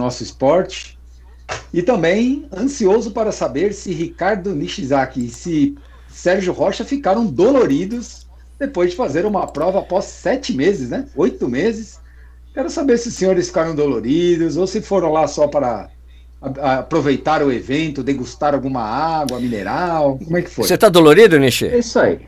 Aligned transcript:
nosso 0.00 0.22
esporte. 0.22 0.98
E 1.72 1.82
também 1.82 2.46
ansioso 2.56 3.10
para 3.10 3.32
saber 3.32 3.72
se 3.72 3.92
Ricardo 3.92 4.54
Nishizaki 4.54 5.26
e 5.26 5.28
se 5.28 5.76
Sérgio 6.08 6.52
Rocha 6.52 6.84
ficaram 6.84 7.26
doloridos 7.26 8.26
depois 8.58 8.90
de 8.90 8.96
fazer 8.96 9.24
uma 9.24 9.46
prova 9.46 9.80
após 9.80 10.04
sete 10.04 10.52
meses, 10.54 10.90
né? 10.90 11.06
Oito 11.16 11.48
meses. 11.48 11.98
Quero 12.52 12.68
saber 12.68 12.98
se 12.98 13.08
os 13.08 13.14
senhores 13.14 13.46
ficaram 13.46 13.74
doloridos 13.74 14.56
ou 14.56 14.66
se 14.66 14.80
foram 14.82 15.12
lá 15.12 15.26
só 15.26 15.46
para 15.48 15.88
aproveitar 16.40 17.42
o 17.42 17.52
evento, 17.52 18.02
degustar 18.02 18.54
alguma 18.54 18.82
água 18.82 19.38
mineral. 19.38 20.18
Como 20.18 20.36
é 20.36 20.42
que 20.42 20.50
foi? 20.50 20.66
Você 20.66 20.76
tá 20.76 20.88
dolorido, 20.88 21.38
Nishi? 21.38 21.66
É 21.66 21.78
isso 21.78 21.98
aí. 21.98 22.20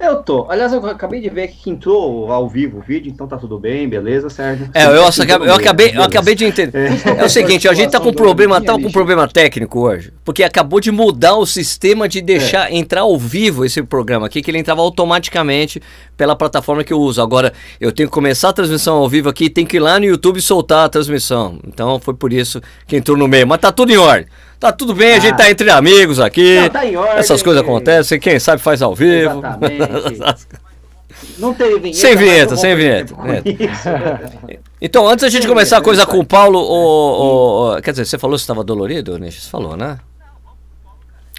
Eu 0.00 0.22
tô. 0.22 0.46
Aliás, 0.48 0.72
eu 0.72 0.84
acabei 0.86 1.20
de 1.20 1.28
ver 1.28 1.48
que 1.48 1.68
entrou 1.68 2.32
ao 2.32 2.48
vivo 2.48 2.78
o 2.78 2.80
vídeo, 2.80 3.12
então 3.12 3.28
tá 3.28 3.36
tudo 3.36 3.58
bem, 3.58 3.86
beleza, 3.86 4.30
Sérgio? 4.30 4.70
É, 4.72 4.86
eu, 4.86 4.92
eu, 4.92 5.44
eu 5.44 5.54
acabei, 5.54 5.92
eu 5.94 6.02
acabei 6.02 6.34
de 6.34 6.46
entender. 6.46 6.90
É, 6.90 7.20
é 7.20 7.24
o 7.26 7.28
seguinte, 7.28 7.68
a 7.68 7.74
gente 7.74 7.90
tá 7.90 8.00
com 8.00 8.10
problema, 8.10 8.62
tá 8.62 8.72
com 8.72 8.90
problema 8.90 9.28
técnico 9.28 9.80
hoje, 9.80 10.10
porque 10.24 10.42
acabou 10.42 10.80
de 10.80 10.90
mudar 10.90 11.36
o 11.36 11.44
sistema 11.44 12.08
de 12.08 12.22
deixar 12.22 12.72
é. 12.72 12.76
entrar 12.76 13.02
ao 13.02 13.18
vivo 13.18 13.62
esse 13.62 13.82
programa 13.82 14.26
aqui, 14.26 14.40
que 14.40 14.50
ele 14.50 14.56
entrava 14.56 14.80
automaticamente 14.80 15.82
pela 16.16 16.34
plataforma 16.34 16.82
que 16.82 16.94
eu 16.94 16.98
uso. 16.98 17.20
Agora, 17.20 17.52
eu 17.78 17.92
tenho 17.92 18.08
que 18.08 18.14
começar 18.14 18.48
a 18.48 18.52
transmissão 18.54 18.96
ao 18.96 19.08
vivo 19.08 19.28
aqui, 19.28 19.50
tem 19.50 19.66
que 19.66 19.76
ir 19.76 19.80
lá 19.80 20.00
no 20.00 20.06
YouTube 20.06 20.40
soltar 20.40 20.86
a 20.86 20.88
transmissão. 20.88 21.58
Então 21.66 22.00
foi 22.00 22.14
por 22.14 22.32
isso 22.32 22.58
que 22.86 22.96
entrou 22.96 23.18
no 23.18 23.28
meio, 23.28 23.46
mas 23.46 23.60
tá 23.60 23.70
tudo 23.70 23.92
em 23.92 23.98
ordem. 23.98 24.26
Tá 24.60 24.70
tudo 24.70 24.94
bem, 24.94 25.14
ah. 25.14 25.16
a 25.16 25.20
gente 25.20 25.36
tá 25.38 25.50
entre 25.50 25.70
amigos 25.70 26.20
aqui. 26.20 26.60
Não, 26.60 26.68
tá 26.68 26.84
em 26.84 26.94
ordem. 26.94 27.16
Essas 27.16 27.42
coisas 27.42 27.62
acontecem, 27.62 28.20
quem 28.20 28.38
sabe 28.38 28.60
faz 28.60 28.82
ao 28.82 28.94
vivo. 28.94 29.40
Exatamente. 29.40 30.60
Não 31.38 31.54
teve 31.54 31.78
vinheta. 31.78 31.98
Sem 31.98 32.16
vinheta, 32.16 32.56
sem 32.56 32.76
vinheta. 32.76 33.14
então, 34.80 35.08
antes 35.08 35.22
da 35.22 35.28
gente 35.28 35.42
sem 35.42 35.50
começar 35.50 35.78
a 35.78 35.80
coisa 35.80 36.06
com 36.06 36.18
o 36.18 36.24
Paulo, 36.24 36.58
o, 36.58 37.76
o, 37.76 37.82
quer 37.82 37.90
dizer, 37.92 38.04
você 38.04 38.18
falou 38.18 38.36
que 38.36 38.40
estava 38.40 38.62
dolorido, 38.62 39.18
Nish? 39.18 39.42
Você 39.42 39.50
falou, 39.50 39.76
né? 39.76 39.98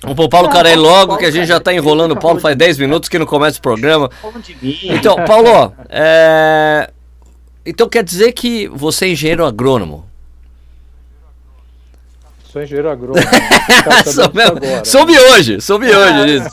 Vamos 0.02 0.16
pôr 0.16 0.26
o 0.26 0.30
Paulo 0.30 0.50
Carelli 0.50 0.82
logo, 0.82 1.18
que 1.18 1.26
a 1.26 1.32
gente 1.32 1.48
já 1.48 1.58
está 1.58 1.72
enrolando 1.72 2.14
o 2.14 2.20
Paulo 2.20 2.40
faz 2.40 2.56
10 2.56 2.80
minutos 2.80 3.08
que 3.08 3.20
não 3.20 3.26
começa 3.26 3.60
o 3.60 3.62
programa. 3.62 4.10
Então, 4.84 5.16
Paulo, 5.26 5.74
é... 5.90 6.90
então 7.64 7.88
quer 7.88 8.04
dizer 8.04 8.32
que 8.32 8.68
você 8.68 9.06
é 9.06 9.10
engenheiro 9.10 9.46
agrônomo? 9.46 10.11
Sou 12.52 12.62
engenheiro 12.62 12.90
agrônomo. 12.90 13.26
soube 14.84 15.18
hoje, 15.18 15.62
soube 15.62 15.86
hoje 15.86 16.36
isso. 16.36 16.50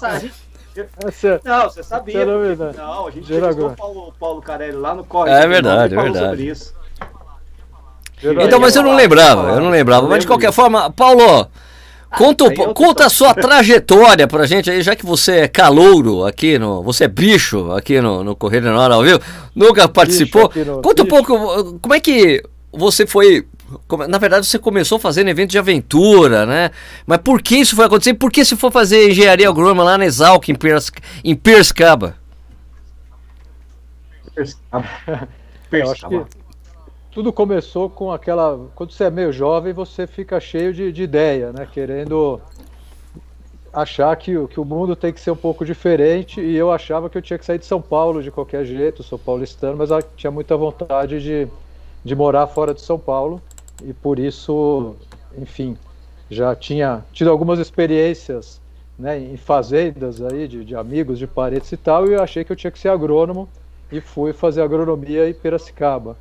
Não, 1.44 1.64
você 1.64 1.82
sabia. 1.82 2.24
Porque, 2.24 2.78
não, 2.78 3.08
a 3.08 3.10
gente 3.10 3.32
entrevistou 3.32 3.66
o 3.66 3.74
Paulo, 3.74 4.14
Paulo 4.20 4.41
Carelli 4.41 4.76
lá 4.76 4.94
no 4.94 5.02
Corre. 5.02 5.32
É 5.32 5.44
verdade, 5.48 5.96
é 5.96 6.00
verdade. 6.00 6.52
Então, 8.22 8.60
mas 8.60 8.76
eu 8.76 8.84
não 8.84 8.94
lembrava, 8.94 9.50
eu 9.50 9.60
não 9.60 9.70
lembrava. 9.70 10.06
Mas 10.06 10.20
de 10.20 10.28
qualquer 10.28 10.52
forma, 10.52 10.88
Paulo, 10.92 11.48
conta, 12.16 12.44
ah, 12.46 12.74
conta 12.74 13.06
a 13.06 13.10
sua 13.10 13.34
trajetória 13.34 14.28
pra 14.28 14.46
gente 14.46 14.70
aí, 14.70 14.82
já 14.82 14.94
que 14.94 15.04
você 15.04 15.32
é 15.32 15.48
calouro 15.48 16.24
aqui 16.24 16.60
no. 16.60 16.80
Você 16.84 17.04
é 17.04 17.08
bicho 17.08 17.72
aqui 17.72 18.00
no, 18.00 18.22
no 18.22 18.36
Correio 18.36 18.62
na 18.62 18.80
Hora 18.80 18.94
ao 18.94 19.02
vivo, 19.02 19.20
nunca 19.52 19.88
participou. 19.88 20.48
Conta 20.80 21.02
um 21.02 21.06
pouco, 21.06 21.80
como 21.80 21.94
é 21.94 21.98
que 21.98 22.41
você 22.72 23.04
foi 23.04 23.44
na 24.08 24.19
verdade, 24.19 24.47
você 24.47 24.58
começou 24.58 24.98
fazendo 24.98 25.28
evento 25.28 25.50
de 25.50 25.58
aventura, 25.58 26.47
né? 26.47 26.70
Mas 27.06 27.19
por 27.19 27.42
que 27.42 27.56
isso 27.56 27.77
foi 27.77 27.84
acontecer? 27.84 28.14
Por 28.14 28.33
que 28.33 28.44
se 28.44 28.56
for 28.56 28.72
fazer 28.72 29.10
engenharia 29.10 29.48
agrônoma 29.48 29.84
lá 29.84 29.98
na 29.98 30.06
Exalc, 30.06 30.48
em, 30.48 30.55
Pers 30.55 30.91
em 31.22 31.34
Perscaba? 31.34 32.16
Eu 35.70 35.91
acho 35.91 36.08
que 36.08 36.25
tudo 37.10 37.33
começou 37.33 37.91
com 37.91 38.10
aquela. 38.10 38.69
Quando 38.75 38.92
você 38.92 39.05
é 39.05 39.10
meio 39.10 39.33
jovem, 39.33 39.72
você 39.72 40.06
fica 40.06 40.41
cheio 40.41 40.72
de, 40.72 40.91
de 40.91 41.03
ideia, 41.03 41.53
né? 41.53 41.69
Querendo 41.70 42.41
achar 43.70 44.16
que, 44.16 44.47
que 44.47 44.58
o 44.58 44.64
mundo 44.64 44.97
tem 44.97 45.12
que 45.12 45.20
ser 45.20 45.30
um 45.30 45.36
pouco 45.36 45.64
diferente. 45.64 46.41
E 46.41 46.56
eu 46.56 46.72
achava 46.72 47.10
que 47.10 47.19
eu 47.19 47.22
tinha 47.22 47.38
que 47.38 47.44
sair 47.44 47.59
de 47.59 47.66
São 47.66 47.82
Paulo 47.82 48.22
de 48.22 48.31
qualquer 48.31 48.64
jeito, 48.64 49.03
sou 49.03 49.19
paulistano, 49.19 49.76
mas 49.76 49.91
eu 49.91 50.03
tinha 50.16 50.31
muita 50.31 50.56
vontade 50.56 51.20
de, 51.20 51.48
de 52.03 52.14
morar 52.14 52.47
fora 52.47 52.72
de 52.72 52.81
São 52.81 52.98
Paulo 52.98 53.43
e 53.84 53.93
por 53.93 54.19
isso, 54.19 54.94
enfim, 55.37 55.77
já 56.31 56.55
tinha 56.55 57.05
tido 57.12 57.31
algumas 57.31 57.59
experiências 57.59 58.61
né, 58.99 59.19
em 59.19 59.37
fazendas 59.37 60.21
aí 60.21 60.49
de, 60.49 60.65
de, 60.65 60.75
amigos, 60.75 61.19
de 61.19 61.27
parentes 61.27 61.71
e 61.71 61.77
tal, 61.77 62.09
e 62.09 62.15
eu 62.15 62.22
achei 62.22 62.44
que 62.44 62.53
eu 62.53 62.56
tinha 62.56 62.71
que 62.71 62.78
ser 62.78 62.88
agrônomo 62.88 63.49
e 63.91 64.00
fui 64.00 64.33
fazer 64.33 64.61
agronomia 64.61 65.28
em 65.28 65.34
Piracicaba. 65.34 66.17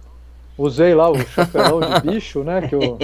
Usei 0.57 0.96
lá 0.96 1.09
o 1.09 1.17
chapelão 1.19 1.79
de 1.79 2.12
bicho, 2.12 2.44
né? 2.44 2.67
Que 2.67 2.75
o, 2.75 2.97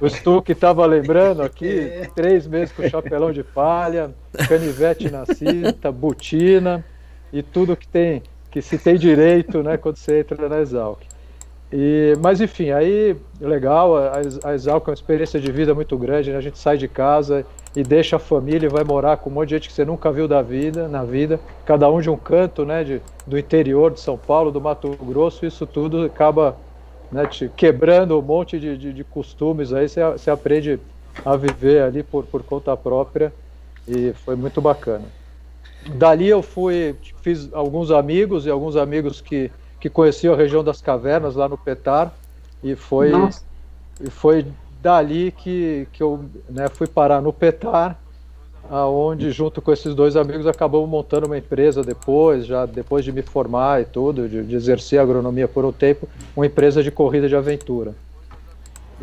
o 0.00 0.08
Stuck 0.08 0.50
estava 0.50 0.86
lembrando 0.86 1.42
aqui, 1.42 2.08
três 2.14 2.46
meses 2.46 2.72
com 2.72 2.88
chapelão 2.88 3.30
de 3.30 3.42
palha, 3.42 4.14
canivete 4.48 5.10
na 5.10 5.26
cinta, 5.26 5.92
botina 5.92 6.82
e 7.30 7.42
tudo 7.42 7.76
que 7.76 7.86
tem 7.86 8.22
que 8.50 8.62
se 8.62 8.78
tem 8.78 8.96
direito, 8.96 9.64
né? 9.64 9.76
Quando 9.76 9.96
você 9.96 10.20
entra 10.20 10.48
na 10.48 10.60
Exalc. 10.60 11.00
E, 11.76 12.16
mas 12.22 12.40
enfim, 12.40 12.70
aí 12.70 13.16
legal, 13.40 13.96
a, 13.96 14.12
a 14.44 14.54
é 14.54 14.72
uma 14.72 14.94
experiência 14.94 15.40
de 15.40 15.50
vida 15.50 15.74
muito 15.74 15.98
grande, 15.98 16.30
né? 16.30 16.36
a 16.36 16.40
gente 16.40 16.56
sai 16.56 16.78
de 16.78 16.86
casa 16.86 17.44
e 17.74 17.82
deixa 17.82 18.14
a 18.14 18.18
família 18.20 18.68
e 18.68 18.70
vai 18.70 18.84
morar 18.84 19.16
com 19.16 19.28
um 19.28 19.32
monte 19.32 19.48
de 19.48 19.54
gente 19.56 19.68
que 19.68 19.74
você 19.74 19.84
nunca 19.84 20.12
viu 20.12 20.28
da 20.28 20.40
vida, 20.40 20.86
na 20.86 21.02
vida, 21.02 21.40
cada 21.66 21.90
um 21.90 22.00
de 22.00 22.08
um 22.08 22.16
canto, 22.16 22.64
né, 22.64 22.84
de, 22.84 23.02
do 23.26 23.36
interior 23.36 23.90
de 23.90 23.98
São 23.98 24.16
Paulo, 24.16 24.52
do 24.52 24.60
Mato 24.60 24.88
Grosso, 25.02 25.44
isso 25.44 25.66
tudo 25.66 26.04
acaba 26.04 26.56
né, 27.10 27.26
te 27.26 27.50
quebrando 27.56 28.16
um 28.16 28.22
monte 28.22 28.60
de, 28.60 28.78
de, 28.78 28.92
de 28.92 29.02
costumes, 29.02 29.72
aí 29.72 29.88
você, 29.88 30.00
você 30.12 30.30
aprende 30.30 30.78
a 31.24 31.34
viver 31.34 31.82
ali 31.82 32.04
por, 32.04 32.24
por 32.24 32.44
conta 32.44 32.76
própria 32.76 33.32
e 33.88 34.12
foi 34.24 34.36
muito 34.36 34.60
bacana. 34.60 35.06
Dali 35.96 36.28
eu 36.28 36.40
fui, 36.40 36.94
fiz 37.20 37.52
alguns 37.52 37.90
amigos 37.90 38.46
e 38.46 38.50
alguns 38.50 38.76
amigos 38.76 39.20
que 39.20 39.50
que 39.84 39.90
conheceu 39.90 40.32
a 40.32 40.36
região 40.36 40.64
das 40.64 40.80
cavernas 40.80 41.34
lá 41.34 41.46
no 41.46 41.58
Petar 41.58 42.10
e 42.62 42.74
foi 42.74 43.12
e 44.00 44.08
foi 44.08 44.46
dali 44.80 45.30
que, 45.30 45.86
que 45.92 46.02
eu 46.02 46.24
né, 46.48 46.70
fui 46.70 46.86
parar 46.86 47.20
no 47.20 47.34
Petar, 47.34 47.98
aonde 48.70 49.30
junto 49.30 49.60
com 49.60 49.70
esses 49.70 49.94
dois 49.94 50.16
amigos 50.16 50.46
acabamos 50.46 50.88
montando 50.88 51.26
uma 51.26 51.36
empresa 51.36 51.82
depois, 51.82 52.46
já 52.46 52.64
depois 52.64 53.04
de 53.04 53.12
me 53.12 53.20
formar 53.20 53.82
e 53.82 53.84
tudo, 53.84 54.26
de, 54.26 54.42
de 54.44 54.56
exercer 54.56 54.98
agronomia 54.98 55.46
por 55.46 55.66
um 55.66 55.72
tempo, 55.72 56.08
uma 56.34 56.46
empresa 56.46 56.82
de 56.82 56.90
corrida 56.90 57.28
de 57.28 57.36
aventura. 57.36 57.94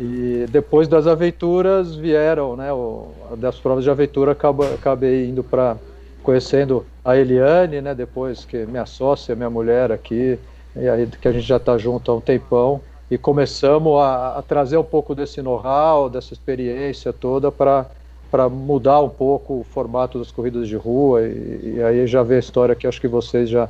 E 0.00 0.46
depois 0.50 0.88
das 0.88 1.06
aventuras 1.06 1.94
vieram, 1.94 2.56
né, 2.56 2.72
o, 2.72 3.06
das 3.36 3.56
provas 3.56 3.84
de 3.84 3.90
aventura 3.90 4.32
acaba, 4.32 4.74
acabei 4.74 5.28
indo 5.28 5.44
para 5.44 5.76
conhecendo 6.24 6.84
a 7.04 7.16
Eliane, 7.16 7.80
né, 7.80 7.94
depois 7.94 8.44
que 8.44 8.66
minha 8.66 8.86
sócia, 8.86 9.36
minha 9.36 9.50
mulher 9.50 9.92
aqui, 9.92 10.40
e 10.76 10.88
aí 10.88 11.06
que 11.06 11.28
a 11.28 11.32
gente 11.32 11.46
já 11.46 11.56
está 11.56 11.76
junto 11.78 12.10
há 12.10 12.14
um 12.14 12.20
tempão, 12.20 12.80
e 13.10 13.18
começamos 13.18 14.00
a, 14.00 14.38
a 14.38 14.42
trazer 14.42 14.78
um 14.78 14.84
pouco 14.84 15.14
desse 15.14 15.42
know-how, 15.42 16.08
dessa 16.08 16.32
experiência 16.32 17.12
toda 17.12 17.52
para 17.52 17.86
para 18.30 18.48
mudar 18.48 18.98
um 19.02 19.10
pouco 19.10 19.60
o 19.60 19.64
formato 19.74 20.18
das 20.18 20.30
corridas 20.30 20.66
de 20.66 20.74
rua 20.74 21.20
e, 21.20 21.74
e, 21.76 21.82
aí 21.82 22.06
já 22.06 22.22
vê 22.22 22.36
a 22.36 22.38
história 22.38 22.74
que 22.74 22.86
acho 22.86 22.98
que 22.98 23.06
vocês 23.06 23.50
já 23.50 23.68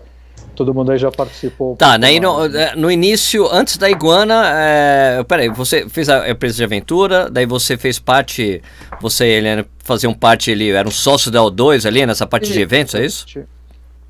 todo 0.55 0.73
mundo 0.73 0.93
aí 0.93 0.99
já 0.99 1.11
participou. 1.11 1.73
Um 1.73 1.77
tá, 1.77 1.97
daí 1.97 2.21
no, 2.21 2.47
é, 2.47 2.77
no, 2.77 2.89
início, 2.89 3.49
antes 3.51 3.77
da 3.77 3.91
Iguana, 3.91 4.45
é, 4.55 5.25
peraí, 5.25 5.49
você 5.49 5.89
fez 5.89 6.09
a 6.09 6.31
empresa 6.31 6.57
de 6.57 6.65
aventura, 6.65 7.29
daí 7.29 7.45
você 7.47 7.77
fez 7.77 7.99
parte, 7.99 8.63
você 9.01 9.25
e 9.25 9.33
Helena 9.33 9.67
faziam 9.83 10.15
parte 10.15 10.53
ali, 10.53 10.71
era 10.71 10.87
um 10.87 10.93
sócio 10.93 11.31
da 11.31 11.41
O2 11.41 11.85
ali 11.85 12.07
nessa 12.07 12.27
parte 12.27 12.53
de 12.53 12.61
eventos, 12.61 12.95
é 12.95 13.05
isso? 13.05 13.27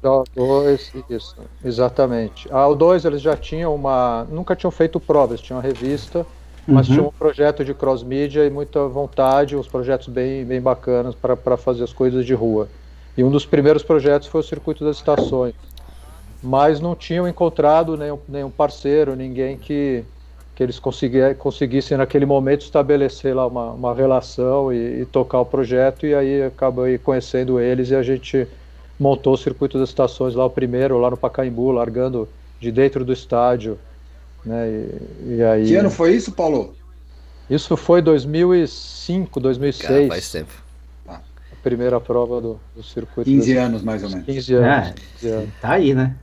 O2, 0.08 1.04
isso, 1.08 1.36
exatamente. 1.64 2.48
A 2.52 2.66
O2 2.66 3.04
eles 3.04 3.20
já 3.20 3.36
tinham 3.36 3.74
uma. 3.74 4.26
Nunca 4.30 4.56
tinham 4.56 4.70
feito 4.70 4.98
provas, 4.98 5.40
tinham 5.40 5.58
uma 5.58 5.62
revista, 5.62 6.26
mas 6.66 6.88
uhum. 6.88 6.94
tinham 6.94 7.08
um 7.08 7.12
projeto 7.12 7.64
de 7.64 7.72
cross-mídia 7.72 8.44
e 8.44 8.50
muita 8.50 8.86
vontade, 8.88 9.56
uns 9.56 9.68
projetos 9.68 10.08
bem, 10.08 10.44
bem 10.44 10.60
bacanas 10.60 11.14
para 11.14 11.56
fazer 11.56 11.84
as 11.84 11.92
coisas 11.92 12.26
de 12.26 12.34
rua. 12.34 12.68
E 13.16 13.22
um 13.22 13.30
dos 13.30 13.44
primeiros 13.44 13.82
projetos 13.82 14.28
foi 14.28 14.40
o 14.40 14.44
Circuito 14.44 14.84
das 14.84 14.96
Estações. 14.96 15.54
Mas 16.42 16.80
não 16.80 16.96
tinham 16.96 17.28
encontrado 17.28 17.96
nenhum, 17.96 18.18
nenhum 18.28 18.50
parceiro, 18.50 19.14
ninguém 19.14 19.56
que, 19.56 20.04
que 20.56 20.62
eles 20.62 20.80
conseguissem 21.38 21.96
naquele 21.96 22.26
momento 22.26 22.62
estabelecer 22.62 23.36
lá 23.36 23.46
uma, 23.46 23.70
uma 23.70 23.94
relação 23.94 24.72
e, 24.72 25.02
e 25.02 25.06
tocar 25.06 25.40
o 25.40 25.46
projeto, 25.46 26.04
e 26.04 26.12
aí 26.12 26.42
acabei 26.42 26.98
conhecendo 26.98 27.60
eles 27.60 27.90
e 27.90 27.94
a 27.94 28.02
gente 28.02 28.48
montou 29.02 29.34
o 29.34 29.36
circuito 29.36 29.78
das 29.78 29.88
estações 29.88 30.34
lá, 30.34 30.46
o 30.46 30.50
primeiro, 30.50 30.96
lá 30.98 31.10
no 31.10 31.16
Pacaembu, 31.16 31.72
largando 31.72 32.28
de 32.60 32.70
dentro 32.70 33.04
do 33.04 33.12
estádio. 33.12 33.76
Né? 34.46 34.70
E, 34.70 35.34
e 35.34 35.42
aí... 35.42 35.66
Que 35.66 35.74
ano 35.74 35.90
foi 35.90 36.14
isso, 36.14 36.30
Paulo? 36.30 36.74
Isso 37.50 37.76
foi 37.76 38.00
2005, 38.00 39.40
2006. 39.40 39.88
Cara, 39.88 40.06
faz 40.06 40.30
tempo. 40.30 40.52
A 41.08 41.20
primeira 41.62 42.00
prova 42.00 42.40
do, 42.40 42.60
do 42.74 42.82
circuito. 42.82 43.28
15 43.28 43.54
das... 43.54 43.64
anos, 43.64 43.82
mais 43.82 44.02
ou 44.04 44.10
menos. 44.10 44.24
15 44.24 44.54
anos, 44.54 44.88
é, 44.88 44.94
15 45.20 45.28
anos. 45.34 45.50
Tá 45.60 45.70
aí, 45.72 45.94
né? 45.94 46.16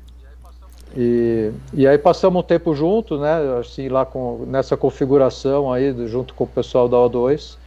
E, 0.96 1.52
e 1.74 1.88
aí 1.88 1.98
passamos 1.98 2.40
um 2.40 2.44
tempo 2.44 2.74
juntos, 2.74 3.20
né? 3.20 3.60
Assim, 3.60 3.90
lá 3.90 4.06
com, 4.06 4.46
nessa 4.48 4.76
configuração 4.76 5.72
aí, 5.72 5.94
junto 6.08 6.34
com 6.34 6.46
o 6.46 6.48
pessoal 6.48 6.90
da 6.90 6.98
O2. 6.98 7.58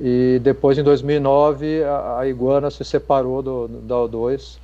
E 0.00 0.40
depois, 0.42 0.76
em 0.76 0.82
2009, 0.82 1.84
a, 1.84 2.18
a 2.20 2.28
Iguana 2.28 2.70
se 2.70 2.84
separou 2.84 3.42
do, 3.42 3.68
da 3.68 3.94
O2. 3.94 4.58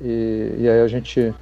E, 0.00 0.54
e 0.58 0.68
aí 0.68 0.80
a 0.80 0.88
gente 0.88 1.34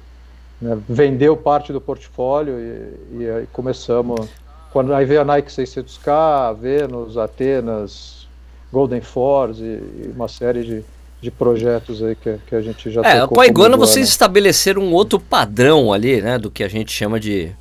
né, 0.59 0.77
vendeu 0.89 1.37
parte 1.37 1.71
do 1.71 1.79
portfólio 1.79 2.59
e, 2.59 3.23
e 3.23 3.29
aí 3.29 3.47
começamos. 3.53 4.27
Quando 4.71 4.93
aí 4.93 5.05
veio 5.05 5.21
a 5.21 5.25
Nike 5.25 5.51
600K, 5.51 6.09
a 6.09 6.53
Venus, 6.53 7.17
Atenas, 7.17 8.27
Golden 8.71 9.01
Force 9.01 9.61
e, 9.61 9.65
e 9.65 10.13
uma 10.15 10.27
série 10.27 10.63
de, 10.63 10.83
de 11.21 11.31
projetos 11.31 12.03
aí 12.03 12.15
que, 12.15 12.37
que 12.47 12.55
a 12.55 12.61
gente 12.61 12.89
já 12.89 13.01
É, 13.01 13.27
com 13.27 13.39
a 13.39 13.47
Iguana 13.47 13.77
vocês 13.77 14.07
estabeleceram 14.07 14.81
um 14.81 14.93
outro 14.93 15.19
padrão 15.19 15.93
ali, 15.93 16.21
né, 16.21 16.37
do 16.37 16.49
que 16.49 16.63
a 16.63 16.67
gente 16.67 16.91
chama 16.91 17.19
de 17.19 17.51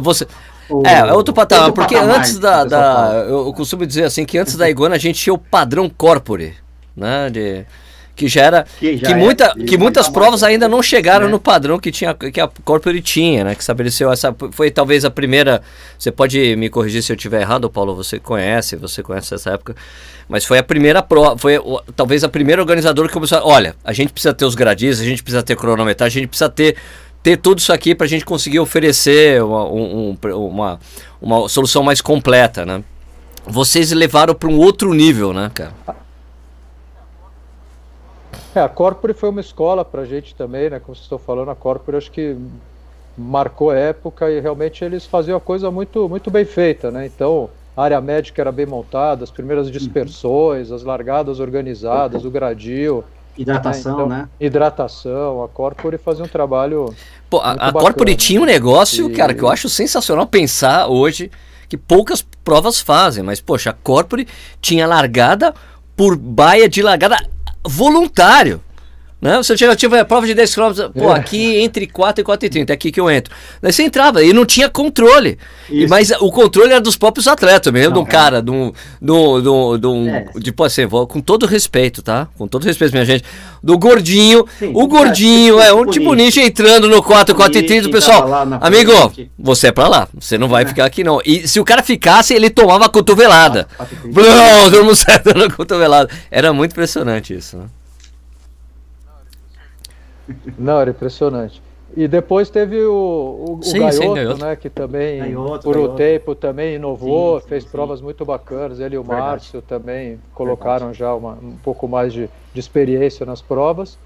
você 0.00 0.26
o, 0.68 0.86
é, 0.86 0.98
é 0.98 1.12
outro 1.12 1.34
patamar, 1.34 1.66
outro 1.66 1.82
porque 1.82 1.94
patamar, 1.94 2.18
antes 2.18 2.38
da, 2.38 2.64
da 2.64 3.24
eu 3.28 3.52
costumo 3.52 3.86
dizer 3.86 4.04
assim 4.04 4.24
que 4.24 4.38
antes 4.38 4.56
da 4.56 4.68
Iguana 4.68 4.94
a 4.94 4.98
gente 4.98 5.20
tinha 5.20 5.34
o 5.34 5.38
padrão 5.38 5.88
corpore, 5.88 6.54
né, 6.96 7.30
de 7.30 7.64
que 8.16 8.28
já 8.28 8.42
era 8.42 8.66
que, 8.78 8.96
já 8.96 9.06
que, 9.06 9.12
é, 9.12 9.16
muita, 9.16 9.54
que 9.54 9.76
muitas 9.76 10.08
provas 10.08 10.42
ainda 10.42 10.68
não 10.68 10.82
chegaram 10.82 11.26
né? 11.26 11.32
no 11.32 11.40
padrão 11.40 11.78
que 11.78 11.90
tinha 11.90 12.14
que 12.14 12.40
a 12.40 12.48
Corporate 12.64 13.00
tinha, 13.00 13.44
né? 13.44 13.54
Que 13.54 13.60
estabeleceu 13.60 14.12
essa 14.12 14.34
foi 14.52 14.70
talvez 14.70 15.04
a 15.04 15.10
primeira. 15.10 15.62
Você 15.98 16.12
pode 16.12 16.54
me 16.56 16.68
corrigir 16.68 17.02
se 17.02 17.12
eu 17.12 17.16
estiver 17.16 17.40
errado, 17.40 17.68
Paulo. 17.68 17.94
Você 17.96 18.18
conhece, 18.18 18.76
você 18.76 19.02
conhece 19.02 19.34
essa 19.34 19.50
época, 19.50 19.74
mas 20.28 20.44
foi 20.44 20.58
a 20.58 20.62
primeira 20.62 21.02
prova, 21.02 21.36
foi 21.36 21.58
talvez 21.96 22.22
a 22.22 22.28
primeira 22.28 22.62
organizadora 22.62 23.08
que 23.08 23.14
começou. 23.14 23.40
Olha, 23.42 23.74
a 23.82 23.92
gente 23.92 24.12
precisa 24.12 24.32
ter 24.32 24.44
os 24.44 24.54
gradis, 24.54 25.00
a 25.00 25.04
gente 25.04 25.22
precisa 25.22 25.42
ter 25.42 25.56
cronometragem, 25.56 26.20
a 26.20 26.22
gente 26.22 26.30
precisa 26.30 26.48
ter 26.48 26.76
ter 27.24 27.38
tudo 27.38 27.58
isso 27.58 27.72
aqui 27.72 27.94
para 27.94 28.04
a 28.04 28.08
gente 28.08 28.22
conseguir 28.22 28.60
oferecer 28.60 29.42
uma, 29.42 29.64
um, 29.66 30.16
uma, 30.34 30.78
uma 31.22 31.48
solução 31.48 31.82
mais 31.82 32.02
completa, 32.02 32.66
né? 32.66 32.84
Vocês 33.46 33.90
levaram 33.92 34.34
para 34.34 34.50
um 34.50 34.58
outro 34.58 34.92
nível, 34.92 35.32
né, 35.32 35.50
cara? 35.52 35.72
É, 38.54 38.60
a 38.60 38.68
Corpore 38.68 39.14
foi 39.14 39.30
uma 39.30 39.40
escola 39.40 39.86
para 39.86 40.02
a 40.02 40.04
gente 40.04 40.34
também, 40.34 40.68
né? 40.68 40.78
Como 40.78 40.94
vocês 40.94 41.04
estão 41.04 41.18
falando, 41.18 41.50
a 41.50 41.54
Corpore 41.54 41.96
acho 41.96 42.10
que 42.10 42.36
marcou 43.16 43.72
época 43.72 44.30
e 44.30 44.38
realmente 44.38 44.84
eles 44.84 45.06
faziam 45.06 45.38
a 45.38 45.40
coisa 45.40 45.70
muito, 45.70 46.06
muito 46.06 46.30
bem 46.30 46.44
feita, 46.44 46.90
né? 46.90 47.06
Então, 47.06 47.48
a 47.74 47.84
área 47.84 48.00
médica 48.02 48.42
era 48.42 48.52
bem 48.52 48.66
montada, 48.66 49.24
as 49.24 49.30
primeiras 49.30 49.70
dispersões, 49.70 50.70
as 50.70 50.82
largadas 50.82 51.40
organizadas, 51.40 52.22
o 52.26 52.30
gradil. 52.30 53.02
Hidratação, 53.36 53.92
né? 53.92 54.04
Então, 54.04 54.08
né? 54.08 54.28
Hidratação, 54.40 55.42
a 55.42 55.48
Corpore 55.48 55.98
fazia 55.98 56.24
um 56.24 56.28
trabalho. 56.28 56.94
Pô, 57.28 57.38
a, 57.38 57.52
a 57.52 57.72
Corpore 57.72 58.14
tinha 58.14 58.40
um 58.40 58.44
negócio, 58.44 59.10
e... 59.10 59.14
cara, 59.14 59.34
que 59.34 59.42
eu 59.42 59.48
acho 59.48 59.68
sensacional 59.68 60.26
pensar 60.26 60.86
hoje, 60.86 61.30
que 61.68 61.76
poucas 61.76 62.24
provas 62.44 62.80
fazem, 62.80 63.24
mas, 63.24 63.40
poxa, 63.40 63.70
a 63.70 63.72
Corpore 63.72 64.28
tinha 64.60 64.86
largada 64.86 65.54
por 65.96 66.16
baia 66.16 66.68
de 66.68 66.82
largada 66.82 67.16
voluntário. 67.64 68.60
Né? 69.24 69.38
Você 69.38 69.56
tinha, 69.56 69.74
tinha 69.74 70.02
a 70.02 70.04
prova 70.04 70.26
de 70.26 70.34
10 70.34 70.54
km, 70.54 70.62
pô, 70.92 71.10
é. 71.10 71.18
aqui 71.18 71.56
entre 71.56 71.86
4 71.86 72.20
e 72.20 72.24
4 72.24 72.44
e 72.46 72.50
30, 72.50 72.70
é 72.70 72.74
aqui 72.74 72.92
que 72.92 73.00
eu 73.00 73.10
entro. 73.10 73.34
Daí 73.62 73.72
você 73.72 73.82
entrava 73.82 74.22
e 74.22 74.34
não 74.34 74.44
tinha 74.44 74.68
controle. 74.68 75.38
Mas 75.88 76.10
o 76.20 76.30
controle 76.30 76.72
era 76.72 76.80
dos 76.80 76.94
próprios 76.94 77.26
atletas 77.26 77.72
mesmo, 77.72 77.94
de 77.94 77.98
um 78.00 78.02
é. 78.02 78.04
cara, 78.04 78.42
de 78.42 78.50
um. 78.50 78.70
De 79.00 79.10
um, 79.10 79.78
de 79.78 79.86
um 79.86 80.14
é. 80.14 80.26
tipo 80.42 80.62
assim, 80.62 80.86
com 80.86 81.22
todo 81.22 81.46
respeito, 81.46 82.02
tá? 82.02 82.28
Com 82.36 82.46
todo 82.46 82.64
respeito, 82.64 82.92
minha 82.92 83.06
gente. 83.06 83.24
Do 83.62 83.78
gordinho. 83.78 84.44
Sim, 84.58 84.72
o 84.74 84.86
gordinho 84.86 85.58
é, 85.58 85.72
um 85.72 85.86
tipo 85.86 86.12
ninja 86.12 86.42
entrando 86.42 86.86
no 86.86 87.02
4, 87.02 87.34
4 87.34 87.58
e 87.60 87.62
30, 87.62 87.88
pessoal. 87.88 88.28
Amigo, 88.60 88.92
você 89.38 89.68
é 89.68 89.72
pra 89.72 89.88
lá. 89.88 90.06
Você 90.20 90.36
não 90.36 90.48
vai 90.48 90.64
é. 90.64 90.66
ficar 90.66 90.84
aqui, 90.84 91.02
não. 91.02 91.18
E 91.24 91.48
se 91.48 91.58
o 91.58 91.64
cara 91.64 91.82
ficasse, 91.82 92.34
ele 92.34 92.50
tomava 92.50 92.84
a 92.84 92.88
cotovelada. 92.90 93.66
Não, 94.04 94.70
todo 94.70 94.84
mundo 94.84 94.96
certo 94.96 95.32
na 95.34 95.48
cotovelada. 95.48 96.10
Era 96.30 96.52
muito 96.52 96.72
impressionante 96.72 97.32
isso, 97.32 97.56
né? 97.56 97.64
Não, 100.58 100.80
era 100.80 100.90
impressionante. 100.90 101.62
E 101.96 102.08
depois 102.08 102.50
teve 102.50 102.82
o, 102.82 103.58
o, 103.60 103.62
sim, 103.62 103.78
o 103.78 103.82
Gaioto, 103.82 104.36
sim, 104.36 104.42
né? 104.42 104.56
Que 104.56 104.68
também, 104.68 105.20
Gaioto, 105.20 105.64
por 105.64 105.74
Gaioto. 105.74 105.92
um 105.92 105.96
tempo, 105.96 106.34
também 106.34 106.74
inovou, 106.74 107.40
sim, 107.40 107.48
fez 107.48 107.64
provas 107.64 108.00
muito 108.00 108.24
bacanas. 108.24 108.80
Ele 108.80 108.96
e 108.96 108.98
o 108.98 109.02
Verdade. 109.02 109.22
Márcio 109.22 109.62
também 109.62 110.18
colocaram 110.34 110.86
Verdade. 110.86 110.98
já 110.98 111.14
uma, 111.14 111.32
um 111.32 111.56
pouco 111.62 111.86
mais 111.86 112.12
de, 112.12 112.28
de 112.52 112.60
experiência 112.60 113.24
nas 113.24 113.40
provas. 113.40 113.96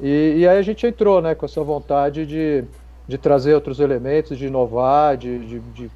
E, 0.00 0.36
e, 0.38 0.48
aí 0.48 0.58
a 0.58 0.62
gente 0.62 0.86
entrou, 0.86 1.22
né? 1.22 1.34
Com 1.34 1.46
essa 1.46 1.62
vontade 1.62 2.26
de, 2.26 2.64
de 3.08 3.16
trazer 3.16 3.54
outros 3.54 3.80
elementos, 3.80 4.36
de 4.36 4.46
inovar, 4.46 5.16
de, 5.16 5.38
de, 5.38 5.60
de, 5.60 5.90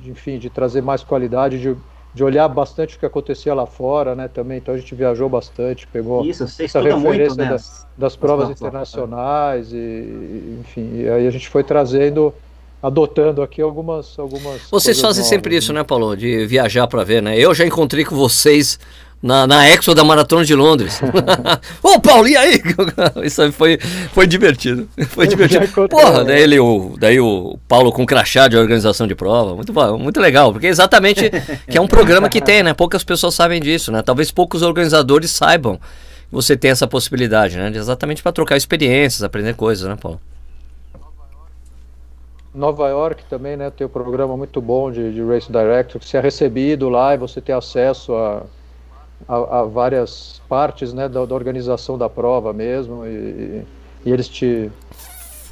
de 0.00 0.10
enfim, 0.10 0.38
de 0.38 0.50
trazer 0.50 0.82
mais 0.82 1.04
qualidade, 1.04 1.60
de 1.60 1.76
de 2.14 2.22
olhar 2.22 2.46
bastante 2.48 2.96
o 2.96 2.98
que 2.98 3.06
acontecia 3.06 3.54
lá 3.54 3.66
fora, 3.66 4.14
né, 4.14 4.28
também. 4.28 4.58
Então 4.58 4.74
a 4.74 4.78
gente 4.78 4.94
viajou 4.94 5.28
bastante, 5.28 5.86
pegou 5.86 6.24
Isso, 6.24 6.44
essa 6.44 6.80
referência 6.80 6.98
muito, 6.98 7.34
né? 7.36 7.48
das, 7.50 7.86
das 7.96 8.16
provas 8.16 8.50
internacionais 8.50 9.72
e, 9.72 10.58
enfim, 10.60 10.90
e 10.94 11.08
aí 11.08 11.26
a 11.26 11.30
gente 11.30 11.48
foi 11.48 11.64
trazendo 11.64 12.34
adotando 12.82 13.42
aqui 13.42 13.62
algumas 13.62 14.18
algumas 14.18 14.60
Vocês 14.68 15.00
fazem 15.00 15.20
novas, 15.20 15.28
sempre 15.28 15.52
né? 15.52 15.58
isso, 15.58 15.72
né, 15.72 15.84
Paulo, 15.84 16.16
de 16.16 16.44
viajar 16.46 16.86
para 16.86 17.04
ver, 17.04 17.22
né? 17.22 17.38
Eu 17.38 17.54
já 17.54 17.64
encontrei 17.64 18.04
com 18.04 18.16
vocês 18.16 18.78
na, 19.22 19.46
na 19.46 19.68
Expo 19.68 19.94
da 19.94 20.02
Maratona 20.02 20.44
de 20.44 20.54
Londres. 20.54 21.00
Ô, 21.80 22.00
Paulo, 22.00 22.26
e 22.26 22.36
aí? 22.36 22.60
Isso 23.22 23.52
foi, 23.52 23.78
foi 24.12 24.26
divertido. 24.26 24.88
Foi 25.08 25.28
divertido. 25.28 25.68
Porra, 25.88 26.24
daí, 26.24 26.42
ele, 26.42 26.58
o, 26.58 26.96
daí 26.98 27.20
o 27.20 27.56
Paulo 27.68 27.92
com 27.92 28.04
crachá 28.04 28.48
de 28.48 28.56
organização 28.56 29.06
de 29.06 29.14
prova. 29.14 29.54
Muito, 29.54 29.72
muito 29.98 30.20
legal, 30.20 30.52
porque 30.52 30.66
exatamente 30.66 31.30
que 31.68 31.78
é 31.78 31.80
um 31.80 31.86
programa 31.86 32.28
que 32.28 32.40
tem, 32.40 32.64
né? 32.64 32.74
Poucas 32.74 33.04
pessoas 33.04 33.34
sabem 33.34 33.60
disso, 33.60 33.92
né? 33.92 34.02
Talvez 34.02 34.32
poucos 34.32 34.62
organizadores 34.62 35.30
saibam 35.30 35.76
que 35.76 36.34
você 36.34 36.56
tem 36.56 36.72
essa 36.72 36.88
possibilidade, 36.88 37.56
né? 37.56 37.70
Exatamente 37.72 38.22
para 38.22 38.32
trocar 38.32 38.56
experiências, 38.56 39.22
aprender 39.22 39.54
coisas, 39.54 39.88
né, 39.88 39.96
Paulo? 40.00 40.20
Nova 42.52 42.88
York 42.88 43.24
também, 43.30 43.56
né? 43.56 43.70
Tem 43.70 43.86
um 43.86 43.90
programa 43.90 44.36
muito 44.36 44.60
bom 44.60 44.90
de, 44.90 45.12
de 45.12 45.22
Race 45.22 45.50
Director, 45.50 46.00
que 46.00 46.06
você 46.06 46.16
é 46.16 46.20
recebido 46.20 46.88
lá 46.88 47.14
e 47.14 47.16
você 47.16 47.40
tem 47.40 47.54
acesso 47.54 48.14
a 48.14 48.42
a, 49.28 49.60
a 49.60 49.64
várias 49.64 50.40
partes 50.48 50.92
né, 50.92 51.08
da, 51.08 51.24
da, 51.24 51.34
organização 51.34 51.96
da 51.96 52.08
prova 52.08 52.52
mesmo, 52.52 53.06
e, 53.06 53.62
e 54.04 54.10
eles 54.10 54.28
te, 54.28 54.70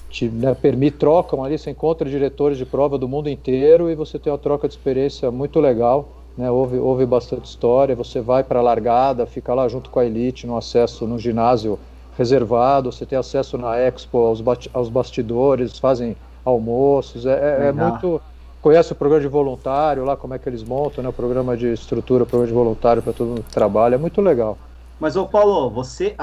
te 0.08 0.28
né, 0.28 0.54
permitem, 0.54 0.98
trocam 0.98 1.44
ali, 1.44 1.58
você 1.58 1.70
encontra 1.70 2.08
diretores 2.08 2.58
de 2.58 2.66
prova 2.66 2.98
do 2.98 3.08
mundo 3.08 3.28
inteiro 3.28 3.90
e 3.90 3.94
você 3.94 4.18
tem 4.18 4.32
uma 4.32 4.38
troca 4.38 4.68
de 4.68 4.74
experiência 4.74 5.30
muito 5.30 5.60
legal. 5.60 6.08
Né, 6.36 6.50
houve, 6.50 6.78
houve 6.78 7.04
bastante 7.04 7.46
história, 7.46 7.94
você 7.94 8.20
vai 8.20 8.44
para 8.44 8.60
a 8.60 8.62
largada, 8.62 9.26
fica 9.26 9.52
lá 9.52 9.68
junto 9.68 9.90
com 9.90 9.98
a 9.98 10.06
elite 10.06 10.46
no 10.46 10.56
acesso 10.56 11.06
no 11.06 11.18
ginásio 11.18 11.78
reservado, 12.16 12.92
você 12.92 13.04
tem 13.04 13.18
acesso 13.18 13.58
na 13.58 13.76
Expo 13.78 14.18
aos, 14.18 14.42
aos 14.72 14.88
bastidores, 14.88 15.78
fazem 15.78 16.16
almoços, 16.44 17.26
é, 17.26 17.64
é, 17.64 17.68
é 17.68 17.72
muito 17.72 18.20
conhece 18.60 18.92
o 18.92 18.94
programa 18.94 19.22
de 19.22 19.28
voluntário 19.28 20.04
lá, 20.04 20.16
como 20.16 20.34
é 20.34 20.38
que 20.38 20.48
eles 20.48 20.62
montam, 20.62 21.02
né? 21.02 21.10
O 21.10 21.12
programa 21.12 21.56
de 21.56 21.72
estrutura, 21.72 22.24
o 22.24 22.26
programa 22.26 22.48
de 22.48 22.54
voluntário 22.54 23.02
para 23.02 23.12
todo 23.12 23.28
mundo 23.28 23.42
que 23.42 23.52
trabalha, 23.52 23.94
é 23.94 23.98
muito 23.98 24.20
legal. 24.20 24.58
Mas, 24.98 25.16
ô 25.16 25.26
Paulo, 25.26 25.70
você, 25.70 26.14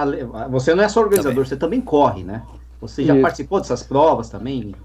você 0.50 0.76
não 0.76 0.84
é 0.84 0.90
só 0.90 1.00
organizador, 1.00 1.34
também. 1.34 1.50
você 1.50 1.56
também 1.58 1.82
corre, 1.82 2.24
né? 2.24 2.44
Você 2.80 3.04
já 3.04 3.14
Isso. 3.14 3.24
participou 3.24 3.60
dessas 3.60 3.82
provas 3.82 4.30
também? 4.30 4.76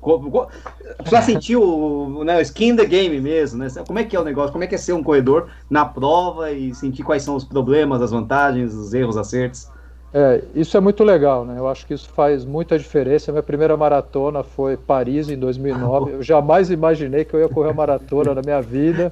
Já 1.11 1.21
sentiu 1.21 2.23
né, 2.25 2.39
o 2.39 2.41
skin 2.41 2.75
the 2.75 2.87
game 2.87 3.21
mesmo, 3.21 3.59
né? 3.59 3.69
Como 3.87 3.99
é 3.99 4.05
que 4.05 4.17
é 4.17 4.21
o 4.21 4.25
negócio? 4.25 4.51
Como 4.51 4.65
é 4.65 4.67
que 4.67 4.75
é 4.75 4.79
ser 4.79 4.95
um 4.95 5.03
corredor 5.03 5.49
na 5.69 5.85
prova 5.85 6.51
e 6.51 6.75
sentir 6.75 7.03
quais 7.03 7.23
são 7.23 7.37
os 7.37 7.45
problemas, 7.45 8.01
as 8.01 8.11
vantagens, 8.11 8.73
os 8.75 8.95
erros, 8.95 9.19
acertos? 9.19 9.69
É, 10.15 10.43
isso 10.55 10.77
é 10.77 10.81
muito 10.81 11.03
legal, 11.03 11.45
né? 11.45 11.55
Eu 11.59 11.67
acho 11.67 11.87
que 11.87 11.95
isso 11.95 12.09
faz 12.11 12.45
muita 12.45 12.79
diferença. 12.79 13.33
Minha 13.33 13.43
primeira 13.43 13.77
maratona 13.77 14.43
foi 14.43 14.77
Paris 14.77 15.31
em 15.31 15.39
2009. 15.39 16.13
Eu 16.13 16.23
jamais 16.23 16.71
imaginei 16.71 17.25
que 17.25 17.33
eu 17.33 17.41
ia 17.41 17.49
correr 17.49 17.69
uma 17.69 17.75
maratona 17.75 18.35
na 18.35 18.43
minha 18.43 18.61
vida, 18.61 19.11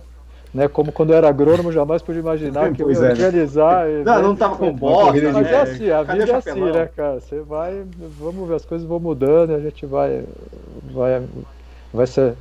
né? 0.52 0.69
Como 0.69 0.92
quando 0.92 1.11
eu 1.11 1.16
era 1.16 1.26
agrônomo, 1.26 1.73
jamais 1.73 2.02
pude 2.02 2.19
imaginar 2.19 2.71
que 2.73 2.83
eu 2.83 2.90
ia 2.90 2.99
é, 2.99 3.00
né? 3.00 3.11
organizar. 3.12 3.87
Né? 3.87 4.02
Não, 4.04 4.23
não 4.23 4.37
tava 4.37 4.57
com 4.57 4.71
bola. 4.75 5.14
Mas 5.33 5.47
é 5.47 5.61
assim, 5.62 5.90
a 5.90 6.02
vida 6.02 6.33
é 6.33 6.35
assim, 6.35 6.61
né, 6.61 6.90
cara? 6.95 7.19
Você 7.19 7.40
vai, 7.40 7.83
vamos 8.19 8.47
ver, 8.47 8.57
as 8.57 8.66
coisas 8.66 8.87
vão 8.87 9.00
mudando, 9.00 9.52
e 9.52 9.54
a 9.54 9.61
gente 9.61 9.87
vai, 9.87 10.23
vai, 10.92 11.23
vai 11.95 12.07
ser, 12.07 12.35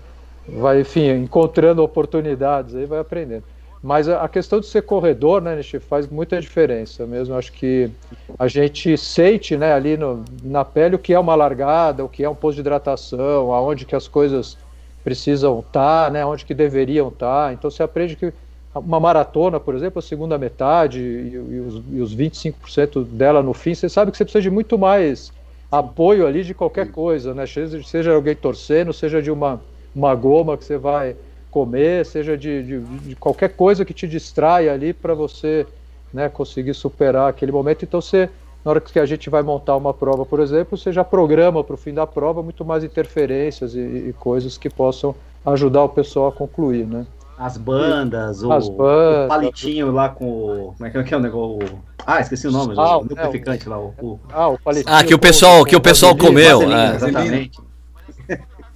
vai, 0.50 0.82
enfim, 0.82 1.10
encontrando 1.12 1.82
oportunidades 1.82 2.76
aí, 2.76 2.86
vai 2.86 3.00
aprendendo. 3.00 3.44
Mas 3.82 4.10
a 4.10 4.28
questão 4.28 4.60
de 4.60 4.66
ser 4.66 4.82
corredor, 4.82 5.42
né, 5.42 5.56
Nishi, 5.56 5.80
faz 5.80 6.06
muita 6.08 6.40
diferença 6.42 7.06
mesmo. 7.06 7.36
Acho 7.36 7.52
que 7.54 7.90
a 8.38 8.48
gente 8.48 8.98
sente 8.98 9.56
né, 9.56 9.72
ali 9.72 9.96
no, 9.96 10.26
na 10.44 10.66
pele 10.66 10.96
o 10.96 11.00
que 11.00 11.14
é 11.14 11.20
uma 11.20 11.34
largada, 11.34 12.04
o 12.04 12.10
que 12.10 12.24
é 12.24 12.30
um 12.30 12.36
posto 12.36 12.56
de 12.56 12.62
hidratação, 12.62 13.54
aonde 13.54 13.86
que 13.86 13.96
as 13.96 14.08
coisas 14.08 14.58
precisam 15.02 15.60
estar, 15.60 16.06
tá, 16.06 16.12
né, 16.12 16.26
onde 16.26 16.44
que 16.44 16.54
deveriam 16.54 17.08
estar. 17.08 17.48
Tá. 17.48 17.54
Então 17.54 17.72
você 17.72 17.82
aprende 17.82 18.18
que 18.18 18.34
uma 18.76 19.00
maratona, 19.00 19.60
por 19.60 19.74
exemplo, 19.74 20.00
a 20.00 20.02
segunda 20.02 20.38
metade 20.38 21.00
e, 21.00 21.34
e 21.34 21.60
os, 21.60 21.84
e 21.92 22.02
os 22.02 22.16
25% 22.16 23.06
dela 23.06 23.42
no 23.42 23.54
fim, 23.54 23.74
você 23.74 23.88
sabe 23.88 24.12
que 24.12 24.18
você 24.18 24.26
precisa 24.26 24.42
de 24.42 24.52
muito 24.52 24.78
mais 24.78 25.32
apoio 25.72 26.28
ali 26.28 26.44
de 26.44 26.54
qualquer 26.54 26.92
coisa, 26.92 27.34
né? 27.34 27.46
Seja, 27.46 27.82
seja 27.84 28.14
alguém 28.14 28.36
torcendo, 28.36 28.92
seja 28.92 29.22
de 29.22 29.32
uma, 29.32 29.62
uma 29.96 30.14
goma 30.16 30.58
que 30.58 30.66
você 30.66 30.78
vai 30.78 31.16
comer, 31.52 32.06
seja 32.06 32.38
de, 32.38 32.64
de, 32.64 32.80
de 32.80 33.16
qualquer 33.16 33.50
coisa 33.50 33.84
que 33.84 33.94
te 33.94 34.08
distraia 34.08 34.74
ali 34.74 34.94
para 34.94 35.14
você 35.14 35.66
né, 36.14 36.30
conseguir 36.30 36.74
superar 36.74 37.30
aquele 37.30 37.52
momento. 37.52 37.84
Então 37.84 38.02
você 38.02 38.30
na 38.64 38.72
hora 38.72 38.82
que 38.82 39.00
a 39.00 39.06
gente 39.06 39.30
vai 39.30 39.42
montar 39.42 39.76
uma 39.78 39.94
prova, 39.94 40.26
por 40.26 40.40
exemplo, 40.40 40.78
você 40.78 40.92
já 40.92 41.04
programa 41.04 41.64
para 41.64 41.74
o 41.74 41.78
fim 41.78 41.94
da 41.94 42.06
prova 42.06 42.44
muito 42.44 42.66
mais 42.66 42.84
interferências 42.84 43.74
e, 43.74 43.80
e, 43.80 44.16
coisas 44.20 44.58
que 44.58 44.70
possam 44.70 45.16
ajudar 45.46 45.84
o 45.84 45.90
pessoal 45.90 46.28
a 46.28 46.32
concluir, 46.32 46.86
né? 46.86 47.06
As 47.38 47.56
bandas, 47.56 48.44
o, 48.44 48.52
As 48.52 48.68
bandas, 48.68 49.26
o 49.26 49.28
palitinho 49.30 49.92
lá 49.94 50.10
com 50.10 50.26
o. 50.26 50.74
Como 50.78 50.86
é 50.86 51.04
que 51.04 51.14
é 51.14 51.18
o 51.18 51.22
negócio? 51.22 51.60
Ah, 52.06 52.20
esqueci 52.20 52.50
o 52.50 52.52
nome, 52.52 52.74
ah, 52.78 52.98
o 52.98 53.04
lubrificante 53.04 53.66
é, 53.66 53.70
lá. 53.70 53.80
O, 53.80 53.94
o... 54.02 54.20
Ah, 54.30 54.50
o 54.50 54.60
palitinho. 54.60 54.94
Ah, 54.94 55.04
que 55.06 55.16
o 55.16 55.20
pessoal, 55.20 55.64
que 55.64 55.76
o 55.76 55.80
pessoal 55.80 56.18
comeu. 56.18 56.62
é. 56.64 56.96
Exatamente. 56.96 57.69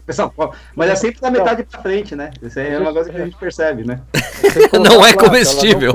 Pessoal, 0.05 0.33
mas 0.75 0.89
é 0.89 0.95
sempre 0.95 1.21
da 1.21 1.31
metade 1.31 1.63
para 1.63 1.81
frente, 1.81 2.13
né? 2.15 2.31
Isso 2.41 2.59
aí 2.59 2.73
é 2.73 2.79
uma 2.79 2.91
coisa 2.91 3.09
que 3.09 3.15
a 3.15 3.23
gente 3.23 3.37
percebe, 3.37 3.85
né? 3.85 4.01
Não 4.83 5.05
é 5.05 5.13
comestível. 5.13 5.93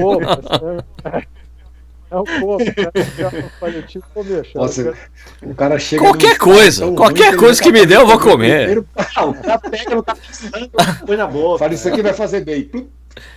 É 2.11 2.17
o 2.17 2.25
povo, 2.25 2.65
né? 2.65 4.01
comer, 4.15 4.49
Nossa, 4.55 4.95
o 5.43 5.55
cara 5.55 5.79
chega. 5.79 6.03
Qualquer 6.03 6.39
coisa, 6.39 6.91
qualquer 6.93 7.37
coisa 7.37 7.63
que 7.63 7.71
me 7.71 7.85
der, 7.85 7.97
eu 7.97 8.07
vou 8.07 8.19
comer. 8.19 8.83
Ah, 9.15 9.25
o 9.27 9.35
cara 9.35 9.59
pega, 9.59 9.95
não 9.95 10.03
tá 10.03 10.15
pensando, 10.15 10.71
põe 11.05 11.17
na 11.17 11.27
boca. 11.27 11.59
Fala, 11.59 11.75
isso 11.75 11.89
aqui 11.89 12.01
vai 12.03 12.13
fazer 12.15 12.45
bem. 12.45 12.71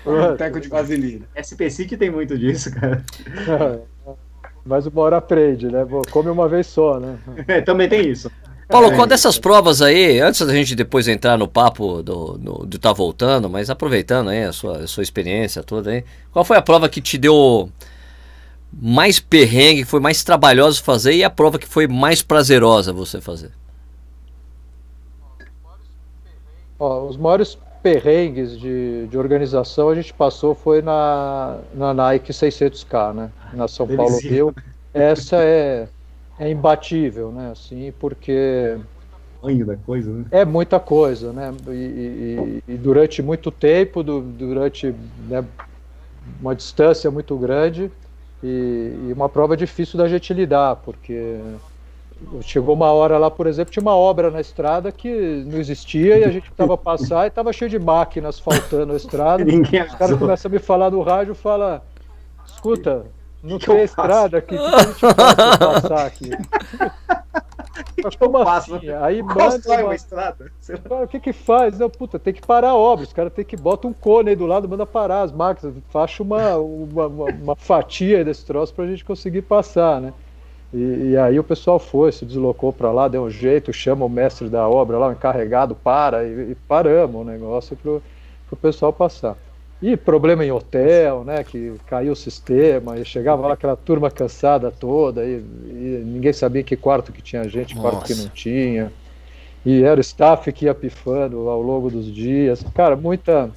Um 0.05 0.35
teco 0.37 0.59
de 0.59 0.69
vaselina. 0.69 1.25
SPC 1.35 1.85
que 1.85 1.97
tem 1.97 2.11
muito 2.11 2.37
disso, 2.37 2.71
cara. 2.71 3.03
mas 4.63 4.85
o 4.85 4.91
hora 4.95 5.17
aprende, 5.17 5.67
né? 5.67 5.85
Come 6.11 6.29
uma 6.29 6.47
vez 6.47 6.67
só, 6.67 6.99
né? 6.99 7.17
É, 7.47 7.61
também 7.61 7.89
tem 7.89 8.07
isso. 8.07 8.31
Paulo, 8.71 8.95
qual 8.95 9.05
dessas 9.05 9.37
provas 9.37 9.81
aí, 9.81 10.19
antes 10.19 10.45
da 10.45 10.53
gente 10.53 10.75
depois 10.75 11.07
entrar 11.07 11.37
no 11.37 11.47
papo 11.47 12.01
do, 12.01 12.37
do, 12.37 12.65
do 12.65 12.79
tá 12.79 12.93
voltando, 12.93 13.49
mas 13.49 13.69
aproveitando 13.69 14.29
aí 14.29 14.43
a 14.43 14.53
sua, 14.53 14.79
a 14.79 14.87
sua 14.87 15.03
experiência 15.03 15.61
toda 15.61 15.91
aí, 15.91 16.03
qual 16.31 16.45
foi 16.45 16.57
a 16.57 16.61
prova 16.61 16.87
que 16.87 17.01
te 17.01 17.17
deu 17.17 17.69
mais 18.71 19.19
perrengue, 19.19 19.83
foi 19.83 19.99
mais 19.99 20.23
trabalhosa 20.23 20.81
fazer 20.81 21.13
e 21.13 21.23
a 21.23 21.29
prova 21.29 21.59
que 21.59 21.67
foi 21.67 21.87
mais 21.87 22.21
prazerosa 22.21 22.93
você 22.93 23.19
fazer? 23.19 23.51
Ó, 26.79 27.05
os 27.05 27.17
maiores 27.17 27.57
perrengues 27.83 28.59
de, 28.59 29.07
de 29.07 29.17
organização 29.17 29.89
a 29.89 29.95
gente 29.95 30.13
passou 30.13 30.55
foi 30.55 30.81
na, 30.81 31.59
na 31.73 31.93
Nike 31.93 32.31
600K, 32.31 33.13
né? 33.13 33.31
Na 33.53 33.67
São 33.67 33.87
Paulo 33.87 34.17
Rio. 34.19 34.55
Essa 34.93 35.37
é, 35.37 35.87
é 36.41 36.49
imbatível, 36.49 37.31
né? 37.31 37.51
Assim, 37.51 37.93
porque 37.99 38.75
da 39.63 39.75
coisa, 39.75 40.11
né? 40.11 40.25
É 40.31 40.43
muita 40.43 40.79
coisa, 40.79 41.31
né? 41.31 41.53
E, 41.67 41.71
e, 41.71 42.73
e 42.73 42.77
durante 42.77 43.21
muito 43.21 43.51
tempo, 43.51 44.01
do, 44.01 44.21
durante 44.21 44.93
né, 45.29 45.45
uma 46.39 46.55
distância 46.55 47.11
muito 47.11 47.35
grande, 47.37 47.91
e, 48.43 49.07
e, 49.07 49.13
uma 49.13 49.29
prova 49.29 49.55
difícil 49.55 49.99
da 49.99 50.07
gente 50.07 50.33
lidar, 50.33 50.77
porque 50.77 51.39
chegou 52.41 52.73
uma 52.73 52.91
hora 52.91 53.19
lá, 53.19 53.29
por 53.29 53.45
exemplo, 53.45 53.71
tinha 53.71 53.81
uma 53.81 53.95
obra 53.95 54.31
na 54.31 54.41
estrada 54.41 54.91
que 54.91 55.43
não 55.45 55.59
existia 55.59 56.17
e 56.17 56.23
a 56.23 56.31
gente 56.31 56.49
precisava 56.49 56.75
passar 56.77 57.25
e 57.25 57.27
estava 57.27 57.53
cheio 57.53 57.69
de 57.69 57.77
máquinas 57.77 58.39
faltando 58.39 58.93
a 58.93 58.95
estrada. 58.95 59.43
Ninguém 59.45 59.83
Os 59.83 59.93
caras 59.93 60.17
começam 60.17 60.49
a 60.49 60.51
me 60.51 60.59
falar 60.59 60.89
no 60.89 61.03
rádio 61.03 61.35
fala, 61.35 61.83
escuta, 62.47 63.05
não 63.43 63.57
que 63.57 63.65
tem 63.65 63.83
estrada 63.83 64.37
aqui, 64.37 64.55
o 64.55 64.57
que 64.57 64.75
a 64.75 64.79
gente 64.79 64.99
faz 64.99 65.57
passar 65.57 66.05
aqui? 66.05 66.29
Mas 68.03 68.15
como 68.15 68.37
assim? 68.37 68.85
Né? 68.85 68.97
Aí 69.01 69.21
manda 69.21 69.59
uma... 69.83 69.95
estrada. 69.95 70.51
O 71.03 71.07
que 71.07 71.19
que 71.19 71.33
faz? 71.33 71.77
Não, 71.77 71.89
puta, 71.89 72.19
tem 72.19 72.33
que 72.33 72.45
parar 72.45 72.69
a 72.69 72.75
obra. 72.75 73.05
Os 73.05 73.13
caras 73.13 73.33
tem 73.33 73.45
que 73.45 73.55
botar 73.55 73.87
um 73.87 73.93
cone 73.93 74.29
aí 74.29 74.35
do 74.35 74.45
lado, 74.45 74.67
manda 74.67 74.85
parar 74.85 75.21
as 75.21 75.31
máquinas, 75.31 75.75
faça 75.89 76.21
uma, 76.23 76.57
uma, 76.57 77.07
uma, 77.07 77.25
uma 77.25 77.55
fatia 77.55 78.23
desse 78.25 78.45
troço 78.45 78.73
pra 78.73 78.87
gente 78.87 79.05
conseguir 79.05 79.43
passar, 79.43 80.01
né? 80.01 80.13
E, 80.73 81.11
e 81.11 81.17
aí 81.17 81.37
o 81.37 81.43
pessoal 81.43 81.79
foi, 81.79 82.11
se 82.11 82.25
deslocou 82.25 82.71
para 82.71 82.91
lá, 82.91 83.07
deu 83.07 83.23
um 83.23 83.29
jeito, 83.29 83.73
chama 83.73 84.05
o 84.05 84.09
mestre 84.09 84.49
da 84.49 84.67
obra 84.67 84.97
lá, 84.97 85.07
o 85.09 85.11
encarregado, 85.11 85.75
para, 85.75 86.23
e, 86.23 86.51
e 86.51 86.55
paramos 86.67 87.21
o 87.21 87.23
negócio 87.23 87.75
pro, 87.75 88.01
pro 88.47 88.55
pessoal 88.55 88.93
passar. 88.93 89.35
E 89.81 89.97
problema 89.97 90.45
em 90.45 90.51
hotel, 90.51 91.23
né? 91.23 91.43
Que 91.43 91.73
caiu 91.87 92.13
o 92.13 92.15
sistema, 92.15 92.99
e 92.99 93.03
chegava 93.03 93.47
lá 93.47 93.53
aquela 93.53 93.75
turma 93.75 94.11
cansada 94.11 94.69
toda, 94.69 95.25
e, 95.25 95.37
e 95.39 96.03
ninguém 96.05 96.31
sabia 96.31 96.61
que 96.61 96.75
quarto 96.75 97.11
que 97.11 97.21
tinha 97.21 97.47
gente, 97.49 97.75
Nossa. 97.75 97.89
quarto 97.89 98.05
que 98.05 98.13
não 98.13 98.29
tinha. 98.29 98.91
E 99.65 99.83
era 99.83 99.99
o 99.99 100.01
staff 100.01 100.51
que 100.51 100.65
ia 100.65 100.73
pifando 100.73 101.49
ao 101.49 101.61
longo 101.61 101.89
dos 101.89 102.05
dias. 102.05 102.63
Cara, 102.73 102.95
muita. 102.95 103.49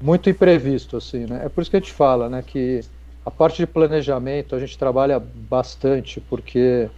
Muito 0.00 0.28
imprevisto, 0.28 0.96
assim, 0.96 1.26
né? 1.26 1.42
É 1.44 1.48
por 1.48 1.62
isso 1.62 1.70
que 1.70 1.76
a 1.76 1.80
gente 1.80 1.92
fala, 1.92 2.28
né? 2.28 2.42
Que 2.44 2.80
a 3.24 3.30
parte 3.30 3.58
de 3.58 3.66
planejamento 3.66 4.56
a 4.56 4.58
gente 4.58 4.76
trabalha 4.76 5.20
bastante, 5.20 6.20
porque 6.20 6.88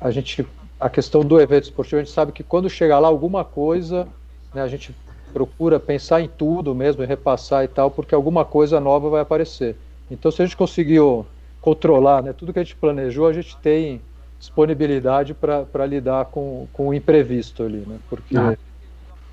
a 0.00 0.10
gente. 0.10 0.46
A 0.78 0.88
questão 0.88 1.22
do 1.22 1.40
evento 1.40 1.64
esportivo, 1.64 1.96
a 1.96 2.04
gente 2.04 2.12
sabe 2.12 2.30
que 2.30 2.44
quando 2.44 2.70
chegar 2.70 3.00
lá 3.00 3.08
alguma 3.08 3.44
coisa, 3.44 4.06
né, 4.54 4.62
a 4.62 4.68
gente 4.68 4.94
procura 5.32 5.78
pensar 5.78 6.20
em 6.20 6.28
tudo 6.28 6.74
mesmo, 6.74 7.02
e 7.02 7.06
repassar 7.06 7.64
e 7.64 7.68
tal, 7.68 7.90
porque 7.90 8.14
alguma 8.14 8.44
coisa 8.44 8.80
nova 8.80 9.08
vai 9.08 9.20
aparecer. 9.20 9.76
Então, 10.10 10.30
se 10.30 10.42
a 10.42 10.44
gente 10.44 10.56
conseguiu 10.56 11.26
controlar 11.60 12.22
né, 12.22 12.32
tudo 12.32 12.52
que 12.52 12.58
a 12.58 12.62
gente 12.64 12.76
planejou, 12.76 13.26
a 13.26 13.32
gente 13.32 13.56
tem 13.58 14.00
disponibilidade 14.38 15.34
para 15.34 15.86
lidar 15.86 16.26
com, 16.26 16.66
com 16.72 16.88
o 16.88 16.94
imprevisto 16.94 17.62
ali, 17.64 17.84
né? 17.86 17.98
Porque 18.08 18.36
ah. 18.36 18.56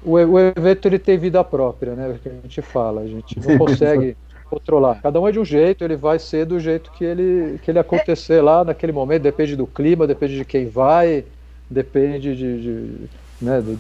o, 0.04 0.14
o 0.14 0.40
evento 0.40 0.88
ele 0.88 0.98
tem 0.98 1.18
vida 1.18 1.44
própria, 1.44 1.94
né? 1.94 2.12
É 2.12 2.18
que 2.18 2.30
a 2.30 2.32
gente 2.32 2.62
fala, 2.62 3.02
a 3.02 3.08
gente 3.08 3.40
não 3.40 3.58
consegue 3.60 4.18
controlar. 4.50 5.02
Cada 5.02 5.20
um 5.20 5.28
é 5.28 5.32
de 5.32 5.40
um 5.40 5.46
jeito, 5.46 5.84
ele 5.84 5.96
vai 5.96 6.18
ser 6.18 6.46
do 6.46 6.60
jeito 6.60 6.92
que 6.92 7.04
ele, 7.04 7.60
que 7.60 7.70
ele 7.70 7.80
acontecer 7.80 8.42
lá 8.42 8.64
naquele 8.64 8.92
momento, 8.92 9.24
depende 9.24 9.56
do 9.56 9.68
clima, 9.68 10.08
depende 10.08 10.36
de 10.36 10.46
quem 10.46 10.68
vai, 10.68 11.24
depende 11.70 12.36
de, 12.36 12.62
de, 12.62 13.10
né, 13.42 13.62
de, 13.62 13.76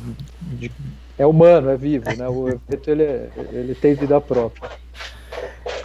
de 0.57 0.71
é 1.17 1.25
humano, 1.25 1.69
é 1.69 1.77
vivo, 1.77 2.05
né? 2.15 2.27
O 2.27 2.47
evento 2.49 2.89
ele, 2.89 3.03
é, 3.03 3.29
ele 3.51 3.75
tem 3.75 3.93
vida 3.93 4.19
própria. 4.19 4.69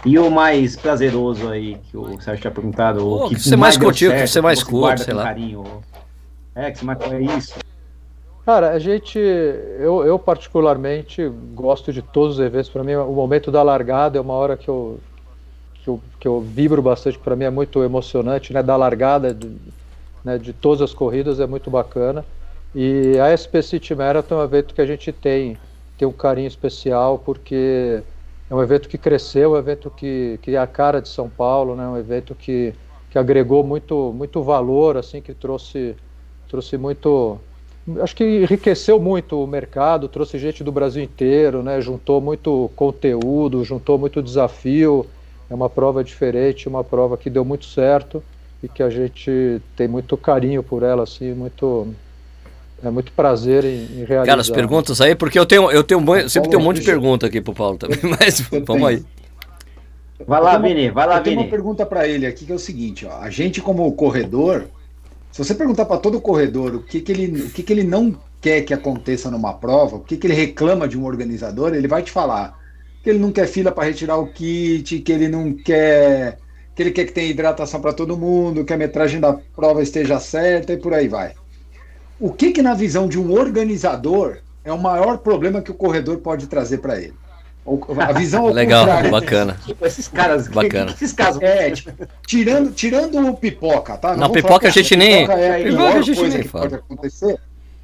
E 0.05 0.17
o 0.17 0.29
mais 0.29 0.75
prazeroso 0.75 1.47
aí 1.49 1.77
que 1.89 1.95
o 1.95 2.19
Sérgio 2.21 2.41
tinha 2.41 2.51
perguntado, 2.51 3.07
o 3.07 3.29
que, 3.29 3.35
que 3.35 3.41
você 3.41 3.55
mais 3.55 3.77
curtiu, 3.77 4.11
que 4.11 4.27
você 4.27 4.41
mais 4.41 4.63
curte, 4.63 5.03
sei 5.03 5.13
lá. 5.13 5.23
Carinho. 5.23 5.63
É, 6.55 6.71
que 6.71 6.79
você 6.79 6.85
mais 6.85 6.99
é 7.01 7.21
isso. 7.21 7.59
Cara, 8.45 8.71
a 8.71 8.79
gente, 8.79 9.19
eu, 9.19 10.03
eu 10.03 10.17
particularmente 10.17 11.27
gosto 11.53 11.93
de 11.93 12.01
todos 12.01 12.39
os 12.39 12.45
eventos. 12.45 12.69
Para 12.69 12.83
mim, 12.83 12.95
o 12.95 13.13
momento 13.13 13.51
da 13.51 13.61
largada 13.61 14.17
é 14.17 14.21
uma 14.21 14.33
hora 14.33 14.57
que 14.57 14.67
eu 14.67 14.99
que 15.83 15.87
eu, 15.87 16.01
que 16.19 16.27
eu 16.27 16.41
vibro 16.41 16.81
bastante. 16.81 17.17
Para 17.17 17.35
mim 17.35 17.45
é 17.45 17.49
muito 17.49 17.83
emocionante, 17.83 18.53
né? 18.53 18.63
Da 18.63 18.75
largada 18.75 19.33
de, 19.33 19.55
né, 20.23 20.37
de 20.37 20.53
todas 20.53 20.81
as 20.81 20.93
corridas 20.93 21.39
é 21.39 21.47
muito 21.47 21.69
bacana. 21.69 22.25
E 22.73 23.19
a 23.19 23.35
SP 23.35 23.61
City 23.61 23.93
Marathon 23.93 24.35
é 24.35 24.37
um 24.39 24.43
evento 24.43 24.73
que 24.73 24.81
a 24.81 24.85
gente 24.85 25.11
tem, 25.11 25.57
tem 25.97 26.07
um 26.07 26.11
carinho 26.11 26.47
especial, 26.47 27.19
porque 27.19 28.01
é 28.49 28.55
um 28.55 28.61
evento 28.61 28.89
que 28.89 28.97
cresceu, 28.97 29.55
é 29.55 29.57
um 29.57 29.59
evento 29.59 29.89
que, 29.89 30.39
que 30.41 30.55
é 30.55 30.57
a 30.57 30.67
cara 30.67 31.01
de 31.01 31.09
São 31.09 31.29
Paulo, 31.29 31.75
né? 31.75 31.87
um 31.87 31.97
evento 31.97 32.33
que, 32.33 32.73
que 33.09 33.17
agregou 33.17 33.63
muito, 33.63 34.13
muito 34.13 34.41
valor, 34.41 34.97
assim, 34.97 35.21
que 35.21 35.33
trouxe, 35.33 35.95
trouxe 36.49 36.77
muito. 36.77 37.39
Acho 38.01 38.15
que 38.15 38.23
enriqueceu 38.23 38.99
muito 38.99 39.43
o 39.43 39.47
mercado, 39.47 40.07
trouxe 40.07 40.37
gente 40.37 40.63
do 40.63 40.71
Brasil 40.71 41.03
inteiro, 41.03 41.63
né? 41.63 41.81
juntou 41.81 42.21
muito 42.21 42.69
conteúdo, 42.75 43.63
juntou 43.63 43.97
muito 43.97 44.21
desafio. 44.21 45.05
É 45.49 45.53
uma 45.53 45.69
prova 45.69 46.01
diferente, 46.03 46.69
uma 46.69 46.83
prova 46.83 47.17
que 47.17 47.29
deu 47.29 47.43
muito 47.43 47.65
certo 47.65 48.23
e 48.63 48.69
que 48.69 48.81
a 48.81 48.89
gente 48.89 49.61
tem 49.75 49.87
muito 49.87 50.15
carinho 50.15 50.63
por 50.63 50.83
ela, 50.83 51.03
assim, 51.03 51.33
muito, 51.33 51.87
é 52.83 52.89
muito 52.89 53.11
prazer 53.11 53.63
em, 53.63 53.83
em 53.83 54.05
realizar. 54.05 54.25
Cara, 54.25 54.41
as 54.41 54.49
perguntas 54.49 54.99
aí, 55.01 55.15
porque 55.15 55.37
eu 55.37 55.45
tenho, 55.45 55.69
eu 55.71 55.83
tenho 55.83 56.01
sempre 56.29 56.49
tenho 56.49 56.61
um 56.61 56.65
monte 56.65 56.79
de 56.79 56.85
pergunta 56.85 57.27
aqui 57.27 57.39
pro 57.39 57.53
Paulo 57.53 57.77
também, 57.77 57.99
mas 58.19 58.41
vamos 58.65 58.87
aí. 58.87 59.03
Vai 60.27 60.41
lá, 60.41 60.57
Vini, 60.57 60.89
vai 60.89 61.07
lá, 61.07 61.19
Vini. 61.19 61.35
Tem 61.35 61.37
uma 61.37 61.49
pergunta 61.49 61.85
para 61.85 62.07
ele 62.07 62.25
aqui 62.25 62.45
que 62.45 62.51
é 62.51 62.55
o 62.55 62.59
seguinte, 62.59 63.05
ó, 63.05 63.19
a 63.19 63.29
gente 63.29 63.61
como 63.61 63.91
corredor, 63.93 64.65
se 65.31 65.43
você 65.43 65.55
perguntar 65.55 65.85
para 65.85 65.97
todo 65.97 66.21
corredor 66.21 66.75
o 66.75 66.83
que 66.83 67.01
que 67.01 67.11
ele, 67.11 67.41
o 67.41 67.49
que 67.49 67.63
que 67.63 67.73
ele 67.73 67.83
não 67.83 68.15
quer 68.39 68.61
que 68.61 68.73
aconteça 68.73 69.29
numa 69.29 69.53
prova, 69.53 69.97
o 69.97 69.99
que 69.99 70.17
que 70.17 70.27
ele 70.27 70.33
reclama 70.33 70.87
de 70.87 70.97
um 70.97 71.05
organizador, 71.05 71.73
ele 71.73 71.87
vai 71.87 72.01
te 72.01 72.11
falar 72.11 72.59
que 73.03 73.09
ele 73.09 73.19
não 73.19 73.31
quer 73.31 73.47
fila 73.47 73.71
para 73.71 73.85
retirar 73.85 74.17
o 74.17 74.27
kit, 74.27 74.99
que 74.99 75.11
ele 75.11 75.27
não 75.27 75.53
quer 75.53 76.37
que 76.75 76.83
ele 76.83 76.91
quer 76.91 77.05
que 77.05 77.11
tenha 77.11 77.29
hidratação 77.29 77.81
para 77.81 77.93
todo 77.93 78.17
mundo, 78.17 78.63
que 78.63 78.73
a 78.73 78.77
metragem 78.77 79.19
da 79.19 79.33
prova 79.33 79.83
esteja 79.83 80.19
certa 80.19 80.73
e 80.73 80.77
por 80.77 80.93
aí 80.93 81.07
vai. 81.07 81.33
O 82.21 82.31
que, 82.31 82.51
que 82.51 82.61
na 82.61 82.73
visão 82.75 83.07
de 83.07 83.19
um 83.19 83.31
organizador 83.33 84.37
é 84.63 84.71
o 84.71 84.77
maior 84.77 85.17
problema 85.17 85.59
que 85.61 85.71
o 85.71 85.73
corredor 85.73 86.17
pode 86.19 86.45
trazer 86.47 86.77
para 86.77 86.97
ele? 87.01 87.15
A 87.99 88.13
visão 88.17 88.45
Legal, 88.47 88.85
bacana. 89.09 89.57
Tipo, 89.65 89.85
esses 89.85 90.07
caras, 90.07 90.47
bacana. 90.47 90.91
esses 90.91 91.11
casos. 91.13 91.41
É, 91.41 91.71
tipo, 91.71 91.91
tirando, 92.27 92.71
tirando 92.71 93.27
o 93.27 93.35
pipoca, 93.35 93.97
tá? 93.97 94.15
Não, 94.15 94.29
pipoca 94.31 94.67
a 94.67 94.71
gente 94.71 94.95
nem. 94.95 95.21
Pipoca 95.25 95.39
é 95.39 95.49
a 95.49 95.63
pipoca 95.63 95.75
pior 95.77 95.97
a 95.97 96.01
gente 96.01 96.17
coisa 96.19 96.33
nem 96.35 96.43
que 96.43 96.47
fala. 96.49 96.63
pode 96.69 96.75
acontecer. 96.75 97.39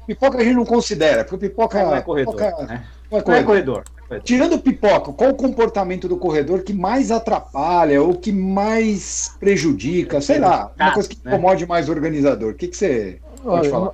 Pipoca 0.06 0.38
a 0.38 0.44
gente 0.44 0.54
não 0.54 0.64
considera, 0.64 1.24
porque 1.24 1.34
o 1.34 1.38
pipoca 1.50 1.82
Não 1.84 1.94
é 1.96 2.00
corredor. 2.00 2.34
pipoca- 2.36 2.64
né? 2.64 2.84
não 3.10 3.18
é 3.18 3.22
Não 3.26 3.34
é 3.34 3.42
corredor. 3.42 3.44
corredor. 3.46 3.84
corredor. 4.08 4.24
Tirando 4.24 4.54
o 4.54 4.58
pipoca, 4.58 5.12
qual 5.12 5.30
o 5.30 5.34
comportamento 5.34 6.08
do 6.08 6.16
corredor 6.16 6.62
que 6.62 6.72
mais 6.72 7.10
atrapalha 7.10 8.00
ou 8.02 8.14
que 8.14 8.32
mais 8.32 9.34
prejudica? 9.38 10.20
Sei 10.20 10.38
lá, 10.38 10.72
uma 10.78 10.92
coisa 10.92 11.08
que 11.08 11.16
né? 11.24 11.32
incomode 11.32 11.66
mais 11.66 11.88
o 11.88 11.92
organizador. 11.92 12.52
O 12.52 12.54
que, 12.54 12.68
que 12.68 12.76
você 12.76 13.18
pode 13.44 13.68
falar? 13.68 13.90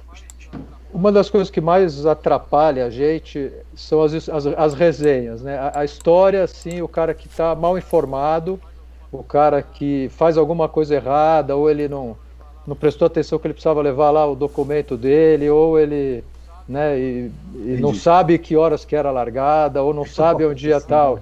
Uma 0.94 1.10
das 1.10 1.28
coisas 1.28 1.50
que 1.50 1.60
mais 1.60 2.06
atrapalha 2.06 2.86
a 2.86 2.90
gente 2.90 3.50
são 3.74 4.00
as, 4.00 4.28
as, 4.28 4.46
as 4.46 4.74
resenhas, 4.74 5.42
né? 5.42 5.58
A, 5.58 5.80
a 5.80 5.84
história, 5.84 6.44
assim, 6.44 6.82
o 6.82 6.86
cara 6.86 7.12
que 7.12 7.26
está 7.26 7.52
mal 7.52 7.76
informado, 7.76 8.60
o 9.10 9.24
cara 9.24 9.60
que 9.60 10.08
faz 10.10 10.38
alguma 10.38 10.68
coisa 10.68 10.94
errada, 10.94 11.56
ou 11.56 11.68
ele 11.68 11.88
não, 11.88 12.16
não 12.64 12.76
prestou 12.76 13.06
atenção 13.06 13.40
que 13.40 13.46
ele 13.48 13.54
precisava 13.54 13.82
levar 13.82 14.12
lá 14.12 14.24
o 14.24 14.36
documento 14.36 14.96
dele, 14.96 15.50
ou 15.50 15.80
ele 15.80 16.22
né, 16.68 16.96
e, 16.96 17.30
e 17.56 17.76
não 17.80 17.92
sabe 17.92 18.38
que 18.38 18.56
horas 18.56 18.84
que 18.84 18.94
era 18.94 19.08
a 19.08 19.12
largada, 19.12 19.82
ou 19.82 19.92
não 19.92 20.06
sabe 20.06 20.46
onde 20.46 20.68
ia 20.68 20.76
estar 20.76 21.10
o, 21.10 21.18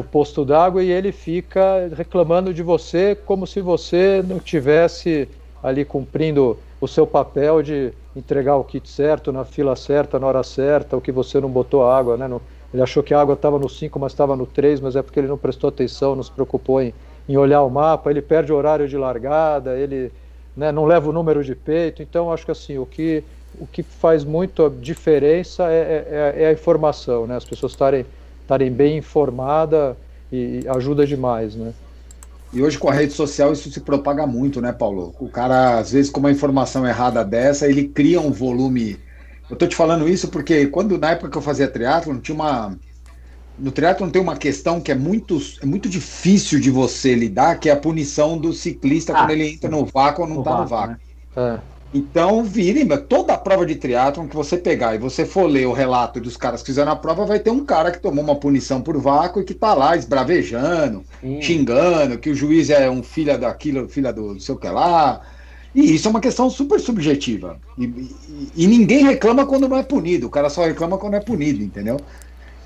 o 0.00 0.02
posto 0.02 0.44
d'água, 0.44 0.82
e 0.82 0.90
ele 0.90 1.12
fica 1.12 1.88
reclamando 1.96 2.52
de 2.52 2.62
você 2.62 3.14
como 3.14 3.46
se 3.46 3.60
você 3.60 4.20
não 4.26 4.40
tivesse 4.40 5.28
ali 5.62 5.84
cumprindo 5.84 6.58
o 6.80 6.88
seu 6.88 7.06
papel 7.06 7.62
de 7.62 7.92
entregar 8.16 8.56
o 8.56 8.64
kit 8.64 8.88
certo, 8.88 9.30
na 9.30 9.44
fila 9.44 9.76
certa, 9.76 10.18
na 10.18 10.26
hora 10.26 10.42
certa, 10.42 10.96
o 10.96 11.00
que 11.00 11.12
você 11.12 11.40
não 11.40 11.50
botou 11.50 11.88
água, 11.88 12.16
né? 12.16 12.28
Ele 12.72 12.82
achou 12.82 13.02
que 13.02 13.14
a 13.14 13.20
água 13.20 13.34
estava 13.34 13.58
no 13.58 13.68
5, 13.68 13.98
mas 13.98 14.12
estava 14.12 14.34
no 14.34 14.46
3, 14.46 14.80
mas 14.80 14.96
é 14.96 15.02
porque 15.02 15.20
ele 15.20 15.28
não 15.28 15.38
prestou 15.38 15.68
atenção, 15.68 16.16
não 16.16 16.22
se 16.22 16.30
preocupou 16.30 16.80
em, 16.80 16.92
em 17.28 17.36
olhar 17.36 17.62
o 17.62 17.70
mapa, 17.70 18.10
ele 18.10 18.22
perde 18.22 18.52
o 18.52 18.56
horário 18.56 18.88
de 18.88 18.96
largada, 18.96 19.78
ele 19.78 20.10
né, 20.56 20.72
não 20.72 20.84
leva 20.84 21.08
o 21.08 21.12
número 21.12 21.44
de 21.44 21.54
peito, 21.54 22.02
então 22.02 22.32
acho 22.32 22.44
que 22.44 22.50
assim, 22.50 22.78
o 22.78 22.86
que, 22.86 23.22
o 23.60 23.66
que 23.66 23.82
faz 23.82 24.24
muito 24.24 24.64
a 24.64 24.68
diferença 24.70 25.70
é, 25.70 26.34
é- 26.36 26.42
é 26.44 26.46
a 26.48 26.52
informação, 26.52 27.26
né? 27.26 27.36
As 27.36 27.44
pessoas 27.44 27.72
estarem 27.72 28.70
bem 28.72 28.96
informadas 28.98 29.96
e, 30.32 30.60
e 30.64 30.68
ajuda 30.68 31.06
demais, 31.06 31.54
né? 31.54 31.72
E 32.52 32.62
hoje 32.62 32.78
com 32.78 32.88
a 32.88 32.92
rede 32.94 33.12
social 33.12 33.52
isso 33.52 33.70
se 33.70 33.80
propaga 33.80 34.26
muito, 34.26 34.60
né, 34.60 34.72
Paulo? 34.72 35.14
O 35.18 35.28
cara, 35.30 35.78
às 35.78 35.92
vezes, 35.92 36.10
com 36.10 36.20
uma 36.20 36.30
informação 36.30 36.86
errada 36.86 37.24
dessa, 37.24 37.68
ele 37.68 37.88
cria 37.88 38.20
um 38.20 38.32
volume. 38.32 39.04
Eu 39.48 39.56
tô 39.56 39.66
te 39.66 39.76
falando 39.76 40.08
isso 40.08 40.30
porque 40.30 40.66
quando 40.68 40.98
na 40.98 41.10
época 41.12 41.30
que 41.30 41.38
eu 41.38 41.42
fazia 41.42 41.68
triatlon, 41.70 42.20
tinha 42.20 42.34
uma. 42.34 42.78
No 43.58 43.72
triatlon 43.72 44.10
tem 44.10 44.20
uma 44.20 44.36
questão 44.36 44.80
que 44.80 44.92
é 44.92 44.94
muito, 44.94 45.38
é 45.62 45.66
muito 45.66 45.88
difícil 45.88 46.60
de 46.60 46.70
você 46.70 47.14
lidar, 47.14 47.58
que 47.58 47.68
é 47.68 47.72
a 47.72 47.80
punição 47.80 48.38
do 48.38 48.52
ciclista 48.52 49.14
Ah, 49.14 49.18
quando 49.18 49.30
ele 49.30 49.48
entra 49.48 49.70
no 49.70 49.84
vácuo 49.86 50.22
ou 50.22 50.28
não 50.28 50.36
no 50.36 50.42
tá 50.42 50.50
no 50.52 50.66
vácuo, 50.66 50.68
vácuo. 50.68 50.92
né? 50.92 50.98
É. 51.36 51.75
Então, 51.96 52.44
vire, 52.44 52.84
toda 53.08 53.32
a 53.32 53.38
prova 53.38 53.64
de 53.64 53.74
triatlon 53.74 54.28
que 54.28 54.36
você 54.36 54.58
pegar 54.58 54.94
e 54.94 54.98
você 54.98 55.24
for 55.24 55.46
ler 55.46 55.66
o 55.66 55.72
relato 55.72 56.20
dos 56.20 56.36
caras 56.36 56.60
que 56.60 56.66
fizeram 56.66 56.92
a 56.92 56.96
prova, 56.96 57.24
vai 57.24 57.40
ter 57.40 57.48
um 57.50 57.64
cara 57.64 57.90
que 57.90 57.98
tomou 57.98 58.22
uma 58.22 58.38
punição 58.38 58.82
por 58.82 58.98
vácuo 59.00 59.40
e 59.40 59.44
que 59.44 59.54
tá 59.54 59.72
lá 59.72 59.96
esbravejando, 59.96 61.06
Sim. 61.22 61.40
xingando, 61.40 62.18
que 62.18 62.28
o 62.28 62.34
juiz 62.34 62.68
é 62.68 62.90
um 62.90 63.02
filho 63.02 63.38
daquilo, 63.38 63.88
filho 63.88 64.12
do 64.12 64.34
não 64.34 64.40
sei 64.40 64.54
o 64.54 64.58
que 64.58 64.68
lá. 64.68 65.22
E 65.74 65.94
isso 65.94 66.06
é 66.08 66.10
uma 66.10 66.20
questão 66.20 66.50
super 66.50 66.78
subjetiva. 66.80 67.62
E, 67.78 67.84
e- 67.84 68.52
e 68.54 68.66
ninguém 68.66 69.04
reclama 69.04 69.46
quando 69.46 69.66
não 69.68 69.76
é 69.78 69.82
punido, 69.82 70.26
o 70.26 70.30
cara 70.30 70.50
só 70.50 70.64
reclama 70.66 70.98
quando 70.98 71.14
é 71.14 71.20
punido, 71.20 71.62
entendeu? 71.62 72.04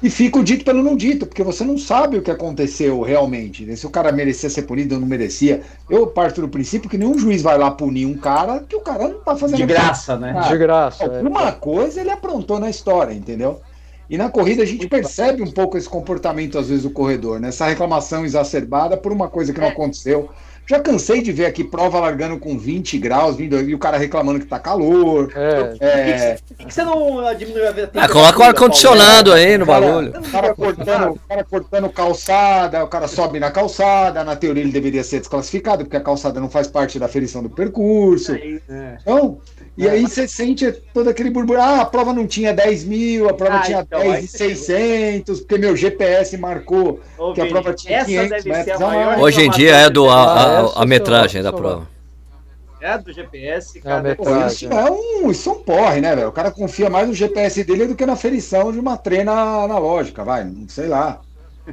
E 0.02 0.08
fica 0.08 0.38
o 0.38 0.44
dito 0.44 0.64
pelo 0.64 0.82
não 0.82 0.96
dito, 0.96 1.26
porque 1.26 1.42
você 1.42 1.62
não 1.62 1.76
sabe 1.76 2.16
o 2.16 2.22
que 2.22 2.30
aconteceu 2.30 3.02
realmente. 3.02 3.64
né? 3.66 3.76
Se 3.76 3.86
o 3.86 3.90
cara 3.90 4.10
merecia 4.10 4.48
ser 4.48 4.62
punido 4.62 4.94
ou 4.94 5.00
não 5.00 5.06
merecia. 5.06 5.60
Eu 5.90 6.06
parto 6.06 6.40
do 6.40 6.48
princípio 6.48 6.88
que 6.88 6.96
nenhum 6.96 7.18
juiz 7.18 7.42
vai 7.42 7.58
lá 7.58 7.70
punir 7.70 8.06
um 8.06 8.16
cara 8.16 8.60
que 8.60 8.74
o 8.74 8.80
cara 8.80 9.08
não 9.08 9.20
tá 9.20 9.36
fazendo 9.36 9.58
De 9.58 9.66
graça, 9.66 10.16
né? 10.16 10.34
Ah, 10.36 10.48
De 10.48 10.56
graça. 10.56 11.04
é. 11.04 11.18
Alguma 11.18 11.52
coisa 11.52 12.00
ele 12.00 12.10
aprontou 12.10 12.58
na 12.58 12.70
história, 12.70 13.12
entendeu? 13.12 13.60
E 14.08 14.16
na 14.18 14.28
corrida 14.28 14.62
a 14.62 14.66
gente 14.66 14.88
percebe 14.88 15.42
um 15.42 15.50
pouco 15.52 15.76
esse 15.78 15.88
comportamento, 15.88 16.58
às 16.58 16.68
vezes, 16.68 16.82
do 16.82 16.90
corredor, 16.90 17.38
né? 17.38 17.48
Essa 17.48 17.66
reclamação 17.66 18.24
exacerbada 18.24 18.96
por 18.96 19.12
uma 19.12 19.28
coisa 19.28 19.52
que 19.52 19.60
não 19.60 19.68
É. 19.68 19.70
aconteceu. 19.70 20.28
Já 20.70 20.78
cansei 20.78 21.20
de 21.20 21.32
ver 21.32 21.46
aqui 21.46 21.64
prova 21.64 21.98
largando 21.98 22.38
com 22.38 22.56
20 22.56 22.96
graus, 22.96 23.34
22, 23.34 23.68
e 23.70 23.74
o 23.74 23.78
cara 23.78 23.98
reclamando 23.98 24.38
que 24.38 24.46
tá 24.46 24.56
calor. 24.56 25.28
É, 25.34 25.74
É, 25.80 26.38
Por 26.46 26.56
que, 26.58 26.64
que 26.66 26.72
você 26.72 26.84
não 26.84 27.34
diminui 27.34 27.66
a 27.66 27.70
Ah, 27.70 27.74
temperatura, 27.74 28.08
coloca 28.08 28.38
o 28.38 28.42
ar-condicionado 28.44 29.32
aí 29.32 29.58
no 29.58 29.66
Cara, 29.66 29.80
bagulho. 29.80 30.10
o 30.10 30.30
cara, 30.30 30.54
cortando, 30.54 31.10
o 31.10 31.20
cara 31.28 31.42
cortando 31.44 31.88
calçada, 31.90 32.84
o 32.84 32.86
cara 32.86 33.08
sobe 33.08 33.40
na 33.40 33.50
calçada, 33.50 34.22
na 34.22 34.36
teoria 34.36 34.62
ele 34.62 34.70
deveria 34.70 35.02
ser 35.02 35.18
desclassificado, 35.18 35.82
porque 35.84 35.96
a 35.96 36.00
calçada 36.00 36.38
não 36.38 36.48
faz 36.48 36.68
parte 36.68 37.00
da 37.00 37.06
aferição 37.06 37.42
do 37.42 37.50
percurso. 37.50 38.32
Paulo? 38.36 38.60
É. 38.68 38.96
Então, 39.02 39.38
e 39.76 39.88
aí 39.88 40.02
você 40.02 40.28
sente 40.28 40.70
todo 40.92 41.08
aquele 41.08 41.30
burburinho. 41.30 41.64
Ah, 41.64 41.80
a 41.80 41.84
prova 41.86 42.12
não 42.12 42.26
tinha 42.26 42.52
10 42.52 42.84
mil, 42.84 43.28
a 43.28 43.34
prova 43.34 43.56
Ah, 43.56 43.60
tinha 43.60 43.80
então, 43.80 44.00
aí 44.00 44.10
10,600, 44.12 45.40
porque 45.40 45.58
meu 45.58 45.74
GPS 45.76 46.36
marcou 46.36 47.00
Ô, 47.18 47.32
que 47.32 47.40
a 47.40 47.46
prova 47.46 47.72
tinha 47.72 47.98
essa 47.98 48.06
500 48.06 48.30
deve 48.30 48.42
ser 48.42 48.50
a 48.50 48.78
metros 48.78 48.82
a. 48.82 49.18
Hoje 49.20 49.40
em 49.42 49.50
dia 49.50 49.74
é 49.76 49.90
do, 49.90 50.08
a, 50.08 50.14
a- 50.14 50.42
Ah, 50.42 50.60
a 50.60 50.64
essa 50.64 50.86
metragem 50.86 51.42
da 51.42 51.52
prova. 51.52 51.88
É 52.82 52.96
do 52.96 53.12
GPS, 53.12 53.78
É 53.78 53.80
a 53.80 53.84
cara. 53.84 54.16
Pô, 54.16 54.24
metragem. 54.24 54.46
isso 54.46 54.66
é 54.72 54.90
um, 54.90 55.30
isso 55.30 55.50
é 55.50 55.52
um 55.52 55.62
porre, 55.62 56.00
né, 56.00 56.16
velho? 56.16 56.28
O 56.28 56.32
cara 56.32 56.50
confia 56.50 56.88
mais 56.88 57.06
no 57.08 57.14
GPS 57.14 57.62
dele 57.62 57.86
do 57.86 57.94
que 57.94 58.06
na 58.06 58.16
ferição 58.16 58.72
de 58.72 58.78
uma 58.78 58.96
trena 58.96 59.32
analógica, 59.64 60.24
vai, 60.24 60.44
não 60.44 60.66
sei 60.68 60.88
lá. 60.88 61.20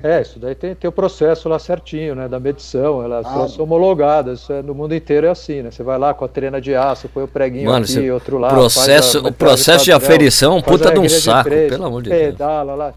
É, 0.03 0.21
isso 0.21 0.39
daí 0.39 0.55
tem, 0.55 0.73
tem 0.75 0.87
o 0.87 0.91
processo 0.91 1.47
lá 1.49 1.57
certinho, 1.59 2.15
né, 2.15 2.27
da 2.27 2.39
medição, 2.39 3.03
elas 3.03 3.25
Ah. 3.25 3.47
são 3.47 3.63
homologadas, 3.65 4.41
isso 4.41 4.53
é, 4.53 4.61
no 4.61 4.73
mundo 4.75 4.93
inteiro 4.95 5.27
é 5.27 5.29
assim, 5.29 5.61
né, 5.61 5.71
você 5.71 5.83
vai 5.83 5.97
lá 5.97 6.13
com 6.13 6.25
a 6.25 6.27
trena 6.27 6.59
de 6.61 6.75
aço, 6.75 7.09
põe 7.09 7.23
o 7.23 7.27
preguinho 7.27 7.69
Mano, 7.71 7.85
aqui, 7.85 8.09
outro 8.11 8.37
lá, 8.37 8.49
processo- 8.49 9.19
a 9.25 9.29
o 9.29 9.33
processo 9.33 9.85
de 9.85 9.91
padrão, 9.91 10.07
aferição 10.07 10.53
é 10.53 10.55
um 10.57 10.61
puta 10.61 10.91
de 10.91 10.99
um 10.99 11.09
saco, 11.09 11.49
preço, 11.49 11.69
pelo 11.69 11.85
amor 11.85 12.01
de 12.03 12.09
Deus. 12.09 12.21
Pedala 12.21 12.75
lá. 12.75 12.93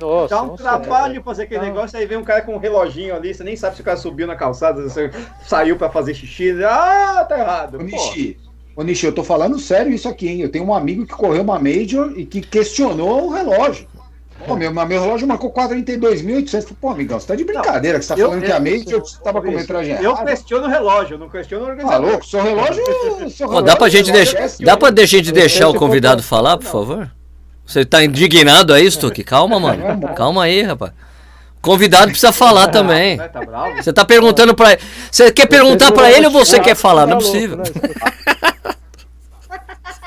Nossa, 0.00 0.34
Dá 0.34 0.42
um 0.42 0.56
sei, 0.56 0.66
trabalho 0.66 1.22
fazer 1.22 1.42
aquele 1.42 1.60
Não. 1.60 1.66
negócio, 1.68 1.98
aí 1.98 2.06
vem 2.06 2.16
um 2.16 2.24
cara 2.24 2.40
com 2.40 2.54
um 2.54 2.58
reloginho 2.58 3.14
ali, 3.14 3.34
você 3.34 3.44
nem 3.44 3.54
sabe 3.54 3.76
se 3.76 3.82
o 3.82 3.84
cara 3.84 3.96
subiu 3.98 4.26
na 4.26 4.34
calçada, 4.34 4.88
se 4.88 5.10
saiu 5.46 5.76
pra 5.76 5.90
fazer 5.90 6.14
xixi. 6.14 6.64
Ah, 6.64 7.24
tá 7.28 7.38
errado. 7.38 7.78
Nishi, 7.78 8.38
ô, 8.74 8.82
Nishi, 8.82 9.04
eu 9.06 9.12
tô 9.12 9.22
falando 9.22 9.58
sério 9.58 9.92
isso 9.92 10.08
aqui, 10.08 10.26
hein? 10.28 10.40
Eu 10.40 10.48
tenho 10.48 10.64
um 10.64 10.72
amigo 10.72 11.04
que 11.06 11.12
correu 11.12 11.42
uma 11.42 11.58
Major 11.58 12.12
e 12.16 12.24
que 12.24 12.40
questionou 12.40 13.26
o 13.26 13.30
relógio. 13.30 13.86
Pô, 14.46 14.56
meu, 14.56 14.72
meu 14.72 15.00
relógio 15.02 15.26
marcou 15.26 15.52
42.800. 15.52 16.68
Pô, 16.80 16.90
amigão, 16.90 17.18
você 17.20 17.26
tá 17.26 17.34
de 17.34 17.44
brincadeira, 17.44 17.98
que 17.98 18.04
você 18.04 18.14
tá 18.14 18.20
eu- 18.20 18.28
falando 18.28 18.44
que 18.44 18.52
a 18.52 18.56
eu- 18.56 18.62
Major 18.62 19.02
tava 19.22 19.42
com 19.42 19.50
metragem 19.50 20.02
eu 20.02 20.16
questiono 20.16 20.66
o 20.66 20.68
relógio, 20.70 21.14
eu 21.14 21.18
não 21.18 21.28
questiono 21.28 21.62
o 21.62 21.66
Tá 21.66 21.72
organizador. 21.72 22.08
louco? 22.10 22.26
Seu 22.26 22.42
relógio. 22.42 22.82
Seu 23.30 23.48
Ó, 23.48 23.60
dá 23.60 23.76
pra 23.76 23.86
relógio- 23.88 23.98
gente 23.98 24.10
relógio 24.12 24.38
deixar, 24.38 24.62
é 24.62 24.64
dá 24.64 24.76
pra 24.76 25.04
gente 25.06 25.32
deixar 25.32 25.68
o 25.68 25.74
convidado 25.74 26.22
falar, 26.22 26.56
por 26.56 26.66
favor? 26.66 27.10
Você 27.66 27.84
tá 27.84 28.02
indignado 28.02 28.72
aí, 28.72 28.90
Stuck? 28.90 29.22
Calma, 29.24 29.60
mano. 29.60 30.08
Calma 30.14 30.44
aí, 30.44 30.62
rapaz. 30.62 30.92
Convidado 31.60 32.06
precisa 32.06 32.32
falar 32.32 32.68
também. 32.68 33.16
Né, 33.16 33.28
Tá 33.28 33.40
bravo? 33.40 33.76
Você 33.82 33.92
tá 33.92 34.04
perguntando 34.04 34.54
pra 34.54 34.72
ele. 34.72 34.80
Você 35.10 35.30
quer 35.32 35.46
perguntar 35.46 35.92
pra 35.92 36.10
ele 36.10 36.26
ou 36.26 36.32
você 36.32 36.60
quer 36.60 36.74
falar? 36.76 37.04
Não 37.06 37.18
é 37.18 37.20
Tá 37.20 37.24
possível. 37.26 37.56
né? 37.58 37.64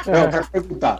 Não, 0.07 0.13
eu 0.23 0.29
quero 0.29 0.47
perguntar. 0.47 0.99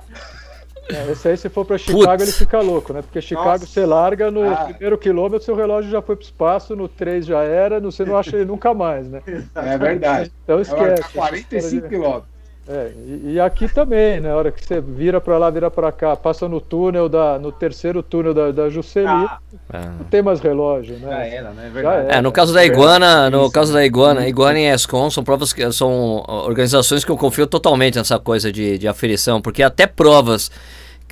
É, 0.96 1.12
Esse 1.12 1.28
aí, 1.30 1.38
se 1.38 1.50
for 1.50 1.66
pra 1.66 1.78
Chicago, 1.78 2.06
Putz. 2.06 2.24
ele 2.24 2.32
fica 2.32 2.60
louco, 2.60 2.94
né? 2.94 3.02
Porque 3.02 3.22
Chicago 3.22 3.50
Nossa. 3.50 3.66
você 3.68 3.86
larga 3.86 4.30
no 4.32 4.50
Ah. 4.52 4.66
primeiro 4.70 4.98
quilômetro, 4.98 5.44
seu 5.46 5.56
relógio 5.56 5.90
já 5.92 6.02
foi 6.02 6.16
pro 6.16 6.26
espaço, 6.26 6.76
no 6.76 6.88
3 6.88 7.26
já 7.26 7.42
era, 7.44 7.80
no- 7.80 7.92
você 7.92 8.06
não 8.06 8.16
acha 8.18 8.36
ele 8.36 8.46
nunca 8.46 8.74
mais, 8.74 9.08
né? 9.08 9.22
É 9.56 9.78
verdade. 9.78 10.32
Então 10.44 10.58
marcar 10.58 10.94
esquece. 10.94 11.14
45 11.14 11.90
quilômetros. 11.90 12.32
É, 12.70 12.92
e, 12.96 13.32
e 13.34 13.40
aqui 13.40 13.68
também, 13.68 14.20
né? 14.22 14.32
A 14.32 14.36
hora 14.36 14.52
que 14.52 14.64
você 14.64 14.80
vira 14.80 15.20
pra 15.20 15.36
lá, 15.38 15.50
vira 15.50 15.70
pra 15.72 15.92
cá, 15.92 16.16
passa 16.16 16.48
no 16.48 16.62
túnel 16.62 17.10
da, 17.10 17.40
no 17.40 17.52
terceiro 17.52 18.04
túnel 18.04 18.36
da, 18.36 18.52
da 18.52 18.70
Juscelino, 18.70 19.28
Ah, 19.74 19.92
não 19.98 20.06
tem 20.06 20.22
mais 20.22 20.40
relógio, 20.40 20.96
já 21.00 21.08
né? 21.08 21.36
era, 21.36 21.50
né? 21.50 21.64
É 21.64 21.68
Já 21.68 21.74
verdade. 21.74 22.06
era. 22.06 22.14
É, 22.18 22.22
no 22.22 22.32
caso 22.32 22.54
da 22.54 22.64
Iguana, 22.64 23.32
no 23.32 23.52
caso 23.52 23.74
da 23.74 23.84
Iguana, 23.84 24.28
Iguana 24.28 24.60
e 24.60 24.72
ESCOM 24.72 25.10
são 25.10 25.24
provas 25.24 25.52
que 25.52 25.70
são 25.72 26.24
organizações 26.28 27.04
que 27.04 27.12
eu 27.12 27.18
confio 27.18 27.48
totalmente 27.48 27.98
nessa 27.98 28.20
coisa 28.20 28.52
de, 28.52 28.78
de 28.78 28.88
aferição, 28.88 29.42
porque 29.42 29.64
até 29.64 29.88
provas 29.88 30.52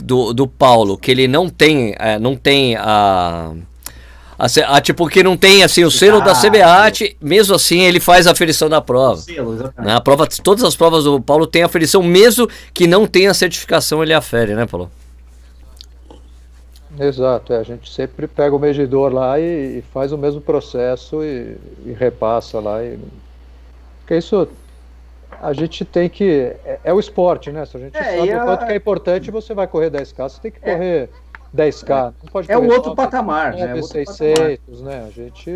do, 0.04 0.34
do 0.34 0.48
Paulo 0.48 0.98
que 0.98 1.12
ele 1.12 1.28
não 1.28 1.50
tem, 1.50 1.96
é, 2.00 2.18
não 2.20 2.36
tem 2.36 2.76
a, 2.76 3.54
a, 4.38 4.46
a, 4.76 4.82
tipo 4.82 5.08
que 5.08 5.22
não 5.22 5.36
tem 5.36 5.64
assim 5.64 5.84
o 5.84 5.92
selo 5.92 6.22
da 6.22 6.32
Ah, 6.32 6.36
CBAT, 6.36 7.18
mesmo 7.22 7.56
assim 7.56 7.82
ele 7.82 8.00
faz 8.00 8.28
a 8.28 8.32
aferição 8.32 8.70
da 8.70 8.82
prova. 8.82 9.18
Selo. 9.18 9.56
Né? 9.78 9.94
A 9.94 10.02
prova, 10.02 10.28
todas 10.44 10.64
as 10.64 10.76
provas 10.76 11.04
do 11.04 11.20
Paulo 11.20 11.46
tem 11.46 11.64
aferição, 11.64 12.02
mesmo 12.02 12.48
que 12.74 12.88
não 12.88 13.06
tenha 13.06 13.34
certificação, 13.34 14.02
ele 14.02 14.14
afere, 14.14 14.56
né, 14.56 14.66
Paulo? 14.66 14.90
Exato, 17.00 17.54
é, 17.54 17.58
a 17.58 17.64
gente 17.64 17.90
sempre 17.90 18.28
pega 18.28 18.56
o 18.56 18.60
medidor 18.60 19.14
lá 19.14 19.40
e, 19.40 19.80
e 19.80 19.84
faz 19.94 20.12
o 20.12 20.18
mesmo 20.18 20.42
processo 20.42 21.24
e, 21.24 21.56
e 21.86 21.94
repassa 21.94 22.60
lá. 22.60 22.84
E, 22.84 23.00
porque 24.00 24.18
isso 24.18 24.48
a 25.42 25.54
gente 25.54 25.86
tem 25.86 26.10
que. 26.10 26.56
É, 26.66 26.80
é 26.86 26.94
o 26.94 27.00
esporte, 27.00 27.52
né? 27.52 27.66
Se 27.66 27.78
a 27.78 27.80
gente 27.80 27.98
É, 27.98 28.18
sabe 28.18 28.36
o 28.36 28.44
quanto 28.46 28.66
que 28.66 28.72
é 28.72 28.76
importante, 28.76 29.32
você 29.32 29.54
vai 29.54 29.68
correr 29.68 29.90
10K, 29.90 30.30
você 30.30 30.42
tem 30.42 30.52
que 30.52 30.60
É. 30.62 30.74
correr 30.74 31.10
10K. 31.54 32.14
Não 32.22 32.30
pode 32.32 32.52
é 32.52 32.58
o 32.58 32.68
outro 32.68 32.96
patamar, 32.96 33.54
né? 33.54 33.82
600, 33.82 34.82
né? 34.82 35.06
A 35.08 35.12
gente. 35.12 35.50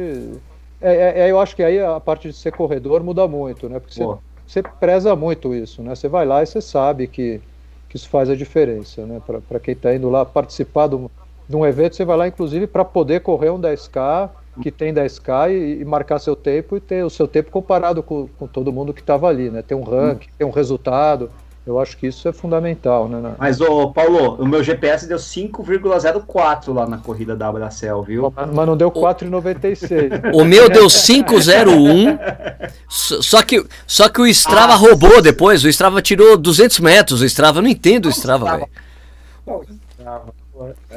É, 0.82 0.96
é, 0.96 1.20
é, 1.22 1.32
eu 1.32 1.40
acho 1.40 1.56
que 1.56 1.64
aí 1.64 1.80
a 1.80 2.00
parte 2.00 2.28
de 2.28 2.34
ser 2.34 2.52
corredor 2.52 3.04
muda 3.04 3.28
muito, 3.28 3.70
né? 3.70 3.80
Porque 3.80 3.94
você, 3.94 4.18
você, 4.46 4.62
preza 4.62 5.16
muito 5.16 5.54
isso, 5.54 5.82
né? 5.82 5.96
Você 5.96 6.08
vai 6.08 6.26
lá 6.26 6.44
e 6.44 6.46
você 6.46 6.62
sabe 6.62 7.08
que, 7.08 7.42
que 7.88 7.96
isso 7.96 8.10
faz 8.10 8.30
a 8.30 8.36
diferença, 8.36 9.06
né? 9.06 9.22
Para 9.48 9.60
quem 9.60 9.74
está 9.74 9.94
indo 9.96 10.10
lá 10.10 10.26
participar 10.26 10.94
um, 10.94 11.10
de 11.48 11.56
um 11.56 11.66
evento, 11.66 11.96
você 11.96 12.04
vai 12.04 12.18
lá, 12.18 12.28
inclusive, 12.28 12.68
para 12.68 12.84
poder 12.84 13.22
correr 13.22 13.50
um 13.50 13.60
10K 13.60 14.30
que 14.62 14.72
tem 14.72 14.94
10K 14.94 15.52
e, 15.52 15.82
e, 15.82 15.86
marcar 15.86 16.20
seu 16.20 16.36
tempo 16.36 16.78
e 16.78 16.80
ter 16.80 17.04
o 17.04 17.10
seu 17.10 17.28
tempo 17.28 17.50
comparado 17.50 18.04
com, 18.04 18.28
com 18.38 18.48
todo 18.48 18.72
mundo 18.72 18.94
que 18.94 19.02
estava 19.02 19.28
ali, 19.28 19.50
né? 19.50 19.62
Ter 19.62 19.76
um 19.76 19.84
ranking, 19.84 20.30
ter 20.38 20.46
um 20.46 20.52
resultado. 20.52 21.30
Eu 21.66 21.80
acho 21.80 21.98
que 21.98 22.08
isso 22.08 22.28
é 22.28 22.34
fundamental, 22.34 23.08
né? 23.08 23.36
Mas, 23.40 23.62
ô, 23.62 23.90
Paulo, 23.90 24.36
o 24.36 24.46
meu 24.46 24.62
GPS 24.62 25.08
deu 25.08 25.18
5,04 25.18 26.74
lá 26.74 26.86
na 26.86 26.98
corrida 26.98 27.38
da 27.38 27.48
Abracel, 27.48 28.04
viu? 28.04 28.34
Mas, 28.36 28.52
mas 28.52 28.68
não 28.68 28.76
deu 28.76 28.92
4,96. 28.92 30.34
O 30.36 30.44
meu 30.44 30.70
deu 30.70 30.88
5,01. 30.88 32.70
só, 32.90 33.42
que, 33.42 33.66
só 33.88 34.10
que 34.10 34.20
o 34.20 34.28
Strava 34.28 34.74
ah, 34.74 34.76
roubou 34.76 35.22
depois. 35.22 35.64
O 35.64 35.70
Strava 35.70 36.02
tirou 36.02 36.38
200 36.38 36.82
metros. 36.82 37.22
O 37.22 37.26
Strava, 37.26 37.60
eu 37.60 37.64
não 37.64 37.70
entendo 37.70 38.08
o 38.08 38.10
Strava, 38.10 38.58
velho. 38.58 38.68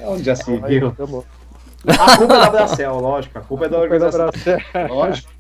Onde 0.05 0.25
já 0.25 0.35
se 0.35 0.57
viu? 0.57 0.93
A 1.87 2.17
culpa 2.17 2.35
é 2.35 2.41
da 2.41 2.51
Bracel, 2.51 2.99
lógico. 2.99 3.39
A 3.39 3.41
culpa 3.41 3.67
é 3.67 3.69
da 3.69 3.79
organização. 3.79 4.31
Lógico. 4.89 5.37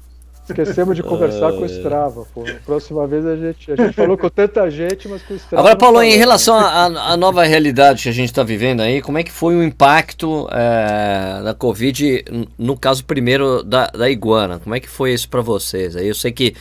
Esquecemos 0.49 0.95
de 0.95 1.03
conversar 1.03 1.53
com 1.53 1.63
o 1.63 1.67
Strava, 1.67 2.25
pô. 2.33 2.45
Próxima 2.65 3.05
vez 3.05 3.27
a 3.27 3.35
gente, 3.35 3.73
a 3.73 3.75
gente 3.75 3.93
falou 3.95 4.17
com 4.17 4.29
tanta 4.29 4.71
gente, 4.71 5.09
mas 5.09 5.21
com 5.23 5.35
o 5.35 5.37
Strava. 5.37 5.61
Agora, 5.61 5.77
Paulo, 5.77 6.01
em 6.01 6.17
relação 6.17 6.57
à 6.57 7.17
nova 7.17 7.43
realidade 7.45 8.05
que 8.05 8.09
a 8.09 8.13
gente 8.13 8.29
está 8.29 8.45
vivendo 8.45 8.81
aí, 8.81 9.03
como 9.03 9.19
é 9.19 9.25
que 9.25 9.33
foi 9.33 9.57
o 9.57 9.63
impacto 9.63 10.49
é, 10.53 11.43
da 11.43 11.53
Covid, 11.53 12.25
no 12.57 12.77
caso 12.77 13.05
primeiro 13.05 13.65
da, 13.65 13.89
da 13.89 14.09
Iguana? 14.09 14.61
Como 14.61 14.73
é 14.73 14.79
que 14.79 14.89
foi 14.89 15.13
isso 15.13 15.29
para 15.29 15.41
vocês? 15.43 15.97
Aí 15.97 16.07
eu 16.07 16.15
sei 16.15 16.31
que 16.31 16.55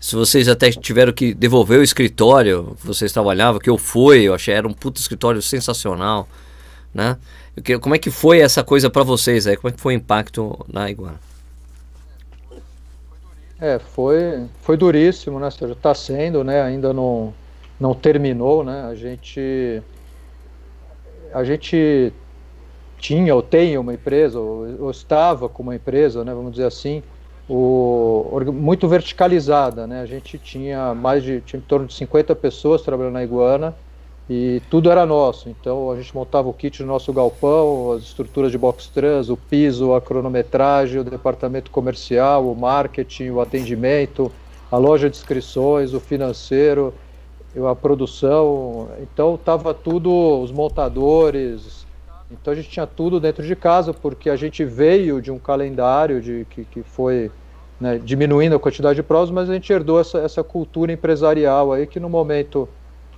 se 0.00 0.16
vocês 0.16 0.48
até 0.48 0.70
tiveram 0.70 1.12
que 1.12 1.32
devolver 1.32 1.78
o 1.78 1.82
escritório 1.82 2.76
que 2.80 2.86
vocês 2.86 3.12
trabalhavam, 3.12 3.60
que 3.60 3.70
eu 3.70 3.78
fui, 3.78 4.22
eu 4.22 4.34
achei 4.34 4.52
era 4.52 4.66
um 4.66 4.72
puto 4.72 5.00
escritório 5.00 5.40
sensacional, 5.40 6.28
né? 6.92 7.16
Como 7.80 7.94
é 7.94 7.98
que 7.98 8.10
foi 8.10 8.40
essa 8.40 8.62
coisa 8.62 8.90
para 8.90 9.02
vocês 9.02 9.46
aí? 9.46 9.56
Como 9.56 9.68
é 9.68 9.72
que 9.72 9.80
foi 9.80 9.94
o 9.94 9.96
impacto 9.96 10.64
na 10.68 10.90
Iguana? 10.90 11.20
É, 13.60 13.78
foi, 13.78 14.46
foi 14.62 14.76
duríssimo, 14.76 15.40
né? 15.40 15.48
Está 15.48 15.94
sendo, 15.94 16.44
né? 16.44 16.62
Ainda 16.62 16.92
não, 16.92 17.34
não 17.78 17.94
terminou, 17.94 18.62
né? 18.62 18.84
A 18.88 18.94
gente, 18.94 19.82
a 21.34 21.42
gente 21.42 22.12
tinha 22.98 23.34
ou 23.34 23.42
tem 23.42 23.76
uma 23.76 23.94
empresa, 23.94 24.38
ou, 24.38 24.84
ou 24.84 24.90
estava 24.90 25.48
com 25.48 25.62
uma 25.62 25.74
empresa, 25.74 26.24
né? 26.24 26.32
Vamos 26.32 26.52
dizer 26.52 26.66
assim, 26.66 27.02
o, 27.48 28.40
muito 28.52 28.86
verticalizada, 28.86 29.86
né? 29.86 30.02
A 30.02 30.06
gente 30.06 30.38
tinha 30.38 30.94
mais 30.94 31.22
de, 31.22 31.40
tinha 31.40 31.58
em 31.58 31.62
torno 31.62 31.86
de 31.86 31.94
50 31.94 32.36
pessoas 32.36 32.82
trabalhando 32.82 33.14
na 33.14 33.24
Iguana, 33.24 33.74
e 34.28 34.60
tudo 34.68 34.90
era 34.90 35.06
nosso. 35.06 35.48
Então 35.48 35.90
a 35.90 35.96
gente 35.96 36.14
montava 36.14 36.48
o 36.48 36.52
kit 36.52 36.82
no 36.82 36.88
nosso 36.88 37.12
galpão, 37.12 37.92
as 37.92 38.02
estruturas 38.02 38.52
de 38.52 38.58
box 38.58 38.88
trans, 38.88 39.30
o 39.30 39.36
piso, 39.36 39.94
a 39.94 40.00
cronometragem, 40.00 41.00
o 41.00 41.04
departamento 41.04 41.70
comercial, 41.70 42.50
o 42.50 42.54
marketing, 42.54 43.30
o 43.30 43.40
atendimento, 43.40 44.30
a 44.70 44.76
loja 44.76 45.08
de 45.08 45.16
inscrições, 45.16 45.94
o 45.94 46.00
financeiro, 46.00 46.92
a 47.66 47.74
produção. 47.74 48.88
Então 49.00 49.34
estava 49.34 49.72
tudo, 49.72 50.42
os 50.42 50.52
montadores. 50.52 51.86
Então 52.30 52.52
a 52.52 52.56
gente 52.56 52.68
tinha 52.68 52.86
tudo 52.86 53.18
dentro 53.18 53.42
de 53.46 53.56
casa, 53.56 53.94
porque 53.94 54.28
a 54.28 54.36
gente 54.36 54.62
veio 54.62 55.22
de 55.22 55.30
um 55.30 55.38
calendário 55.38 56.20
de, 56.20 56.46
que, 56.50 56.66
que 56.66 56.82
foi 56.82 57.30
né, 57.80 57.98
diminuindo 57.98 58.54
a 58.54 58.58
quantidade 58.58 58.96
de 58.96 59.02
provas, 59.02 59.30
mas 59.30 59.48
a 59.48 59.54
gente 59.54 59.72
herdou 59.72 59.98
essa, 59.98 60.18
essa 60.18 60.44
cultura 60.44 60.92
empresarial 60.92 61.72
aí 61.72 61.86
que 61.86 61.98
no 61.98 62.10
momento 62.10 62.68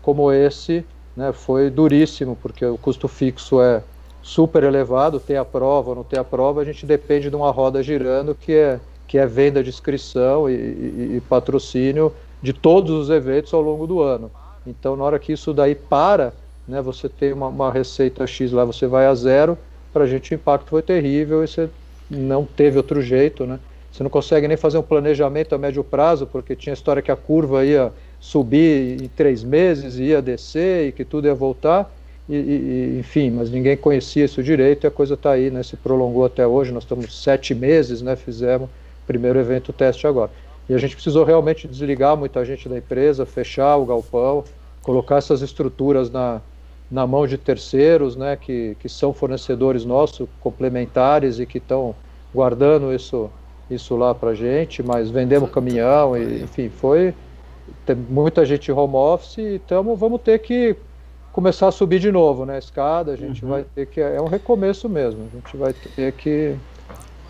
como 0.00 0.30
esse 0.32 0.84
né, 1.20 1.34
foi 1.34 1.68
duríssimo, 1.68 2.34
porque 2.40 2.64
o 2.64 2.78
custo 2.78 3.06
fixo 3.06 3.60
é 3.60 3.82
super 4.22 4.64
elevado, 4.64 5.20
tem 5.20 5.36
a 5.36 5.44
prova 5.44 5.90
ou 5.90 5.96
não 5.96 6.02
tem 6.02 6.18
a 6.18 6.24
prova, 6.24 6.62
a 6.62 6.64
gente 6.64 6.86
depende 6.86 7.28
de 7.28 7.36
uma 7.36 7.50
roda 7.50 7.82
girando 7.82 8.34
que 8.34 8.54
é, 8.54 8.80
que 9.06 9.18
é 9.18 9.26
venda 9.26 9.62
de 9.62 9.68
inscrição 9.68 10.48
e, 10.48 10.54
e, 10.54 11.16
e 11.16 11.22
patrocínio 11.28 12.10
de 12.40 12.54
todos 12.54 12.90
os 12.92 13.10
eventos 13.10 13.52
ao 13.52 13.60
longo 13.60 13.86
do 13.86 14.00
ano. 14.00 14.30
Então, 14.66 14.96
na 14.96 15.04
hora 15.04 15.18
que 15.18 15.30
isso 15.30 15.52
daí 15.52 15.74
para, 15.74 16.32
né, 16.66 16.80
você 16.80 17.06
tem 17.06 17.34
uma, 17.34 17.48
uma 17.48 17.70
receita 17.70 18.26
X 18.26 18.50
lá, 18.50 18.64
você 18.64 18.86
vai 18.86 19.04
a 19.04 19.14
zero, 19.14 19.58
para 19.92 20.04
a 20.04 20.06
gente 20.06 20.32
o 20.32 20.34
impacto 20.34 20.70
foi 20.70 20.80
terrível 20.80 21.44
e 21.44 21.48
você 21.48 21.68
não 22.08 22.46
teve 22.46 22.78
outro 22.78 23.02
jeito, 23.02 23.44
né? 23.44 23.60
Você 23.92 24.02
não 24.02 24.10
consegue 24.10 24.48
nem 24.48 24.56
fazer 24.56 24.78
um 24.78 24.82
planejamento 24.82 25.54
a 25.54 25.58
médio 25.58 25.82
prazo, 25.84 26.26
porque 26.26 26.56
tinha 26.56 26.72
história 26.72 27.02
que 27.02 27.10
a 27.10 27.16
curva 27.16 27.64
ia 27.64 27.92
subir 28.20 29.02
em 29.02 29.08
três 29.08 29.42
meses, 29.42 29.98
ia 29.98 30.20
descer 30.20 30.88
e 30.88 30.92
que 30.92 31.04
tudo 31.04 31.26
ia 31.26 31.34
voltar. 31.34 31.90
E, 32.28 32.36
e, 32.36 32.96
enfim, 33.00 33.30
mas 33.30 33.50
ninguém 33.50 33.76
conhecia 33.76 34.24
isso 34.24 34.42
direito 34.42 34.84
e 34.84 34.86
a 34.86 34.90
coisa 34.90 35.14
está 35.14 35.32
aí, 35.32 35.50
né? 35.50 35.62
Se 35.62 35.76
prolongou 35.76 36.24
até 36.24 36.46
hoje, 36.46 36.70
nós 36.70 36.84
estamos 36.84 37.22
sete 37.22 37.54
meses, 37.54 38.02
né? 38.02 38.14
Fizemos 38.14 38.68
o 38.68 39.06
primeiro 39.06 39.38
evento 39.38 39.72
teste 39.72 40.06
agora. 40.06 40.30
E 40.68 40.74
a 40.74 40.78
gente 40.78 40.94
precisou 40.94 41.24
realmente 41.24 41.66
desligar 41.66 42.16
muita 42.16 42.44
gente 42.44 42.68
da 42.68 42.78
empresa, 42.78 43.26
fechar 43.26 43.76
o 43.78 43.86
galpão, 43.86 44.44
colocar 44.82 45.16
essas 45.16 45.42
estruturas 45.42 46.08
na, 46.08 46.40
na 46.88 47.04
mão 47.04 47.26
de 47.26 47.36
terceiros, 47.36 48.14
né? 48.14 48.36
Que, 48.36 48.76
que 48.78 48.88
são 48.88 49.12
fornecedores 49.12 49.84
nossos, 49.84 50.28
complementares 50.40 51.40
e 51.40 51.46
que 51.46 51.58
estão 51.58 51.96
guardando 52.32 52.94
isso, 52.94 53.28
isso 53.68 53.96
lá 53.96 54.14
para 54.14 54.34
gente, 54.34 54.82
mas 54.84 55.10
vendemos 55.10 55.50
caminhão, 55.50 56.16
e, 56.16 56.44
enfim, 56.44 56.68
foi 56.68 57.12
tem 57.86 57.96
muita 57.96 58.44
gente 58.44 58.70
home 58.70 58.94
office, 58.94 59.38
então 59.38 59.96
vamos 59.96 60.20
ter 60.20 60.38
que 60.38 60.76
começar 61.32 61.68
a 61.68 61.72
subir 61.72 62.00
de 62.00 62.10
novo, 62.10 62.44
né? 62.44 62.56
A 62.56 62.58
escada, 62.58 63.12
a 63.12 63.16
gente 63.16 63.44
uhum. 63.44 63.50
vai 63.50 63.64
ter 63.74 63.86
que. 63.86 64.00
É 64.00 64.20
um 64.20 64.26
recomeço 64.26 64.88
mesmo. 64.88 65.28
A 65.32 65.36
gente 65.36 65.56
vai 65.56 65.72
ter 65.72 66.12
que, 66.12 66.56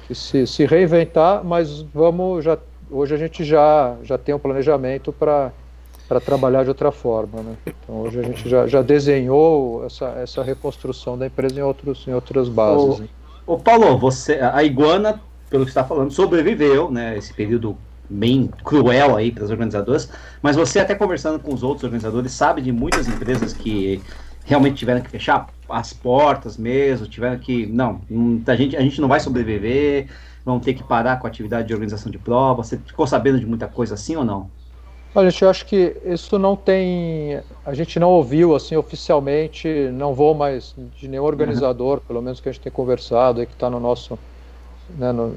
que 0.07 0.15
se, 0.15 0.47
se, 0.47 0.67
reinventar, 0.67 1.45
mas 1.45 1.83
vamos 1.83 2.45
já. 2.45 2.59
Hoje 2.91 3.15
a 3.15 3.19
gente 3.19 3.45
já, 3.45 3.97
já 4.03 4.19
tem 4.19 4.35
um 4.35 4.39
planejamento 4.39 5.13
para 5.13 5.53
para 6.09 6.19
trabalhar 6.19 6.65
de 6.65 6.69
outra 6.69 6.91
forma, 6.91 7.41
né? 7.41 7.55
Então 7.65 8.01
hoje 8.01 8.19
a 8.19 8.23
gente 8.25 8.49
já, 8.49 8.67
já 8.67 8.83
desenhou 8.83 9.85
essa, 9.85 10.07
essa 10.21 10.43
reconstrução 10.43 11.17
da 11.17 11.25
empresa 11.27 11.61
em, 11.61 11.63
outros, 11.63 12.05
em 12.09 12.13
outras 12.13 12.49
bases. 12.49 13.09
Ô, 13.47 13.55
ô 13.55 13.57
Paulo, 13.57 13.97
você, 13.97 14.41
a 14.43 14.61
Iguana, 14.65 15.21
pelo 15.49 15.63
que 15.63 15.71
está 15.71 15.85
falando, 15.85 16.11
sobreviveu, 16.11 16.91
né? 16.91 17.17
Esse 17.17 17.33
período 17.33 17.79
bem 18.11 18.51
cruel 18.65 19.17
aí 19.17 19.31
para 19.31 19.45
os 19.45 19.51
organizadores, 19.51 20.11
mas 20.43 20.57
você 20.57 20.81
até 20.81 20.95
conversando 20.95 21.39
com 21.39 21.55
os 21.55 21.63
outros 21.63 21.85
organizadores 21.85 22.33
sabe 22.33 22.61
de 22.61 22.73
muitas 22.73 23.07
empresas 23.07 23.53
que 23.53 24.03
realmente 24.45 24.77
tiveram 24.77 25.01
que 25.01 25.09
fechar 25.09 25.49
as 25.69 25.93
portas 25.93 26.57
mesmo, 26.57 27.07
tiveram 27.07 27.39
que 27.39 27.67
não, 27.67 28.01
a 28.47 28.57
gente 28.57 28.77
a 28.77 28.81
gente 28.81 29.01
não 29.01 29.09
vai 29.09 29.21
sobreviver, 29.21 30.09
vão 30.45 30.59
ter 30.59 30.75
que 30.75 30.83
parar 30.83 31.19
com 31.19 31.27
a 31.27 31.31
atividade 31.31 31.69
de 31.69 31.75
organização 31.75 32.11
de 32.11 32.19
prova. 32.19 32.63
Você 32.63 32.79
ficou 32.79 33.07
sabendo 33.07 33.39
de 33.39 33.47
muita 33.47 33.69
coisa 33.69 33.95
assim 33.95 34.17
ou 34.17 34.25
não? 34.25 34.51
Olha, 35.15 35.31
eu 35.41 35.51
acho 35.51 35.67
que 35.67 35.97
isso 36.05 36.39
não 36.39 36.55
tem. 36.55 37.41
A 37.67 37.75
gente 37.75 37.99
não 37.99 38.11
ouviu 38.11 38.55
assim 38.55 38.77
oficialmente, 38.77 39.69
não 39.93 40.15
vou 40.15 40.35
mais 40.35 40.75
de 40.97 41.09
nenhum 41.09 41.25
organizador, 41.25 41.99
uhum. 41.99 42.05
pelo 42.07 42.23
menos 42.23 42.41
que 42.41 42.49
a 42.49 42.53
gente 42.53 42.63
tem 42.63 42.73
conversado 42.73 43.41
aí, 43.41 43.47
que 43.47 43.53
está 43.53 43.69
no 43.69 43.81
nosso, 43.81 44.17
né, 44.97 45.11
no, 45.11 45.35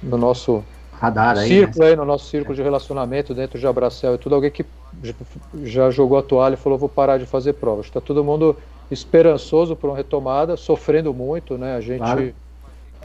no 0.00 0.16
nosso 0.16 0.64
radar 1.00 1.38
aí. 1.38 1.48
Círculo 1.48 1.84
né? 1.84 1.90
aí 1.90 1.96
no 1.96 2.04
nosso 2.04 2.26
círculo 2.26 2.54
de 2.54 2.62
relacionamento 2.62 3.32
dentro 3.32 3.58
de 3.58 3.66
Abracel 3.66 4.14
e 4.14 4.18
tudo, 4.18 4.34
alguém 4.34 4.50
que 4.50 4.66
já 5.64 5.90
jogou 5.90 6.18
a 6.18 6.22
toalha 6.22 6.54
e 6.54 6.56
falou 6.58 6.78
vou 6.78 6.90
parar 6.90 7.16
de 7.16 7.24
fazer 7.24 7.54
provas. 7.54 7.86
Está 7.86 8.02
todo 8.02 8.22
mundo 8.22 8.54
esperançoso 8.90 9.74
por 9.74 9.88
uma 9.88 9.96
retomada, 9.96 10.58
sofrendo 10.58 11.14
muito, 11.14 11.56
né? 11.56 11.74
A 11.74 11.80
gente 11.80 12.00
claro. 12.00 12.34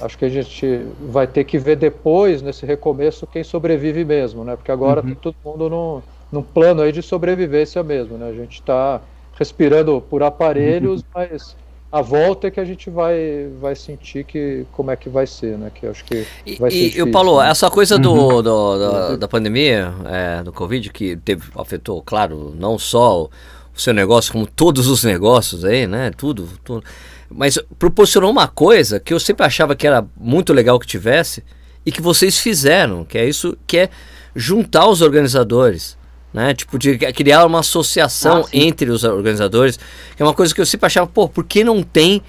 acho 0.01 0.17
que 0.17 0.25
a 0.25 0.29
gente 0.29 0.85
vai 0.99 1.25
ter 1.25 1.45
que 1.45 1.57
ver 1.57 1.77
depois 1.77 2.41
nesse 2.41 2.65
recomeço 2.65 3.25
quem 3.25 3.45
sobrevive 3.45 4.03
mesmo, 4.03 4.43
né? 4.43 4.57
Porque 4.57 4.71
agora 4.71 5.01
uhum. 5.01 5.15
tá 5.15 5.19
todo 5.21 5.35
mundo 5.45 5.69
num, 5.69 6.01
num 6.29 6.43
plano 6.43 6.81
aí 6.81 6.91
de 6.91 7.01
sobrevivência 7.01 7.81
mesmo, 7.81 8.17
né? 8.17 8.27
A 8.27 8.33
gente 8.33 8.55
está 8.55 8.99
respirando 9.39 10.01
por 10.01 10.21
aparelhos, 10.21 10.99
uhum. 11.01 11.07
mas 11.15 11.55
a 11.95 12.01
volta 12.01 12.47
é 12.47 12.51
que 12.51 12.59
a 12.59 12.65
gente 12.65 12.89
vai, 12.89 13.47
vai 13.61 13.73
sentir 13.73 14.25
que 14.25 14.65
como 14.73 14.91
é 14.91 14.97
que 14.97 15.07
vai 15.07 15.25
ser, 15.25 15.57
né? 15.57 15.71
Que 15.73 15.87
acho 15.87 16.03
que 16.03 16.27
vai 16.59 16.67
e, 16.67 16.73
ser 16.73 16.79
difícil, 16.79 17.07
e 17.07 17.11
Paulo, 17.11 17.41
né? 17.41 17.49
essa 17.49 17.69
coisa 17.69 17.97
do, 17.97 18.11
uhum. 18.11 18.43
do 18.43 18.79
da, 18.79 19.15
da, 19.15 19.27
pandemia, 19.29 19.93
é, 20.05 20.43
do 20.43 20.51
Covid, 20.51 20.89
que 20.89 21.15
teve, 21.15 21.43
afetou, 21.55 22.01
claro, 22.01 22.53
não 22.59 22.77
só 22.77 23.21
o, 23.21 23.31
o 23.73 23.79
seu 23.79 23.93
negócio, 23.93 24.33
como 24.33 24.45
todos 24.45 24.87
os 24.87 25.05
negócios 25.05 25.63
aí, 25.63 25.87
né? 25.87 26.11
Tudo, 26.17 26.49
tudo. 26.65 26.83
Mas 27.29 27.57
proporcionou 27.79 28.29
uma 28.29 28.49
coisa 28.49 28.99
que 28.99 29.13
eu 29.13 29.19
sempre 29.19 29.45
achava 29.45 29.73
que 29.73 29.87
era 29.87 30.05
muito 30.19 30.51
legal 30.51 30.77
que 30.77 30.85
tivesse 30.85 31.45
e 31.85 31.93
que 31.93 32.01
vocês 32.01 32.37
fizeram, 32.37 33.05
que 33.05 33.17
é 33.17 33.25
isso, 33.25 33.57
que 33.65 33.77
é 33.77 33.89
juntar 34.35 34.89
os 34.89 35.01
organizadores 35.01 35.97
né? 36.35 36.53
Tipo, 36.53 36.77
de 36.77 36.97
criar 36.97 37.45
uma 37.45 37.61
associação 37.61 38.43
ah, 38.45 38.49
entre 38.51 38.91
os 38.91 39.05
organizadores, 39.05 39.79
que 40.15 40.21
é 40.21 40.25
uma 40.25 40.33
coisa 40.33 40.53
que 40.53 40.59
eu 40.59 40.65
sempre 40.65 40.85
achava, 40.87 41.07
pô, 41.07 41.29
por 41.29 41.45
que 41.45 41.63
não 41.63 41.81
tem 41.81 42.21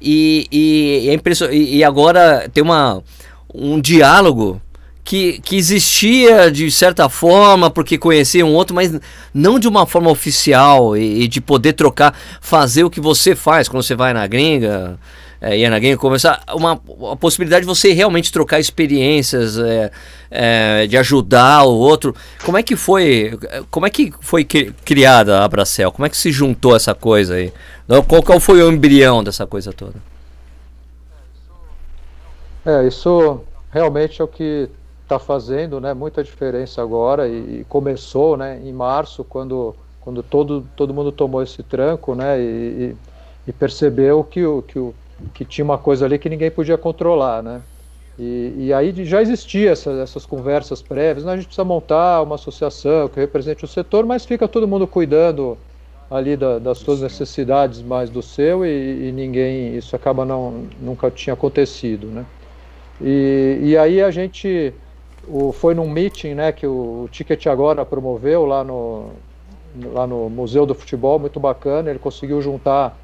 e, 0.00 0.46
e, 0.52 1.08
é 1.10 1.14
impression... 1.14 1.48
e, 1.50 1.78
e 1.78 1.84
agora 1.84 2.48
tem 2.54 2.62
uma, 2.62 3.02
um 3.52 3.80
diálogo 3.80 4.62
que, 5.02 5.40
que 5.40 5.56
existia 5.56 6.48
de 6.48 6.70
certa 6.70 7.08
forma, 7.08 7.68
porque 7.68 7.98
conhecia 7.98 8.46
um 8.46 8.54
outro, 8.54 8.72
mas 8.72 8.92
não 9.34 9.58
de 9.58 9.66
uma 9.66 9.84
forma 9.84 10.10
oficial 10.10 10.96
e, 10.96 11.24
e 11.24 11.28
de 11.28 11.40
poder 11.40 11.72
trocar, 11.72 12.16
fazer 12.40 12.84
o 12.84 12.90
que 12.90 13.00
você 13.00 13.34
faz 13.34 13.68
quando 13.68 13.82
você 13.82 13.96
vai 13.96 14.14
na 14.14 14.28
gringa 14.28 14.96
é, 15.40 15.68
na 15.70 15.78
gringa 15.78 15.96
conversar, 15.96 16.42
uma, 16.54 16.80
uma 16.86 17.16
possibilidade 17.16 17.62
de 17.62 17.66
você 17.66 17.92
realmente 17.92 18.30
trocar 18.30 18.60
experiências, 18.60 19.58
é, 19.58 19.90
é, 20.30 20.86
de 20.86 20.96
ajudar 20.98 21.64
o 21.64 21.78
outro. 21.78 22.14
Como 22.44 22.58
é 22.58 22.62
que 22.62 22.76
foi, 22.76 23.38
como 23.70 23.86
é 23.86 23.90
que 23.90 24.12
foi 24.20 24.44
criada 24.44 25.38
a 25.38 25.44
Abracel? 25.44 25.90
Como 25.90 26.04
é 26.04 26.10
que 26.10 26.16
se 26.16 26.30
juntou 26.30 26.76
essa 26.76 26.94
coisa 26.94 27.34
aí? 27.34 27.52
Qual, 28.06 28.22
qual 28.22 28.38
foi 28.38 28.62
o 28.62 28.70
embrião 28.70 29.24
dessa 29.24 29.46
coisa 29.46 29.72
toda? 29.72 29.94
É, 32.64 32.86
isso 32.86 33.40
realmente 33.72 34.20
é 34.20 34.24
o 34.24 34.28
que 34.28 34.68
está 35.02 35.18
fazendo 35.18 35.80
né, 35.80 35.92
muita 35.94 36.22
diferença 36.22 36.82
agora 36.82 37.26
e, 37.26 37.60
e, 37.60 37.66
começou 37.68 38.36
né, 38.36 38.60
em 38.62 38.72
março, 38.72 39.24
quando, 39.24 39.74
quando 40.00 40.22
todo, 40.22 40.64
todo 40.76 40.94
mundo 40.94 41.10
tomou 41.10 41.42
esse 41.42 41.62
tranco 41.62 42.14
né, 42.14 42.38
e, 42.40 42.96
e 43.48 43.52
percebeu 43.52 44.22
que, 44.22 44.44
o, 44.44 44.62
que, 44.62 44.78
o, 44.78 44.94
que 45.34 45.44
tinha 45.44 45.64
uma 45.64 45.78
coisa 45.78 46.04
ali 46.04 46.18
que 46.18 46.28
ninguém 46.28 46.50
podia 46.50 46.78
controlar. 46.78 47.42
Né? 47.42 47.60
E, 48.18 48.54
e 48.56 48.72
aí 48.72 48.92
já 49.04 49.22
existia 49.22 49.70
essa, 49.70 49.90
essas 49.92 50.26
conversas 50.26 50.82
prévias, 50.82 51.24
né, 51.24 51.32
a 51.32 51.36
gente 51.36 51.46
precisa 51.46 51.64
montar 51.64 52.22
uma 52.22 52.34
associação 52.34 53.08
que 53.08 53.18
represente 53.18 53.64
o 53.64 53.68
setor, 53.68 54.04
mas 54.04 54.24
fica 54.24 54.46
todo 54.46 54.68
mundo 54.68 54.86
cuidando 54.86 55.56
ali 56.10 56.36
da, 56.36 56.58
das 56.58 56.78
suas 56.78 57.00
necessidades 57.00 57.80
mais 57.80 58.10
do 58.10 58.20
seu 58.20 58.66
e, 58.66 59.08
e, 59.08 59.12
ninguém, 59.12 59.76
isso 59.76 59.94
acaba 59.94 60.24
não, 60.24 60.66
nunca 60.80 61.10
tinha 61.10 61.34
acontecido, 61.34 62.08
né? 62.08 62.26
E, 63.00 63.58
e 63.62 63.78
aí 63.78 64.02
a 64.02 64.10
gente 64.10 64.74
o, 65.26 65.52
foi 65.52 65.74
num 65.74 65.88
meeting 65.88 66.34
né, 66.34 66.52
que 66.52 66.66
o, 66.66 67.04
o 67.04 67.08
Ticket 67.10 67.46
Agora 67.46 67.86
promoveu 67.86 68.44
lá 68.44 68.64
no, 68.64 69.10
lá 69.92 70.06
no 70.06 70.28
Museu 70.28 70.66
do 70.66 70.74
Futebol, 70.74 71.18
muito 71.18 71.38
bacana. 71.38 71.90
Ele 71.90 71.98
conseguiu 71.98 72.42
juntar 72.42 72.98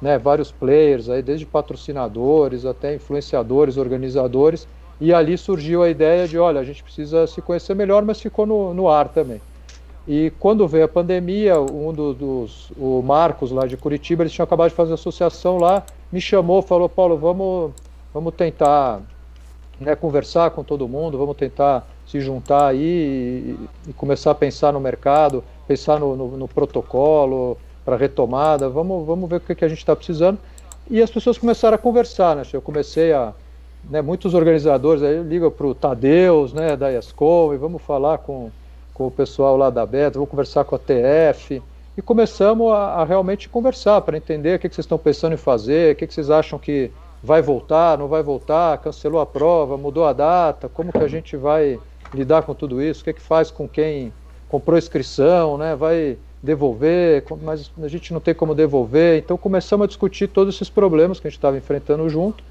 né, 0.00 0.18
vários 0.18 0.50
players, 0.50 1.08
aí, 1.08 1.22
desde 1.22 1.44
patrocinadores 1.44 2.64
até 2.64 2.94
influenciadores, 2.94 3.76
organizadores, 3.76 4.66
e 5.00 5.12
ali 5.12 5.36
surgiu 5.36 5.82
a 5.82 5.90
ideia 5.90 6.26
de: 6.26 6.38
olha, 6.38 6.60
a 6.60 6.64
gente 6.64 6.82
precisa 6.82 7.26
se 7.26 7.40
conhecer 7.40 7.74
melhor, 7.74 8.04
mas 8.04 8.20
ficou 8.20 8.46
no, 8.46 8.72
no 8.72 8.88
ar 8.88 9.08
também. 9.08 9.40
E 10.08 10.32
quando 10.40 10.66
veio 10.66 10.84
a 10.84 10.88
pandemia, 10.88 11.60
um 11.60 11.92
do, 11.92 12.14
dos, 12.14 12.72
o 12.76 13.02
Marcos 13.02 13.50
lá 13.50 13.66
de 13.66 13.76
Curitiba, 13.76 14.22
eles 14.22 14.32
tinham 14.32 14.44
acabado 14.44 14.70
de 14.70 14.74
fazer 14.74 14.94
associação 14.94 15.58
lá, 15.58 15.84
me 16.10 16.20
chamou, 16.20 16.62
falou: 16.62 16.88
Paulo, 16.88 17.16
vamos, 17.16 17.72
vamos 18.12 18.34
tentar 18.34 19.00
né, 19.78 19.94
conversar 19.94 20.50
com 20.50 20.64
todo 20.64 20.88
mundo, 20.88 21.18
vamos 21.18 21.36
tentar 21.36 21.86
se 22.06 22.20
juntar 22.20 22.68
aí 22.68 23.56
e, 23.86 23.90
e 23.90 23.92
começar 23.92 24.32
a 24.32 24.34
pensar 24.34 24.72
no 24.72 24.80
mercado, 24.80 25.44
pensar 25.68 26.00
no, 26.00 26.16
no, 26.16 26.36
no 26.36 26.48
protocolo 26.48 27.56
para 27.90 27.96
retomada, 27.96 28.68
vamos, 28.68 29.04
vamos 29.04 29.28
ver 29.28 29.36
o 29.36 29.40
que, 29.40 29.52
que 29.52 29.64
a 29.64 29.68
gente 29.68 29.78
está 29.78 29.96
precisando. 29.96 30.38
E 30.88 31.02
as 31.02 31.10
pessoas 31.10 31.36
começaram 31.36 31.74
a 31.74 31.78
conversar, 31.78 32.36
né? 32.36 32.42
Eu 32.52 32.62
comecei 32.62 33.12
a, 33.12 33.32
né, 33.88 34.00
muitos 34.00 34.32
organizadores 34.32 35.02
aí 35.02 35.20
ligam 35.24 35.50
para 35.50 35.66
o 35.66 35.74
Tadeus, 35.74 36.52
né, 36.52 36.76
da 36.76 36.92
ESCOM, 36.92 37.52
e 37.52 37.56
vamos 37.56 37.82
falar 37.82 38.18
com, 38.18 38.48
com 38.94 39.08
o 39.08 39.10
pessoal 39.10 39.56
lá 39.56 39.70
da 39.70 39.84
Beta, 39.84 40.18
vamos 40.18 40.30
conversar 40.30 40.62
com 40.64 40.76
a 40.76 40.78
TF, 40.78 41.60
e 41.96 42.02
começamos 42.02 42.72
a, 42.72 42.76
a 42.76 43.04
realmente 43.04 43.48
conversar 43.48 44.00
para 44.02 44.16
entender 44.16 44.56
o 44.56 44.60
que, 44.60 44.68
que 44.68 44.74
vocês 44.74 44.84
estão 44.84 44.98
pensando 44.98 45.32
em 45.32 45.36
fazer, 45.36 45.94
o 45.94 45.96
que, 45.96 46.06
que 46.06 46.14
vocês 46.14 46.30
acham 46.30 46.60
que 46.60 46.92
vai 47.20 47.42
voltar, 47.42 47.98
não 47.98 48.06
vai 48.06 48.22
voltar, 48.22 48.78
cancelou 48.78 49.20
a 49.20 49.26
prova, 49.26 49.76
mudou 49.76 50.06
a 50.06 50.12
data, 50.12 50.68
como 50.68 50.92
que 50.92 50.98
a 50.98 51.08
gente 51.08 51.36
vai 51.36 51.76
lidar 52.14 52.42
com 52.42 52.54
tudo 52.54 52.80
isso, 52.80 53.02
o 53.02 53.04
que, 53.04 53.14
que 53.14 53.20
faz 53.20 53.50
com 53.50 53.68
quem 53.68 54.12
comprou 54.48 54.78
inscrição, 54.78 55.58
né, 55.58 55.74
vai 55.74 56.16
devolver, 56.42 57.24
mas 57.42 57.70
a 57.82 57.88
gente 57.88 58.12
não 58.12 58.20
tem 58.20 58.34
como 58.34 58.54
devolver, 58.54 59.18
então 59.18 59.36
começamos 59.36 59.84
a 59.84 59.86
discutir 59.86 60.28
todos 60.28 60.54
esses 60.54 60.70
problemas 60.70 61.20
que 61.20 61.26
a 61.26 61.30
gente 61.30 61.38
estava 61.38 61.56
enfrentando 61.56 62.08
junto, 62.08 62.42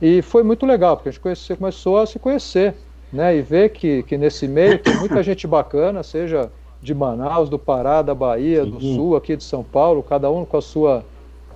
e 0.00 0.22
foi 0.22 0.42
muito 0.42 0.66
legal, 0.66 0.96
porque 0.96 1.08
a 1.08 1.12
gente 1.12 1.20
conhece, 1.20 1.56
começou 1.56 1.98
a 1.98 2.06
se 2.06 2.18
conhecer, 2.18 2.74
né, 3.12 3.36
e 3.36 3.42
ver 3.42 3.70
que, 3.70 4.02
que 4.02 4.16
nesse 4.18 4.46
meio 4.46 4.78
tem 4.78 4.94
muita 4.96 5.22
gente 5.22 5.46
bacana, 5.46 6.02
seja 6.02 6.50
de 6.82 6.94
Manaus, 6.94 7.48
do 7.48 7.58
Pará, 7.58 8.02
da 8.02 8.14
Bahia, 8.14 8.64
do 8.64 8.80
Sul, 8.80 9.16
aqui 9.16 9.36
de 9.36 9.44
São 9.44 9.62
Paulo, 9.62 10.02
cada 10.02 10.30
um 10.30 10.44
com 10.44 10.56
a 10.56 10.62
sua 10.62 11.04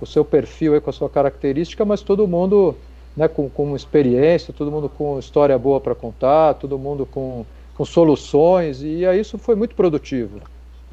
o 0.01 0.05
seu 0.05 0.25
perfil, 0.25 0.73
aí, 0.73 0.81
com 0.81 0.89
a 0.89 0.93
sua 0.93 1.09
característica, 1.09 1.85
mas 1.85 2.01
todo 2.01 2.27
mundo 2.27 2.75
né, 3.15 3.27
com, 3.27 3.49
com 3.49 3.75
experiência, 3.75 4.53
todo 4.53 4.71
mundo 4.71 4.89
com 4.89 5.17
história 5.17 5.57
boa 5.57 5.79
para 5.79 5.95
contar, 5.95 6.55
todo 6.55 6.77
mundo 6.77 7.05
com, 7.05 7.45
com 7.75 7.85
soluções, 7.85 8.81
e 8.83 9.05
aí 9.05 9.19
isso 9.19 9.37
foi 9.37 9.55
muito 9.55 9.73
produtivo, 9.73 10.41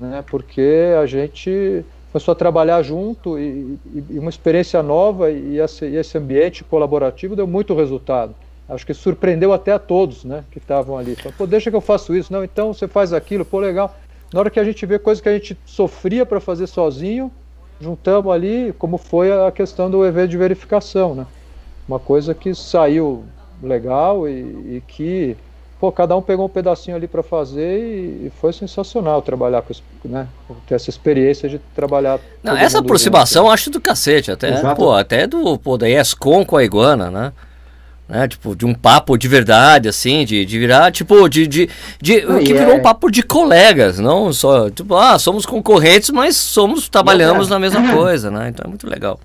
né, 0.08 0.24
porque 0.26 0.94
a 1.00 1.06
gente 1.06 1.84
começou 2.12 2.32
a 2.32 2.34
trabalhar 2.34 2.82
junto 2.82 3.38
e, 3.38 3.78
e, 4.10 4.18
uma 4.18 4.28
experiência 4.28 4.82
nova 4.82 5.30
e 5.30 5.58
esse, 5.58 5.86
e 5.86 5.96
esse, 5.96 6.18
ambiente 6.18 6.62
colaborativo 6.62 7.34
deu 7.34 7.46
muito 7.46 7.74
resultado. 7.74 8.34
Acho 8.68 8.86
que 8.86 8.94
surpreendeu 8.94 9.52
até 9.52 9.72
a 9.72 9.78
todos 9.78 10.24
né, 10.24 10.44
que 10.50 10.58
estavam 10.58 10.98
ali. 10.98 11.16
Pô, 11.36 11.46
deixa 11.46 11.70
que 11.70 11.76
eu 11.76 11.80
faço 11.80 12.14
isso. 12.14 12.32
Não, 12.32 12.44
então 12.44 12.72
você 12.72 12.86
faz 12.86 13.12
aquilo, 13.12 13.44
pô, 13.44 13.58
legal. 13.58 13.94
Na 14.32 14.40
hora 14.40 14.50
que 14.50 14.60
a 14.60 14.64
gente 14.64 14.84
vê 14.86 14.98
coisas 14.98 15.20
que 15.20 15.28
a 15.28 15.32
gente 15.32 15.56
sofria 15.66 16.24
para 16.24 16.40
fazer 16.40 16.66
sozinho, 16.66 17.30
juntamos 17.80 18.32
ali, 18.32 18.74
como 18.78 18.96
foi 18.96 19.32
a 19.32 19.50
questão 19.50 19.90
do 19.90 20.06
evento 20.06 20.30
de 20.30 20.38
verificação, 20.38 21.14
né? 21.14 21.26
Uma 21.86 21.98
coisa 21.98 22.34
que 22.34 22.54
saiu 22.54 23.24
legal 23.62 24.28
e, 24.28 24.76
e 24.76 24.82
que, 24.86 25.36
pô, 25.82 25.90
cada 25.90 26.16
um 26.16 26.22
pegou 26.22 26.46
um 26.46 26.48
pedacinho 26.48 26.96
ali 26.96 27.08
para 27.08 27.24
fazer 27.24 27.76
e, 27.76 28.26
e, 28.26 28.32
foi 28.40 28.52
sensacional 28.52 29.20
trabalhar 29.20 29.62
com, 29.62 29.74
né, 30.04 30.28
ter 30.64 30.76
essa 30.76 30.88
experiência 30.88 31.48
de 31.48 31.58
trabalhar. 31.74 32.20
Não, 32.40 32.56
essa 32.56 32.78
aproximação 32.78 33.46
junto. 33.46 33.52
acho 33.52 33.70
do 33.70 33.80
cacete, 33.80 34.30
até, 34.30 34.52
pô, 34.76 34.92
até 34.92 35.26
do, 35.26 35.58
pô, 35.58 35.76
da 35.76 35.90
ESCOM 35.90 36.44
com 36.44 36.56
a 36.56 36.62
Iguana, 36.62 37.10
né? 37.10 37.32
né? 38.08 38.28
Tipo, 38.28 38.54
de 38.54 38.64
um 38.64 38.72
papo 38.72 39.18
de 39.18 39.26
verdade, 39.26 39.88
assim, 39.88 40.24
de, 40.24 40.44
de 40.44 40.56
virar, 40.56 40.92
tipo, 40.92 41.28
de. 41.28 41.48
de, 41.48 41.68
de 42.00 42.20
que 42.44 42.54
virou 42.54 42.74
é... 42.74 42.76
um 42.76 42.80
papo 42.80 43.10
de 43.10 43.24
colegas, 43.24 43.98
não 43.98 44.32
só, 44.32 44.70
tipo, 44.70 44.94
ah, 44.94 45.18
somos 45.18 45.44
concorrentes, 45.44 46.10
mas 46.10 46.36
somos, 46.36 46.88
trabalhamos 46.88 47.48
na 47.48 47.58
mesma 47.58 47.92
coisa, 47.92 48.30
né? 48.30 48.50
Então 48.50 48.66
é 48.66 48.68
muito 48.68 48.88
legal. 48.88 49.18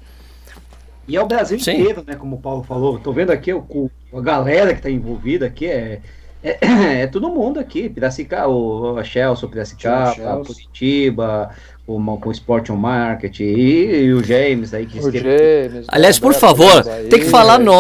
E 1.07 1.15
é 1.15 1.21
o 1.21 1.27
Brasil 1.27 1.59
Sim. 1.59 1.81
inteiro, 1.81 2.03
né? 2.05 2.15
Como 2.15 2.37
o 2.37 2.39
Paulo 2.39 2.63
falou. 2.63 2.97
Tô 2.97 3.13
vendo 3.13 3.29
aqui 3.29 3.53
o, 3.53 3.91
a 4.11 4.21
galera 4.21 4.73
que 4.73 4.81
tá 4.81 4.89
envolvida 4.89 5.45
aqui, 5.45 5.67
é, 5.67 6.01
é, 6.43 7.02
é 7.02 7.08
todo 7.08 7.30
mundo 7.30 7.60
aqui. 7.60 7.89
Piracicaba, 7.89 8.47
o, 8.47 8.97
a 8.97 9.04
Chelsea, 9.04 9.50
Piracicaba, 9.50 10.43
Curitiba, 10.45 11.50
com, 11.86 12.17
com 12.17 12.30
o 12.30 12.32
Sport 12.32 12.69
on 12.69 12.76
Market 12.76 13.39
e, 13.39 13.43
e, 13.43 14.13
o 14.13 14.21
James 14.23 14.73
aí 14.73 14.86
que 14.86 15.00
o 15.00 15.12
James, 15.12 15.86
Aliás, 15.88 16.19
por 16.19 16.34
favor, 16.34 16.84
tem 17.10 17.21
que 17.21 17.30
falar 17.30 17.58
no, 17.58 17.73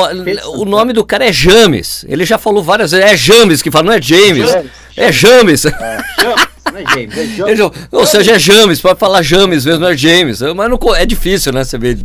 o 0.61 0.65
nome 0.65 0.93
do 0.93 1.05
cara 1.05 1.27
é 1.27 1.33
James. 1.33 2.05
Ele 2.07 2.25
já 2.25 2.37
falou 2.37 2.63
várias 2.63 2.91
vezes, 2.91 3.05
é 3.05 3.17
James 3.17 3.61
que 3.61 3.69
fala, 3.69 3.85
não 3.85 3.93
é 3.93 4.01
James. 4.01 4.49
James. 4.49 4.71
É 4.95 5.11
James. 5.11 5.65
É, 5.65 5.71
James. 6.21 6.47
Não 6.71 6.79
é 6.79 6.85
James, 6.85 7.17
é 7.17 7.25
James. 7.55 7.71
ou 7.91 8.05
seja, 8.05 8.35
é 8.35 8.39
James, 8.39 8.81
pode 8.81 8.99
falar 8.99 9.21
James 9.21 9.65
mesmo, 9.65 9.81
não 9.81 9.89
é 9.89 9.97
James. 9.97 10.41
Mas 10.41 10.69
não, 10.69 10.95
é 10.95 11.05
difícil, 11.05 11.51
né? 11.51 11.63
Você 11.63 11.77
vê 11.77 11.97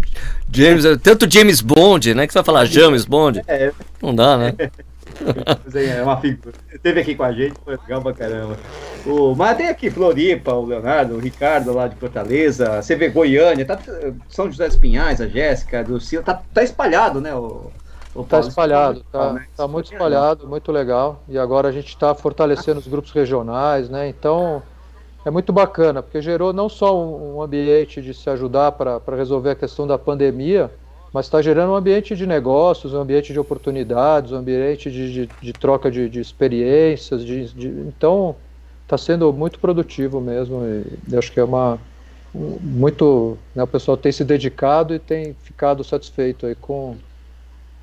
James, 0.53 0.85
tanto 1.03 1.33
James 1.33 1.61
Bond, 1.61 2.15
né? 2.15 2.27
Que 2.27 2.33
você 2.33 2.39
vai 2.41 2.45
falar 2.45 2.65
James 2.65 3.05
Bond. 3.05 3.43
É. 3.47 3.71
Não 4.03 4.15
dá, 4.15 4.37
né? 4.37 4.55
é 5.75 6.03
uma 6.03 6.21
figura. 6.21 6.55
Teve 6.83 7.01
aqui 7.01 7.15
com 7.15 7.23
a 7.23 7.33
gente, 7.33 7.55
foi 7.65 7.77
legal 7.77 8.03
pra 8.03 8.13
caramba. 8.13 8.57
O, 9.07 9.35
mas 9.35 9.57
tem 9.57 9.69
aqui 9.69 9.91
Floripa, 9.91 10.53
o 10.53 10.65
Leonardo, 10.65 11.15
o 11.15 11.19
Ricardo 11.19 11.73
lá 11.73 11.89
de 11.89 11.97
Fortaleza, 11.97 12.81
você 12.81 12.95
vê 12.95 13.09
Goiânia, 13.09 13.65
tá, 13.65 13.79
São 14.29 14.51
José 14.51 14.69
dos 14.69 14.77
Pinhais, 14.77 15.21
a 15.21 15.27
Jéssica, 15.27 15.83
do 15.83 16.01
Ciro, 16.01 16.23
tá, 16.23 16.41
tá 16.53 16.63
espalhado, 16.63 17.21
né? 17.21 17.35
O, 17.35 17.71
o 18.15 18.25
tá 18.25 18.41
espalhado, 18.41 19.05
tá, 19.11 19.33
né? 19.33 19.47
tá 19.57 19.67
muito 19.67 19.93
espalhado, 19.93 20.47
muito 20.47 20.71
legal. 20.71 21.23
E 21.29 21.39
agora 21.39 21.69
a 21.69 21.73
gente 21.73 21.89
está 21.89 22.15
fortalecendo 22.15 22.79
os 22.79 22.87
grupos 22.87 23.11
regionais, 23.13 23.89
né? 23.89 24.09
Então 24.09 24.63
é 25.25 25.31
muito 25.31 25.53
bacana, 25.53 26.03
porque 26.03 26.21
gerou 26.21 26.53
não 26.53 26.69
só 26.69 26.97
um, 26.97 27.37
um 27.37 27.43
ambiente 27.43 28.03
de 28.03 28.13
se 28.13 28.29
ajudar 28.29 28.73
para 28.73 29.01
resolver 29.17 29.51
a 29.51 29.55
questão 29.55 29.87
da 29.87 29.97
pandemia, 29.97 30.71
mas 31.13 31.27
está 31.27 31.43
gerando 31.43 31.73
um 31.73 31.77
ambiente 31.77 32.17
de 32.17 32.27
negócios, 32.27 32.95
um 32.95 33.01
ambiente 33.01 33.33
de 33.33 33.39
oportunidades, 33.39 34.33
um 34.33 34.37
ambiente 34.37 34.91
de, 34.91 35.13
de, 35.13 35.31
de 35.43 35.53
troca 35.53 35.91
de, 35.91 36.09
de 36.09 36.21
experiências. 36.21 37.23
De, 37.23 37.53
então, 37.87 38.35
está 38.85 38.97
sendo 38.97 39.31
muito 39.33 39.59
produtivo 39.59 40.21
mesmo. 40.21 40.63
E 41.07 41.17
acho 41.17 41.31
que 41.31 41.39
é 41.39 41.45
uma. 41.45 41.79
Muito. 42.35 43.37
Né, 43.55 43.63
o 43.63 43.67
pessoal 43.67 43.95
tem 43.95 44.11
se 44.11 44.25
dedicado 44.25 44.95
e 44.95 44.99
tem 44.99 45.37
ficado 45.43 45.85
satisfeito 45.85 46.47
aí 46.47 46.55
com, 46.55 46.97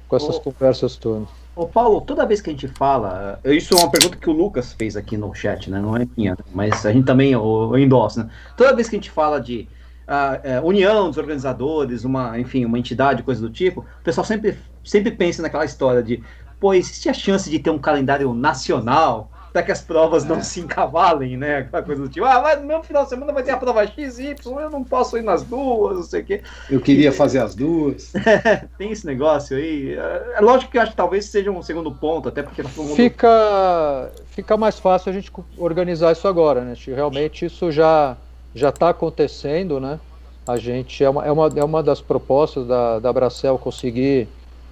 com 0.08 0.16
essas 0.16 0.38
ô, 0.38 0.42
conversas 0.42 0.96
todas. 0.96 1.28
Ô 1.56 1.68
Paulo, 1.68 2.02
toda 2.02 2.26
vez 2.26 2.42
que 2.42 2.50
a 2.50 2.54
gente 2.54 2.68
fala. 2.68 3.40
Isso 3.46 3.76
é 3.76 3.78
uma 3.78 3.92
pergunta 3.92 4.18
que 4.18 4.28
o 4.28 4.34
Lucas 4.34 4.74
fez 4.74 4.98
aqui 4.98 5.18
no 5.18 5.36
chat, 5.36 5.70
né? 5.70 5.80
Não 5.80 5.96
é 5.96 6.08
minha, 6.18 6.36
mas 6.52 6.84
a 6.84 6.92
gente 6.92 7.06
também 7.06 7.36
o, 7.36 7.78
né? 7.78 8.30
Toda 8.58 8.76
vez 8.76 8.90
que 8.90 8.96
a 8.96 9.00
gente 9.00 9.12
fala 9.12 9.40
de 9.40 9.68
uh, 10.10 10.66
união 10.66 11.08
dos 11.08 11.18
organizadores, 11.18 12.04
uma, 12.04 12.40
enfim, 12.40 12.66
uma 12.66 12.80
entidade, 12.80 13.24
coisa 13.24 13.42
do 13.42 13.50
tipo, 13.50 13.82
o 13.82 14.04
pessoal 14.04 14.26
sempre, 14.26 14.58
sempre 14.84 15.12
pensa 15.12 15.42
naquela 15.42 15.66
história 15.66 16.02
de, 16.02 16.24
pô, 16.60 16.74
existe 16.74 17.10
a 17.10 17.14
chance 17.14 17.50
de 17.50 17.60
ter 17.60 17.70
um 17.70 17.80
calendário 17.80 18.34
nacional 18.34 19.32
para 19.52 19.64
que 19.64 19.72
as 19.72 19.82
provas 19.82 20.24
não 20.24 20.38
é. 20.38 20.42
se 20.42 20.60
encavalem, 20.60 21.36
né? 21.36 21.58
Aquela 21.58 21.82
coisa 21.82 22.04
do 22.04 22.10
tipo, 22.10 22.26
ah, 22.26 22.40
mas 22.42 22.60
no 22.60 22.68
meu 22.68 22.84
final 22.84 23.04
de 23.04 23.10
semana 23.10 23.34
vai 23.34 23.42
ter 23.42 23.52
a 23.52 23.58
prova 23.58 23.86
X, 23.86 24.20
Y, 24.20 24.60
eu 24.60 24.70
não 24.70 24.84
posso 24.84 25.18
ir 25.18 25.24
nas 25.24 25.44
duas, 25.44 25.98
não 25.98 26.04
sei 26.04 26.22
o 26.22 26.26
quê. 26.26 26.42
Eu 26.70 26.80
queria 26.80 27.12
fazer 27.12 27.40
as 27.40 27.56
duas. 27.56 28.14
tem 28.78 28.92
esse 28.92 29.06
negócio 29.08 29.58
aí. 29.58 29.96
É, 29.98 30.36
é 30.38 30.42
lógico 30.42 30.72
que 30.72 30.78
eu 30.78 30.82
acho 30.84 30.92
que 30.92 30.98
talvez 30.98 31.26
seja 31.26 31.50
um 31.50 31.64
segundo 31.64 31.92
ponto, 31.92 32.30
até 32.30 32.44
porque 32.44 32.62
tá 32.62 32.70
mundo... 32.78 32.96
fica, 32.96 34.12
fica 34.28 34.56
mais 34.56 34.80
fácil 34.80 35.10
a 35.10 35.14
gente 35.14 35.32
organizar 35.58 36.12
isso 36.12 36.28
agora, 36.28 36.62
né? 36.62 36.76
Realmente 36.88 37.46
isso 37.46 37.72
já 37.72 38.16
já 38.54 38.70
está 38.70 38.90
acontecendo, 38.90 39.80
né? 39.80 40.00
A 40.48 40.58
gente 40.58 41.04
é 41.04 41.10
uma, 41.10 41.26
é 41.26 41.32
uma, 41.32 41.50
é 41.56 41.64
uma 41.64 41.84
das 41.84 42.02
propostas 42.02 42.66
da, 42.66 43.00
da 43.00 43.14
Bracel 43.14 43.58
conseguir 43.58 44.28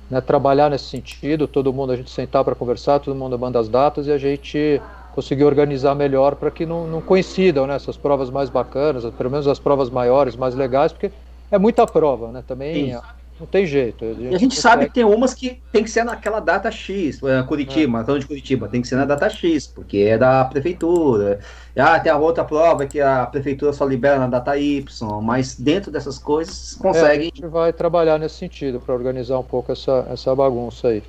né, 0.10 0.20
trabalhar 0.22 0.70
nesse 0.70 0.86
sentido, 0.86 1.48
todo 1.48 1.74
mundo 1.74 1.92
a 1.92 1.96
gente 1.96 2.10
sentar 2.10 2.44
para 2.44 2.56
conversar, 2.56 3.00
todo 3.00 3.16
mundo 3.16 3.38
manda 3.38 3.60
as 3.60 3.70
datas 3.70 4.08
e 4.08 4.12
a 4.12 4.18
gente 4.18 4.82
conseguir 5.14 5.44
organizar 5.44 5.96
melhor 5.96 6.36
para 6.36 6.52
que 6.52 6.66
não, 6.66 6.88
não 6.88 7.02
coincidam 7.02 7.68
né, 7.68 7.76
essas 7.76 7.98
provas 7.98 8.30
mais 8.30 8.50
bacanas, 8.50 9.04
pelo 9.16 9.32
menos 9.32 9.48
as 9.48 9.60
provas 9.60 9.90
maiores, 9.90 10.36
mais 10.36 10.56
legais, 10.56 10.92
porque 10.92 11.12
é 11.52 11.58
muita 11.58 11.86
prova, 11.88 12.32
né? 12.32 12.44
Também 12.48 12.92
Isso. 12.92 13.02
Não 13.40 13.46
tem 13.46 13.66
jeito. 13.66 14.04
A 14.04 14.14
gente, 14.14 14.36
a 14.36 14.38
gente 14.38 14.60
sabe 14.60 14.88
que 14.88 14.94
tem 14.96 15.04
umas 15.04 15.34
que 15.34 15.62
tem 15.72 15.84
que 15.84 15.92
ser 15.92 16.04
naquela 16.04 16.40
data 16.40 16.72
X. 16.72 17.20
Curitiba, 17.48 18.04
é. 18.08 18.20
de 18.20 18.26
Curitiba, 18.26 18.68
tem 18.68 18.82
que 18.82 18.88
ser 18.88 18.96
na 18.96 19.06
data 19.06 19.30
X, 19.30 19.68
porque 19.68 19.98
é 20.00 20.18
da 20.18 20.44
prefeitura. 20.46 21.40
Ah, 21.76 22.00
tem 22.00 22.12
a 22.12 22.18
outra 22.18 22.44
prova 22.44 22.88
que 22.88 23.00
a 23.00 23.28
prefeitura 23.28 23.72
só 23.74 23.86
libera 23.86 24.18
na 24.18 24.28
data 24.28 24.58
Y, 24.58 25.22
mas 25.22 25.56
dentro 25.56 25.92
dessas 25.92 26.18
coisas 26.18 26.74
consegue. 26.76 27.08
É, 27.08 27.18
a 27.18 27.22
gente 27.22 27.46
vai 27.46 27.72
trabalhar 27.72 28.18
nesse 28.18 28.36
sentido 28.36 28.80
para 28.80 28.96
organizar 28.96 29.38
um 29.38 29.44
pouco 29.44 29.72
essa, 29.72 30.08
essa 30.10 30.34
bagunça 30.36 30.88
aí. 30.88 31.04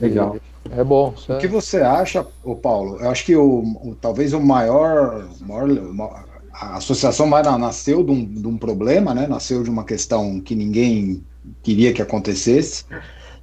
Legal. 0.00 0.36
E, 0.36 0.80
é 0.80 0.82
bom. 0.82 1.14
O 1.28 1.38
que 1.38 1.46
você 1.46 1.78
acha, 1.78 2.26
o 2.42 2.56
Paulo? 2.56 2.96
Eu 3.00 3.10
acho 3.10 3.24
que 3.24 3.36
o, 3.36 3.62
o 3.82 3.96
talvez 4.00 4.32
o 4.32 4.40
maior, 4.40 5.28
maior 5.40 6.24
a 6.52 6.76
associação 6.76 7.26
mais 7.26 7.46
nasceu 7.46 8.02
de 8.02 8.10
um, 8.10 8.24
de 8.24 8.48
um 8.48 8.56
problema, 8.56 9.14
né? 9.14 9.26
Nasceu 9.26 9.62
de 9.62 9.68
uma 9.68 9.84
questão 9.84 10.40
que 10.40 10.54
ninguém 10.54 11.22
queria 11.62 11.92
que 11.92 12.02
acontecesse, 12.02 12.84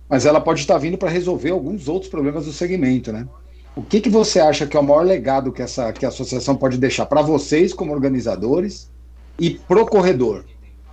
mas 0.10 0.26
ela 0.26 0.42
pode 0.42 0.62
estar 0.62 0.78
vindo 0.78 0.98
para 0.98 1.10
resolver 1.10 1.52
alguns 1.52 1.88
outros 1.88 2.10
problemas 2.10 2.46
do 2.46 2.54
segmento, 2.54 3.12
né? 3.12 3.28
O 3.76 3.82
que, 3.82 4.00
que 4.00 4.10
você 4.10 4.40
acha 4.40 4.68
que 4.68 4.78
é 4.78 4.80
o 4.80 4.84
maior 4.84 5.04
legado 5.04 5.52
que, 5.52 5.62
essa, 5.62 5.92
que 5.92 6.06
a 6.06 6.10
associação 6.10 6.56
pode 6.56 6.78
deixar 6.78 7.08
para 7.08 7.22
vocês 7.24 7.74
como 7.74 7.92
organizadores 7.92 8.92
e 9.40 9.52
pro 9.52 9.86
corredor? 9.86 10.46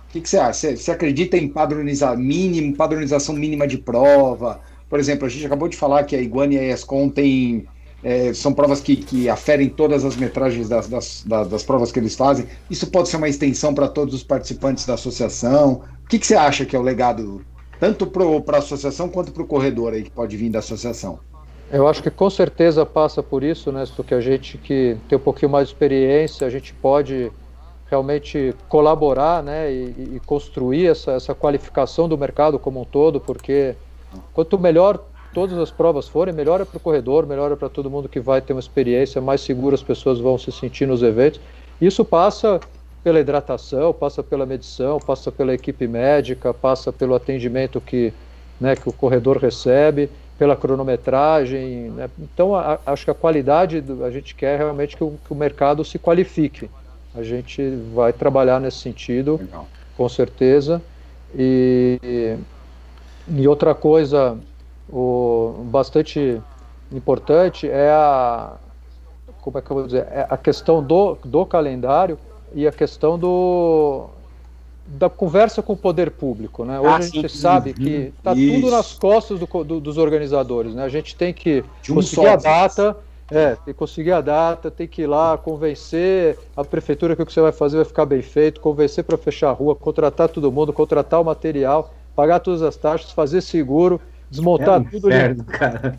O 0.09 0.11
que, 0.11 0.21
que 0.21 0.27
você 0.27 0.37
acha? 0.37 0.75
Você, 0.75 0.91
acredita 0.91 1.37
em 1.37 1.47
padronizar 1.47 2.17
mínimo, 2.17 2.75
padronização 2.75 3.35
mínima 3.35 3.67
de 3.67 3.77
prova? 3.77 4.59
Por 4.89 4.99
exemplo, 4.99 5.27
a 5.27 5.29
gente 5.29 5.45
acabou 5.45 5.67
de 5.67 5.77
falar 5.77 6.03
que 6.05 6.15
a 6.15 6.21
Iguana 6.21 6.55
e 6.55 6.57
a 6.57 6.73
ESCOM 6.73 7.07
tem, 7.07 7.65
é, 8.03 8.33
são 8.33 8.53
provas 8.53 8.81
que, 8.81 8.95
que 8.95 9.29
aferem 9.29 9.69
todas 9.69 10.03
as 10.03 10.15
metragens 10.15 10.67
das, 10.67 10.87
das, 10.87 11.23
das, 11.25 11.63
provas 11.63 11.91
que 11.91 11.99
eles 11.99 12.15
fazem. 12.15 12.47
Isso 12.69 12.87
pode 12.87 13.09
ser 13.09 13.17
uma 13.17 13.29
extensão 13.29 13.73
para 13.73 13.87
todos 13.87 14.13
os 14.13 14.23
participantes 14.23 14.85
da 14.85 14.95
associação? 14.95 15.83
que, 16.11 16.19
que 16.19 16.27
você 16.27 16.35
acha 16.35 16.65
que 16.65 16.75
é 16.75 16.79
o 16.79 16.81
legado, 16.81 17.41
tanto 17.79 18.05
para 18.05 18.57
a 18.57 18.59
associação 18.59 19.07
quanto 19.07 19.31
para 19.31 19.41
o 19.41 19.47
corredor 19.47 19.93
aí 19.93 20.03
que 20.03 20.11
pode 20.11 20.35
vir 20.35 20.49
da 20.49 20.59
associação? 20.59 21.19
Eu 21.71 21.87
acho 21.87 22.03
que 22.03 22.11
com 22.11 22.29
certeza 22.29 22.85
passa 22.85 23.23
por 23.23 23.43
isso, 23.43 23.71
né, 23.71 23.85
que 24.05 24.13
a 24.13 24.19
gente 24.19 24.57
que 24.57 24.97
tem 25.07 25.17
um 25.17 25.21
pouquinho 25.21 25.49
mais 25.49 25.69
de 25.69 25.73
experiência, 25.73 26.45
a 26.45 26.49
gente 26.49 26.73
pode 26.73 27.31
realmente 27.89 28.53
colaborar 28.67 29.41
né, 29.41 29.71
e, 29.71 30.15
e 30.15 30.21
construir 30.25 30.87
essa, 30.87 31.13
essa 31.13 31.33
qualificação 31.33 32.09
do 32.09 32.17
mercado 32.17 32.59
como 32.59 32.81
um 32.81 32.85
todo, 32.85 33.21
porque 33.21 33.73
quanto 34.33 34.59
melhor 34.59 35.01
todas 35.33 35.57
as 35.57 35.71
provas 35.71 36.07
forem, 36.07 36.33
melhor 36.33 36.61
é 36.61 36.65
para 36.65 36.77
o 36.77 36.79
corredor, 36.79 37.25
melhor 37.25 37.51
é 37.51 37.55
para 37.55 37.69
todo 37.69 37.89
mundo 37.89 38.09
que 38.09 38.19
vai 38.19 38.41
ter 38.41 38.53
uma 38.53 38.59
experiência, 38.59 39.21
mais 39.21 39.41
seguro 39.41 39.73
as 39.73 39.83
pessoas 39.83 40.19
vão 40.19 40.37
se 40.37 40.51
sentir 40.51 40.85
nos 40.85 41.01
eventos. 41.01 41.39
Isso 41.79 42.03
passa 42.03 42.59
pela 43.03 43.19
hidratação, 43.19 43.93
passa 43.93 44.21
pela 44.21 44.45
medição, 44.45 44.99
passa 44.99 45.31
pela 45.31 45.53
equipe 45.53 45.87
médica, 45.87 46.53
passa 46.53 46.91
pelo 46.91 47.15
atendimento 47.15 47.81
que, 47.81 48.13
né, 48.59 48.75
que 48.75 48.87
o 48.87 48.93
corredor 48.93 49.37
recebe, 49.37 50.09
pela 50.37 50.55
cronometragem. 50.55 51.91
Né? 51.91 52.09
Então, 52.19 52.55
a, 52.55 52.79
acho 52.85 53.05
que 53.05 53.11
a 53.11 53.15
qualidade, 53.15 53.81
do, 53.81 54.03
a 54.03 54.11
gente 54.11 54.35
quer 54.35 54.57
realmente 54.57 54.95
que 54.95 55.03
o, 55.03 55.13
que 55.25 55.33
o, 55.33 55.35
mercado 55.35 55.83
se 55.83 55.97
qualifique. 55.97 56.69
A 57.15 57.23
gente 57.23 57.75
vai 57.93 58.13
trabalhar 58.13 58.59
nesse 58.59 58.77
sentido, 58.77 59.37
Legal. 59.37 59.67
com 59.97 60.07
certeza. 60.07 60.81
E, 61.35 62.37
e 63.27 63.47
outra 63.47 63.73
coisa 63.73 64.37
o, 64.91 65.65
bastante 65.65 66.41
importante 66.91 67.69
é 67.69 67.89
a, 67.89 68.53
como 69.41 69.57
é 69.57 69.61
que 69.61 69.71
eu 69.71 69.75
vou 69.75 69.85
dizer, 69.85 70.07
é 70.11 70.27
a 70.29 70.37
questão 70.37 70.83
do, 70.83 71.17
do 71.23 71.45
calendário 71.45 72.17
e 72.53 72.67
a 72.67 72.71
questão 72.71 73.17
do 73.17 74.09
da 74.85 75.09
conversa 75.09 75.61
com 75.61 75.73
o 75.73 75.77
poder 75.77 76.11
público, 76.11 76.65
né? 76.65 76.79
Hoje 76.79 76.89
ah, 76.89 76.95
a 76.97 77.01
gente 77.01 77.29
sim, 77.29 77.37
sabe 77.37 77.73
que 77.73 78.11
está 78.17 78.33
tudo 78.33 78.71
nas 78.71 78.93
costas 78.93 79.39
do, 79.39 79.63
do, 79.63 79.79
dos 79.79 79.97
organizadores, 79.97 80.73
né? 80.73 80.83
A 80.83 80.89
gente 80.89 81.15
tem 81.15 81.33
que 81.33 81.63
um 81.89 81.95
conseguir 81.95 82.27
a 82.27 82.35
data, 82.35 82.97
é, 83.29 83.55
tem 83.55 83.73
que 83.73 83.73
conseguir 83.73 84.11
a 84.11 84.19
data, 84.19 84.69
tem 84.69 84.87
que 84.87 85.03
ir 85.03 85.07
lá 85.07 85.37
convencer 85.37 86.37
a 86.57 86.63
prefeitura 86.65 87.15
que 87.15 87.21
o 87.21 87.25
que 87.25 87.31
você 87.31 87.39
vai 87.39 87.53
fazer 87.53 87.77
vai 87.77 87.85
ficar 87.85 88.05
bem 88.05 88.21
feito, 88.21 88.59
convencer 88.59 89.03
para 89.03 89.17
fechar 89.17 89.49
a 89.49 89.53
rua, 89.53 89.75
contratar 89.75 90.27
todo 90.27 90.51
mundo, 90.51 90.73
contratar 90.73 91.21
o 91.21 91.23
material, 91.23 91.93
pagar 92.13 92.39
todas 92.39 92.61
as 92.61 92.75
taxas, 92.75 93.11
fazer 93.11 93.39
seguro, 93.39 94.01
desmontar 94.31 94.75
é 94.75 94.77
um 94.79 94.83
tudo 94.85 95.09
inferno, 95.09 95.45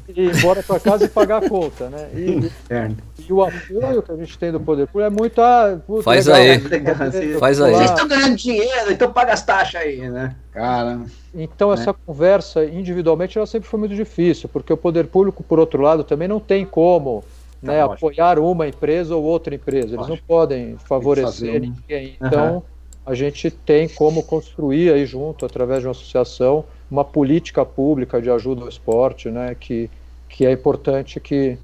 e 0.09 0.23
ir 0.23 0.37
embora 0.37 0.63
para 0.63 0.81
casa 0.81 1.05
e 1.05 1.09
pagar 1.09 1.45
a 1.45 1.49
conta, 1.49 1.91
né? 1.91 2.09
E, 2.15 2.51
e, 3.29 3.33
o 3.33 3.43
apoio 3.43 4.03
que 4.03 4.11
a 4.11 4.17
gente 4.17 4.39
tem 4.39 4.51
do 4.51 4.59
poder 4.59 4.87
público 4.87 5.01
é 5.01 5.11
muito. 5.11 5.41
Ah, 5.41 5.79
Faz 6.03 6.27
legal, 6.27 6.41
aí. 6.41 6.59
Legal, 6.59 6.97
assim, 6.99 7.39
Faz 7.39 7.61
aí. 7.61 7.75
Vocês 7.75 7.91
estão 7.91 8.09
ganhando 8.09 8.37
dinheiro, 8.37 8.91
então 8.91 9.13
paga 9.13 9.35
as 9.35 9.45
taxas 9.45 9.83
aí, 9.83 10.09
né? 10.09 10.35
Cara. 10.51 11.03
Então 11.35 11.69
né? 11.69 11.75
essa 11.75 11.93
conversa 11.93 12.65
individualmente 12.65 13.37
ela 13.37 13.47
sempre 13.47 13.69
foi 13.69 13.79
muito 13.79 13.95
difícil, 13.95 14.49
porque 14.49 14.73
o 14.73 14.77
poder 14.77 15.07
público, 15.07 15.43
por 15.43 15.59
outro 15.59 15.83
lado, 15.83 16.03
também 16.03 16.27
não 16.27 16.41
tem 16.41 16.65
como 16.65 17.23
tá 17.65 17.73
né, 17.73 17.83
apoiar 17.83 18.39
uma 18.39 18.67
empresa 18.67 19.15
ou 19.15 19.23
outra 19.23 19.55
empresa. 19.55 19.89
Eles 19.89 20.09
lógico. 20.09 20.17
não 20.17 20.27
podem 20.27 20.77
favorecer 20.79 21.61
ninguém. 21.61 22.17
Então, 22.21 22.57
uhum. 22.57 22.63
A 23.05 23.15
gente 23.15 23.51
tem 23.51 23.89
como 23.89 24.23
construir 24.23 24.93
aí 24.93 25.05
junto, 25.05 25.45
através 25.45 25.81
de 25.81 25.87
uma 25.87 25.93
associação, 25.93 26.65
uma 26.91 27.05
política 27.05 27.65
pública 27.65 28.21
de 28.21 28.31
ajuda 28.31 28.63
ao 28.63 28.69
esporte, 28.69 29.29
né, 29.29 29.57
que, 29.59 29.91
que 30.29 30.47
é 30.47 30.53
importante 30.53 31.19
que, 31.19 31.59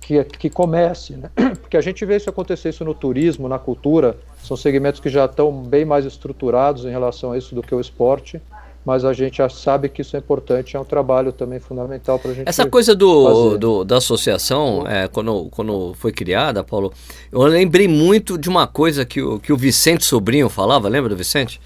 que, 0.00 0.22
que 0.24 0.50
comece, 0.50 1.14
né? 1.14 1.30
porque 1.60 1.76
a 1.76 1.80
gente 1.80 2.04
vê 2.04 2.16
isso 2.16 2.30
acontecer 2.30 2.68
isso 2.68 2.84
no 2.84 2.94
turismo, 2.94 3.48
na 3.48 3.58
cultura, 3.58 4.16
são 4.42 4.56
segmentos 4.56 5.00
que 5.00 5.08
já 5.08 5.24
estão 5.24 5.52
bem 5.52 5.84
mais 5.84 6.04
estruturados 6.04 6.84
em 6.84 6.90
relação 6.90 7.32
a 7.32 7.38
isso 7.38 7.54
do 7.54 7.62
que 7.62 7.74
o 7.74 7.80
esporte, 7.80 8.40
mas 8.86 9.04
a 9.04 9.12
gente 9.12 9.38
já 9.38 9.48
sabe 9.48 9.88
que 9.88 10.00
isso 10.00 10.14
é 10.14 10.20
importante, 10.20 10.76
é 10.76 10.80
um 10.80 10.84
trabalho 10.84 11.32
também 11.32 11.58
fundamental 11.58 12.20
para 12.20 12.30
a 12.30 12.34
gente. 12.34 12.48
Essa 12.48 12.70
coisa 12.70 12.94
do, 12.94 13.58
do 13.58 13.84
da 13.84 13.96
associação, 13.96 14.84
é, 14.86 15.08
quando, 15.08 15.48
quando 15.50 15.92
foi 15.94 16.12
criada, 16.12 16.62
Paulo, 16.62 16.92
eu 17.32 17.42
lembrei 17.42 17.88
muito 17.88 18.38
de 18.38 18.48
uma 18.48 18.64
coisa 18.68 19.04
que 19.04 19.20
o, 19.20 19.40
que 19.40 19.52
o 19.52 19.56
Vicente 19.56 20.04
Sobrinho 20.04 20.48
falava, 20.48 20.88
lembra 20.88 21.10
do 21.10 21.16
Vicente? 21.16 21.60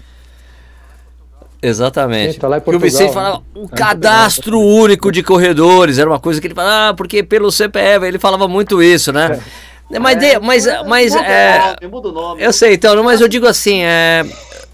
Exatamente. 1.61 2.33
Sim, 2.33 2.39
tá 2.39 2.47
lá 2.47 2.57
em 2.57 2.61
Portugal, 2.61 2.87
o 2.87 2.91
Vicente 2.91 3.13
falava 3.13 3.37
né? 3.37 3.43
o 3.53 3.69
cadastro 3.69 4.59
único 4.59 5.11
de 5.11 5.21
corredores, 5.21 5.99
era 5.99 6.09
uma 6.09 6.19
coisa 6.19 6.41
que 6.41 6.47
ele 6.47 6.55
falava, 6.55 6.89
ah, 6.89 6.93
porque 6.95 7.21
pelo 7.21 7.51
CPF, 7.51 8.03
ele 8.03 8.17
falava 8.17 8.47
muito 8.47 8.81
isso, 8.81 9.13
né? 9.13 9.39
É. 9.91 9.99
Mas, 9.99 10.23
é, 10.23 10.39
de, 10.39 10.39
mas, 10.39 10.65
mas 10.87 11.13
muda 11.13 11.25
é, 11.27 11.59
nome, 11.59 11.87
muda 11.87 12.07
o 12.07 12.11
nome. 12.11 12.41
Eu 12.41 12.51
sei, 12.51 12.73
então, 12.73 13.03
mas 13.03 13.21
eu 13.21 13.27
digo 13.27 13.45
assim, 13.45 13.83
é, 13.83 14.25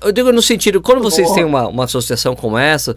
eu 0.02 0.12
digo 0.12 0.32
no 0.32 0.42
sentido, 0.42 0.82
quando 0.82 1.02
vocês 1.02 1.32
têm 1.32 1.44
uma, 1.44 1.68
uma 1.68 1.84
associação 1.86 2.36
como 2.36 2.58
essa, 2.58 2.96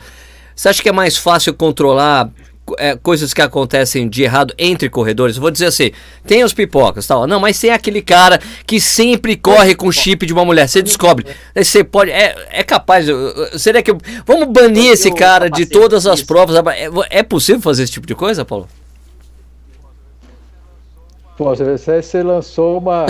você 0.54 0.68
acha 0.68 0.82
que 0.82 0.88
é 0.88 0.92
mais 0.92 1.16
fácil 1.16 1.54
controlar 1.54 2.30
é, 2.78 2.96
coisas 2.96 3.32
que 3.32 3.40
acontecem 3.40 4.08
de 4.08 4.22
errado 4.22 4.54
entre 4.58 4.88
corredores. 4.88 5.36
Eu 5.36 5.42
vou 5.42 5.50
dizer 5.50 5.66
assim, 5.66 5.90
tem 6.26 6.44
os 6.44 6.52
pipocas, 6.52 7.06
tal. 7.06 7.26
Não, 7.26 7.40
mas 7.40 7.58
tem 7.58 7.70
aquele 7.70 8.02
cara 8.02 8.38
que 8.66 8.80
sempre 8.80 9.36
corre 9.36 9.74
com 9.74 9.90
chip 9.90 10.26
de 10.26 10.32
uma 10.32 10.44
mulher. 10.44 10.68
Você 10.68 10.82
descobre. 10.82 11.26
Você 11.54 11.82
pode. 11.82 12.10
É, 12.10 12.36
é 12.50 12.62
capaz. 12.62 13.06
Seria 13.56 13.82
que. 13.82 13.92
Vamos 14.26 14.48
banir 14.48 14.92
esse 14.92 15.10
cara 15.12 15.48
de 15.48 15.66
todas 15.66 16.06
as 16.06 16.22
provas. 16.22 16.56
É, 16.56 17.18
é 17.18 17.22
possível 17.22 17.60
fazer 17.60 17.84
esse 17.84 17.92
tipo 17.92 18.06
de 18.06 18.14
coisa, 18.14 18.44
Paulo? 18.44 18.68
Pô, 21.36 21.54
você, 21.54 22.02
você 22.02 22.22
lançou 22.22 22.78
uma. 22.78 23.06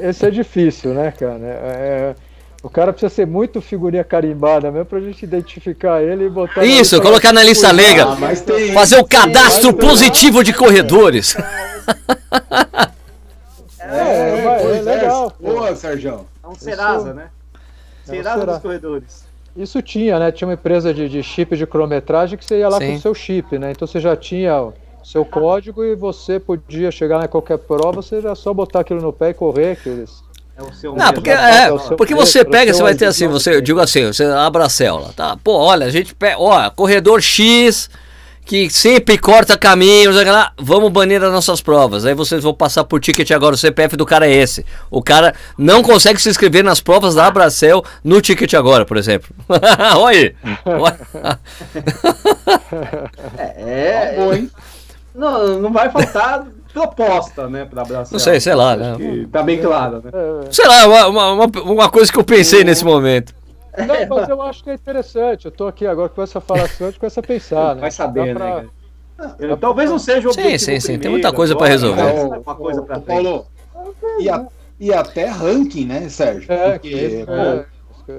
Esse 0.00 0.26
é 0.26 0.30
difícil, 0.30 0.94
né, 0.94 1.10
cara? 1.10 1.40
É, 1.42 2.14
o 2.62 2.68
cara 2.68 2.92
precisa 2.92 3.14
ser 3.14 3.26
muito 3.26 3.60
figurinha 3.60 4.02
carimbada 4.02 4.70
mesmo 4.70 4.86
pra 4.86 5.00
gente 5.00 5.22
identificar 5.22 6.02
ele 6.02 6.26
e 6.26 6.28
botar. 6.28 6.64
Isso, 6.64 7.00
colocar 7.00 7.32
na 7.32 7.42
lista 7.42 7.72
negra. 7.72 8.04
Ah, 8.04 8.74
fazer 8.74 8.98
o 8.98 9.04
cadastro 9.04 9.72
positivo 9.72 10.42
de 10.42 10.52
corredores. 10.52 11.36
É, 13.78 13.86
é, 13.86 13.98
é, 13.98 14.44
é, 14.44 14.78
é 14.78 14.82
legal. 14.82 15.32
Boa, 15.40 15.76
Sérgio. 15.76 16.26
É 16.42 16.48
um 16.48 16.54
Serasa, 16.54 17.14
né? 17.14 17.28
Será 18.04 18.36
dos 18.36 18.58
corredores. 18.58 19.28
Isso 19.56 19.82
tinha, 19.82 20.18
né? 20.18 20.32
Tinha 20.32 20.48
uma 20.48 20.54
empresa 20.54 20.94
de, 20.94 21.08
de 21.08 21.22
chip 21.22 21.56
de 21.56 21.66
cronometragem 21.66 22.38
que 22.38 22.44
você 22.44 22.58
ia 22.58 22.68
lá 22.68 22.78
Sim. 22.78 22.90
com 22.90 22.94
o 22.94 23.00
seu 23.00 23.14
chip, 23.14 23.58
né? 23.58 23.72
Então 23.72 23.86
você 23.86 24.00
já 24.00 24.16
tinha 24.16 24.62
o 24.62 24.72
seu 25.04 25.24
código 25.24 25.84
e 25.84 25.94
você 25.94 26.38
podia 26.38 26.90
chegar 26.90 27.24
em 27.24 27.28
qualquer 27.28 27.58
prova, 27.58 28.00
você 28.00 28.20
já 28.20 28.34
só 28.34 28.54
botar 28.54 28.80
aquilo 28.80 29.00
no 29.00 29.12
pé 29.12 29.30
e 29.30 29.34
correr, 29.34 29.72
aqueles. 29.72 30.22
É 30.58 30.62
o 30.62 30.72
seu 30.74 30.96
não, 30.96 31.12
porque, 31.12 31.30
é, 31.30 31.68
é 31.68 31.70
porque 31.96 32.16
você 32.16 32.44
pega, 32.44 32.74
você 32.74 32.82
vai 32.82 32.92
ter 32.92 33.04
assim, 33.04 33.28
você, 33.28 33.54
eu 33.54 33.60
digo 33.60 33.78
assim, 33.78 34.04
você 34.06 34.24
abre 34.24 34.60
a 34.60 34.68
célula, 34.68 35.12
tá? 35.14 35.36
Pô, 35.36 35.52
olha, 35.52 35.86
a 35.86 35.90
gente 35.90 36.12
pega, 36.16 36.36
ó, 36.36 36.68
corredor 36.70 37.22
X, 37.22 37.88
que 38.44 38.68
sempre 38.68 39.16
corta 39.18 39.56
caminhos, 39.56 40.16
lá, 40.16 40.52
vamos 40.58 40.90
banir 40.90 41.22
as 41.22 41.30
nossas 41.30 41.60
provas. 41.60 42.04
Aí 42.04 42.12
vocês 42.12 42.42
vão 42.42 42.52
passar 42.52 42.82
por 42.82 42.98
ticket 42.98 43.30
agora, 43.30 43.54
o 43.54 43.58
CPF 43.58 43.96
do 43.96 44.04
cara 44.04 44.26
é 44.26 44.32
esse. 44.32 44.66
O 44.90 45.00
cara 45.00 45.32
não 45.56 45.80
consegue 45.80 46.20
se 46.20 46.28
inscrever 46.28 46.64
nas 46.64 46.80
provas 46.80 47.14
da 47.14 47.28
Abracel 47.28 47.84
no 48.02 48.20
ticket 48.20 48.52
agora, 48.54 48.84
por 48.84 48.96
exemplo. 48.96 49.32
Olha 49.96 50.34
É, 53.38 54.14
é 54.14 54.16
bom, 54.16 54.34
hein? 54.34 54.50
Não, 55.14 55.60
não 55.60 55.72
vai 55.72 55.88
faltar 55.90 56.46
proposta, 56.72 57.48
né, 57.48 57.64
para 57.64 57.82
Abracel. 57.82 58.12
Não 58.12 58.18
sei, 58.18 58.40
sei 58.40 58.54
lá, 58.54 58.76
né? 58.76 58.96
Tá 59.32 59.42
bem 59.42 59.60
claro, 59.60 60.02
né? 60.04 60.10
Sei 60.50 60.66
lá, 60.66 61.08
uma, 61.08 61.32
uma, 61.32 61.46
uma 61.46 61.90
coisa 61.90 62.12
que 62.12 62.18
eu 62.18 62.24
pensei 62.24 62.64
nesse 62.64 62.84
momento. 62.84 63.34
Não, 63.76 64.16
mas 64.16 64.28
eu 64.28 64.42
acho 64.42 64.64
que 64.64 64.70
é 64.70 64.74
interessante. 64.74 65.46
Eu 65.46 65.52
tô 65.52 65.66
aqui 65.66 65.86
agora 65.86 66.08
com 66.08 66.22
essa 66.22 66.40
falação, 66.40 66.92
com 66.92 67.06
essa 67.06 67.22
pensar, 67.22 67.74
né? 67.74 67.82
Vai 67.82 67.90
saber, 67.90 68.34
pra... 68.34 68.62
né? 68.62 68.68
Eu, 69.38 69.56
talvez 69.56 69.90
não 69.90 69.98
seja 69.98 70.28
o 70.28 70.30
objetivo 70.30 70.58
Sim, 70.58 70.78
sim, 70.78 70.80
sim. 70.80 70.98
Tem 70.98 71.10
muita 71.10 71.32
coisa 71.32 71.56
para 71.56 71.66
resolver. 71.66 72.02
Né? 72.02 72.40
Uma 72.44 72.54
coisa 72.54 72.82
pra 72.82 73.00
Paulo, 73.00 73.46
e, 74.20 74.28
a, 74.28 74.46
e 74.78 74.92
até 74.92 75.26
ranking, 75.26 75.86
né, 75.86 76.08
Sérgio? 76.08 76.52
É, 76.52 76.72
Porque, 76.72 77.24
pô, 77.26 77.32
é. 77.32 77.66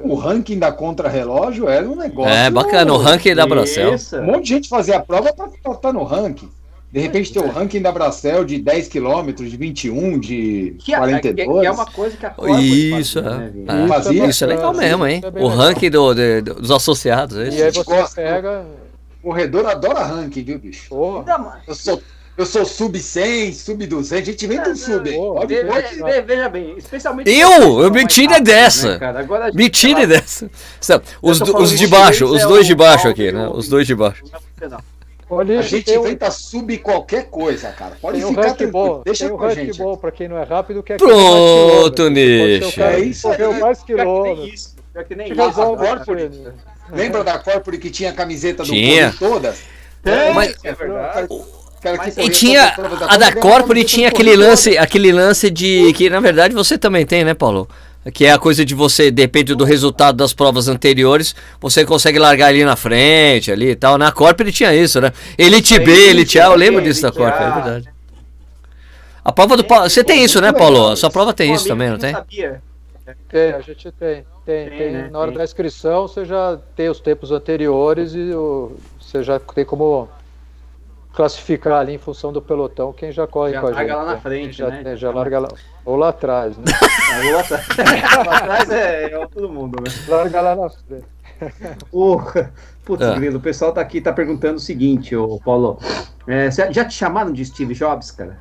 o 0.03 0.15
ranking 0.15 0.59
da 0.59 0.71
contra-relógio 0.71 1.69
era 1.69 1.87
um 1.87 1.95
negócio. 1.95 2.33
É, 2.33 2.49
bacana, 2.49 2.93
o 2.93 2.97
ranking 2.97 3.33
da 3.33 3.47
Bracel. 3.47 3.95
Um 4.13 4.23
monte 4.23 4.43
de 4.43 4.49
gente 4.49 4.69
fazia 4.69 4.97
a 4.97 4.99
prova 4.99 5.33
para 5.33 5.73
estar 5.73 5.93
no 5.93 6.03
ranking. 6.03 6.49
De 6.91 6.99
repente 6.99 7.31
tem 7.31 7.41
o 7.41 7.47
ranking 7.47 7.81
da 7.81 7.91
Bracel 7.91 8.43
de 8.43 8.57
10 8.57 8.87
km, 8.87 9.31
de 9.31 9.55
21, 9.55 10.19
de 10.19 10.75
que 10.79 10.95
42. 10.95 11.37
É, 11.37 11.61
que 11.61 11.67
é 11.67 11.71
uma 11.71 11.85
coisa 11.85 12.17
que 12.17 12.25
a 12.25 12.29
Corpo 12.31 12.57
Isso, 12.57 13.21
fazia, 13.21 13.39
né, 13.39 13.85
é. 13.85 13.87
fazia, 13.87 14.25
isso 14.25 14.43
é 14.43 14.47
legal 14.47 14.73
mesmo, 14.73 15.05
hein? 15.05 15.21
O 15.39 15.47
ranking 15.47 15.91
do, 15.91 16.15
de, 16.15 16.41
dos 16.41 16.71
associados. 16.71 17.37
É 17.37 17.49
e 17.49 17.63
aí 17.63 17.71
você 17.71 17.83
gosta, 17.83 18.15
pega... 18.21 18.65
O 19.21 19.27
corredor 19.27 19.67
adora 19.67 20.03
ranking, 20.03 20.43
viu, 20.43 20.57
bicho? 20.57 20.89
Porra. 20.89 21.61
Eu 21.67 21.75
sou 21.75 22.01
eu 22.39 22.45
sou 22.45 22.63
sub 22.63 22.97
100, 22.97 23.51
sub 23.51 23.85
200, 23.85 24.29
a 24.29 24.31
gente 24.31 24.47
vem 24.47 24.63
do 24.63 24.73
sub. 24.73 25.11
Pode, 25.11 25.55
pode, 25.65 26.21
veja 26.25 26.47
bem, 26.47 26.73
especialmente. 26.77 27.29
Eu? 27.29 27.81
Eu 27.81 27.91
me 27.91 28.07
tire 28.07 28.39
dessa. 28.39 28.97
Né, 28.97 29.51
me 29.53 29.69
tire 29.69 30.07
dessa. 30.07 30.49
Os, 31.21 31.41
os 31.41 31.77
de 31.77 31.85
baixo, 31.85 32.25
os 32.25 32.41
dois 32.43 32.65
de 32.65 32.73
baixo 32.73 33.09
aqui, 33.09 33.29
né? 33.29 33.49
Os 33.49 33.67
dois 33.67 33.85
de 33.85 33.93
baixo. 33.93 34.23
A 35.31 35.61
gente 35.61 35.95
um... 35.95 36.03
tenta 36.03 36.31
subir 36.31 36.79
qualquer 36.79 37.25
coisa, 37.25 37.69
cara. 37.71 37.95
Pode 38.01 38.19
tem 38.19 38.27
ficar 38.27 38.53
tranquilo. 38.55 39.01
Deixa 39.05 39.27
tem 39.27 39.37
com 39.37 39.43
a 39.43 39.53
gente. 39.53 39.77
Ball, 39.77 39.97
pra 39.97 40.11
quem 40.11 40.27
não 40.27 40.37
é 40.37 40.43
rápido, 40.43 40.81
que 40.81 40.93
é 40.93 40.97
Pronto, 40.97 42.09
Nish. 42.09 42.77
É 42.79 42.99
isso 42.99 43.27
aí. 43.27 43.59
mais 43.59 43.83
quilômetros. 43.83 44.75
Que 45.07 45.15
nem 45.15 45.31
isso. 45.31 46.53
Lembra 46.91 47.23
da 47.23 47.37
Corpore 47.37 47.77
que 47.77 47.91
tinha 47.91 48.09
a 48.09 48.13
camiseta 48.13 48.63
do 48.63 48.69
tinha. 48.69 49.13
todas? 49.17 49.61
É, 50.03 50.33
mas, 50.33 50.55
é 50.63 50.73
verdade. 50.73 51.27
e 52.17 52.29
tinha 52.29 52.73
a 53.07 53.17
da 53.17 53.31
Corpore 53.33 53.83
tinha 53.83 54.07
aquele 54.09 54.35
lance, 54.35 54.77
aquele 54.77 55.11
lance 55.11 55.49
de 55.51 55.93
que 55.93 56.09
na 56.09 56.19
verdade 56.19 56.55
você 56.55 56.77
também 56.77 57.05
tem, 57.05 57.23
né, 57.23 57.33
Paulo? 57.33 57.69
Que 58.13 58.25
é 58.25 58.31
a 58.31 58.39
coisa 58.39 58.63
de 58.63 58.75
você, 58.75 59.11
depende 59.11 59.55
do 59.55 59.63
resultado 59.63 60.15
das 60.17 60.33
provas 60.33 60.67
anteriores, 60.67 61.35
você 61.59 61.85
consegue 61.85 62.19
largar 62.19 62.47
ali 62.47 62.63
na 62.63 62.75
frente, 62.75 63.51
ali 63.51 63.71
e 63.71 63.75
tal. 63.75 63.97
Na 63.97 64.11
Corp 64.11 64.39
ele 64.41 64.51
tinha 64.51 64.73
isso, 64.73 64.99
né? 65.01 65.11
Elite 65.37 65.79
B, 65.79 65.91
Elite 66.09 66.39
A, 66.39 66.45
eu 66.45 66.55
lembro 66.55 66.81
disso 66.81 67.01
da 67.01 67.11
Corp, 67.11 67.33
é 67.33 67.51
verdade. 67.51 67.89
A 69.23 69.31
prova 69.31 69.57
do 69.57 69.63
Paulo. 69.63 69.89
Você 69.89 70.03
tem 70.03 70.23
isso, 70.23 70.41
né, 70.41 70.51
Paulo? 70.51 70.89
A 70.89 70.95
sua 70.95 71.09
prova 71.09 71.33
tem 71.33 71.53
isso 71.53 71.67
também, 71.67 71.89
não 71.89 71.97
tem? 71.97 72.15
Tem, 73.27 73.53
a 73.53 73.61
gente 73.61 73.91
tem. 73.91 74.25
Tem, 74.45 74.69
tem. 74.69 74.91
Né? 74.91 75.09
Na 75.11 75.19
hora 75.19 75.31
da 75.31 75.43
inscrição 75.43 76.07
você 76.07 76.25
já 76.25 76.57
tem 76.75 76.89
os 76.89 76.99
tempos 76.99 77.31
anteriores 77.31 78.13
e 78.15 78.33
o, 78.33 78.75
você 78.99 79.21
já 79.21 79.39
tem 79.39 79.63
como 79.63 80.09
classificar 81.13 81.79
ali 81.79 81.95
em 81.95 81.97
função 81.97 82.31
do 82.31 82.41
pelotão 82.41 82.93
quem 82.93 83.11
já 83.11 83.27
corre 83.27 83.53
já 83.53 83.61
com 83.61 83.67
a 83.67 83.73
gente. 83.73 83.87
Já 83.87 83.95
larga 83.95 84.03
lá 84.03 84.13
na 84.13 84.21
frente, 84.21 84.57
já, 84.57 84.69
né? 84.69 84.95
Já 84.95 85.11
larga 85.11 85.39
lá. 85.39 85.49
Ou 85.85 85.95
lá 85.95 86.09
atrás, 86.09 86.57
né? 86.57 86.63
ou 87.25 87.31
lá 87.33 87.39
atrás. 87.41 87.67
lá 88.25 88.37
atrás 88.37 88.69
é, 88.69 89.05
é 89.05 89.27
todo 89.27 89.49
mundo, 89.49 89.81
né? 89.81 89.91
Larga 90.07 90.41
lá 90.41 90.55
na 90.55 90.69
frente. 90.69 91.05
Porra. 91.91 92.53
Putz, 92.83 93.03
é. 93.03 93.29
o 93.29 93.39
pessoal 93.39 93.71
tá 93.71 93.81
aqui 93.81 94.01
tá 94.01 94.11
perguntando 94.11 94.55
o 94.55 94.59
seguinte, 94.59 95.15
ô 95.15 95.39
Paulo. 95.43 95.79
É, 96.27 96.49
já 96.51 96.85
te 96.85 96.93
chamaram 96.93 97.31
de 97.31 97.43
Steve 97.45 97.73
Jobs, 97.73 98.11
cara? 98.11 98.37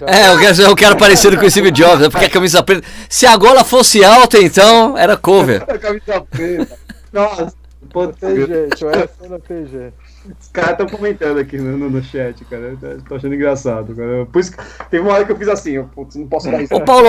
É, 0.00 0.28
eu 0.28 0.38
quero, 0.38 0.62
eu 0.62 0.76
quero 0.76 0.96
parecido 0.96 1.36
com 1.38 1.46
o 1.46 1.50
Steve 1.50 1.70
Jobs, 1.70 2.00
né? 2.00 2.08
porque 2.08 2.26
a 2.26 2.30
camisa 2.30 2.62
preta. 2.62 2.86
Se 3.08 3.26
a 3.26 3.36
gola 3.36 3.64
fosse 3.64 4.04
alta, 4.04 4.38
então, 4.38 4.96
era 4.96 5.16
cover. 5.16 5.62
a 5.68 5.78
camisa 5.78 6.20
preta. 6.28 6.78
Nossa, 7.12 7.52
pô, 7.90 8.08
tem 8.08 8.46
jeito, 8.46 8.88
essa 8.88 9.28
não 9.28 9.40
tem 9.40 9.66
jeito. 9.66 9.94
Os 10.24 10.48
caras 10.52 10.72
estão 10.72 10.86
comentando 10.86 11.38
aqui 11.38 11.58
no, 11.58 11.76
no, 11.76 11.90
no, 11.90 12.02
chat, 12.02 12.44
cara. 12.44 12.76
Eu 12.80 13.02
tô 13.02 13.16
achando 13.16 13.34
engraçado, 13.34 13.94
cara. 13.94 14.26
Por 14.26 14.40
isso, 14.40 14.52
teve 14.88 15.02
uma 15.02 15.14
hora 15.14 15.24
que 15.24 15.32
eu 15.32 15.36
fiz 15.36 15.48
assim, 15.48 15.72
eu 15.72 15.84
putz, 15.84 16.14
não 16.14 16.28
posso 16.28 16.50
dar 16.50 16.62
isso. 16.62 16.74
Ô, 16.74 16.80
Paulo, 16.80 17.08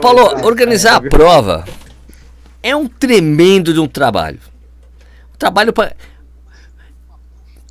Paulo, 0.00 0.46
organizar 0.46 0.96
a 0.96 1.00
prova 1.00 1.64
é 2.62 2.74
um 2.74 2.88
tremendo 2.88 3.74
de 3.74 3.80
um 3.80 3.86
trabalho. 3.86 4.38
Um 5.34 5.38
trabalho 5.38 5.72
para. 5.72 5.94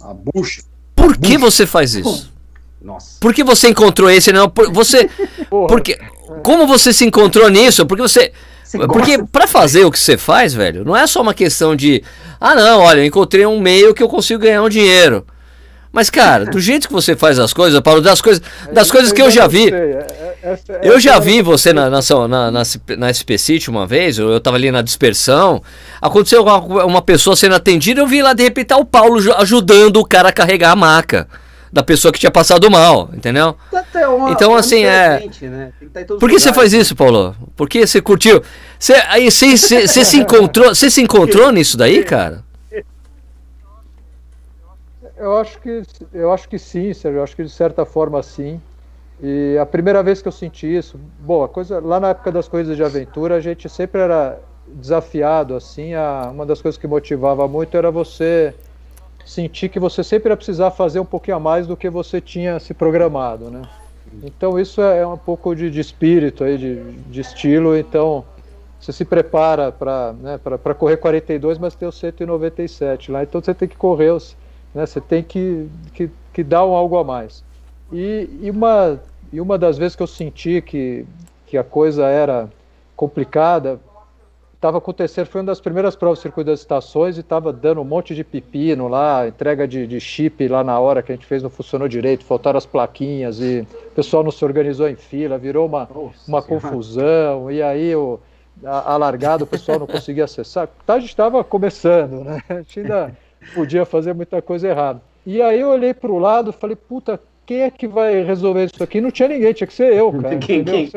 A 0.01 0.13
bucha. 0.13 0.61
Por 0.95 1.17
que 1.17 1.37
você 1.37 1.65
faz 1.65 1.95
isso? 1.95 2.31
Nossa. 2.81 3.17
Por 3.19 3.33
que 3.33 3.43
você 3.43 3.69
encontrou 3.69 4.09
esse? 4.09 4.31
Não, 4.31 4.51
você. 4.71 5.09
Porque, 5.49 5.99
como 6.43 6.67
você 6.67 6.93
se 6.93 7.03
encontrou 7.03 7.49
nisso? 7.49 7.85
Porque 7.85 8.03
você 8.03 8.31
porque 8.87 9.23
para 9.31 9.47
fazer 9.47 9.85
o 9.85 9.91
que 9.91 9.99
você 9.99 10.17
faz, 10.17 10.53
velho, 10.53 10.83
não 10.83 10.95
é 10.95 11.05
só 11.07 11.21
uma 11.21 11.33
questão 11.33 11.75
de, 11.75 12.03
ah, 12.39 12.55
não, 12.55 12.81
olha, 12.81 12.99
eu 12.99 13.05
encontrei 13.05 13.45
um 13.45 13.59
meio 13.59 13.93
que 13.93 14.01
eu 14.01 14.09
consigo 14.09 14.41
ganhar 14.41 14.63
um 14.63 14.69
dinheiro. 14.69 15.25
Mas, 15.91 16.09
cara, 16.09 16.45
do 16.45 16.59
jeito 16.61 16.87
que 16.87 16.93
você 16.93 17.15
faz 17.15 17.39
as 17.39 17.53
coisas, 17.53 17.79
Paulo, 17.79 18.01
das 18.01 18.19
coisas, 18.19 18.41
das 18.71 18.91
coisas 18.91 19.13
que 19.13 19.21
eu 19.21 19.31
já 19.31 19.47
vi. 19.47 19.73
É, 19.73 20.05
é, 20.43 20.59
eu 20.83 20.99
já 20.99 21.19
vi 21.19 21.41
você 21.41 21.71
na, 21.71 21.87
na, 21.89 21.99
na, 22.27 22.51
na, 22.51 22.63
na 22.97 23.13
SP 23.13 23.37
City 23.37 23.69
uma 23.69 23.87
vez, 23.87 24.17
eu, 24.17 24.29
eu 24.29 24.41
tava 24.41 24.57
ali 24.57 24.69
na 24.71 24.81
dispersão. 24.81 25.63
Aconteceu 26.01 26.43
uma, 26.43 26.85
uma 26.85 27.01
pessoa 27.01 27.35
sendo 27.35 27.55
atendida, 27.55 28.01
eu 28.01 28.07
vi 28.07 28.21
lá 28.21 28.33
de 28.33 28.43
repente 28.43 28.67
tá 28.67 28.77
o 28.77 28.83
Paulo 28.83 29.19
ajudando 29.37 29.97
o 29.97 30.05
cara 30.05 30.29
a 30.29 30.33
carregar 30.33 30.71
a 30.71 30.75
maca 30.75 31.27
da 31.71 31.83
pessoa 31.83 32.11
que 32.11 32.19
tinha 32.19 32.31
passado 32.31 32.69
mal, 32.69 33.09
entendeu? 33.13 33.55
Uma, 34.15 34.31
então, 34.31 34.55
assim, 34.55 34.85
é. 34.85 35.27
Né? 35.41 35.73
Por 36.19 36.29
que 36.29 36.39
você 36.39 36.53
faz 36.53 36.73
isso, 36.73 36.95
Paulo? 36.95 37.35
Por 37.55 37.67
que 37.67 37.85
você 37.85 38.01
curtiu? 38.01 38.41
Você, 38.79 38.93
aí, 39.07 39.29
você, 39.29 39.57
você, 39.57 39.87
você 39.87 40.05
se 40.05 40.17
encontrou, 40.17 40.73
você 40.73 40.89
se 40.89 41.01
encontrou 41.01 41.51
nisso 41.51 41.77
daí, 41.77 42.03
cara? 42.03 42.43
Eu 45.17 45.37
acho 45.37 45.59
que, 45.59 45.81
eu 46.13 46.31
acho 46.31 46.47
que 46.49 46.59
sim, 46.59 46.93
Sérgio. 46.93 47.19
Eu 47.19 47.23
acho 47.23 47.35
que 47.35 47.43
de 47.43 47.49
certa 47.49 47.85
forma 47.85 48.21
sim. 48.21 48.61
E 49.21 49.57
a 49.57 49.65
primeira 49.65 50.03
vez 50.03 50.21
que 50.21 50.27
eu 50.27 50.31
senti 50.31 50.67
isso, 50.67 50.99
bom, 51.19 51.43
a 51.43 51.47
coisa 51.47 51.79
lá 51.79 51.99
na 51.99 52.09
época 52.09 52.31
das 52.31 52.47
coisas 52.47 52.75
de 52.75 52.83
aventura, 52.83 53.35
a 53.35 53.39
gente 53.39 53.69
sempre 53.69 54.01
era 54.01 54.37
desafiado 54.67 55.55
assim. 55.55 55.93
A, 55.93 56.29
uma 56.31 56.45
das 56.45 56.61
coisas 56.61 56.77
que 56.77 56.85
motivava 56.85 57.47
muito 57.47 57.77
era 57.77 57.89
você 57.89 58.53
sentir 59.25 59.69
que 59.69 59.79
você 59.79 60.03
sempre 60.03 60.29
ia 60.29 60.37
precisar 60.37 60.71
fazer 60.71 60.99
um 60.99 61.05
pouquinho 61.05 61.37
a 61.37 61.39
mais 61.39 61.65
do 61.65 61.75
que 61.75 61.89
você 61.89 62.21
tinha 62.21 62.59
se 62.59 62.73
programado, 62.73 63.49
né? 63.49 63.63
Então 64.23 64.59
isso 64.59 64.81
é, 64.81 65.05
um 65.05 65.17
pouco 65.17 65.55
de, 65.55 65.69
de 65.69 65.79
espírito 65.79 66.43
aí, 66.43 66.57
de, 66.57 66.81
de, 66.91 67.21
estilo. 67.21 67.75
Então 67.75 68.23
você 68.79 68.93
se 68.93 69.03
prepara 69.03 69.71
para 69.71 70.13
né, 70.21 70.39
correr 70.77 70.97
42, 70.97 71.57
mas 71.57 71.75
tem 71.75 71.87
o 71.87 71.91
197 71.91 73.11
lá. 73.11 73.23
Então 73.23 73.41
você 73.41 73.53
tem 73.53 73.67
que 73.67 73.75
correr, 73.75 74.13
né, 74.73 74.85
você 74.85 75.01
tem 75.01 75.23
que, 75.23 75.67
que, 75.93 76.09
que 76.31 76.43
dar 76.43 76.65
um 76.65 76.73
algo 76.73 76.97
a 76.97 77.03
mais. 77.03 77.43
E, 77.91 78.29
e, 78.41 78.51
uma, 78.51 78.99
e 79.33 79.41
uma 79.41 79.57
das 79.57 79.77
vezes 79.77 79.95
que 79.95 80.03
eu 80.03 80.07
senti 80.07 80.61
que, 80.61 81.05
que 81.47 81.57
a 81.57 81.63
coisa 81.63 82.05
era 82.05 82.47
complicada 82.95 83.79
estava 84.55 84.77
acontecendo, 84.77 85.27
foi 85.27 85.41
uma 85.41 85.47
das 85.47 85.59
primeiras 85.59 85.95
provas 85.95 86.19
do 86.19 86.21
circuito 86.21 86.49
das 86.49 86.61
estações 86.61 87.17
e 87.17 87.19
estava 87.19 87.53
dando 87.53 87.81
um 87.81 87.83
monte 87.83 88.15
de 88.15 88.23
pepino 88.23 88.87
lá, 88.87 89.27
entrega 89.27 89.67
de, 89.67 89.85
de, 89.85 89.99
chip 89.99 90.47
lá 90.47 90.63
na 90.63 90.79
hora 90.79 91.03
que 91.03 91.11
a 91.11 91.15
gente 91.15 91.25
fez 91.25 91.43
não 91.43 91.49
funcionou 91.49 91.87
direito, 91.87 92.25
faltaram 92.25 92.57
as 92.57 92.65
plaquinhas 92.65 93.39
e 93.39 93.67
o 93.87 93.91
pessoal 93.91 94.23
não 94.23 94.31
se 94.31 94.43
organizou 94.43 94.89
em 94.89 94.95
fila, 94.95 95.37
virou 95.37 95.67
uma, 95.67 95.87
uma 96.27 96.41
confusão, 96.41 97.51
e 97.51 97.61
aí 97.61 97.95
o, 97.95 98.19
a, 98.63 98.93
a 98.93 98.97
largada 98.97 99.43
o 99.43 99.47
pessoal 99.47 99.79
não 99.79 99.87
conseguia 99.87 100.23
acessar. 100.23 100.67
Tá, 100.85 100.95
a 100.95 100.99
gente 100.99 101.09
estava 101.09 101.43
começando, 101.43 102.23
né? 102.23 102.41
A 102.49 102.55
gente 102.55 102.79
ainda 102.79 103.15
podia 103.53 103.85
fazer 103.85 104.13
muita 104.13 104.41
coisa 104.41 104.67
errada. 104.67 105.01
E 105.25 105.41
aí 105.41 105.59
eu 105.59 105.69
olhei 105.69 105.93
para 105.93 106.11
o 106.11 106.19
lado 106.19 106.51
e 106.51 106.53
falei, 106.53 106.75
puta, 106.75 107.19
quem 107.45 107.61
é 107.61 107.69
que 107.69 107.87
vai 107.87 108.23
resolver 108.23 108.65
isso 108.65 108.83
aqui? 108.83 109.01
Não 109.01 109.11
tinha 109.11 109.29
ninguém, 109.29 109.53
tinha 109.53 109.67
que 109.67 109.73
ser 109.73 109.93
eu, 109.93 110.11
cara. 110.21 110.37
quem, 110.37 110.63
quem? 110.63 110.89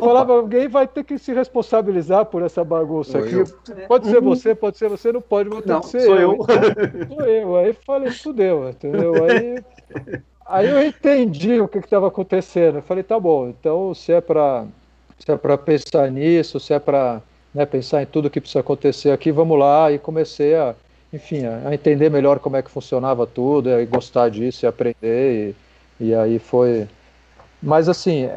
Falava, 0.00 0.32
alguém 0.32 0.68
vai 0.68 0.86
ter 0.86 1.04
que 1.04 1.18
se 1.18 1.32
responsabilizar 1.32 2.26
por 2.26 2.42
essa 2.42 2.64
bagunça 2.64 3.18
aqui. 3.18 3.34
Eu. 3.34 3.44
Pode 3.86 4.08
ser 4.08 4.20
você, 4.20 4.54
pode 4.54 4.78
ser 4.78 4.88
você, 4.88 5.12
não 5.12 5.20
pode, 5.20 5.48
mas 5.48 5.64
tem 5.64 5.80
que 5.80 5.86
ser 5.86 6.00
sou 6.00 6.16
eu. 6.16 6.20
eu. 6.20 6.34
Então, 6.42 7.16
sou 7.16 7.26
eu. 7.26 7.56
Aí 7.56 7.72
falei, 7.86 8.10
fudeu, 8.10 8.68
entendeu? 8.68 9.12
Aí, 9.24 9.64
aí 10.46 10.68
eu 10.68 10.86
entendi 10.86 11.60
o 11.60 11.68
que 11.68 11.78
estava 11.78 12.08
acontecendo. 12.08 12.78
Eu 12.78 12.82
falei, 12.82 13.02
tá 13.02 13.18
bom, 13.18 13.48
então 13.48 13.94
se 13.94 14.12
é 14.12 14.20
para 14.20 14.66
se 15.18 15.30
é 15.30 15.36
para 15.36 15.58
pensar 15.58 16.10
nisso, 16.10 16.58
se 16.58 16.72
é 16.72 16.78
para 16.78 17.20
né, 17.54 17.66
pensar 17.66 18.02
em 18.02 18.06
tudo 18.06 18.30
que 18.30 18.40
precisa 18.40 18.60
acontecer 18.60 19.10
aqui, 19.10 19.30
vamos 19.30 19.58
lá. 19.58 19.92
E 19.92 19.98
comecei 19.98 20.54
a, 20.54 20.74
enfim, 21.12 21.42
a 21.44 21.72
entender 21.74 22.10
melhor 22.10 22.38
como 22.38 22.56
é 22.56 22.62
que 22.62 22.70
funcionava 22.70 23.26
tudo, 23.26 23.68
e 23.68 23.86
gostar 23.86 24.30
disso 24.30 24.64
e 24.64 24.66
aprender. 24.66 25.54
E, 26.00 26.06
e 26.06 26.14
aí 26.14 26.38
foi. 26.38 26.88
Mas 27.62 27.88
assim, 27.88 28.30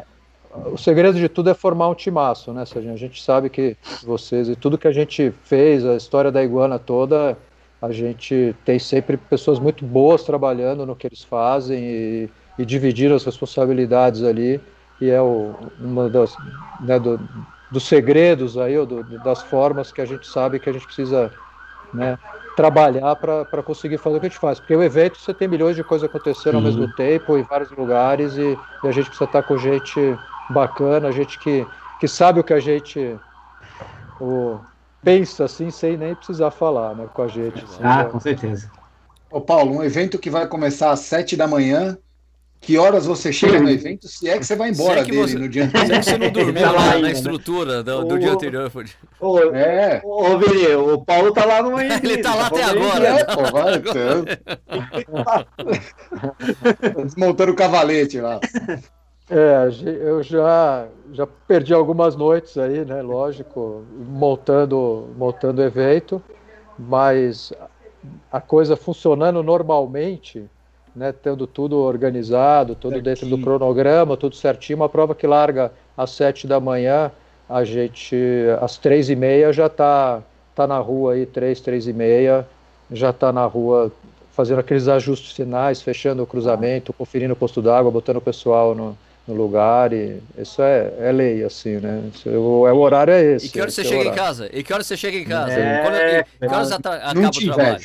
o 0.54 0.78
segredo 0.78 1.18
de 1.18 1.28
tudo 1.28 1.50
é 1.50 1.54
formar 1.54 1.88
um 1.88 1.94
timaço, 1.94 2.52
né, 2.52 2.64
Serginho? 2.64 2.94
A 2.94 2.98
gente 2.98 3.22
sabe 3.22 3.50
que 3.50 3.76
vocês 4.04 4.48
e 4.48 4.54
tudo 4.54 4.78
que 4.78 4.86
a 4.86 4.92
gente 4.92 5.32
fez, 5.42 5.84
a 5.84 5.96
história 5.96 6.30
da 6.30 6.42
Iguana 6.44 6.78
toda, 6.78 7.36
a 7.82 7.90
gente 7.90 8.54
tem 8.64 8.78
sempre 8.78 9.16
pessoas 9.16 9.58
muito 9.58 9.84
boas 9.84 10.22
trabalhando 10.22 10.86
no 10.86 10.94
que 10.94 11.06
eles 11.06 11.24
fazem 11.24 11.82
e, 11.82 12.30
e 12.58 12.64
dividir 12.64 13.12
as 13.12 13.24
responsabilidades 13.24 14.22
ali, 14.22 14.60
e 15.00 15.10
é 15.10 15.20
o, 15.20 15.54
uma 15.80 16.08
das, 16.08 16.36
né, 16.80 16.98
do, 16.98 17.20
dos 17.70 17.86
segredos 17.86 18.56
aí, 18.56 18.78
ou 18.78 18.86
do, 18.86 19.02
das 19.20 19.42
formas 19.42 19.90
que 19.90 20.00
a 20.00 20.06
gente 20.06 20.26
sabe 20.26 20.60
que 20.60 20.70
a 20.70 20.72
gente 20.72 20.86
precisa 20.86 21.32
né, 21.92 22.16
trabalhar 22.56 23.16
para 23.16 23.62
conseguir 23.62 23.98
fazer 23.98 24.16
o 24.16 24.20
que 24.20 24.26
a 24.26 24.28
gente 24.28 24.38
faz. 24.38 24.60
Porque 24.60 24.74
o 24.74 24.82
evento 24.82 25.18
você 25.18 25.34
tem 25.34 25.48
milhões 25.48 25.74
de 25.74 25.82
coisas 25.82 26.08
acontecendo 26.08 26.52
Sim. 26.52 26.56
ao 26.56 26.62
mesmo 26.62 26.88
tempo, 26.94 27.36
em 27.36 27.42
vários 27.42 27.70
lugares, 27.72 28.36
e, 28.36 28.56
e 28.82 28.88
a 28.88 28.92
gente 28.92 29.06
precisa 29.06 29.24
estar 29.24 29.42
com 29.42 29.58
gente 29.58 30.16
bacana, 30.50 31.12
gente 31.12 31.38
que, 31.38 31.66
que 32.00 32.08
sabe 32.08 32.40
o 32.40 32.44
que 32.44 32.52
a 32.52 32.60
gente 32.60 33.18
o, 34.20 34.58
pensa 35.02 35.44
assim, 35.44 35.70
sem 35.70 35.96
nem 35.96 36.14
precisar 36.14 36.50
falar 36.50 36.94
né, 36.94 37.06
com 37.12 37.22
a 37.22 37.28
gente. 37.28 37.62
Assim, 37.62 37.80
ah, 37.82 38.04
com 38.04 38.18
certeza. 38.18 38.70
Ô 39.30 39.40
Paulo, 39.40 39.76
um 39.76 39.82
evento 39.82 40.18
que 40.18 40.30
vai 40.30 40.46
começar 40.46 40.90
às 40.90 41.00
sete 41.00 41.36
da 41.36 41.46
manhã, 41.46 41.98
que 42.60 42.78
horas 42.78 43.04
você 43.04 43.32
chega 43.32 43.60
no 43.60 43.68
evento, 43.68 44.08
se 44.08 44.28
é 44.28 44.38
que 44.38 44.46
você 44.46 44.56
vai 44.56 44.70
embora 44.70 45.00
é 45.00 45.04
dele 45.04 45.16
você, 45.18 45.38
no 45.38 45.48
dia 45.48 45.64
anterior. 45.64 45.86
Se 45.86 45.92
é 45.92 45.98
que 45.98 46.04
você 46.04 46.18
não 46.18 46.30
dormiu 46.30 46.72
lá 46.72 46.82
ainda, 46.82 46.94
na 46.94 47.08
né? 47.08 47.12
estrutura 47.12 47.82
do, 47.82 48.04
do 48.04 48.14
o, 48.14 48.18
dia 48.18 48.32
anterior. 48.32 48.72
Ô, 49.20 49.38
é. 49.38 50.00
ô 50.02 50.38
Vini, 50.38 50.74
o 50.74 50.98
Paulo 51.04 51.32
tá 51.32 51.44
lá 51.44 51.62
no 51.62 51.76
Ele 51.82 52.18
tá 52.22 52.34
lá 52.34 52.46
até 52.46 52.62
agora. 52.62 53.06
É, 53.06 53.24
pô, 53.24 53.42
vai, 53.52 53.74
então. 53.74 54.24
Desmontando 57.04 57.52
o 57.52 57.56
cavalete 57.56 58.20
lá. 58.20 58.40
É, 59.30 59.70
eu 59.86 60.22
já, 60.22 60.86
já 61.12 61.26
perdi 61.26 61.72
algumas 61.72 62.14
noites 62.14 62.58
aí, 62.58 62.84
né? 62.84 63.00
Lógico, 63.00 63.82
montando 63.96 65.08
montando 65.16 65.62
evento, 65.62 66.22
mas 66.78 67.50
a 68.30 68.40
coisa 68.40 68.76
funcionando 68.76 69.42
normalmente, 69.42 70.44
né? 70.94 71.10
Tendo 71.10 71.46
tudo 71.46 71.78
organizado, 71.78 72.74
tudo 72.74 72.94
certinho. 72.94 73.02
dentro 73.02 73.28
do 73.28 73.38
cronograma, 73.42 74.16
tudo 74.16 74.36
certinho. 74.36 74.76
Uma 74.76 74.90
prova 74.90 75.14
que 75.14 75.26
larga 75.26 75.72
às 75.96 76.10
sete 76.10 76.46
da 76.46 76.60
manhã, 76.60 77.10
a 77.48 77.64
gente 77.64 78.14
às 78.60 78.76
três 78.76 79.08
e 79.08 79.16
meia 79.16 79.52
já 79.52 79.68
tá 79.70 80.22
tá 80.54 80.66
na 80.66 80.78
rua 80.78 81.14
aí 81.14 81.24
três 81.24 81.62
três 81.62 81.88
e 81.88 81.94
meia, 81.94 82.46
já 82.90 83.10
tá 83.10 83.32
na 83.32 83.46
rua 83.46 83.90
fazendo 84.32 84.58
aqueles 84.58 84.86
ajustes 84.86 85.32
finais, 85.32 85.80
fechando 85.80 86.22
o 86.22 86.26
cruzamento, 86.26 86.92
conferindo 86.92 87.32
o 87.32 87.36
posto 87.36 87.62
d'água, 87.62 87.90
botando 87.90 88.16
o 88.18 88.20
pessoal 88.20 88.74
no 88.74 88.96
no 89.26 89.34
lugar 89.34 89.92
e 89.92 90.20
isso 90.38 90.60
é, 90.62 90.92
é 91.00 91.12
lei, 91.12 91.42
assim, 91.42 91.78
né? 91.78 92.02
Isso, 92.14 92.28
o, 92.28 92.68
é, 92.68 92.72
o 92.72 92.78
horário 92.78 93.12
é 93.12 93.22
esse. 93.22 93.46
E 93.46 93.48
que 93.50 93.60
hora 93.60 93.70
você 93.70 93.80
é 93.80 93.84
chega 93.84 94.04
em 94.04 94.14
casa? 94.14 94.50
E 94.52 94.62
que 94.62 94.72
hora 94.72 94.82
você 94.82 94.96
chega 94.96 95.16
em 95.16 95.24
casa? 95.24 95.52
É, 95.52 95.82
Quando, 95.82 95.96
e, 95.96 96.48
que 96.48 96.54
horas 96.54 96.72
acaba 96.72 97.28
o 97.28 97.30
trabalho? 97.30 97.84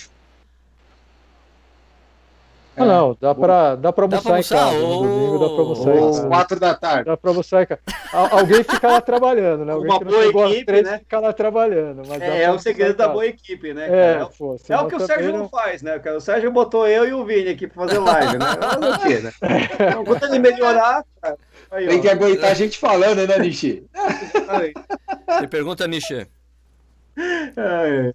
Ah, 2.79 2.85
não, 2.85 3.17
dá 3.19 3.35
pra, 3.35 3.75
dá 3.75 3.93
pra 3.93 4.05
almoçar, 4.05 4.17
dá 4.17 4.21
pra 4.21 4.31
almoçar 4.31 4.55
em 4.55 4.59
casa. 4.59 4.85
Ou... 4.85 5.03
No 5.03 5.09
domingo 5.09 5.39
dá 5.39 5.45
pra 5.45 5.63
almoçar 5.63 5.89
ou... 5.89 5.95
em 5.95 6.13
casa. 6.13 6.27
quatro 6.27 6.59
da 6.59 6.75
tarde. 6.75 7.05
Dá 7.05 7.17
pra 7.17 7.31
almoçar 7.31 7.63
em 7.63 7.65
casa. 7.65 7.81
alguém 8.13 8.63
fica 8.63 8.87
lá 8.87 9.01
trabalhando, 9.01 9.65
né? 9.65 9.73
Alguém 9.73 9.91
Uma 9.91 9.99
boa 9.99 10.49
equipe, 10.49 10.65
três 10.65 10.83
né? 10.83 10.99
fica 10.99 11.19
lá 11.19 11.33
trabalhando. 11.33 12.01
Mas 12.07 12.21
é, 12.21 12.43
é 12.43 12.51
o 12.51 12.59
segredo 12.59 12.95
da 12.95 13.07
boa 13.07 13.25
equipe, 13.25 13.73
né? 13.73 13.87
É, 13.89 14.21
é, 14.21 14.29
pô, 14.37 14.57
é 14.67 14.77
o 14.77 14.87
que 14.87 14.95
o 14.95 14.99
Sérgio 14.99 15.33
não... 15.33 15.49
faz, 15.49 15.81
né? 15.81 16.01
O 16.15 16.19
Sérgio 16.19 16.51
botou 16.51 16.87
eu 16.87 17.07
e 17.07 17.13
o 17.13 17.25
Vini 17.25 17.49
aqui 17.49 17.67
pra 17.67 17.85
fazer 17.85 17.99
live, 17.99 18.37
né? 18.37 18.45
Não, 18.79 18.91
o 18.91 18.99
quê, 18.99 19.19
né? 19.19 19.31
Então, 19.73 20.05
quando 20.05 20.23
ele 20.23 20.39
melhorar, 20.39 21.03
cara, 21.21 21.37
Aí, 21.71 21.87
Tem 21.87 21.99
ó. 21.99 22.01
que 22.01 22.09
aguentar 22.09 22.51
a 22.51 22.55
gente 22.55 22.77
falando, 22.77 23.27
né, 23.27 23.37
Nishi? 23.37 23.83
Você 25.27 25.47
pergunta, 25.47 25.87
Nishi. 25.87 26.27
É. 27.55 28.13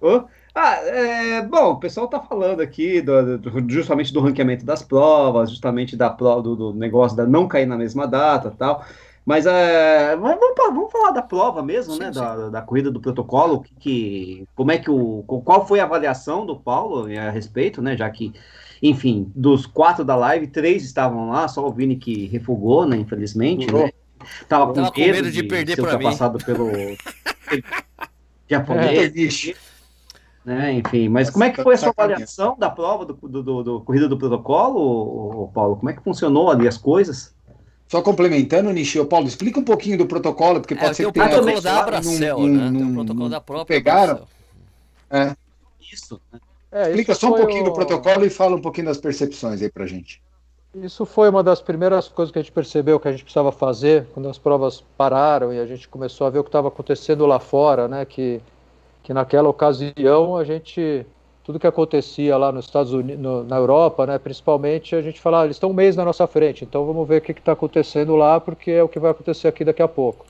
Oh. 0.00 0.24
Ah, 0.54 0.74
é, 0.76 1.42
bom, 1.42 1.72
o 1.72 1.80
pessoal 1.80 2.06
está 2.06 2.20
falando 2.20 2.60
aqui 2.60 3.00
do, 3.00 3.38
do, 3.38 3.72
justamente 3.72 4.12
do 4.12 4.20
ranqueamento 4.20 4.64
das 4.64 4.82
provas, 4.82 5.50
justamente 5.50 5.96
da 5.96 6.10
prova, 6.10 6.42
do, 6.42 6.56
do, 6.56 6.74
negócio 6.74 7.16
da 7.16 7.26
não 7.26 7.46
cair 7.46 7.66
na 7.66 7.76
mesma 7.76 8.06
data 8.06 8.52
tal. 8.56 8.84
Mas 9.24 9.46
é, 9.46 10.16
vamos, 10.16 10.38
vamos, 10.56 10.90
falar 10.90 11.12
da 11.12 11.22
prova 11.22 11.62
mesmo, 11.62 11.94
sim, 11.94 12.00
né? 12.00 12.12
Sim. 12.12 12.18
Da, 12.18 12.48
da, 12.48 12.62
corrida 12.62 12.90
do 12.90 13.00
protocolo, 13.00 13.60
que, 13.60 13.74
que, 13.74 14.48
como 14.56 14.72
é 14.72 14.78
que 14.78 14.90
o. 14.90 15.22
Qual 15.44 15.66
foi 15.66 15.78
a 15.78 15.84
avaliação 15.84 16.44
do 16.44 16.56
Paulo 16.56 17.06
a 17.06 17.30
respeito, 17.30 17.80
né? 17.80 17.96
Já 17.96 18.10
que 18.10 18.32
enfim, 18.82 19.30
dos 19.34 19.66
quatro 19.66 20.04
da 20.04 20.16
live, 20.16 20.46
três 20.46 20.82
estavam 20.82 21.28
lá, 21.28 21.46
só 21.48 21.66
o 21.66 21.72
Vini 21.72 21.96
que 21.96 22.26
refugou, 22.28 22.86
né? 22.86 22.96
Infelizmente, 22.96 23.70
né? 23.70 23.92
Tava 24.48 24.66
com, 24.68 24.72
Tava 24.74 24.92
com 24.92 25.00
medo, 25.00 25.30
de, 25.30 25.42
de 25.42 25.42
perder 25.44 25.76
para 25.76 25.98
mim. 25.98 26.04
passado 26.04 26.38
pelo 26.44 26.70
japonês. 28.48 29.46
É, 29.48 29.54
né? 30.44 30.72
Enfim, 30.74 31.08
mas 31.08 31.28
Essa 31.28 31.32
como 31.32 31.44
é 31.44 31.50
que 31.50 31.62
foi 31.62 31.74
a 31.74 31.78
sua 31.78 31.90
avaliação 31.90 32.56
da 32.58 32.70
prova 32.70 33.04
do, 33.04 33.14
do, 33.14 33.42
do, 33.42 33.62
do 33.62 33.80
corrida 33.80 34.08
do 34.08 34.16
protocolo, 34.16 35.48
Paulo? 35.54 35.76
Como 35.76 35.90
é 35.90 35.92
que 35.92 36.02
funcionou 36.02 36.50
ali 36.50 36.66
as 36.66 36.78
coisas? 36.78 37.34
Só 37.88 38.00
complementando, 38.02 38.72
Nishio, 38.72 39.04
Paulo, 39.04 39.26
explica 39.26 39.58
um 39.58 39.64
pouquinho 39.64 39.98
do 39.98 40.06
protocolo, 40.06 40.60
porque 40.60 40.74
é, 40.74 40.76
pode 40.76 40.96
ser 40.96 41.06
que 41.06 41.12
tenha... 41.12 41.26
O 41.26 41.28
protocolo 41.30 41.60
da 41.60 41.80
Abracel, 41.80 42.38
né? 42.46 42.70
Tem 42.70 42.84
o 42.84 42.94
protocolo 42.94 43.28
da 43.28 43.40
própria 43.40 43.78
Pegaram? 43.78 44.26
É. 45.10 45.34
Isso, 45.92 46.20
né? 46.32 46.38
É, 46.72 46.88
Explica 46.88 47.14
só 47.14 47.28
um 47.28 47.36
pouquinho 47.36 47.62
o... 47.62 47.64
do 47.64 47.72
protocolo 47.72 48.24
e 48.24 48.30
fala 48.30 48.54
um 48.54 48.60
pouquinho 48.60 48.86
das 48.86 48.98
percepções 48.98 49.60
aí 49.60 49.68
pra 49.68 49.86
gente. 49.86 50.22
Isso 50.72 51.04
foi 51.04 51.28
uma 51.28 51.42
das 51.42 51.60
primeiras 51.60 52.06
coisas 52.06 52.32
que 52.32 52.38
a 52.38 52.42
gente 52.42 52.52
percebeu 52.52 53.00
que 53.00 53.08
a 53.08 53.10
gente 53.10 53.24
precisava 53.24 53.50
fazer 53.50 54.06
quando 54.14 54.28
as 54.28 54.38
provas 54.38 54.84
pararam 54.96 55.52
e 55.52 55.58
a 55.58 55.66
gente 55.66 55.88
começou 55.88 56.28
a 56.28 56.30
ver 56.30 56.38
o 56.38 56.44
que 56.44 56.48
estava 56.48 56.68
acontecendo 56.68 57.26
lá 57.26 57.40
fora, 57.40 57.88
né? 57.88 58.04
Que, 58.04 58.40
que 59.10 59.14
naquela 59.14 59.48
ocasião 59.48 60.36
a 60.36 60.44
gente 60.44 61.04
tudo 61.42 61.58
que 61.58 61.66
acontecia 61.66 62.36
lá 62.36 62.52
nos 62.52 62.66
Estados 62.66 62.92
Unidos, 62.92 63.20
no, 63.20 63.42
na 63.42 63.56
Europa, 63.56 64.06
né, 64.06 64.18
principalmente, 64.20 64.94
a 64.94 65.02
gente 65.02 65.20
falava, 65.20 65.42
ah, 65.42 65.46
eles 65.46 65.56
estão 65.56 65.70
um 65.70 65.72
mês 65.72 65.96
na 65.96 66.04
nossa 66.04 66.28
frente, 66.28 66.62
então 66.62 66.86
vamos 66.86 67.08
ver 67.08 67.18
o 67.18 67.20
que 67.20 67.32
está 67.32 67.50
acontecendo 67.50 68.14
lá, 68.14 68.38
porque 68.38 68.70
é 68.70 68.80
o 68.84 68.88
que 68.88 69.00
vai 69.00 69.10
acontecer 69.10 69.48
aqui 69.48 69.64
daqui 69.64 69.82
a 69.82 69.88
pouco. 69.88 70.24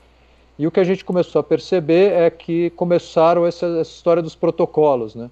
E 0.57 0.65
o 0.65 0.71
que 0.71 0.79
a 0.79 0.83
gente 0.83 1.05
começou 1.05 1.39
a 1.39 1.43
perceber 1.43 2.13
é 2.13 2.31
que 2.31 2.71
começaram 2.71 3.45
essa, 3.45 3.67
essa 3.67 3.91
história 3.91 4.23
dos 4.23 4.33
protocolos, 4.33 5.13
né? 5.13 5.29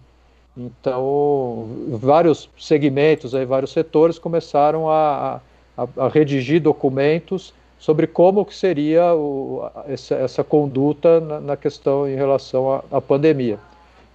Então, 0.56 1.70
vários 1.88 2.52
segmentos, 2.56 3.34
aí, 3.34 3.46
vários 3.46 3.72
setores 3.72 4.20
começaram 4.20 4.88
a, 4.88 5.42
a, 5.76 5.88
a 5.98 6.08
redigir 6.08 6.62
documentos 6.62 7.52
sobre 7.80 8.06
como 8.06 8.46
que 8.46 8.54
seria 8.54 9.16
o, 9.16 9.68
essa, 9.88 10.16
essa, 10.16 10.44
conduta 10.44 11.20
na, 11.20 11.40
na, 11.40 11.58
questão 11.58 12.08
em 12.08 12.16
relação 12.16 12.84
à, 12.92 13.02
pandemia. 13.02 13.58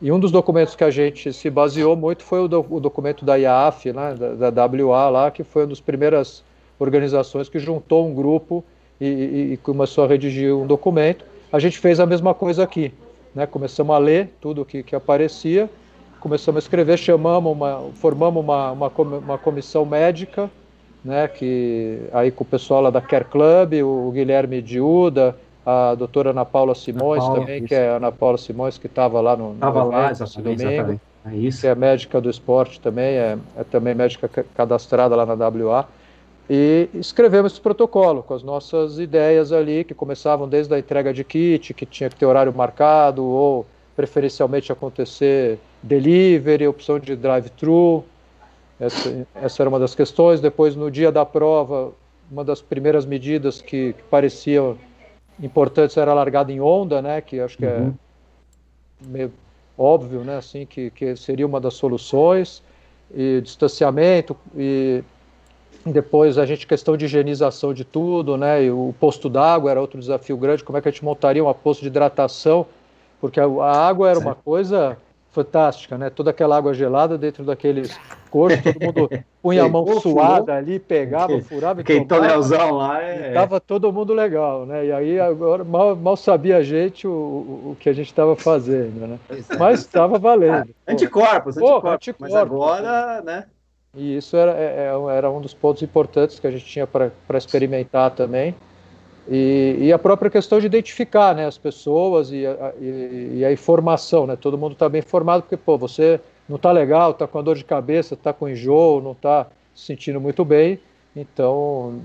E 0.00 0.12
um 0.12 0.20
dos 0.20 0.30
documentos 0.30 0.76
que 0.76 0.84
a 0.84 0.90
gente 0.90 1.32
se 1.32 1.48
baseou 1.48 1.96
muito 1.96 2.22
foi 2.22 2.40
o, 2.40 2.48
do, 2.48 2.64
o 2.68 2.78
documento 2.78 3.24
da 3.24 3.36
IAF, 3.36 3.92
né, 3.92 4.14
da, 4.14 4.50
da, 4.50 4.66
WA 4.66 5.08
lá, 5.08 5.30
que 5.30 5.42
foi 5.42 5.62
uma 5.62 5.68
das 5.68 5.80
primeiras 5.80 6.44
organizações 6.78 7.48
que 7.48 7.58
juntou 7.58 8.06
um 8.06 8.14
grupo 8.14 8.62
e, 9.00 9.06
e, 9.06 9.52
e 9.54 9.56
começou 9.56 10.04
a 10.04 10.06
redigir 10.06 10.54
um 10.54 10.66
documento. 10.66 11.24
A 11.50 11.58
gente 11.58 11.78
fez 11.78 11.98
a 11.98 12.06
mesma 12.06 12.34
coisa 12.34 12.62
aqui, 12.62 12.92
né, 13.34 13.46
começamos 13.46 13.96
a 13.96 13.98
ler 13.98 14.30
tudo 14.40 14.64
que, 14.64 14.82
que 14.82 14.94
aparecia 14.94 15.70
começamos 16.24 16.56
a 16.56 16.64
escrever, 16.64 16.98
chamamos 16.98 17.52
uma, 17.52 17.90
formamos 17.96 18.42
uma, 18.42 18.72
uma, 18.72 18.88
uma 18.88 19.36
comissão 19.36 19.84
médica, 19.84 20.50
né, 21.05 21.28
que 21.28 22.00
aí 22.12 22.30
com 22.30 22.44
o 22.44 22.46
pessoal 22.46 22.82
lá 22.82 22.90
da 22.90 23.00
Care 23.00 23.26
Club, 23.26 23.74
o 23.84 24.11
Guilherme 24.11 24.62
Diuda, 24.62 25.36
a 25.64 25.94
doutora 25.94 26.30
Ana 26.30 26.44
Paula 26.44 26.74
Simões 26.74 27.22
Paula, 27.22 27.40
também, 27.40 27.59
isso. 27.59 27.68
que 27.68 27.74
é 27.74 27.90
a 27.90 27.96
Ana 27.96 28.11
Paula 28.11 28.38
Simões, 28.38 28.78
que 28.78 28.86
estava 28.86 29.20
lá 29.20 29.36
no, 29.36 29.55
tava 29.55 29.84
no 29.84 29.90
lá, 29.90 30.11
exatamente, 30.11 30.64
domingo, 30.64 31.00
é 31.26 31.36
isso. 31.36 31.61
que 31.61 31.66
é 31.66 31.74
médica 31.74 32.20
do 32.20 32.30
esporte 32.30 32.80
também, 32.80 33.16
é, 33.16 33.38
é 33.57 33.64
também 33.64 33.94
médica 33.94 34.28
cadastrada 34.55 35.14
lá 35.14 35.26
na 35.26 35.34
WA, 35.34 35.86
e 36.48 36.90
escrevemos 36.94 37.52
esse 37.52 37.61
protocolo 37.61 38.22
com 38.22 38.34
as 38.34 38.42
nossas 38.42 38.98
ideias 38.98 39.52
ali, 39.52 39.84
que 39.84 39.94
começavam 39.94 40.46
desde 40.46 40.74
a 40.74 40.78
entrega 40.78 41.12
de 41.12 41.24
kit, 41.24 41.72
que 41.72 41.86
tinha 41.86 42.11
que 42.11 42.16
ter 42.16 42.26
horário 42.26 42.52
marcado, 42.55 43.24
ou 43.24 43.66
preferencialmente 43.96 44.70
acontecer 44.70 45.59
delivery, 45.82 46.66
opção 46.66 46.98
de 46.98 47.16
drive-thru. 47.16 48.05
Essa, 48.78 49.26
essa, 49.34 49.62
era 49.62 49.68
uma 49.68 49.78
das 49.78 49.94
questões. 49.94 50.40
Depois, 50.40 50.74
no 50.74 50.90
dia 50.90 51.12
da 51.12 51.24
prova, 51.24 51.92
uma 52.30 52.44
das 52.44 52.60
primeiras 52.60 53.06
medidas 53.06 53.60
que, 53.60 53.92
que 53.92 54.02
pareciam 54.10 54.76
importantes 55.40 55.96
era 55.96 56.10
a 56.10 56.14
largada 56.14 56.52
em 56.52 56.60
onda, 56.60 57.00
né? 57.00 57.20
Que 57.20 57.40
acho 57.40 57.56
que 57.56 57.66
é 57.66 57.78
uhum. 57.78 57.94
é 59.02 59.06
meio 59.06 59.32
óbvio, 59.78 60.20
né? 60.20 60.36
Assim, 60.36 60.66
que, 60.66 60.90
que 60.90 61.16
seria 61.16 61.46
uma 61.46 61.60
das 61.60 61.74
soluções. 61.74 62.62
E 63.14 63.40
distanciamento 63.42 64.36
e 64.56 65.04
depois 65.92 66.38
a 66.38 66.46
gente 66.46 66.66
questão 66.66 66.96
de 66.96 67.04
higienização 67.04 67.74
de 67.74 67.84
tudo, 67.84 68.36
né? 68.36 68.64
E 68.64 68.70
o 68.70 68.94
posto 68.98 69.28
d'água 69.28 69.70
era 69.70 69.80
outro 69.80 70.00
desafio 70.00 70.36
grande. 70.36 70.64
Como 70.64 70.78
é 70.78 70.80
que 70.80 70.88
a 70.88 70.90
gente 70.90 71.04
montaria 71.04 71.44
um 71.44 71.52
posto 71.52 71.82
de 71.82 71.88
hidratação? 71.88 72.66
Porque 73.20 73.38
a, 73.38 73.44
a 73.44 73.86
água 73.86 74.08
era 74.08 74.16
certo. 74.16 74.26
uma 74.26 74.34
coisa 74.34 74.96
fantástica, 75.35 75.99
né? 75.99 76.09
Toda 76.09 76.30
aquela 76.30 76.57
água 76.57 76.72
gelada 76.72 77.18
dentro 77.18 77.45
daqueles 77.45 77.99
corpos, 78.30 78.62
todo 78.62 78.85
mundo 78.85 79.11
punha 79.43 79.64
a 79.64 79.68
mão 79.68 80.01
suada 80.01 80.55
ali, 80.55 80.78
pegava, 80.78 81.39
furava 81.43 81.82
Quem 81.82 82.07
tonelzão 82.07 82.70
lá 82.70 83.03
é... 83.03 83.32
Tava 83.32 83.61
todo 83.61 83.93
mundo 83.93 84.14
legal, 84.14 84.64
né? 84.64 84.87
E 84.87 84.93
aí 84.93 85.20
agora 85.20 85.64
mal, 85.64 85.97
mal 85.97 86.16
sabia 86.16 86.59
a 86.59 86.62
gente 86.62 87.07
o, 87.07 87.11
o 87.11 87.76
que 87.80 87.89
a 87.89 87.93
gente 87.93 88.07
estava 88.07 88.37
fazendo, 88.37 89.07
né? 89.07 89.18
É. 89.28 89.57
Mas 89.59 89.80
estava 89.80 90.18
valendo. 90.18 90.70
Ah, 90.87 90.93
anticorpos, 90.93 91.57
anticorpos, 91.57 91.91
anticorpos. 91.91 92.32
Mas 92.32 92.35
agora, 92.35 93.20
né? 93.22 93.45
E 93.97 94.16
isso 94.16 94.37
era, 94.37 94.53
é, 94.53 94.89
é, 94.89 95.16
era 95.16 95.30
um 95.30 95.41
dos 95.41 95.55
pontos 95.55 95.82
importantes 95.82 96.39
que 96.39 96.47
a 96.47 96.51
gente 96.51 96.64
tinha 96.64 96.87
para 96.87 97.11
experimentar 97.35 98.12
também. 98.12 98.55
E, 99.28 99.76
e, 99.80 99.92
a 99.92 99.98
própria 99.98 100.30
questão 100.30 100.60
de 100.60 100.66
identificar 100.66 101.34
né, 101.34 101.46
as 101.46 101.56
pessoas 101.56 102.30
e 102.30 102.46
a, 102.46 102.72
e, 102.78 103.38
e 103.38 103.44
a 103.44 103.50
informação, 103.50 104.26
né? 104.26 104.36
Todo 104.36 104.58
mundo 104.58 104.72
está 104.72 104.88
bem 104.88 104.98
informado, 104.98 105.42
porque, 105.42 105.56
pô, 105.56 105.78
você 105.78 106.20
não 106.48 106.56
está 106.56 106.70
legal, 106.70 107.12
está 107.12 107.26
com 107.26 107.42
dor 107.42 107.56
de 107.56 107.64
cabeça, 107.64 108.14
está 108.14 108.32
com 108.32 108.48
enjoo, 108.48 109.00
não 109.00 109.12
está 109.12 109.46
se 109.74 109.86
sentindo 109.86 110.20
muito 110.20 110.44
bem, 110.44 110.78
então 111.16 112.02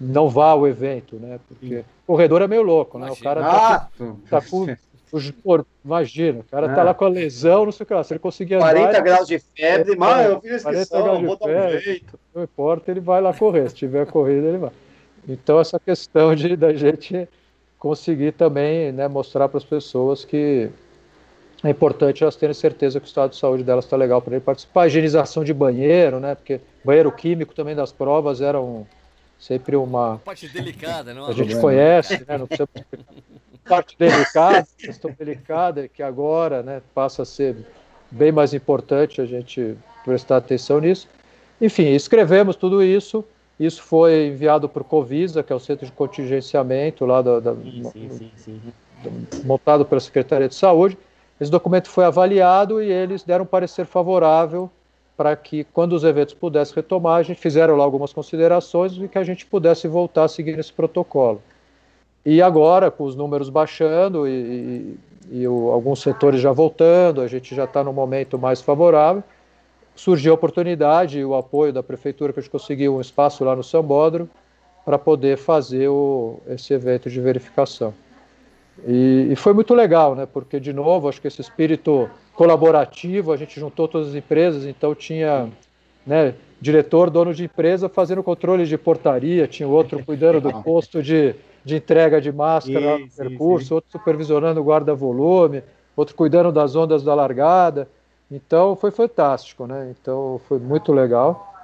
não 0.00 0.28
vá 0.28 0.50
ao 0.50 0.66
evento, 0.66 1.16
né? 1.16 1.40
Porque 1.48 1.84
o 2.06 2.12
corredor 2.12 2.42
é 2.42 2.46
meio 2.46 2.62
louco, 2.62 2.98
né? 2.98 3.06
Imagina. 3.06 3.20
O 3.20 3.24
cara 3.24 3.40
tá, 3.42 3.88
com, 3.98 4.16
tá 4.30 4.40
com 4.40 4.76
imagina, 5.84 6.40
o 6.40 6.44
cara 6.44 6.74
tá 6.74 6.82
lá 6.82 6.94
com 6.94 7.04
a 7.04 7.08
lesão, 7.08 7.64
não 7.64 7.72
sei 7.72 7.84
o 7.84 7.86
que 7.86 7.94
lá. 7.94 8.02
Se 8.02 8.12
ele 8.12 8.18
conseguir 8.18 8.58
40 8.58 8.88
andar, 8.88 9.00
graus 9.00 9.28
de 9.28 9.38
febre, 9.38 9.92
é, 9.92 9.96
mas 9.96 10.26
eu 10.30 10.40
fiz 10.40 10.52
inscrição, 10.54 11.24
vou 11.24 11.36
dar 11.36 11.46
um 11.46 11.78
jeito. 11.78 12.18
Não 12.34 12.42
importa, 12.42 12.90
ele 12.90 13.00
vai 13.00 13.20
lá 13.20 13.32
correr. 13.32 13.68
Se 13.68 13.76
tiver 13.76 14.06
corrida, 14.06 14.48
ele 14.48 14.58
vai. 14.58 14.70
Então, 15.28 15.58
essa 15.58 15.78
questão 15.78 16.34
de 16.34 16.56
da 16.56 16.74
gente 16.74 17.28
conseguir 17.78 18.32
também 18.32 18.92
né, 18.92 19.08
mostrar 19.08 19.48
para 19.48 19.58
as 19.58 19.64
pessoas 19.64 20.24
que 20.24 20.70
é 21.62 21.70
importante 21.70 22.22
elas 22.22 22.36
terem 22.36 22.54
certeza 22.54 23.00
que 23.00 23.06
o 23.06 23.08
estado 23.08 23.30
de 23.30 23.36
saúde 23.36 23.62
delas 23.62 23.86
está 23.86 23.96
legal 23.96 24.20
para 24.20 24.34
ele 24.34 24.44
participar. 24.44 24.82
A 24.82 24.86
higienização 24.86 25.42
de 25.42 25.54
banheiro, 25.54 26.20
né? 26.20 26.34
Porque 26.34 26.60
banheiro 26.84 27.10
químico 27.10 27.54
também 27.54 27.74
das 27.74 27.90
provas 27.90 28.42
era 28.42 28.60
um, 28.60 28.84
sempre 29.38 29.74
uma. 29.74 30.18
Parte 30.24 30.46
delicada, 30.48 31.14
não? 31.14 31.26
A 31.26 31.32
gente 31.32 31.58
conhece, 31.58 32.22
né? 32.28 32.36
Não 32.36 32.46
precisa 32.46 32.68
parte 33.66 33.96
delicada, 33.98 34.66
questão 34.78 35.10
delicada, 35.18 35.88
que 35.88 36.02
agora 36.02 36.62
né, 36.62 36.82
passa 36.94 37.22
a 37.22 37.24
ser 37.24 37.56
bem 38.10 38.30
mais 38.30 38.52
importante 38.52 39.22
a 39.22 39.26
gente 39.26 39.74
prestar 40.04 40.36
atenção 40.36 40.80
nisso. 40.80 41.08
Enfim, 41.60 41.94
escrevemos 41.94 42.56
tudo 42.56 42.82
isso 42.82 43.24
isso 43.58 43.82
foi 43.82 44.28
enviado 44.28 44.68
para 44.68 44.82
o 44.82 44.84
Covisa, 44.84 45.42
que 45.42 45.52
é 45.52 45.56
o 45.56 45.60
centro 45.60 45.86
de 45.86 45.92
contingenciamento 45.92 47.06
lá 47.06 47.22
da, 47.22 47.40
da 47.40 47.54
sim, 47.54 48.30
sim, 48.36 48.60
montado 49.44 49.84
pela 49.84 50.00
Secretaria 50.00 50.48
de 50.48 50.54
Saúde. 50.54 50.98
Esse 51.40 51.50
documento 51.50 51.88
foi 51.88 52.04
avaliado 52.04 52.82
e 52.82 52.90
eles 52.90 53.22
deram 53.22 53.44
um 53.44 53.46
parecer 53.46 53.86
favorável 53.86 54.70
para 55.16 55.36
que, 55.36 55.62
quando 55.64 55.92
os 55.92 56.02
eventos 56.02 56.34
pudessem 56.34 56.74
retomar, 56.74 57.18
a 57.18 57.22
gente 57.22 57.40
fizeram 57.40 57.76
lá 57.76 57.84
algumas 57.84 58.12
considerações 58.12 58.96
e 58.96 59.06
que 59.06 59.18
a 59.18 59.22
gente 59.22 59.46
pudesse 59.46 59.86
voltar 59.86 60.24
a 60.24 60.28
seguir 60.28 60.58
esse 60.58 60.72
protocolo. 60.72 61.40
E 62.26 62.42
agora, 62.42 62.90
com 62.90 63.04
os 63.04 63.14
números 63.14 63.48
baixando 63.48 64.26
e, 64.26 64.30
e, 65.30 65.40
e 65.40 65.48
o, 65.48 65.70
alguns 65.70 66.02
setores 66.02 66.40
já 66.40 66.50
voltando, 66.50 67.20
a 67.20 67.28
gente 67.28 67.54
já 67.54 67.64
está 67.64 67.84
no 67.84 67.92
momento 67.92 68.38
mais 68.38 68.60
favorável 68.60 69.22
surgiu 69.94 70.32
a 70.32 70.34
oportunidade 70.34 71.18
e 71.18 71.24
o 71.24 71.34
apoio 71.34 71.72
da 71.72 71.82
prefeitura 71.82 72.32
que 72.32 72.40
a 72.40 72.42
gente 72.42 72.50
conseguiu 72.50 72.96
um 72.96 73.00
espaço 73.00 73.44
lá 73.44 73.54
no 73.54 73.62
Sambódromo 73.62 74.28
para 74.84 74.98
poder 74.98 75.38
fazer 75.38 75.88
o, 75.88 76.40
esse 76.48 76.74
evento 76.74 77.08
de 77.08 77.20
verificação. 77.20 77.94
E, 78.86 79.28
e, 79.30 79.36
foi 79.36 79.52
muito 79.52 79.72
legal, 79.72 80.14
né? 80.14 80.26
Porque 80.26 80.58
de 80.58 80.72
novo, 80.72 81.08
acho 81.08 81.20
que 81.20 81.28
esse 81.28 81.40
espírito 81.40 82.10
colaborativo, 82.34 83.32
a 83.32 83.36
gente 83.36 83.58
juntou 83.58 83.86
todas 83.86 84.08
as 84.08 84.14
empresas, 84.14 84.64
então 84.64 84.94
tinha, 84.94 85.48
né, 86.04 86.34
diretor, 86.60 87.08
dono 87.08 87.32
de 87.32 87.44
empresa 87.44 87.88
fazendo 87.88 88.22
controle 88.22 88.66
de 88.66 88.76
portaria, 88.76 89.46
tinha 89.46 89.68
outro 89.68 90.04
cuidando 90.04 90.40
do 90.40 90.52
posto 90.62 91.02
de, 91.02 91.34
de 91.64 91.76
entrega 91.76 92.20
de 92.20 92.32
máscara 92.32 92.98
no 92.98 93.08
percurso, 93.08 93.76
outro 93.76 93.92
supervisionando 93.92 94.60
o 94.60 94.64
guarda-volume, 94.64 95.62
outro 95.96 96.16
cuidando 96.16 96.50
das 96.50 96.74
ondas 96.74 97.02
da 97.02 97.14
largada. 97.14 97.88
Então 98.30 98.74
foi 98.76 98.90
fantástico, 98.90 99.66
né? 99.66 99.94
Então 100.00 100.40
foi 100.48 100.58
muito 100.58 100.92
legal 100.92 101.54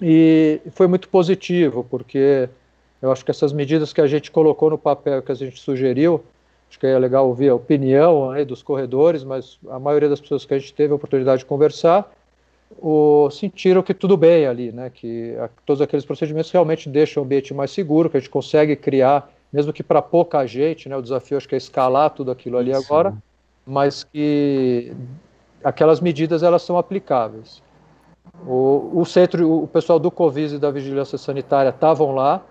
e 0.00 0.60
foi 0.72 0.86
muito 0.86 1.08
positivo, 1.08 1.86
porque 1.88 2.48
eu 3.00 3.12
acho 3.12 3.24
que 3.24 3.30
essas 3.30 3.52
medidas 3.52 3.92
que 3.92 4.00
a 4.00 4.06
gente 4.06 4.30
colocou 4.30 4.70
no 4.70 4.78
papel, 4.78 5.22
que 5.22 5.32
a 5.32 5.34
gente 5.34 5.60
sugeriu, 5.60 6.24
acho 6.68 6.78
que 6.78 6.86
é 6.86 6.98
legal 6.98 7.28
ouvir 7.28 7.50
a 7.50 7.54
opinião 7.54 8.30
aí 8.30 8.44
dos 8.44 8.62
corredores, 8.62 9.22
mas 9.22 9.58
a 9.68 9.78
maioria 9.78 10.08
das 10.08 10.20
pessoas 10.20 10.44
que 10.44 10.54
a 10.54 10.58
gente 10.58 10.72
teve 10.72 10.92
a 10.92 10.96
oportunidade 10.96 11.40
de 11.40 11.46
conversar 11.46 12.10
o, 12.80 13.28
sentiram 13.30 13.82
que 13.82 13.92
tudo 13.92 14.16
bem 14.16 14.46
ali, 14.46 14.72
né? 14.72 14.90
Que 14.90 15.36
a, 15.36 15.48
todos 15.66 15.82
aqueles 15.82 16.04
procedimentos 16.04 16.50
realmente 16.50 16.88
deixam 16.88 17.22
o 17.22 17.26
ambiente 17.26 17.52
mais 17.52 17.70
seguro, 17.70 18.08
que 18.08 18.16
a 18.16 18.20
gente 18.20 18.30
consegue 18.30 18.76
criar, 18.76 19.30
mesmo 19.52 19.72
que 19.72 19.82
para 19.82 20.00
pouca 20.00 20.46
gente, 20.46 20.88
né? 20.88 20.96
O 20.96 21.02
desafio 21.02 21.36
acho 21.36 21.48
que 21.48 21.54
é 21.54 21.58
escalar 21.58 22.10
tudo 22.10 22.30
aquilo 22.30 22.56
ali 22.56 22.70
Isso. 22.70 22.84
agora, 22.84 23.14
mas 23.66 24.04
que 24.04 24.92
aquelas 25.62 26.00
medidas 26.00 26.42
elas 26.42 26.62
são 26.62 26.78
aplicáveis. 26.78 27.62
O, 28.46 28.90
o 28.94 29.04
centro, 29.04 29.62
o 29.62 29.68
pessoal 29.68 29.98
do 29.98 30.10
Covid 30.10 30.54
e 30.54 30.58
da 30.58 30.70
Vigilância 30.70 31.16
Sanitária 31.18 31.70
estavam 31.70 32.12
lá, 32.12 32.42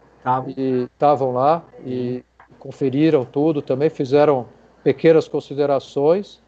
e 0.56 0.88
estavam 0.94 1.32
lá 1.32 1.64
e 1.86 2.24
conferiram 2.60 3.26
tudo, 3.26 3.62
também 3.62 3.90
fizeram 3.90 4.46
pequenas 4.84 5.28
considerações 5.28 6.42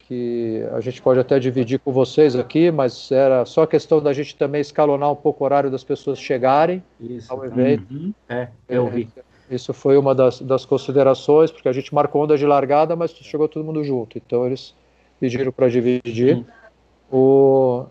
que 0.00 0.62
a 0.72 0.80
gente 0.80 1.00
pode 1.00 1.20
até 1.20 1.38
dividir 1.38 1.78
com 1.78 1.92
vocês 1.92 2.34
aqui, 2.34 2.70
mas 2.70 3.10
era 3.10 3.44
só 3.44 3.64
questão 3.64 4.02
da 4.02 4.12
gente 4.12 4.36
também 4.36 4.60
escalonar 4.60 5.10
um 5.10 5.16
pouco 5.16 5.42
o 5.42 5.46
horário 5.46 5.70
das 5.70 5.84
pessoas 5.84 6.18
chegarem 6.18 6.82
Isso. 7.00 7.32
ao 7.32 7.44
evento. 7.44 7.86
Uhum. 7.90 8.12
É, 8.28 8.48
eu 8.68 8.88
vi. 8.88 9.08
É, 9.16 9.54
isso 9.54 9.72
foi 9.72 9.96
uma 9.96 10.14
das, 10.14 10.40
das 10.40 10.64
considerações, 10.64 11.50
porque 11.50 11.68
a 11.68 11.72
gente 11.72 11.94
marcou 11.94 12.22
onda 12.24 12.36
de 12.36 12.44
largada, 12.44 12.96
mas 12.96 13.12
chegou 13.12 13.48
todo 13.48 13.64
mundo 13.64 13.84
junto. 13.84 14.18
Então 14.18 14.44
eles 14.46 14.74
pediram 15.22 15.52
para 15.52 15.68
dividir. 15.68 16.44
O, 17.08 17.86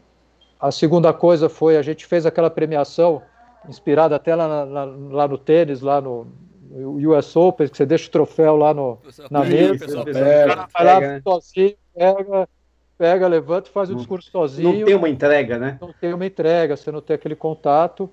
a 0.60 0.70
segunda 0.70 1.14
coisa 1.14 1.48
foi, 1.48 1.78
a 1.78 1.82
gente 1.82 2.06
fez 2.06 2.26
aquela 2.26 2.50
premiação, 2.50 3.22
inspirada 3.70 4.18
até 4.18 4.36
lá, 4.36 4.66
na, 4.66 4.84
lá 4.84 5.28
no 5.30 5.38
tênis, 5.38 5.80
lá 5.80 6.02
no, 6.02 6.28
US 6.70 7.34
Open, 7.38 7.70
que 7.70 7.78
você 7.78 7.86
deixa 7.86 8.10
o 8.10 8.12
troféu 8.12 8.58
lá 8.58 8.74
no, 8.74 8.98
na 9.30 9.46
mesa, 9.46 10.04
pega, 10.04 10.68
vai 10.74 10.86
lá 10.86 11.00
né? 11.00 11.22
sozinho, 11.24 11.76
pega, 11.96 12.50
pega, 12.98 13.28
levanta 13.28 13.70
e 13.70 13.72
faz 13.72 13.90
o 13.90 13.96
discurso 13.96 14.30
sozinho. 14.30 14.80
Não 14.80 14.86
tem 14.86 14.96
uma 14.96 15.10
entrega, 15.10 15.58
né? 15.58 15.78
Não 15.80 15.94
tem 15.94 16.14
uma 16.14 16.26
entrega, 16.26 16.76
você 16.76 16.92
não 16.92 17.02
tem 17.02 17.16
aquele 17.16 17.36
contato, 17.36 18.10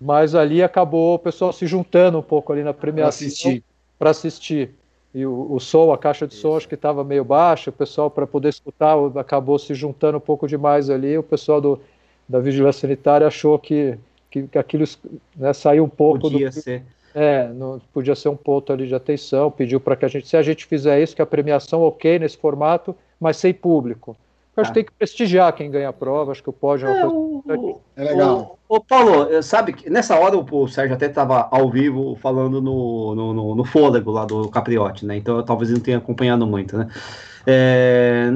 mas 0.00 0.34
ali 0.34 0.62
acabou 0.62 1.16
o 1.16 1.18
pessoal 1.18 1.52
se 1.52 1.66
juntando 1.66 2.18
um 2.18 2.22
pouco 2.22 2.54
ali 2.54 2.62
na 2.62 2.72
premiação 2.72 3.60
para 3.98 4.10
assistir 4.10 4.74
e 5.14 5.26
o, 5.26 5.52
o 5.52 5.60
som, 5.60 5.92
a 5.92 5.98
caixa 5.98 6.26
de 6.26 6.34
som, 6.34 6.56
acho 6.56 6.68
que 6.68 6.74
estava 6.74 7.04
meio 7.04 7.24
baixa, 7.24 7.70
o 7.70 7.72
pessoal, 7.72 8.10
para 8.10 8.26
poder 8.26 8.48
escutar, 8.48 8.96
acabou 9.16 9.58
se 9.58 9.74
juntando 9.74 10.16
um 10.18 10.20
pouco 10.20 10.48
demais 10.48 10.88
ali, 10.88 11.18
o 11.18 11.22
pessoal 11.22 11.60
do, 11.60 11.80
da 12.28 12.40
Vigilância 12.40 12.82
Sanitária 12.82 13.26
achou 13.26 13.58
que, 13.58 13.98
que, 14.30 14.44
que 14.44 14.58
aquilo 14.58 14.84
né, 15.36 15.52
saiu 15.52 15.84
um 15.84 15.88
pouco 15.88 16.20
podia 16.20 16.48
do... 16.48 16.52
ser. 16.52 16.82
É, 17.14 17.46
não, 17.48 17.78
podia 17.92 18.14
ser 18.14 18.30
um 18.30 18.36
ponto 18.36 18.72
ali 18.72 18.86
de 18.86 18.94
atenção, 18.94 19.50
pediu 19.50 19.78
para 19.78 19.96
que 19.96 20.06
a 20.06 20.08
gente, 20.08 20.26
se 20.26 20.34
a 20.34 20.42
gente 20.42 20.64
fizer 20.64 21.02
isso, 21.02 21.14
que 21.14 21.20
a 21.20 21.26
premiação 21.26 21.82
ok 21.82 22.18
nesse 22.18 22.38
formato, 22.38 22.96
mas 23.20 23.36
sem 23.36 23.52
público. 23.52 24.16
Eu 24.54 24.60
acho 24.60 24.70
que 24.70 24.74
tem 24.74 24.84
que 24.84 24.92
prestigiar 24.92 25.52
quem 25.54 25.70
ganha 25.70 25.88
a 25.88 25.92
prova, 25.92 26.30
acho 26.30 26.42
que 26.42 26.50
o 26.50 26.52
pódio 26.52 26.86
é 26.86 26.90
é, 26.90 27.00
coisa 27.00 27.14
o, 27.14 27.80
é 27.96 28.04
legal. 28.04 28.58
O, 28.68 28.76
o, 28.76 28.84
Paulo, 28.84 29.42
sabe 29.42 29.72
que 29.72 29.88
nessa 29.88 30.18
hora 30.18 30.36
o, 30.36 30.46
o 30.50 30.68
Sérgio 30.68 30.94
até 30.94 31.06
estava 31.06 31.48
ao 31.50 31.70
vivo 31.70 32.16
falando 32.16 32.60
no, 32.60 33.14
no, 33.14 33.32
no, 33.32 33.54
no, 33.54 33.64
fôlego 33.64 34.10
lá 34.10 34.26
do 34.26 34.50
Capriote, 34.50 35.06
né? 35.06 35.16
Então 35.16 35.38
eu, 35.38 35.42
talvez 35.42 35.70
não 35.70 35.80
tenha 35.80 35.96
acompanhado 35.96 36.46
muito, 36.46 36.76
né? 36.76 36.86
É, 37.46 38.30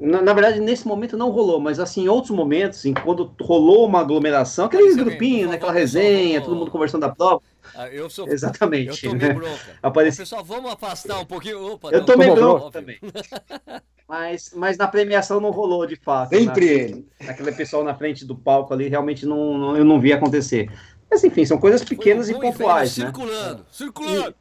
na, 0.00 0.22
na, 0.22 0.32
verdade, 0.32 0.58
nesse 0.58 0.88
momento 0.88 1.18
não 1.18 1.30
rolou, 1.30 1.60
mas 1.60 1.78
assim, 1.78 2.04
em 2.04 2.08
outros 2.08 2.30
momentos, 2.30 2.86
em 2.86 2.94
quando 2.94 3.30
rolou 3.38 3.86
uma 3.86 4.00
aglomeração, 4.00 4.66
aqueles 4.66 4.96
grupinhos, 4.96 5.50
né, 5.50 5.56
aquela 5.56 5.72
resenha, 5.72 6.40
todo 6.40 6.56
mundo 6.56 6.70
conversando 6.70 7.02
da 7.02 7.10
prova. 7.10 7.42
Ah, 7.74 7.88
eu 7.88 8.08
sou, 8.08 8.26
Exatamente. 8.26 9.04
Eu 9.04 9.10
tomei 9.10 9.28
né? 9.28 9.34
bronca. 9.34 9.78
Apareci... 9.82 10.18
Pessoal, 10.18 10.42
vamos 10.42 10.72
afastar 10.72 11.20
um 11.20 11.26
pouquinho. 11.26 11.74
Opa, 11.74 11.90
eu 11.90 12.06
tomei 12.06 12.30
bronca 12.30 12.70
também. 12.70 12.98
mas, 14.08 14.52
mas 14.54 14.78
na 14.78 14.88
premiação 14.88 15.38
não 15.38 15.50
rolou 15.50 15.86
de 15.86 15.96
fato. 15.96 16.30
Sempre 16.30 16.64
né? 16.64 16.72
ele. 16.72 17.08
Aquele 17.28 17.52
pessoal 17.52 17.84
na 17.84 17.94
frente 17.94 18.24
do 18.24 18.34
palco 18.34 18.72
ali, 18.72 18.88
realmente 18.88 19.26
não, 19.26 19.58
não, 19.58 19.76
eu 19.76 19.84
não 19.84 20.00
vi 20.00 20.12
acontecer. 20.12 20.70
Mas 21.10 21.22
enfim, 21.24 21.44
são 21.44 21.58
coisas 21.58 21.84
pequenas 21.84 22.28
e 22.28 22.34
pontuais, 22.34 22.96
né? 22.96 23.06
Circulando, 23.06 23.66
circulando. 23.70 24.34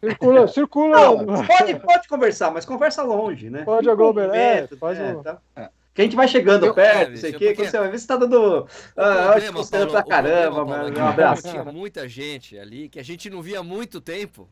Circula, 0.00 0.46
circula. 0.46 1.44
pode, 1.44 1.74
pode 1.80 2.08
conversar, 2.08 2.52
mas 2.52 2.64
conversa 2.64 3.02
longe, 3.02 3.50
né? 3.50 3.64
Pode 3.64 3.90
aglomerar. 3.90 4.36
É, 4.36 4.66
faz 4.68 4.96
é, 4.96 5.12
um... 5.12 5.22
tá? 5.22 5.40
que 5.92 6.02
a 6.02 6.04
gente 6.04 6.14
vai 6.14 6.28
chegando 6.28 6.64
eu, 6.64 6.72
perto, 6.72 7.10
não 7.10 7.16
sei 7.16 7.30
o 7.32 7.38
quê, 7.38 7.46
porque... 7.46 7.68
você 7.68 7.76
vai 7.76 7.90
ver 7.90 7.98
se 7.98 8.06
tá 8.06 8.16
dando. 8.16 8.68
Ah, 8.96 9.30
problema, 9.32 9.66
Paulo, 9.66 9.90
pra 9.90 10.02
caramba, 10.04 10.64
mano. 10.64 10.96
Um 10.96 11.04
abraço. 11.04 11.42
Tinha 11.42 11.64
muita 11.64 12.08
gente 12.08 12.56
ali 12.56 12.88
que 12.88 13.00
a 13.00 13.02
gente 13.02 13.28
não 13.28 13.42
via 13.42 13.58
há 13.58 13.62
muito 13.64 14.00
tempo. 14.00 14.48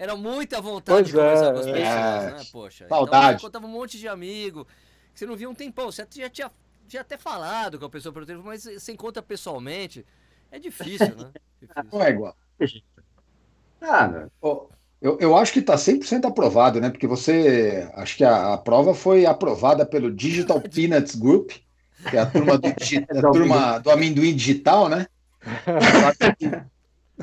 Era 0.00 0.16
muita 0.16 0.62
vontade 0.62 0.96
pois 0.96 1.06
de 1.08 1.12
conversar 1.12 1.44
é, 1.44 1.52
com 1.52 1.58
as 1.58 1.66
pessoas, 1.66 1.84
é. 1.84 2.30
né? 2.30 2.42
Poxa. 2.50 2.88
Saudade. 2.88 3.26
Então, 3.34 3.40
contava 3.40 3.66
um 3.66 3.70
monte 3.70 3.98
de 3.98 4.08
amigo. 4.08 4.66
Que 5.12 5.18
você 5.18 5.26
não 5.26 5.36
via 5.36 5.50
um 5.50 5.54
tempão. 5.54 5.92
Você 5.92 6.06
já 6.14 6.30
tinha, 6.30 6.50
tinha 6.88 7.02
até 7.02 7.18
falado 7.18 7.78
com 7.78 7.84
a 7.84 7.90
pessoa 7.90 8.10
pelo 8.10 8.24
telefone, 8.24 8.48
mas 8.48 8.64
você 8.64 8.92
encontra 8.92 9.22
pessoalmente. 9.22 10.06
É 10.50 10.58
difícil, 10.58 11.14
né? 11.14 11.30
Difícil. 11.60 11.90
Não 11.92 12.02
é 12.02 12.08
igual. 12.08 12.34
Ah, 13.82 14.08
né? 14.08 14.28
Eu, 15.02 15.18
eu 15.20 15.36
acho 15.36 15.52
que 15.52 15.58
está 15.58 15.74
100% 15.74 16.24
aprovado, 16.24 16.80
né? 16.80 16.88
Porque 16.88 17.06
você. 17.06 17.86
Acho 17.92 18.16
que 18.16 18.24
a, 18.24 18.54
a, 18.54 18.56
prova 18.58 18.94
foi 18.94 19.26
aprovada 19.26 19.84
pelo 19.84 20.10
Digital 20.10 20.62
Peanuts 20.64 21.14
Group, 21.14 21.50
que 22.08 22.16
é 22.16 22.20
a 22.20 22.26
turma 22.26 22.56
do, 22.56 22.68
a 22.72 23.32
turma 23.32 23.78
do 23.80 23.90
amendoim 23.90 24.34
digital, 24.34 24.88
né? 24.88 25.06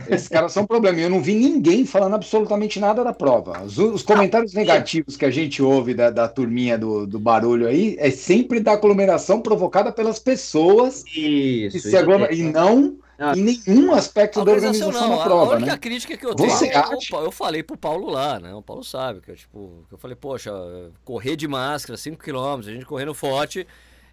Esses 0.10 0.28
caras 0.28 0.52
são 0.52 0.64
um 0.64 0.68
problema. 0.68 1.00
Eu 1.00 1.10
não 1.10 1.22
vi 1.22 1.36
ninguém 1.36 1.86
falando 1.86 2.16
absolutamente 2.16 2.80
nada 2.80 3.04
da 3.04 3.14
prova. 3.14 3.64
Os, 3.64 3.78
os 3.78 4.04
comentários 4.04 4.54
negativos 4.54 5.18
que 5.18 5.26
a 5.26 5.32
gente 5.32 5.62
ouve 5.62 5.94
da, 5.94 6.10
da 6.10 6.28
turminha 6.28 6.78
do, 6.78 7.08
do, 7.08 7.20
barulho 7.20 7.68
aí 7.68 7.96
é 8.00 8.12
sempre 8.12 8.60
da 8.60 8.74
aglomeração 8.74 9.42
provocada 9.42 9.92
pelas 9.92 10.20
pessoas 10.20 11.04
isso, 11.08 11.88
e 12.32 12.44
não 12.44 12.98
ah. 13.18 13.34
em 13.36 13.60
nenhum 13.66 13.94
aspecto 13.94 14.44
da 14.44 14.52
organização 14.52 14.92
não. 15.10 15.18
da 15.18 15.24
prova. 15.24 15.54
A 15.54 15.56
única 15.58 15.72
né? 15.72 15.78
crítica 15.78 16.16
que 16.16 16.26
eu 16.26 16.36
tenho 16.36 16.50
Você 16.50 16.68
é, 16.68 16.78
acha... 16.78 17.16
eu 17.16 17.32
falei 17.32 17.64
pro 17.64 17.78
Paulo 17.78 18.10
lá, 18.10 18.40
né? 18.40 18.54
O 18.54 18.62
Paulo 18.62 18.84
sabe 18.84 19.22
que 19.22 19.32
eu, 19.32 19.36
tipo, 19.36 19.86
eu 19.92 19.98
falei, 19.98 20.16
poxa, 20.16 20.52
correr 21.04 21.36
de 21.36 21.48
máscara, 21.48 21.98
5 21.98 22.18
km, 22.18 22.60
a 22.60 22.62
gente 22.62 22.86
correndo 22.86 23.14
forte. 23.14 23.66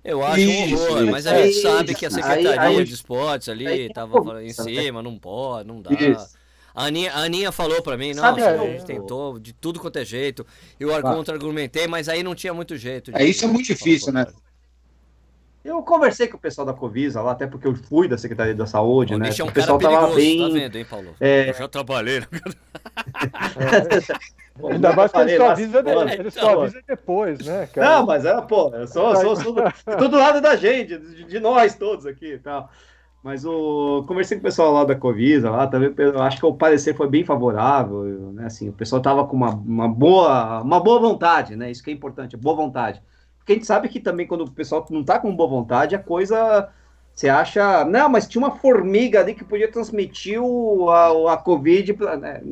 Eu 0.04 0.22
acho 0.22 0.40
isso, 0.40 0.76
um 0.76 0.82
horror, 0.82 1.02
isso, 1.02 1.10
mas 1.10 1.26
a 1.26 1.42
gente 1.42 1.62
sabe 1.62 1.94
que 1.94 2.04
a 2.04 2.10
Secretaria 2.10 2.60
aí, 2.60 2.76
aí, 2.76 2.84
de 2.84 2.92
Esportes 2.92 3.48
ali 3.48 3.66
aí, 3.66 3.90
tava 3.90 4.44
em 4.44 4.52
cima, 4.52 5.02
não 5.02 5.18
pode, 5.18 5.66
não 5.66 5.80
dá. 5.80 5.90
Isso. 5.92 6.36
A 6.74 6.86
Aninha, 6.86 7.12
a 7.12 7.20
Aninha 7.20 7.50
falou 7.50 7.80
para 7.82 7.96
mim, 7.96 8.12
não, 8.12 8.22
a 8.22 8.66
gente 8.66 8.84
tentou 8.84 9.38
de 9.38 9.54
tudo 9.54 9.80
quanto 9.80 9.98
é 9.98 10.04
jeito. 10.04 10.46
Eu 10.78 10.90
contra-argumentei, 11.00 11.86
mas 11.86 12.08
aí 12.08 12.22
não 12.22 12.34
tinha 12.34 12.52
muito 12.52 12.76
jeito. 12.76 13.12
De, 13.12 13.22
é, 13.22 13.24
isso 13.24 13.46
é 13.46 13.48
muito 13.48 13.66
difícil, 13.66 14.12
né? 14.12 14.26
Eu 15.64 15.82
conversei 15.82 16.28
com 16.28 16.36
o 16.36 16.40
pessoal 16.40 16.66
da 16.66 16.74
Covisa 16.74 17.22
lá, 17.22 17.32
até 17.32 17.46
porque 17.46 17.66
eu 17.66 17.74
fui 17.74 18.06
da 18.06 18.18
Secretaria 18.18 18.54
da 18.54 18.66
Saúde, 18.66 19.16
né? 19.16 19.30
É 19.30 19.44
um 19.44 19.46
o 19.46 19.52
pessoal 19.52 19.78
tava 19.78 20.08
tá 20.08 20.14
bem. 20.14 20.38
Tá 20.38 20.48
vendo, 20.48 20.76
hein, 20.76 20.84
Paulo? 20.84 21.14
É... 21.18 21.48
Eu 21.48 21.54
já 21.54 21.68
trabalhei. 21.68 22.20
Né? 22.20 22.26
Pô, 24.58 24.68
Ainda 24.68 24.92
mais 24.92 25.10
que 25.10 25.18
eles 25.18 25.36
só 25.36 25.50
avisam 25.50 25.82
de, 25.82 25.90
eles 26.14 26.34
só 26.34 26.62
avisa 26.62 26.80
depois, 26.86 27.44
né? 27.44 27.66
Cara? 27.66 27.88
Não, 27.88 28.06
mas 28.06 28.24
é, 28.24 28.40
pô, 28.42 28.70
eu 28.74 28.86
sou, 28.86 29.16
sou, 29.16 29.36
sou, 29.36 29.52
do, 29.52 29.62
do 30.08 30.16
lado 30.16 30.40
da 30.40 30.54
gente, 30.54 30.96
de, 30.96 31.24
de, 31.24 31.40
nós 31.40 31.74
todos 31.74 32.06
aqui 32.06 32.34
e 32.34 32.38
tal. 32.38 32.70
Mas 33.20 33.44
o 33.44 34.04
conversei 34.06 34.36
com 34.36 34.42
o 34.42 34.44
pessoal 34.44 34.72
lá 34.72 34.84
da 34.84 34.94
Covisa, 34.94 35.50
lá 35.50 35.66
também, 35.66 35.92
eu 35.96 36.22
acho 36.22 36.38
que 36.38 36.46
o 36.46 36.54
parecer 36.54 36.94
foi 36.94 37.08
bem 37.08 37.24
favorável, 37.24 38.32
né? 38.32 38.46
Assim, 38.46 38.68
o 38.68 38.72
pessoal 38.72 39.02
tava 39.02 39.26
com 39.26 39.34
uma, 39.34 39.50
uma 39.50 39.88
boa, 39.88 40.60
uma 40.62 40.78
boa 40.78 41.00
vontade, 41.00 41.56
né? 41.56 41.70
Isso 41.70 41.82
que 41.82 41.90
é 41.90 41.94
importante, 41.94 42.36
boa 42.36 42.54
vontade. 42.54 43.02
Porque 43.38 43.52
a 43.52 43.54
gente 43.56 43.66
sabe 43.66 43.88
que 43.88 43.98
também 43.98 44.26
quando 44.26 44.42
o 44.42 44.50
pessoal 44.50 44.86
não 44.90 45.02
tá 45.02 45.18
com 45.18 45.34
boa 45.34 45.48
vontade, 45.48 45.96
a 45.96 45.98
coisa. 45.98 46.68
Você 47.14 47.28
acha. 47.28 47.84
Não, 47.84 48.08
mas 48.08 48.26
tinha 48.26 48.42
uma 48.42 48.56
formiga 48.56 49.20
ali 49.20 49.34
que 49.34 49.44
podia 49.44 49.70
transmitir 49.70 50.42
o, 50.42 50.90
a, 50.90 51.34
a 51.34 51.36
Covid. 51.36 51.96
Né? 52.18 52.42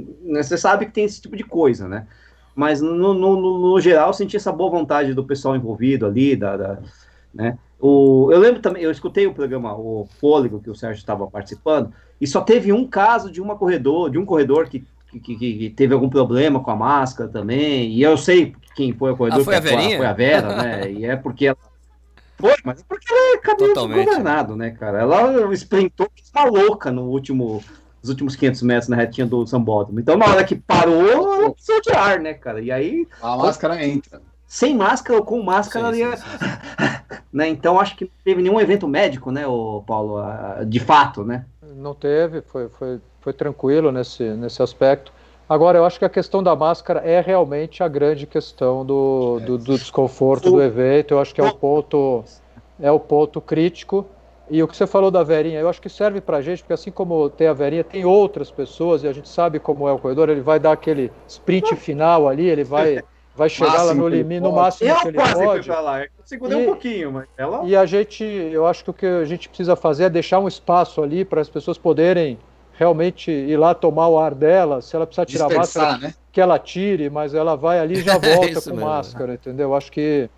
Você 0.43 0.57
sabe 0.57 0.87
que 0.87 0.93
tem 0.93 1.05
esse 1.05 1.21
tipo 1.21 1.37
de 1.37 1.43
coisa, 1.43 1.89
né? 1.89 2.07
Mas 2.55 2.81
no, 2.81 3.15
no, 3.15 3.37
no, 3.59 3.81
geral, 3.81 4.13
senti 4.13 4.37
essa 4.37 4.53
boa 4.53 4.71
vontade 4.71 5.15
do 5.15 5.25
pessoal 5.25 5.57
envolvido 5.57 6.07
ali, 6.07 6.37
da, 6.37 6.57
da 6.57 6.79
né? 7.35 7.59
O, 7.81 8.29
eu 8.31 8.39
lembro 8.39 8.61
também, 8.61 8.83
eu 8.83 8.91
escutei 8.91 9.27
o 9.27 9.35
programa, 9.35 9.75
o 9.75 10.07
Fôlego, 10.21 10.61
que 10.61 10.71
o 10.71 10.75
Sérgio 10.75 11.01
estava 11.01 11.27
participando, 11.27 11.93
e 12.21 12.27
só 12.27 12.41
teve 12.41 12.73
um 12.73 12.87
caso 12.87 13.31
de 13.31 13.41
uma 13.41 13.57
corredor, 13.57 14.11
de 14.11 14.19
um 14.19 14.25
corredor 14.25 14.69
que, 14.69 14.85
que, 15.11 15.35
que, 15.35 15.71
teve 15.71 15.93
algum 15.93 16.09
problema 16.09 16.61
com 16.61 16.71
a 16.71 16.77
máscara 16.77 17.29
também, 17.29 17.91
e 17.91 18.03
eu 18.03 18.17
sei 18.17 18.55
quem 18.77 18.93
foi 18.93 19.13
o 19.13 19.17
corredor, 19.17 19.41
ah, 19.41 19.45
foi, 19.45 19.57
a 19.57 19.63
foi, 19.63 19.97
foi 19.97 20.07
a 20.07 20.13
Vera, 20.13 20.57
né? 20.57 20.93
E 20.93 21.05
é 21.05 21.17
porque 21.17 21.47
ela. 21.47 21.72
Foi, 22.43 22.57
mas 22.65 22.81
é 22.81 22.85
porque 22.89 23.07
ela 23.09 23.37
é 23.37 23.39
caminho 23.39 23.73
governado, 23.73 24.57
né, 24.57 24.73
cara? 24.73 24.99
Ela 24.99 25.55
sprintou 25.55 26.11
uma 26.35 26.45
louca 26.45 26.91
no 26.91 27.03
último, 27.03 27.63
nos 28.03 28.11
últimos 28.11 28.35
500 28.35 28.63
metros 28.63 28.89
na 28.89 28.97
retinha 28.97 29.25
do 29.25 29.47
Sambódromo. 29.47 30.01
Então, 30.01 30.17
na 30.17 30.27
hora 30.27 30.43
que 30.43 30.57
parou, 30.57 31.09
ela 31.09 31.53
precisou 31.53 31.81
de 31.81 31.93
ar, 31.93 32.19
né, 32.19 32.35
cara? 32.35 32.61
E 32.61 32.73
aí. 32.73 33.07
A 33.23 33.37
máscara 33.37 33.87
entra. 33.87 34.21
Sem 34.45 34.77
máscara 34.77 35.21
ou 35.21 35.25
com 35.25 35.41
máscara 35.41 35.93
sim, 35.93 36.03
ali. 36.03 36.17
Sim, 36.17 36.23
sim, 36.27 37.17
né? 37.33 37.49
Então, 37.49 37.79
acho 37.79 37.95
que 37.95 38.07
não 38.07 38.13
teve 38.25 38.43
nenhum 38.43 38.61
evento 38.61 38.89
médico, 38.89 39.31
né, 39.31 39.47
o 39.47 39.85
Paulo? 39.87 40.21
De 40.67 40.81
fato, 40.81 41.23
né? 41.23 41.47
Não 41.77 41.95
teve, 41.95 42.43
foi, 42.43 42.69
foi, 42.71 43.01
foi 43.21 43.33
tranquilo 43.33 43.93
nesse, 43.93 44.25
nesse 44.31 44.61
aspecto. 44.61 45.13
Agora, 45.53 45.77
eu 45.77 45.85
acho 45.85 45.99
que 45.99 46.05
a 46.07 46.09
questão 46.09 46.43
da 46.43 46.57
máscara 46.57 47.01
é 47.01 47.21
realmente 47.21 47.83
a 47.83 47.89
grande 47.89 48.27
questão 48.27 48.87
do, 48.87 49.39
do, 49.41 49.59
do 49.59 49.77
desconforto 49.77 50.51
do 50.51 50.63
evento. 50.63 51.13
Eu 51.13 51.21
acho 51.21 51.35
que 51.35 51.43
é 51.43 51.45
o 51.45 51.55
ponto, 51.55 52.25
é 52.81 52.91
o 52.91 52.99
ponto 52.99 53.39
crítico. 53.39 54.07
E 54.49 54.63
o 54.63 54.67
que 54.67 54.75
você 54.75 54.87
falou 54.87 55.11
da 55.11 55.23
Verinha, 55.23 55.61
eu 55.61 55.69
acho 55.69 55.79
que 55.79 55.91
serve 55.91 56.23
pra 56.23 56.41
gente, 56.41 56.63
porque 56.63 56.73
assim 56.73 56.91
como 56.91 57.29
tem 57.29 57.49
a 57.49 57.53
Verinha, 57.53 57.85
tem 57.85 58.03
outras 58.03 58.51
pessoas, 58.51 59.05
e 59.05 59.09
a 59.09 59.13
gente 59.13 59.29
sabe 59.29 59.59
como 59.59 59.87
é 59.87 59.93
o 59.93 59.99
corredor, 59.99 60.31
ele 60.31 60.41
vai 60.41 60.59
dar 60.59 60.73
aquele 60.73 61.13
sprint 61.29 61.77
final 61.77 62.27
ali, 62.31 62.49
ele 62.49 62.65
vai, 62.65 63.03
vai 63.37 63.51
chegar 63.51 63.83
lá 63.83 63.93
no 63.93 64.09
limite, 64.09 64.41
no 64.41 64.53
máximo 64.53 64.89
eu 64.89 64.97
que 64.97 65.09
ele 65.09 65.19
pode. 65.19 65.69
Lá. 65.69 66.01
Eu 66.01 66.09
segurei 66.25 66.61
e, 66.61 66.63
um 66.63 66.65
pouquinho, 66.65 67.13
mas 67.13 67.29
ela... 67.37 67.63
E 67.65 67.77
a 67.77 67.85
gente, 67.85 68.25
eu 68.25 68.67
acho 68.67 68.85
que 68.85 68.91
o 68.91 68.95
que 68.95 69.05
a 69.05 69.27
gente 69.27 69.51
precisa 69.51 69.77
fazer 69.77 70.05
é 70.05 70.11
deixar 70.11 70.39
um 70.39 70.49
espaço 70.49 71.03
ali 71.03 71.27
para 71.27 71.43
as 71.43 71.51
pessoas 71.51 71.77
poderem 71.77 72.39
realmente 72.79 73.31
ir 73.31 73.57
lá 73.57 73.75
tomar 73.75 74.09
o 74.09 74.19
ar 74.19 74.35
dela, 74.35 74.81
se 74.81 74.95
ela 74.97 75.07
precisar 75.07 75.27
tirar 75.27 75.47
a 75.53 75.59
máscara, 75.59 75.99
né? 75.99 76.15
que 76.33 76.41
ela 76.41 76.59
tire, 76.59 77.11
mas 77.11 77.35
ela 77.35 77.57
vai 77.57 77.79
ali 77.79 77.95
e 77.99 78.03
já 78.03 78.13
volta 78.19 78.47
é 78.47 78.55
com 78.55 78.71
mesmo. 78.71 78.77
máscara, 78.77 79.35
entendeu? 79.35 79.75
Acho 79.75 79.93
que 79.93 80.29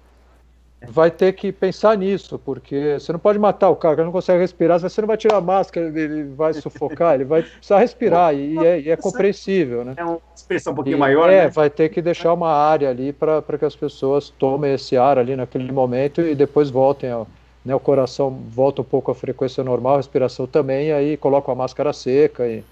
vai 0.88 1.10
ter 1.10 1.32
que 1.32 1.50
pensar 1.50 1.96
nisso, 1.96 2.38
porque 2.38 2.98
você 2.98 3.10
não 3.12 3.18
pode 3.18 3.38
matar 3.38 3.70
o 3.70 3.76
cara, 3.76 3.96
que 3.96 4.02
não 4.02 4.12
consegue 4.12 4.40
respirar, 4.40 4.78
você 4.78 5.00
não 5.00 5.08
vai 5.08 5.16
tirar 5.16 5.36
a 5.38 5.40
máscara, 5.40 5.86
ele 5.86 6.24
vai 6.24 6.52
sufocar, 6.54 7.14
ele 7.14 7.24
vai 7.24 7.42
precisar 7.42 7.78
respirar, 7.78 8.34
e 8.34 8.58
é, 8.58 8.80
e 8.80 8.90
é 8.90 8.96
compreensível, 8.96 9.84
né? 9.84 9.94
É 9.96 10.04
uma 10.04 10.18
expressão 10.36 10.72
um 10.72 10.76
pouquinho 10.76 10.96
e, 10.96 11.00
maior, 11.00 11.30
É, 11.30 11.44
né? 11.44 11.48
vai 11.48 11.70
ter 11.70 11.88
que 11.88 12.02
deixar 12.02 12.34
uma 12.34 12.50
área 12.50 12.90
ali 12.90 13.12
para 13.12 13.42
que 13.58 13.64
as 13.64 13.74
pessoas 13.74 14.28
tomem 14.38 14.74
esse 14.74 14.96
ar 14.96 15.18
ali 15.18 15.34
naquele 15.34 15.72
momento 15.72 16.20
e 16.20 16.34
depois 16.34 16.68
voltem 16.68 17.10
ao 17.10 17.26
né, 17.64 17.74
o 17.74 17.80
coração 17.80 18.30
volta 18.30 18.82
um 18.82 18.84
pouco 18.84 19.10
à 19.10 19.14
frequência 19.14 19.64
normal, 19.64 19.94
a 19.94 19.96
respiração 19.98 20.46
também, 20.46 20.92
aí 20.92 21.16
coloca 21.16 21.50
a 21.50 21.54
máscara 21.54 21.92
seca, 21.92 22.46
e, 22.46 22.62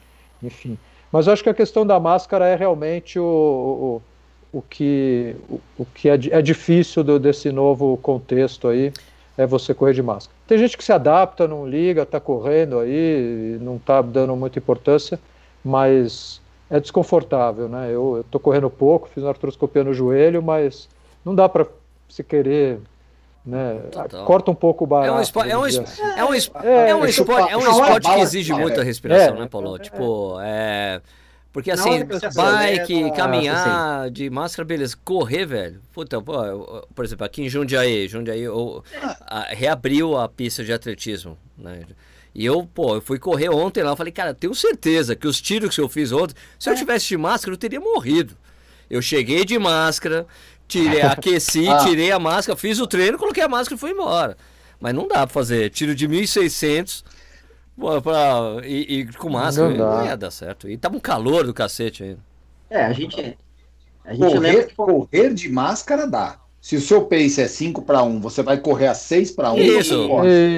enfim. 0.43 0.79
Mas 1.11 1.27
eu 1.27 1.33
acho 1.33 1.43
que 1.43 1.49
a 1.49 1.55
questão 1.55 1.87
da 1.87 1.99
máscara 1.99 2.47
é 2.47 2.55
realmente 2.55 3.19
o, 3.19 4.01
o, 4.53 4.59
o 4.59 4.63
que, 4.63 5.35
o, 5.49 5.61
o 5.79 5.85
que 5.87 6.09
é, 6.09 6.15
é 6.31 6.43
difícil 6.43 7.03
do, 7.03 7.19
desse 7.19 7.51
novo 7.51 7.97
contexto 7.99 8.69
aí, 8.69 8.93
é 9.37 9.47
você 9.47 9.73
correr 9.73 9.95
de 9.95 10.03
máscara. 10.03 10.37
Tem 10.47 10.59
gente 10.59 10.77
que 10.77 10.85
se 10.85 10.93
adapta, 10.93 11.49
não 11.49 11.67
liga, 11.67 12.03
está 12.03 12.21
correndo 12.21 12.79
aí, 12.79 13.59
não 13.61 13.77
está 13.77 14.03
dando 14.03 14.37
muita 14.37 14.59
importância, 14.59 15.19
mas 15.65 16.41
é 16.69 16.79
desconfortável, 16.79 17.69
né? 17.69 17.91
Eu 17.91 18.21
estou 18.21 18.41
correndo 18.41 18.69
pouco, 18.69 19.09
fiz 19.09 19.23
uma 19.23 19.31
artroscopia 19.31 19.85
no 19.85 19.95
joelho, 19.95 20.43
mas 20.43 20.89
não 21.25 21.35
dá 21.35 21.49
para 21.49 21.67
se 22.09 22.23
querer 22.23 22.79
né? 23.45 23.81
Corta 24.25 24.51
um 24.51 24.55
pouco 24.55 24.85
o 24.85 24.87
barato. 24.87 25.09
É 25.09 25.19
um 25.19 25.21
esporte, 25.21 25.51
é 25.51 25.59
um, 25.59 25.65
assim. 25.65 25.83
é 26.17 26.25
um, 26.25 26.35
é, 26.35 26.91
é 26.91 26.95
um 26.95 27.05
esporte, 27.05 27.53
é 27.53 27.57
um 27.57 27.71
esporte 27.71 28.09
que 28.09 28.21
exige 28.21 28.53
muita 28.53 28.83
respiração, 28.83 29.39
né, 29.39 29.49
Paulo? 29.49 29.79
Tipo, 29.79 30.39
é. 30.41 31.01
Porque 31.53 31.71
assim, 31.71 32.03
bike, 32.35 33.11
caminhar 33.15 34.11
de 34.11 34.31
máscara, 34.31 34.65
beleza. 34.65 34.97
Correr, 35.05 35.45
velho. 35.45 35.81
Puta, 35.93 36.21
pô, 36.23 36.87
por 36.95 37.05
exemplo, 37.05 37.27
aqui 37.27 37.43
em 37.43 37.49
Jundiaí, 37.49 38.09
Jundiaí 38.09 38.41
eu, 38.41 38.83
a, 39.27 39.49
reabriu 39.51 40.17
a 40.17 40.27
pista 40.29 40.65
de 40.65 40.73
atletismo, 40.73 41.37
né? 41.59 41.83
E 42.35 42.47
eu, 42.47 42.65
pô, 42.65 42.95
eu 42.95 43.03
fui 43.03 43.19
correr 43.19 43.51
ontem 43.51 43.83
lá, 43.83 43.91
eu 43.91 43.97
falei, 43.97 44.13
cara, 44.13 44.33
tenho 44.33 44.55
certeza 44.55 45.15
que 45.15 45.27
os 45.27 45.39
tiros 45.43 45.75
que 45.75 45.81
eu 45.83 45.89
fiz 45.91 46.11
ontem, 46.11 46.35
se 46.59 46.71
eu 46.71 46.75
tivesse 46.75 47.09
de 47.09 47.19
máscara, 47.19 47.53
eu 47.53 47.59
teria 47.59 47.79
morrido. 47.81 48.35
Eu 48.89 49.03
cheguei 49.03 49.45
de 49.45 49.59
máscara, 49.59 50.27
Tirei, 50.73 51.03
aqueci, 51.03 51.69
ah. 51.69 51.85
tirei 51.85 52.11
a 52.11 52.19
máscara, 52.19 52.57
fiz 52.57 52.81
o 52.81 52.87
treino, 52.87 53.19
coloquei 53.19 53.43
a 53.43 53.49
máscara 53.49 53.77
e 53.77 53.79
fui 53.79 53.91
embora. 53.91 54.37
Mas 54.81 54.95
não 54.95 55.07
dá 55.07 55.27
pra 55.27 55.29
fazer 55.29 55.71
tiro 55.71 55.95
de 55.95 56.09
1.600 56.09 57.05
pra, 58.03 58.67
e, 58.67 59.01
e 59.01 59.13
com 59.13 59.29
máscara. 59.29 59.69
Não, 59.69 59.99
não, 59.99 60.07
ia 60.07 60.17
dar 60.17 60.31
certo. 60.31 60.69
E 60.69 60.77
tava 60.77 60.97
um 60.97 61.01
calor 61.01 61.45
do 61.45 61.55
cacete 61.55 62.03
ainda. 62.03 62.21
É, 62.71 62.85
a 62.85 62.93
gente. 62.93 63.39
A 64.05 64.15
gente 64.15 64.35
correr, 64.35 64.67
que... 64.67 64.75
correr 64.75 65.35
de 65.35 65.49
máscara 65.49 66.07
dá. 66.07 66.39
Se 66.61 66.77
o 66.77 66.81
seu 66.81 67.03
pace 67.07 67.41
é 67.41 67.49
5 67.49 67.83
para 67.83 68.03
1, 68.03 68.21
você 68.21 68.43
vai 68.43 68.57
correr 68.57 68.87
a 68.87 68.95
6 68.95 69.33
para 69.33 69.53
1. 69.53 69.59
Isso. 69.59 70.09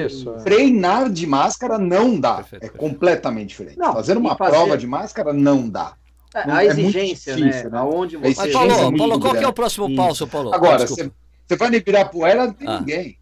Isso. 0.05 0.31
Treinar 0.43 1.09
de 1.09 1.27
máscara 1.27 1.77
não 1.77 2.19
dá. 2.19 2.35
Perfeito, 2.35 2.63
é 2.63 2.69
perfeito. 2.69 2.79
completamente 2.79 3.49
diferente. 3.49 3.77
Não, 3.77 3.93
fazer 3.93 4.15
uma 4.15 4.35
fazer- 4.35 4.51
prova 4.51 4.77
de 4.77 4.87
máscara 4.87 5.33
não 5.33 5.67
dá. 5.67 5.93
A, 6.35 6.47
Não, 6.47 6.55
a 6.55 6.63
é 6.63 6.67
exigência, 6.67 7.33
difícil, 7.35 7.63
né? 7.65 7.69
né? 7.69 7.77
Aonde 7.79 8.17
A 8.17 8.19
você. 8.19 8.41
Mas, 8.41 8.51
Paulo, 8.51 8.71
é 8.73 8.97
Paulo, 8.97 9.19
qual 9.21 9.33
que 9.35 9.43
é 9.43 9.47
o 9.47 9.53
próximo 9.53 9.87
Isso. 9.87 9.95
passo, 9.95 10.27
Paulo? 10.27 10.53
Agora, 10.53 10.85
você, 10.85 11.09
vai 11.57 11.69
no 11.69 11.75
Ibirapuera, 11.77 12.47
não 12.47 12.53
tem 12.53 12.67
Ah. 12.67 12.79
ninguém. 12.79 13.17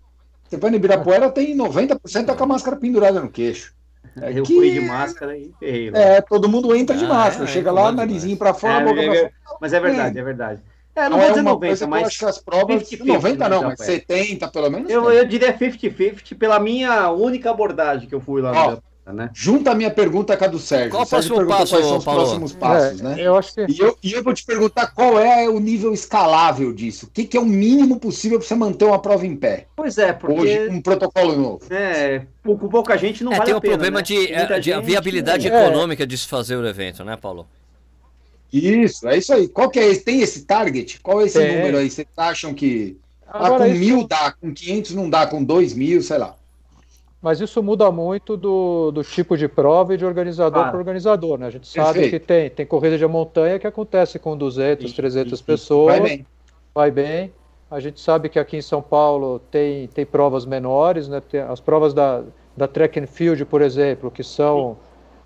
Você 0.50 0.58
vai 0.58 0.72
no 0.72 0.76
Ibirapuera, 0.78 1.30
tem 1.30 1.56
90% 1.56 2.26
tá 2.26 2.36
com 2.36 2.44
a 2.44 2.48
máscara 2.48 2.76
pendurada 2.76 3.20
no 3.22 3.30
queixo. 3.30 3.72
É 4.20 4.32
Eu 4.40 4.44
que- 4.44 4.56
fui 4.56 4.72
de 4.72 4.80
máscara 4.82 5.38
e 5.38 5.52
ferrei. 5.60 5.92
É, 5.94 6.22
todo 6.22 6.50
mundo 6.50 6.76
entra 6.76 6.96
de 6.98 7.06
Ah, 7.06 7.10
máscara. 7.10 7.46
é, 7.48 7.54
Chega 7.54 7.70
é, 7.70 7.74
lá, 7.74 7.92
narizinho 7.92 8.36
para 8.36 8.54
fora, 8.54 8.82
É, 8.82 8.84
boca 8.86 9.00
é, 9.02 9.06
pra 9.06 9.16
é, 9.16 9.20
fora. 9.20 9.58
Mas 9.62 9.74
é 9.74 9.80
verdade, 9.80 10.18
é 10.20 10.24
verdade. 10.24 10.62
É, 10.96 11.04
não 11.04 11.10
Não 11.12 11.18
vou 11.18 11.26
é 11.26 11.30
dizer 11.30 11.42
uma 11.42 11.52
90, 11.52 11.68
coisa 11.68 11.86
que 11.88 11.92
eu 11.92 11.96
acho 11.96 12.04
mas 12.06 12.18
que 12.18 12.26
as 12.26 12.38
provas. 12.40 12.84
50-50 12.90 13.06
90 13.06 13.50
não, 13.50 13.64
mas 13.64 13.80
Ibirapuera. 13.80 13.92
70 14.26 14.48
pelo 14.50 14.70
menos. 14.72 14.90
eu, 14.92 15.12
eu 15.12 15.26
diria 15.28 15.54
50-50 15.58 16.36
pela 16.38 16.60
minha 16.60 17.10
única 17.12 17.50
abordagem 17.52 18.08
que 18.08 18.14
eu 18.16 18.22
fui 18.22 18.42
lá 18.42 18.52
no 18.52 18.60
Ó, 18.60 18.78
né? 19.12 19.30
Junta 19.34 19.72
a 19.72 19.76
minha 19.76 19.92
pergunta 19.92 20.38
com 20.38 20.46
a 20.46 20.48
do 20.48 20.60
Sérgio. 20.60 20.92
Qual 20.92 21.04
o 21.04 21.06
Sérgio 21.06 21.36
próximo 21.36 21.50
passo, 21.50 21.72
quais 21.74 21.86
são 21.86 21.98
os 21.98 22.06
Paulo? 22.06 22.22
próximos 22.22 22.54
passos, 22.54 23.02
É, 23.02 23.04
né? 23.04 23.16
Eu 23.20 23.36
acho 23.36 23.54
que 23.54 23.66
E 23.70 23.80
eu, 23.80 23.98
e 24.02 24.14
eu 24.14 24.24
vou 24.24 24.34
te 24.34 24.46
perguntar 24.46 24.88
qual 24.88 25.20
é 25.20 25.50
o 25.50 25.60
nível 25.60 25.94
escalável 25.94 26.72
disso. 26.72 27.08
O 27.08 27.10
que, 27.10 27.26
que 27.26 27.36
é 27.36 27.40
o 27.42 27.46
mínimo 27.46 28.00
possível 28.00 28.40
para 28.40 28.48
você 28.48 28.56
manter 28.56 28.86
uma 28.86 29.00
prova 29.00 29.26
em 29.28 29.36
pé? 29.36 29.68
Pois 29.76 29.98
é, 29.98 30.14
porque 30.14 30.40
Hoje, 30.40 30.70
um 30.70 30.82
protocolo 30.82 31.36
novo. 31.36 31.62
é, 31.70 32.26
com 32.46 32.56
pouca 32.70 32.96
gente 32.98 33.24
não 33.24 33.34
É, 33.34 33.38
vale 33.38 33.46
tem 33.48 33.54
a 33.56 33.58
o 33.58 33.62
pena. 33.62 33.74
problema 33.74 33.98
né? 34.00 34.04
de, 34.04 34.32
é, 34.32 34.60
de 34.60 34.62
gente- 34.72 34.86
viabilidade 34.86 35.50
É. 35.50 35.50
econômica 35.66 36.08
de 36.08 36.18
se 36.18 36.28
fazer 36.28 36.56
o 36.56 36.66
evento, 36.66 37.04
né, 37.04 37.18
Paulo? 37.18 37.46
Isso, 38.52 39.08
é 39.08 39.18
isso 39.18 39.34
aí. 39.34 39.48
Qual 39.48 39.70
que 39.70 39.80
é 39.80 39.88
esse? 39.88 40.02
Tem 40.02 40.22
esse 40.22 40.46
target? 40.46 41.00
Qual 41.02 41.22
é 41.22 41.26
esse 41.26 41.40
número 41.40 41.78
aí? 41.78 41.90
Vocês 41.90 42.08
acham 42.16 42.54
que 42.54 42.98
ah, 43.28 43.48
Agora, 43.48 43.66
com 43.66 43.72
isso- 43.72 43.80
mil 43.80 44.08
dá, 44.08 44.32
com 44.40 44.54
500 44.54 44.94
não 44.94 45.10
dá, 45.10 45.26
com 45.26 45.44
dois 45.44 45.74
mil, 45.74 46.02
sei 46.04 46.20
lá. 46.20 46.36
Mas 47.24 47.40
isso 47.40 47.64
muda 47.64 47.90
muito 47.90 48.36
do, 48.36 48.92
do 48.92 49.02
tipo 49.02 49.38
de 49.38 49.48
prova 49.48 49.94
e 49.94 49.98
de 49.98 50.06
organizador 50.06 50.56
Claro. 50.60 50.72
para 50.72 50.78
organizador, 50.78 51.38
né? 51.40 51.48
A 51.48 51.50
gente 51.50 51.66
sabe 51.70 51.94
Perfeito. 52.02 52.12
que 52.12 52.20
tem, 52.20 52.50
tem 52.50 52.66
corrida 52.66 52.98
de 52.98 53.08
montanha 53.08 53.58
que 53.58 53.66
acontece 53.66 54.20
com 54.20 54.36
200, 54.36 54.88
Isso, 54.88 54.96
300 54.98 55.32
isso, 55.32 55.44
pessoas, 55.44 56.00
Vai 56.00 56.02
bem. 56.02 56.26
vai 56.76 56.92
bem. 56.92 57.34
A 57.72 57.80
gente 57.80 58.02
sabe 58.02 58.28
que 58.28 58.38
aqui 58.38 58.58
em 58.58 58.62
São 58.62 58.82
Paulo 58.82 59.40
tem, 59.50 59.88
tem 59.88 60.06
provas 60.06 60.46
menores, 60.46 61.08
né? 61.08 61.22
Tem 61.22 61.40
as 61.40 61.62
provas 61.62 61.94
da, 61.94 62.24
da 62.58 62.68
track 62.68 63.00
and 63.00 63.08
field, 63.08 63.46
por 63.46 63.62
exemplo, 63.62 64.12
que 64.12 64.22
são 64.22 64.76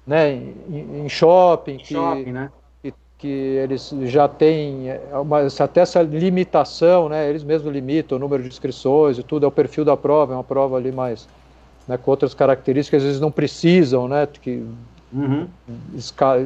né, 0.05 0.33
em, 0.33 1.01
em 1.03 1.09
shopping, 1.09 1.77
que, 1.77 1.95
Shopping, 1.95 2.31
né? 2.31 2.51
que, 2.83 2.93
que 3.17 3.27
eles 3.27 3.91
já 4.03 4.27
têm 4.27 4.87
é, 4.91 5.01
uma, 5.13 5.47
até 5.59 5.81
essa 5.81 6.03
limitação, 6.03 7.09
né? 7.09 7.27
Eles 7.27 7.43
mesmos 7.43 7.73
limitam 7.73 8.17
o 8.17 8.21
número 8.21 8.43
de 8.43 8.49
inscrições 8.49 9.17
e 9.17 9.23
tudo, 9.23 9.45
é 9.45 9.49
o 9.49 9.51
perfil 9.51 9.83
da 9.83 9.97
prova, 9.97 10.33
é 10.33 10.35
uma 10.37 10.43
prova 10.43 10.77
ali 10.77 10.91
mais 10.91 11.27
né, 11.87 11.97
com 11.97 12.11
outras 12.11 12.33
características, 12.33 13.01
às 13.01 13.05
vezes 13.05 13.21
não 13.21 13.31
precisam, 13.31 14.07
né? 14.07 14.27
Que 14.27 14.63
Uhum. 15.11 15.47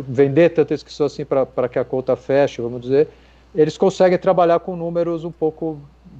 vender 0.08 0.50
tanta 0.50 0.74
inscrição 0.74 1.08
assim 1.08 1.26
para 1.26 1.68
que 1.68 1.80
a 1.80 1.84
conta 1.84 2.16
feche, 2.16 2.62
vamos 2.62 2.82
dizer, 2.82 3.08
eles 3.56 3.78
conseguem 3.78 4.18
trabalhar 4.18 4.60
com 4.60 4.76
números 4.76 5.26
um 5.26 5.32
pouco 5.32 5.80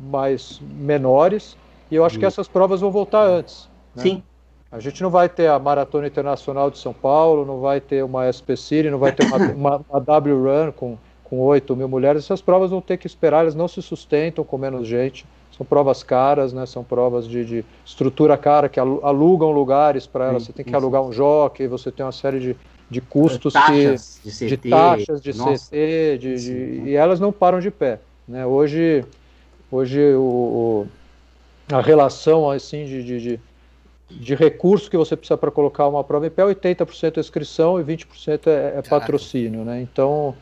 mais 0.10 0.60
menores 0.80 1.56
e 1.90 1.96
eu 1.96 2.04
acho 2.04 2.18
que 2.18 2.26
essas 2.26 2.48
provas 2.48 2.82
vão 2.82 2.92
voltar 2.92 3.24
antes. 3.24 3.70
né? 3.96 4.04
Sim. 4.04 4.24
A 4.72 4.80
gente 4.80 5.04
não 5.04 5.10
vai 5.10 5.28
ter 5.28 5.48
a 5.48 5.60
Maratona 5.60 6.08
Internacional 6.08 6.72
de 6.72 6.78
São 6.78 6.94
Paulo, 6.94 7.46
não 7.46 7.60
vai 7.60 7.82
ter 7.82 8.04
uma 8.04 8.26
SP 8.26 8.56
City, 8.56 8.90
não 8.90 9.00
vai 9.00 9.12
ter 9.12 9.26
uma, 9.26 9.36
uma, 9.54 9.86
uma 9.90 10.00
W 10.00 10.44
Run 10.44 10.72
com, 10.72 10.98
com 11.26 11.40
8 11.40 11.76
mil 11.76 11.90
mulheres. 11.90 12.24
Essas 12.24 12.42
provas 12.42 12.72
vão 12.72 12.80
ter 12.82 12.96
que 12.98 13.06
esperar, 13.06 13.42
elas 13.42 13.56
não 13.56 13.68
se 13.68 13.82
sustentam 13.82 14.46
com 14.46 14.58
menos 14.58 14.88
gente. 14.88 15.26
São 15.62 15.66
provas 15.66 16.02
caras, 16.02 16.54
né? 16.54 16.66
São 16.66 16.84
provas 16.84 17.28
de, 17.28 17.46
de 17.46 17.66
estrutura 17.86 18.36
cara 18.36 18.68
que 18.68 18.80
alu- 18.80 19.00
alugam 19.04 19.52
lugares 19.52 20.08
para 20.08 20.30
elas. 20.30 20.44
Você 20.44 20.54
tem 20.54 20.66
que 20.66 20.72
isso. 20.72 20.76
alugar 20.78 21.04
um 21.04 21.12
jockey, 21.12 21.68
você 21.68 21.92
tem 21.92 22.04
uma 22.04 22.12
série 22.12 22.40
de, 22.40 22.56
de 22.90 23.00
custos 23.00 23.54
que, 23.54 23.60
taxas 23.60 24.20
de 24.24 24.32
de 24.32 24.58
CT. 24.58 24.70
taxas 24.72 25.22
de 25.22 25.38
nossa. 25.38 25.66
CT, 25.70 26.18
de, 26.18 26.36
de- 26.36 26.90
e 26.90 26.96
elas 26.96 27.20
não 27.20 27.32
param 27.32 27.60
de 27.60 27.70
pé. 27.70 28.00
Né? 28.28 28.44
Hoje, 28.44 29.06
hoje 29.72 30.02
o, 30.16 30.22
o- 30.24 30.88
a 31.76 31.80
relação 31.80 32.50
assim 32.50 32.86
de, 32.86 33.04
de, 33.04 33.20
de, 33.22 33.40
de 34.10 34.34
recurso 34.34 34.90
que 34.90 34.98
você 34.98 35.16
precisa 35.16 35.38
para 35.38 35.52
colocar 35.52 35.88
uma 35.88 36.04
prova 36.04 36.26
em 36.26 36.32
pé, 36.32 36.44
80% 36.44 37.18
é 37.18 37.20
inscrição 37.20 37.80
e 37.80 37.84
20% 37.84 38.48
é, 38.48 38.80
é 38.80 38.82
patrocínio. 38.82 39.64
Né? 39.64 39.80
Então, 39.80 40.34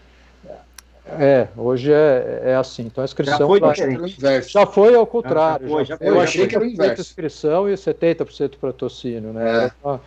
é, 1.17 1.47
hoje 1.57 1.91
é, 1.91 2.41
é 2.45 2.55
assim. 2.55 2.83
Então 2.85 3.01
a 3.01 3.05
inscrição 3.05 3.47
foi 3.47 3.59
era 3.77 4.01
o 4.01 4.07
inverso. 4.07 4.49
já 4.51 4.65
foi 4.65 4.95
ao 4.95 5.05
contrário. 5.07 5.67
Já 5.67 5.73
foi, 5.73 5.85
já 5.85 5.95
já 5.95 5.97
foi, 5.97 6.07
foi. 6.07 6.17
Eu 6.17 6.21
achei 6.21 6.47
que 6.47 6.55
era 6.55 6.63
o 6.63 6.67
80% 6.67 6.73
inverso. 6.73 7.01
inscrição 7.01 7.69
e 7.69 7.73
70% 7.77 8.57
patrocínio, 8.59 9.33
né? 9.33 9.67
É. 9.67 9.71
Uma- 9.83 10.01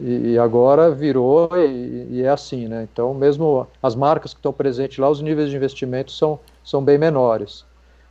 E, 0.00 0.32
e 0.34 0.38
agora 0.38 0.90
virou 0.90 1.50
e, 1.56 2.06
e 2.10 2.22
é 2.22 2.28
assim, 2.28 2.68
né? 2.68 2.86
Então, 2.92 3.12
mesmo 3.14 3.66
as 3.82 3.94
marcas 3.96 4.32
que 4.32 4.38
estão 4.38 4.52
presentes 4.52 4.98
lá, 4.98 5.08
os 5.10 5.20
níveis 5.20 5.50
de 5.50 5.56
investimento 5.56 6.12
são, 6.12 6.38
são 6.64 6.82
bem 6.84 6.96
menores. 6.98 7.64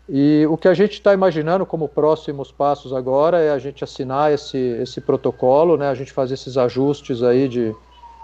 E 0.10 0.46
o 0.50 0.58
que 0.58 0.68
a 0.68 0.74
gente 0.74 0.94
está 0.94 1.14
imaginando 1.14 1.66
como 1.66 1.88
próximos 1.88 2.52
passos 2.52 2.92
agora 2.94 3.40
é 3.40 3.52
a 3.52 3.60
gente 3.60 3.84
assinar 3.84 4.32
esse, 4.34 4.58
esse 4.58 5.00
protocolo, 5.02 5.78
né? 5.78 5.88
A 5.90 5.94
gente 5.96 6.12
fazer 6.12 6.34
esses 6.34 6.58
ajustes 6.58 7.24
aí 7.24 7.48
de, 7.48 7.74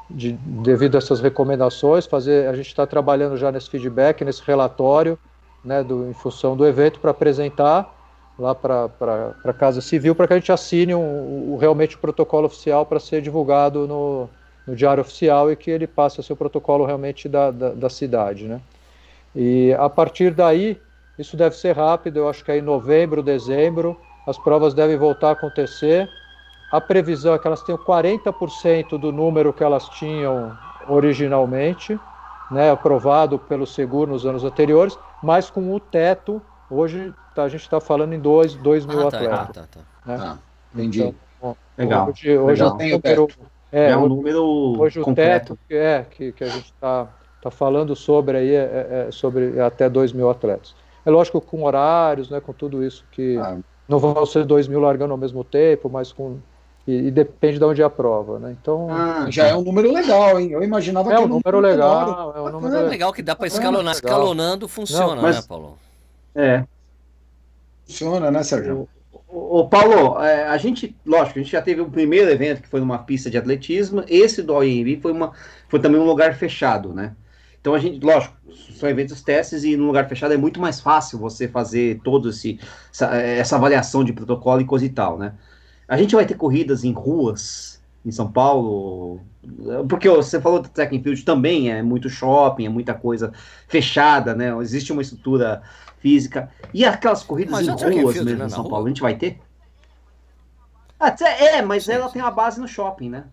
de 0.09 0.33
devido 0.33 0.95
a 0.95 0.97
essas 0.99 1.19
recomendações, 1.21 2.05
fazer. 2.05 2.47
A 2.47 2.55
gente 2.55 2.67
está 2.67 2.85
trabalhando 2.87 3.37
já 3.37 3.51
nesse 3.51 3.69
feedback, 3.69 4.23
nesse 4.23 4.41
relatório, 4.43 5.17
né? 5.63 5.83
Do, 5.83 6.07
em 6.09 6.13
função 6.13 6.55
do 6.55 6.65
evento 6.65 6.99
para 6.99 7.11
apresentar 7.11 7.93
lá 8.37 8.53
para 8.53 8.91
a 9.43 9.53
Casa 9.53 9.81
Civil 9.81 10.13
para 10.15 10.27
que 10.27 10.33
a 10.33 10.39
gente 10.39 10.51
assine 10.51 10.93
um, 10.93 11.53
um- 11.53 11.57
realmente 11.57 11.95
o 11.95 11.99
protocolo 11.99 12.47
oficial 12.47 12.85
para 12.85 12.99
ser 12.99 13.21
divulgado 13.21 13.87
no, 13.87 14.29
no 14.67 14.75
Diário 14.75 15.01
Oficial 15.01 15.51
e 15.51 15.55
que 15.55 15.71
ele 15.71 15.87
passe 15.87 16.19
a 16.19 16.23
ser 16.23 16.33
o 16.33 16.35
protocolo 16.35 16.85
realmente 16.85 17.29
da, 17.29 17.49
da, 17.51 17.73
da 17.73 17.89
cidade, 17.89 18.45
né? 18.47 18.61
E 19.33 19.73
a 19.77 19.89
partir 19.89 20.33
daí, 20.33 20.81
isso 21.17 21.35
deve 21.37 21.55
ser 21.55 21.75
rápido, 21.75 22.17
eu 22.17 22.29
acho 22.29 22.43
que 22.43 22.51
aí 22.51 22.59
em 22.59 22.61
novembro, 22.61 23.21
dezembro, 23.23 24.01
as 24.25 24.37
provas 24.37 24.73
devem 24.73 24.97
voltar 24.97 25.29
a 25.29 25.31
acontecer. 25.31 26.11
A 26.75 26.81
previsão 26.81 27.33
é 27.33 27.39
que 27.39 27.47
elas 27.47 27.61
tenham 27.63 27.79
40% 27.79 28.97
do 28.99 29.09
número 29.09 29.53
que 29.53 29.63
elas 29.63 29.87
tinham 29.87 30.51
originalmente, 30.89 31.97
né, 32.51 32.69
aprovado 32.69 33.39
pelo 33.39 33.65
seguro 33.65 34.11
nos 34.11 34.25
anos 34.25 34.43
anteriores, 34.43 34.99
mas 35.23 35.49
com 35.49 35.73
o 35.73 35.79
teto, 35.79 36.41
hoje 36.69 37.13
tá- 37.33 37.43
a 37.43 37.47
gente 37.47 37.61
está 37.61 37.79
falando 37.79 38.11
em 38.11 38.19
2 38.19 38.57
mil 38.85 39.07
Ah, 39.07 39.11
tá, 39.11 39.17
atletas. 39.17 39.39
tá, 39.47 39.53
tá, 39.53 39.67
tá. 39.71 39.79
né? 40.05 40.17
Ah, 40.21 40.37
entendi. 40.73 40.99
Então, 41.39 41.55
Legal. 41.77 42.09
Hoje, 42.09 42.37
hoje 42.37 42.61
legal. 42.61 42.75
o 42.75 42.77
Tem 42.77 42.93
o 42.93 42.97
número, 43.01 43.27
é, 43.71 43.89
É, 43.91 43.95
um 43.97 43.99
hoje- 44.01 44.09
número 44.15 44.43
Hoje 44.79 44.99
o 44.99 45.03
completo. 45.03 45.45
teto 45.55 45.59
que, 45.69 45.75
é, 45.75 46.05
que, 46.09 46.31
que 46.33 46.43
a 46.43 46.47
gente 46.47 46.65
está 46.65 47.07
tá 47.41 47.49
falando 47.51 47.95
sobre 47.95 48.37
aí 48.37 48.53
é, 48.53 48.59
é- 48.59 49.05
é 49.07 49.11
sobre 49.11 49.61
até 49.61 49.87
2 49.89 50.11
mil 50.11 50.29
atletas. 50.29 50.75
É 51.05 51.09
lógico 51.09 51.39
com 51.39 51.63
horários, 51.63 52.29
né, 52.29 52.41
com 52.41 52.51
tudo 52.51 52.83
isso 52.83 53.05
que 53.11 53.37
Ah. 53.37 53.57
não 53.87 53.97
vão 53.99 54.25
ser 54.25 54.43
2 54.43 54.67
mil 54.67 54.81
largando 54.81 55.11
ao 55.13 55.17
mesmo 55.17 55.41
tempo, 55.43 55.89
mas 55.89 56.11
com 56.11 56.37
e, 56.87 57.07
e 57.07 57.11
depende 57.11 57.57
de 57.59 57.65
onde 57.65 57.81
é 57.81 57.85
a 57.85 57.89
prova, 57.89 58.39
né? 58.39 58.55
Então 58.61 58.87
Ah, 58.91 59.27
Já 59.29 59.47
é 59.47 59.55
um 59.55 59.63
número 59.63 59.91
legal, 59.91 60.39
hein? 60.39 60.51
Eu 60.51 60.61
imaginava 60.63 61.11
é 61.13 61.15
que 61.17 61.21
um 61.23 61.27
número 61.27 61.61
menor. 61.61 61.63
legal, 62.05 62.33
é 62.35 62.41
um 62.41 62.51
número 62.51 62.67
É 62.67 62.77
legal. 62.77 62.89
legal 62.89 63.13
que 63.13 63.21
dá 63.21 63.35
para 63.35 63.47
escalonar. 63.47 63.95
legal. 63.95 64.11
Escalonando 64.11 64.67
funciona, 64.67 65.15
Não, 65.15 65.21
mas- 65.21 65.35
né, 65.37 65.41
Paulo? 65.47 65.77
é. 66.35 66.63
Funciona, 67.87 68.31
né, 68.31 68.43
Sérgio? 68.43 68.87
Ô, 69.27 69.59
ô, 69.59 69.67
Paulo, 69.67 70.19
é, 70.21 70.47
a 70.47 70.57
gente, 70.57 70.95
lógico, 71.05 71.39
a 71.39 71.41
gente 71.41 71.51
já 71.51 71.61
teve 71.61 71.81
o 71.81 71.89
primeiro 71.89 72.29
evento 72.31 72.61
que 72.61 72.67
foi 72.67 72.79
numa 72.79 72.97
pista 72.99 73.29
de 73.29 73.37
atletismo. 73.37 74.03
Esse 74.07 74.41
do 74.41 74.53
OIMB 74.53 74.99
foi, 75.01 75.11
uma, 75.11 75.33
foi 75.69 75.79
também 75.79 75.99
um 75.99 76.05
lugar 76.05 76.33
fechado, 76.35 76.93
né? 76.93 77.15
Então 77.61 77.73
a 77.73 77.79
gente, 77.79 78.03
lógico, 78.03 78.35
são 78.75 78.87
eventos 78.87 79.21
testes 79.21 79.63
e 79.63 79.75
num 79.75 79.87
lugar 79.87 80.07
fechado 80.07 80.33
é 80.33 80.37
muito 80.37 80.59
mais 80.59 80.79
fácil 80.79 81.17
você 81.17 81.47
fazer 81.47 81.99
todo 82.03 82.29
esse 82.29 82.59
essa, 82.91 83.15
essa 83.15 83.55
avaliação 83.55 84.03
de 84.03 84.13
protocolo 84.13 84.61
e 84.61 84.65
coisa 84.65 84.85
e 84.85 84.89
tal, 84.89 85.17
né? 85.17 85.33
A 85.87 85.97
gente 85.97 86.15
vai 86.15 86.25
ter 86.25 86.35
corridas 86.35 86.83
em 86.83 86.91
ruas 86.91 87.81
em 88.05 88.11
São 88.11 88.31
Paulo, 88.31 89.19
porque 89.89 90.07
você 90.09 90.39
falou 90.39 90.61
do 90.61 90.69
track 90.69 90.95
and 90.95 91.01
field 91.01 91.23
também 91.25 91.71
é 91.71 91.81
muito 91.81 92.09
shopping, 92.09 92.65
é 92.65 92.69
muita 92.69 92.93
coisa 92.93 93.31
fechada, 93.67 94.35
né? 94.35 94.55
Existe 94.61 94.91
uma 94.91 95.01
estrutura 95.01 95.63
física 95.99 96.51
e 96.73 96.85
aquelas 96.85 97.23
corridas 97.23 97.53
Mas 97.53 97.67
em 97.67 97.71
and 97.71 97.75
ruas 97.75 98.13
field, 98.13 98.25
mesmo 98.25 98.39
né, 98.39 98.45
em 98.45 98.49
São 98.49 98.63
rua? 98.63 98.71
Paulo, 98.71 98.85
a 98.85 98.89
gente 98.89 99.01
vai 99.01 99.15
ter? 99.17 99.41
Até, 100.99 101.57
é, 101.57 101.61
mas 101.61 101.83
Sim, 101.85 101.93
ela 101.93 102.09
tem 102.09 102.21
uma 102.21 102.31
base 102.31 102.59
no 102.59 102.67
shopping, 102.67 103.09
né? 103.09 103.25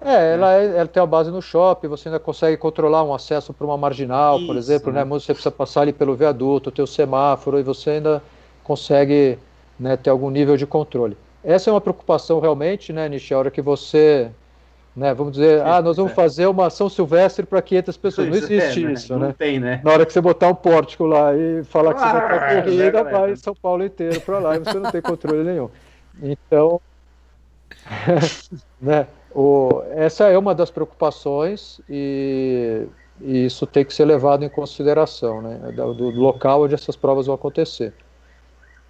É, 0.00 0.34
ela, 0.34 0.52
é- 0.54 0.76
ela 0.78 0.88
tem 0.88 1.02
a 1.02 1.06
base 1.06 1.30
no 1.30 1.40
shopping, 1.40 1.86
você 1.88 2.08
ainda 2.08 2.18
consegue 2.18 2.56
controlar 2.56 3.04
um 3.04 3.14
acesso 3.14 3.54
para 3.54 3.64
uma 3.66 3.76
marginal, 3.78 4.40
por 4.40 4.56
Isso, 4.56 4.56
exemplo, 4.56 4.92
né? 4.92 5.04
né? 5.04 5.04
Você 5.04 5.32
precisa 5.32 5.50
passar 5.52 5.82
ali 5.82 5.92
pelo 5.92 6.16
viaduto, 6.16 6.72
ter 6.72 6.82
o 6.82 6.86
semáforo, 6.86 7.58
e 7.58 7.62
você 7.62 7.90
ainda 7.90 8.22
consegue 8.64 9.38
né, 9.78 9.96
ter 9.96 10.10
algum 10.10 10.28
nível 10.30 10.56
de 10.56 10.66
controle. 10.66 11.16
Essa 11.44 11.70
é 11.70 11.72
uma 11.72 11.80
preocupação 11.80 12.40
realmente, 12.40 12.92
né, 12.92 13.08
Nishi? 13.08 13.34
A 13.34 13.38
hora 13.38 13.50
que 13.50 13.60
você 13.60 14.30
né? 14.94 15.14
Vamos 15.14 15.32
dizer, 15.32 15.62
ah, 15.62 15.80
nós 15.80 15.96
vamos 15.96 16.12
fazer 16.12 16.46
uma 16.46 16.66
ação 16.66 16.88
silvestre 16.88 17.46
para 17.46 17.62
500 17.62 17.96
pessoas. 17.96 18.28
Não 18.28 18.36
existe 18.36 18.80
é, 18.80 18.84
né? 18.84 18.92
isso, 18.92 19.12
não 19.14 19.28
né? 19.28 19.34
Tem, 19.36 19.58
né? 19.58 19.80
Na 19.82 19.92
hora 19.92 20.04
que 20.04 20.12
você 20.12 20.20
botar 20.20 20.48
um 20.48 20.54
pórtico 20.54 21.06
lá 21.06 21.34
e 21.34 21.64
falar 21.64 21.94
que 21.94 22.00
você 22.00 22.12
vai 22.12 22.26
para 22.26 22.36
Ah, 22.36 22.62
corrida, 22.62 22.92
já, 22.92 23.02
vai? 23.02 23.36
São 23.36 23.54
Paulo 23.54 23.84
inteiro 23.84 24.20
para 24.20 24.38
lá 24.38 24.56
e 24.56 24.58
você 24.58 24.78
não 24.78 24.90
tem 24.90 25.00
controle 25.00 25.42
nenhum. 25.42 25.70
Então, 26.22 26.80
né? 28.80 29.06
O, 29.34 29.82
essa 29.92 30.28
é 30.28 30.36
uma 30.36 30.54
das 30.54 30.70
preocupações 30.70 31.80
e, 31.88 32.86
e 33.18 33.46
isso 33.46 33.66
tem 33.66 33.86
que 33.86 33.94
ser 33.94 34.04
levado 34.04 34.44
em 34.44 34.48
consideração, 34.50 35.40
né? 35.40 35.72
Do, 35.74 35.94
do 35.94 36.10
local 36.10 36.64
onde 36.64 36.74
essas 36.74 36.96
provas 36.96 37.24
vão 37.24 37.34
acontecer. 37.34 37.94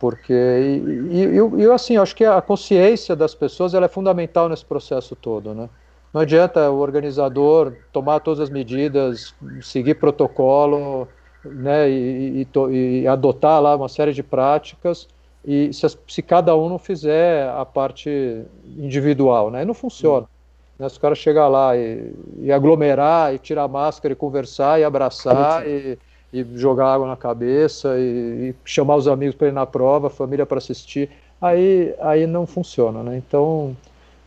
Porque, 0.02 0.32
e, 0.32 1.16
e, 1.16 1.24
e, 1.26 1.62
e, 1.62 1.70
assim, 1.70 1.94
eu 1.94 2.02
acho 2.02 2.16
que 2.16 2.24
a 2.24 2.42
consciência 2.42 3.14
das 3.14 3.36
pessoas 3.36 3.72
ela 3.72 3.86
é 3.86 3.88
fundamental 3.88 4.48
nesse 4.48 4.64
processo 4.64 5.14
todo, 5.14 5.54
né? 5.54 5.68
Não 6.12 6.20
adianta 6.20 6.68
o 6.72 6.80
organizador 6.80 7.72
tomar 7.92 8.18
todas 8.18 8.40
as 8.40 8.50
medidas, 8.50 9.32
seguir 9.62 9.94
protocolo, 9.94 11.06
né, 11.44 11.88
e, 11.88 12.42
e, 12.42 13.02
e 13.02 13.06
adotar 13.06 13.62
lá 13.62 13.76
uma 13.76 13.88
série 13.88 14.12
de 14.12 14.24
práticas, 14.24 15.06
e 15.44 15.72
se, 15.72 15.86
se, 16.08 16.20
cada 16.20 16.56
um 16.56 16.68
não 16.68 16.80
fizer 16.80 17.48
a 17.50 17.64
parte 17.64 18.42
individual, 18.76 19.52
né, 19.52 19.64
não 19.64 19.72
funciona. 19.72 20.26
Né, 20.80 20.88
se 20.88 20.98
o 20.98 21.00
cara 21.00 21.14
chegar 21.14 21.46
lá 21.46 21.76
e, 21.76 22.12
e, 22.40 22.50
aglomerar, 22.50 23.32
e 23.32 23.38
tirar 23.38 23.62
a 23.62 23.68
máscara, 23.68 24.12
e 24.12 24.16
conversar, 24.16 24.80
e 24.80 24.84
abraçar, 24.84 25.64
e, 25.64 25.96
e 26.32 26.44
jogar 26.54 26.94
água 26.94 27.06
na 27.06 27.16
cabeça, 27.16 27.94
e, 27.98 28.54
chamar 28.64 28.96
os 28.96 29.06
amigos 29.06 29.34
para 29.34 29.48
ir 29.48 29.52
na 29.52 29.66
prova, 29.66 30.06
a 30.06 30.10
família 30.10 30.46
para 30.46 30.58
assistir, 30.58 31.10
aí, 31.40 31.94
aí 32.00 32.26
não 32.26 32.46
funciona, 32.46 33.02
né, 33.02 33.16
então... 33.16 33.76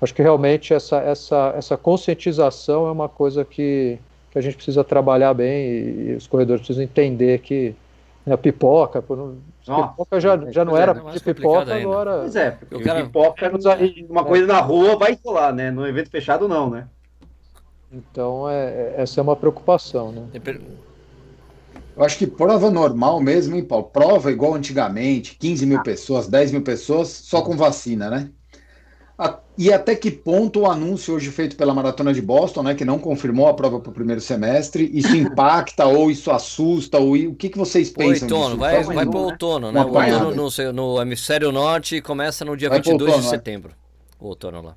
Acho 0.02 0.14
que 0.14 0.22
realmente 0.22 0.74
essa, 0.74 0.98
essa, 0.98 1.54
essa 1.58 1.78
conscientização 1.78 2.86
é 2.86 2.92
uma 2.92 3.08
coisa 3.08 3.46
que, 3.46 3.98
que 4.30 4.38
a 4.38 4.42
gente 4.42 4.58
precisa 4.58 4.84
trabalhar 4.84 5.34
bem 5.34 5.66
e, 5.66 6.10
e 6.10 6.16
os 6.16 6.28
corredores 6.28 6.62
precisam 6.62 6.84
entender 6.84 7.40
que 7.40 7.74
né, 8.26 8.34
a 8.34 8.38
pipoca, 8.38 9.04
Nossa, 9.68 9.88
pipoca 9.90 10.20
já, 10.20 10.52
já 10.52 10.66
não 10.66 10.76
era 10.76 10.92
é, 10.92 11.12
de 11.12 11.20
pipoca, 11.20 11.74
ainda. 11.74 11.76
agora. 11.76 12.20
Pois 12.22 12.36
é, 12.36 12.52
porque 12.52 12.76
o 12.76 12.84
cara 12.84 13.04
pipoca, 13.04 13.52
uma 14.10 14.22
é. 14.22 14.24
coisa 14.24 14.48
na 14.48 14.60
rua 14.60 14.98
vai 14.98 15.18
rolar, 15.24 15.54
né? 15.54 15.70
No 15.70 15.88
evento 15.88 16.10
fechado, 16.10 16.48
não, 16.48 16.70
né? 16.70 16.88
Então, 17.92 18.50
é, 18.50 18.96
essa 18.98 19.22
é 19.22 19.24
uma 19.24 19.36
preocupação, 19.36 20.12
né? 20.12 20.28
Eu 21.96 22.04
acho 22.04 22.18
que 22.18 22.28
prova 22.28 22.70
normal 22.70 23.22
mesmo, 23.22 23.56
hein, 23.56 23.64
Paulo? 23.64 23.86
Prova 23.86 24.32
igual 24.32 24.54
antigamente, 24.54 25.38
15 25.40 25.66
mil 25.66 25.82
pessoas, 25.82 26.28
10 26.28 26.52
mil 26.52 26.62
pessoas, 26.62 27.08
só 27.08 27.42
com 27.42 27.56
vacina, 27.56 28.10
né? 28.10 28.30
E 29.58 29.72
até 29.72 29.96
que 29.96 30.12
ponto 30.12 30.62
o 30.62 30.66
anúncio 30.70 31.16
hoje 31.16 31.32
feito 31.32 31.56
pela 31.56 31.74
Maratona 31.74 32.14
de 32.14 32.22
Boston, 32.22 32.64
né, 32.64 32.76
que 32.76 32.84
não 32.84 33.00
confirmou 33.00 33.48
a 33.48 33.54
prova 33.54 33.80
para 33.80 33.90
o 33.90 33.94
primeiro 33.94 34.20
semestre, 34.20 34.92
isso 34.94 35.16
impacta 35.16 35.86
ou 35.86 36.12
isso 36.12 36.30
assusta? 36.30 37.00
Ou 37.00 37.16
o 37.16 37.36
que, 37.36 37.48
que 37.48 37.58
vocês 37.58 37.90
pensam 37.90 38.28
outono, 38.28 38.46
disso? 38.46 38.58
Vai, 38.58 38.84
vai 38.84 39.06
para 39.06 39.18
o 39.18 39.24
outono, 39.24 39.72
né? 39.72 39.82
O 39.82 39.88
outono 39.88 40.36
no, 40.36 40.74
no, 40.74 41.02
hemisfério 41.02 41.54
norte 41.54 42.02
começa 42.02 42.44
no 42.44 42.58
dia 42.58 42.68
vai 42.68 42.80
22 42.80 43.02
outono, 43.02 43.24
de 43.24 43.30
setembro. 43.30 43.74
O 44.20 44.28
outono 44.28 44.62
lá. 44.62 44.76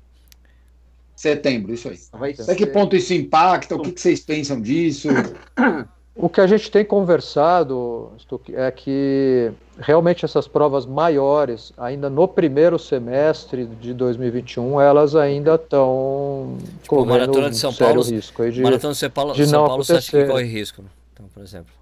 Setembro, 1.13 1.73
isso 1.73 1.89
aí. 1.89 1.99
Vai 2.13 2.31
até 2.31 2.43
ser... 2.43 2.55
que 2.55 2.65
ponto 2.65 2.95
isso 2.95 3.13
impacta? 3.13 3.75
O 3.75 3.81
que, 3.81 3.91
que 3.91 3.99
vocês 3.99 4.21
pensam 4.21 4.61
disso? 4.61 5.09
O 6.21 6.27
que 6.27 6.41
a 6.41 6.47
gente 6.47 6.69
tem 6.69 6.83
conversado 6.83 8.11
é 8.53 8.69
que 8.69 9.53
realmente 9.79 10.25
essas 10.25 10.49
provas 10.49 10.85
maiores, 10.85 11.71
ainda 11.77 12.09
no 12.09 12.27
primeiro 12.27 12.77
semestre 12.77 13.65
de 13.65 13.93
2021, 13.93 14.81
elas 14.81 15.15
ainda 15.15 15.55
estão 15.55 16.57
tipo, 16.83 16.97
correndo 16.97 17.09
Maratona 17.09 17.49
de 17.49 17.57
São 17.57 17.69
um 17.69 17.73
sério 17.73 17.93
Paulo, 17.93 18.09
risco 18.09 18.41
aí 18.41 18.51
de, 18.51 18.61
Maratona 18.61 18.91
de 18.91 18.99
São 18.99 19.09
Paulo, 19.09 19.33
de 19.33 19.45
São 19.45 19.61
não 19.61 19.67
Paulo 19.69 19.83
você 19.85 19.93
acha 19.93 20.11
que 20.11 20.25
corre 20.25 20.43
risco? 20.43 20.83
Então, 21.13 21.25
por 21.33 21.41
exemplo, 21.41 21.73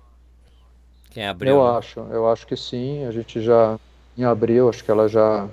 quem 1.10 1.26
abriu? 1.26 1.56
Eu 1.56 1.64
né? 1.64 1.78
acho, 1.80 2.00
eu 2.12 2.30
acho 2.30 2.46
que 2.46 2.56
sim. 2.56 3.06
A 3.06 3.12
gente 3.12 3.42
já 3.42 3.80
em 4.16 4.24
abril, 4.24 4.70
acho 4.70 4.84
que 4.84 4.92
ela 4.92 5.10
já 5.10 5.48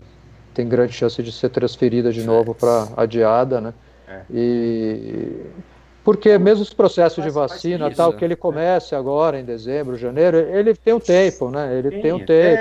tem 0.52 0.68
grande 0.68 0.92
chance 0.92 1.22
de 1.22 1.32
ser 1.32 1.48
transferida 1.48 2.12
de 2.12 2.22
novo 2.22 2.54
para 2.54 2.88
adiada, 2.98 3.62
né? 3.62 3.74
É. 4.06 4.20
E 4.30 5.40
porque 6.04 6.36
mesmo 6.36 6.62
os 6.62 6.74
processos 6.74 7.24
de 7.24 7.30
vacina, 7.30 7.88
isso, 7.88 7.96
tal, 7.96 8.12
que 8.12 8.22
ele 8.22 8.36
comece 8.36 8.94
agora 8.94 9.40
em 9.40 9.44
dezembro, 9.44 9.96
janeiro, 9.96 10.36
ele 10.36 10.74
tem 10.74 10.92
um 10.92 11.00
tempo, 11.00 11.50
né? 11.50 11.78
Ele 11.78 11.90
Sim, 11.90 12.02
tem 12.02 12.12
um 12.12 12.18
tempo 12.18 12.60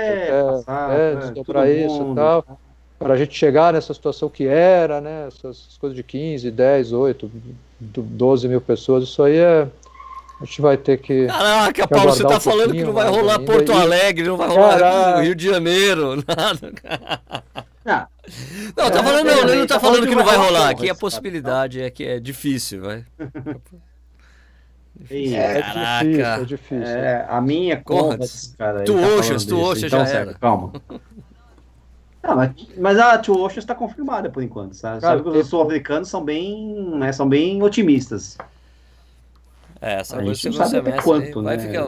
é, 0.66 1.44
para 1.44 1.70
isso 1.70 2.10
e 2.10 2.14
tal, 2.14 2.58
para 2.98 3.12
a 3.12 3.16
gente 3.18 3.36
chegar 3.36 3.74
nessa 3.74 3.92
situação 3.92 4.30
que 4.30 4.46
era, 4.46 4.98
né? 4.98 5.28
Essas 5.28 5.76
coisas 5.78 5.94
de 5.94 6.02
15, 6.02 6.50
10, 6.50 6.92
8, 6.92 7.30
12 7.78 8.48
mil 8.48 8.62
pessoas, 8.62 9.04
isso 9.04 9.22
aí 9.22 9.36
é. 9.36 9.68
A 10.40 10.44
gente 10.46 10.60
vai 10.60 10.76
ter 10.76 10.98
que. 10.98 11.26
Caraca, 11.26 11.86
Paulo, 11.86 12.10
você 12.12 12.22
tá 12.24 12.36
um 12.36 12.40
falando 12.40 12.72
que 12.72 12.82
não 12.82 12.92
vai 12.92 13.08
rolar. 13.08 13.38
Porto 13.38 13.72
Alegre, 13.72 14.26
não 14.26 14.36
vai 14.36 14.48
rolar 14.48 14.78
Caraca. 14.80 15.20
Rio 15.20 15.34
de 15.34 15.48
Janeiro, 15.48 16.16
nada. 16.26 16.72
Ah, 17.86 18.08
não, 18.76 18.90
tá 18.90 19.02
falando, 19.02 19.26
não, 19.26 19.38
ele 19.38 19.56
não 19.56 19.66
tá, 19.66 19.74
tá 19.74 19.80
falando 19.80 20.06
que 20.06 20.14
não 20.14 20.24
vai 20.24 20.36
rolar. 20.36 20.70
Aqui 20.70 20.88
a 20.88 20.94
possibilidade 20.94 21.80
é 21.80 21.90
que 21.90 22.04
é 22.04 22.20
difícil, 22.20 22.82
vai. 22.82 23.04
É, 25.10 25.60
Caraca. 25.60 26.04
difícil, 26.04 26.24
é 26.24 26.44
difícil. 26.44 26.86
É, 26.86 27.26
a 27.28 27.40
minha 27.40 27.82
conta, 27.82 28.24
cara. 28.56 28.84
Tu 28.84 28.96
Oceans, 28.96 29.44
tu 29.44 29.58
Oceans 29.60 29.90
já 29.90 30.06
era. 30.06 30.34
Calma. 30.34 30.72
Não, 32.24 32.36
mas, 32.36 32.52
mas 32.78 32.98
a 32.98 33.18
Two 33.18 33.38
Oceans 33.38 33.64
está 33.64 33.74
confirmada 33.74 34.30
por 34.30 34.42
enquanto. 34.42 34.74
Sabe, 34.74 35.02
sabe 35.02 35.22
que 35.22 35.28
os 35.28 35.46
sul-africanos 35.46 36.08
são 36.08 36.24
bem, 36.24 36.74
né, 36.96 37.12
são 37.12 37.28
bem 37.28 37.62
otimistas. 37.62 38.38
É, 39.84 40.00
essa 40.00 40.18
a 40.18 40.22
coisa 40.22 40.50
sabe 40.50 40.78
até 40.78 41.02
quanto, 41.02 41.42
vai 41.42 41.58
né? 41.58 41.66
Ficar... 41.66 41.82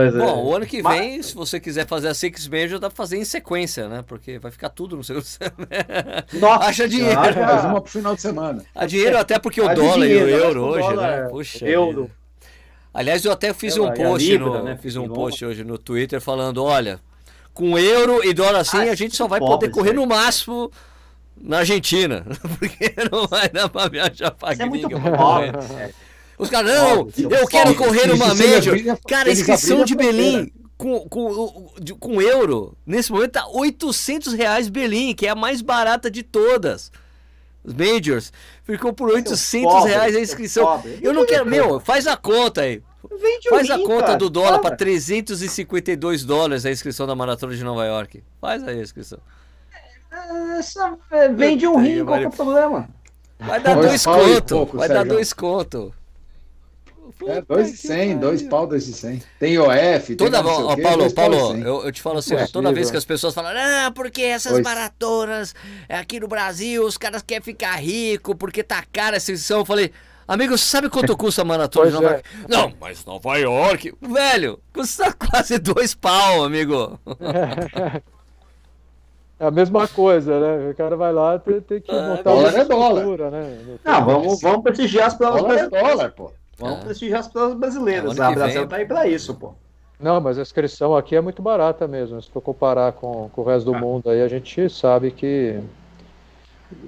é... 0.00 0.10
Bom, 0.12 0.44
o 0.46 0.56
ano 0.56 0.64
que 0.64 0.82
vem, 0.82 1.16
Mas... 1.18 1.26
se 1.26 1.34
você 1.34 1.60
quiser 1.60 1.86
fazer 1.86 2.08
a 2.08 2.14
Six 2.14 2.48
Major, 2.48 2.78
dá 2.78 2.88
pra 2.88 2.96
fazer 2.96 3.18
em 3.18 3.26
sequência, 3.26 3.90
né? 3.90 4.02
Porque 4.06 4.38
vai 4.38 4.50
ficar 4.50 4.70
tudo 4.70 4.96
no 4.96 5.04
segundo 5.04 5.24
semestre. 5.28 6.38
Nossa, 6.40 6.64
Acha 6.64 6.88
dinheiro. 6.88 7.20
Faz 7.20 7.64
uma 7.66 7.82
pro 7.82 7.90
final 7.90 8.14
de 8.14 8.22
semana. 8.22 8.64
A 8.74 8.86
dinheiro 8.86 9.18
até 9.18 9.38
porque 9.38 9.60
o 9.60 9.68
dólar 9.74 10.06
dinheiro, 10.06 10.30
e 10.30 10.32
o 10.32 10.36
euro 10.38 10.62
hoje, 10.62 10.96
né? 10.96 11.28
Puxa. 11.28 11.66
Euro. 11.66 12.10
Aliás, 12.94 13.22
eu 13.22 13.32
até 13.32 13.52
fiz 13.52 13.76
eu, 13.76 13.84
um 13.84 13.92
post, 13.92 14.26
Libra, 14.26 14.46
no, 14.46 14.64
né? 14.64 14.78
fiz 14.80 14.96
um 14.96 15.08
post 15.08 15.44
hoje 15.44 15.62
no 15.62 15.76
Twitter 15.76 16.22
falando, 16.22 16.64
olha, 16.64 17.00
com 17.52 17.78
euro 17.78 18.24
e 18.24 18.32
dólar 18.32 18.60
assim, 18.60 18.88
a 18.88 18.94
gente 18.94 19.14
só 19.14 19.28
vai 19.28 19.40
poder 19.40 19.70
correr 19.70 19.92
no 19.92 20.06
máximo 20.06 20.70
na 21.36 21.58
Argentina, 21.58 22.24
porque 22.58 22.94
não 23.10 23.26
vai 23.26 23.48
dar 23.50 23.68
pra 23.68 23.88
viajar 23.88 24.30
pra 24.30 24.54
Isso 24.54 24.62
é 24.62 24.66
muito 24.66 24.88
pobre. 24.88 25.52
Os 26.42 26.50
caras, 26.50 26.70
não, 26.70 27.08
eu 27.16 27.46
quero 27.46 27.74
correr 27.74 28.10
uma 28.10 28.34
Major. 28.34 28.76
Cara, 29.08 29.28
a 29.28 29.32
inscrição 29.32 29.84
de 29.84 29.94
Berlim 29.94 30.52
com, 30.76 31.08
com, 31.08 31.70
com 32.00 32.20
euro, 32.20 32.76
nesse 32.84 33.12
momento 33.12 33.32
tá 33.32 33.46
800 33.46 34.32
reais 34.32 34.68
Berlim, 34.68 35.14
que 35.14 35.26
é 35.26 35.30
a 35.30 35.34
mais 35.34 35.62
barata 35.62 36.10
de 36.10 36.22
todas. 36.22 36.90
Os 37.64 37.72
Majors. 37.74 38.32
Ficou 38.64 38.92
por 38.92 39.08
800 39.08 39.84
reais 39.84 40.16
a 40.16 40.20
inscrição. 40.20 40.82
Eu 41.00 41.12
não 41.12 41.24
quero, 41.24 41.46
meu, 41.46 41.78
faz 41.78 42.06
a 42.08 42.16
conta 42.16 42.62
aí. 42.62 42.82
Faz 43.48 43.70
a 43.70 43.78
conta 43.78 44.16
do 44.16 44.28
dólar 44.28 44.58
para 44.58 44.76
352 44.76 46.24
dólares 46.24 46.66
a 46.66 46.70
inscrição 46.70 47.06
da 47.06 47.14
Maratona 47.14 47.54
de 47.54 47.62
Nova 47.62 47.84
York. 47.84 48.22
Faz 48.40 48.66
aí 48.66 48.80
a 48.80 48.82
inscrição. 48.82 49.18
É, 51.10 51.28
vende 51.28 51.66
um 51.66 51.78
rim, 51.80 52.04
qual 52.04 52.18
é 52.18 52.26
o 52.26 52.30
problema? 52.30 52.88
Vai 53.38 53.60
dar 53.60 53.76
dois 53.76 54.04
conto. 54.04 54.66
Vai 54.72 54.88
dar 54.88 55.04
dois 55.04 55.32
conto. 55.32 55.94
É, 57.28 57.40
2,100, 57.40 58.18
2 58.18 58.42
pau, 58.44 58.66
2,100. 58.66 59.22
Tem 59.38 59.58
OF, 59.58 60.16
toda 60.16 60.42
tem 60.42 60.50
ó, 60.50 60.76
Paulo, 60.76 61.12
Paulo, 61.12 61.56
eu, 61.56 61.84
eu, 61.84 61.92
te 61.92 62.00
falo 62.00 62.18
assim, 62.18 62.34
toda 62.52 62.72
vez 62.72 62.90
que 62.90 62.96
as 62.96 63.04
pessoas 63.04 63.34
falam, 63.34 63.52
ah, 63.54 63.90
porque 63.94 64.22
essas 64.22 64.52
pois. 64.52 64.64
maratonas 64.64 65.54
aqui 65.88 66.20
no 66.20 66.28
Brasil, 66.28 66.84
os 66.84 66.96
caras 66.96 67.22
querem 67.22 67.42
ficar 67.42 67.76
rico, 67.76 68.34
porque 68.34 68.62
tá 68.62 68.84
cara 68.92 69.16
essa 69.16 69.32
inscrição, 69.32 69.60
eu 69.60 69.64
falei, 69.64 69.92
amigo, 70.26 70.56
sabe 70.56 70.88
quanto 70.88 71.16
custa 71.16 71.42
a 71.42 71.44
maratona 71.44 71.86
de 71.86 71.92
Nova 71.92 72.06
é. 72.06 72.12
York? 72.12 72.28
Não, 72.48 72.72
mas 72.80 73.04
Nova 73.04 73.36
York, 73.36 73.94
velho, 74.00 74.60
custa 74.72 75.12
quase 75.30 75.58
dois 75.58 75.94
pau, 75.94 76.44
amigo. 76.44 76.98
É 79.42 79.46
a 79.46 79.50
mesma 79.50 79.88
coisa, 79.88 80.38
né? 80.38 80.70
O 80.70 80.74
cara 80.76 80.94
vai 80.96 81.12
lá 81.12 81.36
tem, 81.36 81.60
tem 81.60 81.80
que 81.80 81.90
é, 81.90 82.00
montar 82.00 82.20
é, 82.20 82.22
dólar 82.22 82.54
é 82.54 82.64
dólar. 82.64 83.30
Né? 83.32 83.78
Não, 83.84 84.04
vamos, 84.04 84.40
vamos 84.40 84.62
prestigiar 84.62 85.08
as 85.08 85.14
provas. 85.16 85.42
Dólar 85.42 85.58
é 85.58 85.68
dólar, 85.68 86.12
pô. 86.12 86.32
Vamos 86.58 86.78
é. 86.78 86.84
prestigiar 86.84 87.20
as 87.20 87.28
provas 87.28 87.56
brasileiras. 87.56 88.18
É, 88.18 88.22
a 88.22 88.30
Brasil 88.30 88.60
vem... 88.60 88.68
tá 88.68 88.76
aí 88.76 88.86
pra 88.86 89.06
isso, 89.06 89.34
pô. 89.34 89.54
Não, 89.98 90.20
mas 90.20 90.38
a 90.38 90.42
inscrição 90.42 90.96
aqui 90.96 91.14
é 91.14 91.20
muito 91.20 91.40
barata 91.40 91.86
mesmo. 91.86 92.20
Se 92.20 92.28
for 92.28 92.40
comparar 92.40 92.92
com, 92.92 93.28
com 93.30 93.40
o 93.40 93.44
resto 93.44 93.70
do 93.70 93.76
ah. 93.76 93.80
mundo, 93.80 94.10
aí 94.10 94.20
a 94.20 94.28
gente 94.28 94.68
sabe 94.68 95.12
que, 95.12 95.60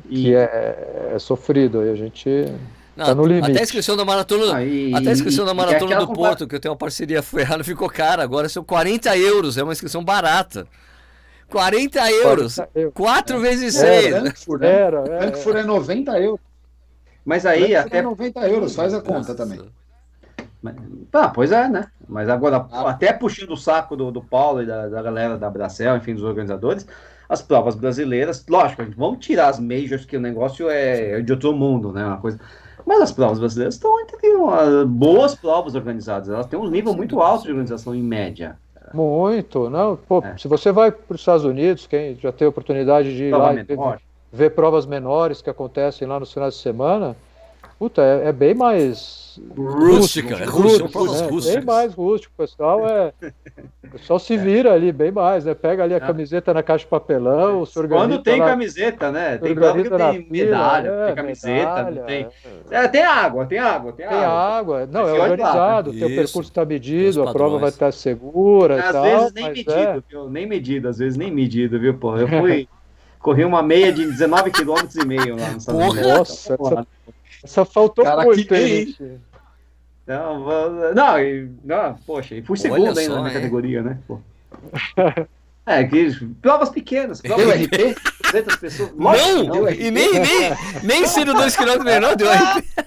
que 0.09 0.31
e... 0.31 0.35
é, 0.35 1.12
é 1.15 1.19
sofrido. 1.19 1.81
Aí 1.81 1.91
a 1.91 1.95
gente 1.95 2.53
não, 2.97 3.07
tá 3.07 3.15
no 3.15 3.25
limite. 3.25 3.51
Até 3.51 3.61
a 3.61 3.62
inscrição 3.62 3.97
da 3.97 4.05
maratona, 4.05 4.57
ah, 4.57 4.65
e, 4.65 4.95
até 4.95 5.11
a 5.11 5.12
inscrição 5.12 5.45
da 5.45 5.53
maratona 5.53 5.97
do 5.97 6.12
Porto, 6.12 6.47
que 6.47 6.55
eu 6.55 6.61
tenho 6.61 6.73
uma 6.73 6.79
parceria 6.79 7.23
ferrada, 7.23 7.62
ficou 7.65 7.89
cara. 7.89 8.23
Agora 8.23 8.49
são 8.49 8.62
40 8.62 9.17
euros, 9.17 9.59
é 9.59 9.62
uma 9.62 9.73
inscrição 9.73 10.05
barata. 10.05 10.67
40 11.51 12.11
euros. 12.11 12.57
40 12.57 12.79
euros. 12.79 12.95
4 12.95 13.37
é. 13.37 13.41
vezes 13.41 13.75
6. 13.75 14.19
Frankfurt, 14.19 14.61
né? 14.61 14.69
Era, 14.69 15.01
é, 15.01 15.19
Frankfurt 15.19 15.57
é 15.57 15.62
90 15.62 16.21
euros. 16.21 16.41
Mas 17.25 17.47
aí 17.47 17.75
até. 17.75 18.03
90 18.03 18.49
euros, 18.49 18.75
faz 18.75 18.93
a 18.93 19.01
conta 19.01 19.35
também. 19.35 19.61
Ah, 21.12 21.29
pois 21.29 21.53
é, 21.53 21.68
né? 21.68 21.87
Mas 22.09 22.29
agora, 22.29 22.66
ah. 22.70 22.91
até 22.91 23.12
puxando 23.12 23.51
o 23.51 23.57
saco 23.57 23.97
do, 23.97 24.11
do 24.11 24.22
Paulo 24.22 24.62
e 24.62 24.66
da, 24.66 24.89
da 24.89 25.03
galera 25.03 25.37
da 25.37 25.51
Bracel, 25.51 25.97
enfim, 25.97 26.14
dos 26.14 26.25
organizadores, 26.25 26.87
as 27.29 27.43
provas 27.43 27.75
brasileiras, 27.75 28.45
lógico, 28.49 28.83
vamos 28.97 29.25
tirar 29.25 29.49
as 29.49 29.59
majors, 29.59 30.05
que 30.05 30.16
o 30.16 30.20
negócio 30.20 30.68
é 30.68 31.20
de 31.20 31.33
outro 31.33 31.53
mundo, 31.53 31.93
né? 31.93 32.05
Uma 32.05 32.18
coisa. 32.18 32.39
Mas 32.87 33.01
as 33.01 33.12
provas 33.12 33.39
brasileiras 33.39 33.75
estão 33.75 33.99
entre 34.01 34.29
uma, 34.29 34.85
boas 34.85 35.35
provas 35.35 35.75
organizadas, 35.75 36.29
elas 36.29 36.47
têm 36.47 36.59
um 36.59 36.68
nível 36.68 36.95
muito 36.95 37.20
alto 37.20 37.45
de 37.45 37.51
organização 37.51 37.95
em 37.95 38.03
média. 38.03 38.59
Muito, 38.93 39.70
não? 39.70 39.97
Pô, 39.97 40.22
é. 40.25 40.37
se 40.37 40.47
você 40.47 40.70
vai 40.70 40.93
para 40.93 41.14
os 41.14 41.20
Estados 41.20 41.45
Unidos, 41.45 41.87
quem 41.87 42.16
já 42.16 42.31
tem 42.31 42.47
a 42.47 42.49
oportunidade 42.49 43.16
de 43.16 43.25
ir 43.25 43.31
Prova 43.31 43.53
lá 43.53 43.55
e 43.55 43.64
ver, 44.35 44.51
provas 44.51 44.85
menores 44.85 45.41
que 45.41 45.49
acontecem 45.49 46.07
lá 46.07 46.18
nos 46.18 46.32
finais 46.32 46.55
de 46.55 46.61
semana, 46.61 47.16
puta, 47.78 48.03
é, 48.03 48.28
é 48.28 48.32
bem 48.32 48.55
mais 48.55 49.24
Rústica, 49.57 50.35
é 50.37 50.45
rústico, 50.45 50.99
rústico, 50.99 51.49
é, 51.49 51.57
bem 51.57 51.64
mais 51.64 51.95
rústico, 51.95 52.32
o 52.35 52.37
pessoal 52.37 52.87
é. 52.87 53.12
O 53.85 53.97
pessoal 53.97 54.18
se 54.18 54.37
vira 54.37 54.72
ali 54.72 54.91
bem 54.91 55.12
mais, 55.12 55.45
né? 55.45 55.55
Pega 55.55 55.85
ali 55.85 55.95
a 55.95 56.01
camiseta 56.01 56.53
na 56.53 56.64
caixa 56.64 56.85
de 56.85 56.91
papelão, 56.91 57.64
se 57.64 57.78
organiza. 57.78 58.09
Quando 58.09 58.22
tem 58.22 58.39
na, 58.39 58.47
camiseta, 58.47 59.12
né? 59.12 59.39
Tem 59.39 59.55
prova 59.55 59.82
que 59.82 59.91
tem 59.91 60.26
medalha, 60.28 60.89
é, 60.89 61.07
tem 61.07 61.14
camiseta, 61.14 61.85
medalha, 61.85 62.03
tem. 62.03 62.28
É. 62.70 62.89
tem 62.89 63.03
água, 63.05 63.47
tem 63.47 63.59
água, 63.59 63.93
tem, 63.93 64.09
tem 64.09 64.16
água. 64.16 64.59
água. 64.59 64.87
Não, 64.91 65.07
é 65.07 65.12
organizado, 65.12 65.91
o 65.91 65.95
percurso 65.95 66.51
está 66.51 66.64
medido, 66.64 67.22
a 67.22 67.32
prova 67.32 67.59
vai 67.59 67.68
estar 67.68 67.93
segura. 67.93 68.82
Às 68.82 68.93
tal, 68.93 69.03
vezes 69.03 69.32
nem 69.32 69.49
medido, 69.49 69.72
é. 69.72 70.03
viu? 70.09 70.30
Nem 70.30 70.47
medido, 70.47 70.89
às 70.89 70.99
vezes 70.99 71.16
nem 71.16 71.30
medido, 71.30 71.78
viu, 71.78 71.95
pô? 71.95 72.16
Eu 72.16 72.26
fui. 72.26 72.68
corri 73.25 73.43
uma 73.43 73.62
meia 73.62 73.91
de 73.91 74.05
19 74.05 74.51
km 74.51 74.75
e 75.03 75.07
meio 75.07 75.37
lá 75.41 75.51
no 75.51 75.57
Estados 75.57 75.81
Unidos. 75.81 76.07
Nossa, 76.07 76.55
essa, 76.55 76.87
só 77.47 77.64
faltou 77.64 78.05
Cara, 78.05 78.22
muito, 78.22 78.55
hein? 78.55 78.95
Não, 80.07 80.93
não, 80.95 81.16
não, 81.64 81.95
poxa, 82.07 82.35
e 82.35 82.43
fui 82.43 82.59
segundo 82.59 82.99
ainda 82.99 83.22
na 83.22 83.31
categoria, 83.31 83.83
né? 83.83 83.99
Pô. 84.07 84.20
É, 85.66 85.83
que 85.83 86.11
provas 86.43 86.68
pequenas, 86.68 87.22
provas 87.22 87.47
deu 87.47 87.57
RP, 87.57 87.99
200 88.25 88.57
pessoas. 88.57 88.93
Não, 88.95 89.45
não 89.45 89.70
e 89.70 89.91
nem, 89.91 90.12
nem, 90.12 90.51
nem 90.83 91.07
sendo 91.07 91.33
2km 91.33 91.83
menor 91.83 92.16
deu 92.16 92.31
RP. 92.31 92.85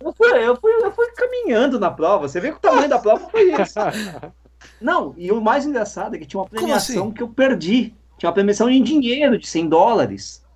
Eu 0.00 0.12
fui, 0.12 0.28
eu, 0.32 0.56
fui, 0.56 0.72
eu 0.72 0.90
fui 0.90 1.06
caminhando 1.12 1.78
na 1.78 1.92
prova, 1.92 2.26
você 2.26 2.40
vê 2.40 2.50
que 2.50 2.56
o 2.56 2.60
tamanho 2.60 2.88
da 2.88 2.98
prova 2.98 3.28
foi 3.30 3.52
esse. 3.52 3.78
Não, 4.82 5.14
e 5.16 5.30
o 5.30 5.40
mais 5.40 5.64
engraçado 5.64 6.16
é 6.16 6.18
que 6.18 6.26
tinha 6.26 6.40
uma 6.40 6.48
premiação 6.48 7.04
assim? 7.04 7.12
que 7.12 7.22
eu 7.22 7.28
perdi. 7.28 7.94
Tinha 8.22 8.30
uma 8.30 8.34
premiação 8.34 8.70
em 8.70 8.80
dinheiro 8.80 9.36
de 9.36 9.48
100 9.48 9.68
dólares. 9.68 10.46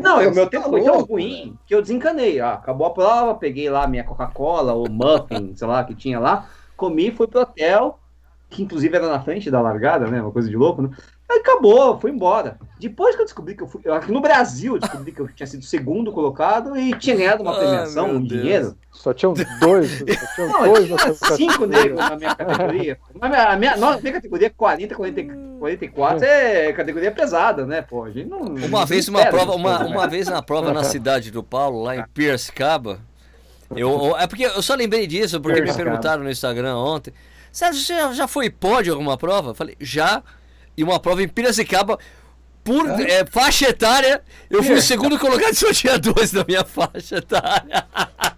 Não, 0.00 0.26
o 0.26 0.34
meu 0.34 0.46
tempo 0.48 0.70
foi 0.70 0.82
tão 0.82 1.02
ruim 1.02 1.54
que 1.66 1.74
eu 1.74 1.82
desencanei. 1.82 2.40
Ah, 2.40 2.54
acabou 2.54 2.86
a 2.86 2.94
prova, 2.94 3.34
peguei 3.34 3.68
lá 3.68 3.86
minha 3.86 4.02
Coca-Cola 4.02 4.72
ou 4.72 4.88
muffin, 4.88 5.54
sei 5.54 5.68
lá, 5.68 5.84
que 5.84 5.94
tinha 5.94 6.18
lá, 6.18 6.48
comi, 6.74 7.10
fui 7.10 7.26
pro 7.26 7.42
hotel, 7.42 7.98
que 8.48 8.62
inclusive 8.62 8.96
era 8.96 9.06
na 9.06 9.20
frente 9.20 9.50
da 9.50 9.60
largada, 9.60 10.06
né? 10.06 10.22
Uma 10.22 10.32
coisa 10.32 10.48
de 10.48 10.56
louco, 10.56 10.80
né? 10.80 10.96
Aí 11.30 11.38
acabou, 11.38 11.98
fui 11.98 12.10
embora. 12.10 12.58
Depois 12.78 13.16
que 13.16 13.22
eu 13.22 13.24
descobri 13.24 13.54
que 13.54 13.62
eu 13.62 13.66
fui. 13.66 13.80
Aqui 13.90 14.12
no 14.12 14.20
Brasil, 14.20 14.74
eu 14.74 14.78
descobri 14.78 15.10
que 15.10 15.20
eu 15.20 15.28
tinha 15.28 15.46
sido 15.46 15.64
segundo 15.64 16.12
colocado 16.12 16.76
e 16.76 16.94
tinha 16.98 17.16
ganhado 17.16 17.42
uma 17.42 17.56
premiação, 17.56 18.10
um 18.10 18.22
dinheiro. 18.22 18.76
Só 18.92 19.14
tinham 19.14 19.32
dois. 19.58 19.98
Só 19.98 20.34
tinham 20.34 20.48
não, 20.48 20.72
dois 20.72 20.86
tinha 20.86 21.14
cinco 21.36 21.66
negros 21.66 21.98
na 21.98 22.16
minha 22.16 22.34
categoria. 22.34 22.98
A 23.20 23.28
minha, 23.28 23.44
a 23.52 23.56
minha, 23.56 23.76
minha 23.76 24.12
categoria 24.12 24.50
40, 24.50 24.94
40, 24.94 25.34
44 25.58 26.24
é 26.24 26.72
categoria 26.74 27.10
pesada, 27.10 27.64
né? 27.64 27.80
Pô, 27.80 28.04
a 28.04 28.10
gente 28.10 28.28
não. 28.28 28.40
Uma 28.40 28.84
vez, 28.84 29.08
uma 29.08 29.24
prova, 29.24 29.54
uma, 29.54 29.86
uma 29.86 30.06
vez 30.06 30.28
na 30.28 30.42
prova 30.42 30.72
na 30.74 30.84
cidade 30.84 31.30
do 31.30 31.42
Paulo, 31.42 31.82
lá 31.82 31.96
em 31.96 32.04
Piracicaba. 32.12 33.00
Eu, 33.74 34.14
é 34.18 34.26
porque 34.26 34.44
eu 34.44 34.62
só 34.62 34.74
lembrei 34.74 35.06
disso, 35.06 35.40
porque 35.40 35.62
me 35.62 35.72
perguntaram 35.72 36.22
no 36.22 36.30
Instagram 36.30 36.76
ontem. 36.76 37.14
Sérgio, 37.50 37.80
você 37.80 38.14
já 38.14 38.28
foi 38.28 38.50
pódio 38.50 38.92
alguma 38.92 39.16
prova? 39.16 39.50
Eu 39.50 39.54
falei, 39.54 39.76
já 39.80 40.22
e 40.76 40.84
uma 40.84 40.98
prova 40.98 41.22
em 41.22 41.28
Piracicaba 41.28 41.98
por 42.64 42.88
é, 43.00 43.26
faixa 43.26 43.68
etária, 43.68 44.22
eu 44.48 44.62
fui 44.62 44.74
o 44.74 44.82
segundo 44.82 45.18
colocado 45.18 45.52
só 45.54 45.70
tinha 45.72 45.98
dois 45.98 46.32
na 46.32 46.44
minha 46.48 46.64
faixa 46.64 47.16
etária. 47.16 47.86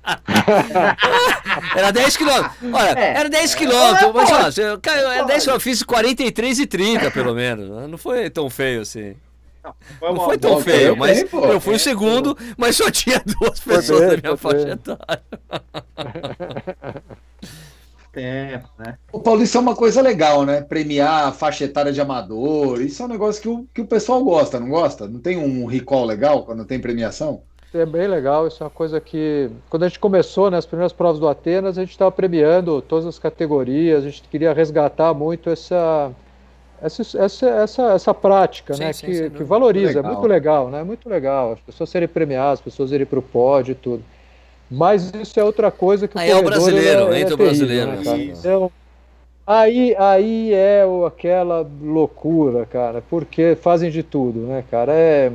era 1.76 1.92
10 1.92 2.16
quilômetros. 2.16 2.52
Olha, 2.72 2.98
é. 2.98 3.18
era 3.18 3.28
10 3.28 3.54
quilômetros. 3.54 4.12
Mas, 4.12 4.58
ó, 4.58 4.62
eu, 4.62 4.80
era 5.12 5.24
10 5.24 5.46
eu 5.46 5.60
fiz 5.60 5.82
43 5.84 6.58
e 6.58 6.66
30, 6.66 7.10
pelo 7.12 7.34
menos. 7.34 7.88
Não 7.88 7.96
foi 7.96 8.28
tão 8.28 8.50
feio 8.50 8.80
assim. 8.80 9.14
Não, 9.62 9.74
não 10.14 10.24
foi 10.24 10.38
tão 10.38 10.60
feio, 10.60 10.96
mas 10.96 11.24
eu 11.32 11.60
fui 11.60 11.74
o 11.74 11.78
segundo, 11.78 12.36
mas 12.56 12.76
só 12.76 12.90
tinha 12.90 13.20
duas 13.26 13.60
pessoas 13.60 14.00
na 14.00 14.16
minha 14.16 14.36
faixa 14.36 14.70
etária 14.70 15.22
tempo, 18.16 18.68
né? 18.78 18.96
O 19.12 19.20
Paulo, 19.20 19.42
isso 19.42 19.58
é 19.58 19.60
uma 19.60 19.76
coisa 19.76 20.00
legal, 20.00 20.46
né? 20.46 20.62
Premiar 20.62 21.28
a 21.28 21.32
faixa 21.32 21.64
etária 21.64 21.92
de 21.92 22.00
amador. 22.00 22.80
Isso 22.80 23.02
é 23.02 23.04
um 23.04 23.10
negócio 23.10 23.42
que 23.42 23.48
o, 23.48 23.66
que 23.74 23.80
o 23.82 23.86
pessoal 23.86 24.24
gosta, 24.24 24.58
não 24.58 24.70
gosta? 24.70 25.06
Não 25.06 25.20
tem 25.20 25.36
um 25.36 25.66
recall 25.66 26.06
legal 26.06 26.42
quando 26.44 26.64
tem 26.64 26.80
premiação? 26.80 27.42
É 27.74 27.84
bem 27.84 28.06
legal, 28.06 28.46
isso 28.46 28.62
é 28.62 28.64
uma 28.64 28.70
coisa 28.70 28.98
que. 29.00 29.50
Quando 29.68 29.82
a 29.82 29.88
gente 29.88 29.98
começou, 29.98 30.50
né, 30.50 30.56
as 30.56 30.64
primeiras 30.64 30.94
provas 30.94 31.20
do 31.20 31.28
Atenas, 31.28 31.76
a 31.76 31.82
gente 31.82 31.90
estava 31.90 32.10
premiando 32.10 32.80
todas 32.80 33.04
as 33.04 33.18
categorias, 33.18 34.02
a 34.02 34.08
gente 34.08 34.22
queria 34.30 34.54
resgatar 34.54 35.12
muito 35.12 35.50
essa. 35.50 36.10
Essa, 36.80 37.02
essa, 37.18 37.46
essa, 37.48 37.82
essa 37.92 38.14
prática, 38.14 38.74
sim, 38.74 38.80
né, 38.80 38.92
sim, 38.92 39.06
que, 39.06 39.14
sim, 39.14 39.30
que 39.30 39.42
valoriza, 39.42 40.00
é 40.00 40.02
muito 40.02 40.26
legal, 40.26 40.68
né, 40.68 40.82
muito 40.82 41.08
legal, 41.08 41.52
as 41.52 41.60
pessoas 41.60 41.88
serem 41.88 42.06
premiadas, 42.06 42.58
as 42.58 42.60
pessoas 42.60 42.92
irem 42.92 43.06
para 43.06 43.18
o 43.18 43.22
pódio 43.22 43.72
e 43.72 43.74
tudo. 43.74 44.04
Mas 44.70 45.12
isso 45.14 45.38
é 45.38 45.44
outra 45.44 45.70
coisa 45.70 46.08
que 46.08 46.16
o 46.16 46.20
aí 46.20 46.30
é 46.30 46.36
o 46.36 46.42
brasileiro, 46.42 47.12
é, 47.12 47.20
entra 47.20 47.32
é 47.32 47.34
o 47.34 47.36
brasileiro. 47.36 47.92
Né, 47.92 48.34
então, 48.38 48.70
aí, 49.46 49.94
aí 49.96 50.52
é 50.52 50.82
aquela 51.06 51.66
loucura, 51.80 52.66
cara, 52.66 53.02
porque 53.08 53.56
fazem 53.60 53.90
de 53.90 54.02
tudo, 54.02 54.40
né, 54.40 54.64
cara? 54.70 54.92
É, 54.92 55.32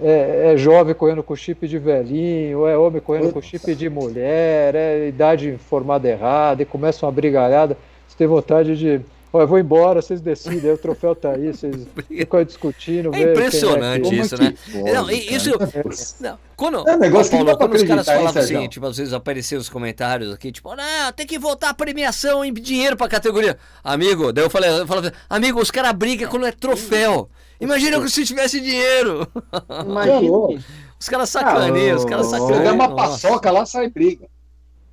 é, 0.00 0.52
é 0.52 0.56
jovem 0.56 0.94
correndo 0.94 1.22
com 1.22 1.34
chip 1.34 1.66
de 1.66 1.78
velhinho, 1.78 2.66
é 2.66 2.78
homem 2.78 3.00
correndo 3.00 3.32
com 3.32 3.42
chip 3.42 3.74
de 3.74 3.90
mulher, 3.90 4.74
é 4.74 5.08
idade 5.08 5.58
formada 5.68 6.08
errada, 6.08 6.62
e 6.62 6.66
começa 6.66 7.04
uma 7.04 7.12
brigalhada. 7.12 7.76
Você 8.06 8.16
tem 8.16 8.26
vontade 8.26 8.76
de 8.76 9.00
eu 9.40 9.48
vou 9.48 9.58
embora, 9.58 10.02
vocês 10.02 10.20
decidem, 10.20 10.72
o 10.72 10.76
troféu 10.76 11.14
tá 11.14 11.30
aí, 11.30 11.52
vocês 11.52 11.86
ficam 12.06 12.44
discutindo. 12.44 13.14
É 13.14 13.22
impressionante 13.22 14.14
é 14.14 14.18
isso, 14.18 14.42
né? 14.42 14.54
não, 14.92 15.10
isso, 15.10 15.50
não, 16.20 16.38
quando 16.56 16.88
é 16.88 16.94
um 16.94 16.98
negócio 16.98 17.32
Paulo, 17.32 17.46
que 17.46 17.56
quando 17.56 17.74
os 17.74 17.82
caras 17.82 18.06
falavam 18.06 18.42
assim, 18.42 18.68
tipo, 18.68 18.86
às 18.86 18.96
vezes 18.96 19.12
apareciam 19.12 19.60
os 19.60 19.68
comentários 19.68 20.32
aqui, 20.32 20.52
tipo, 20.52 20.74
não, 20.74 21.12
tem 21.12 21.26
que 21.26 21.38
voltar 21.38 21.70
a 21.70 21.74
premiação 21.74 22.44
em 22.44 22.52
dinheiro 22.52 22.96
pra 22.96 23.08
categoria. 23.08 23.56
Amigo, 23.82 24.32
daí 24.32 24.44
eu 24.44 24.50
falei, 24.50 24.70
eu 24.70 24.86
falava, 24.86 25.12
amigo, 25.28 25.60
os 25.60 25.70
caras 25.70 25.92
brigam 25.92 26.28
quando 26.28 26.46
é 26.46 26.52
troféu. 26.52 27.28
Imagina 27.60 28.06
se 28.08 28.24
tivesse 28.24 28.60
dinheiro. 28.60 29.26
Imagina. 29.84 30.62
Os 31.02 31.08
caras 31.08 31.30
sacaneiam, 31.30 31.96
os 31.96 32.04
caras 32.04 32.26
sacaneiam. 32.28 32.62
Dá 32.62 32.72
uma 32.74 32.94
paçoca 32.94 33.50
lá, 33.50 33.66
sai 33.66 33.90
briga. 33.90 34.28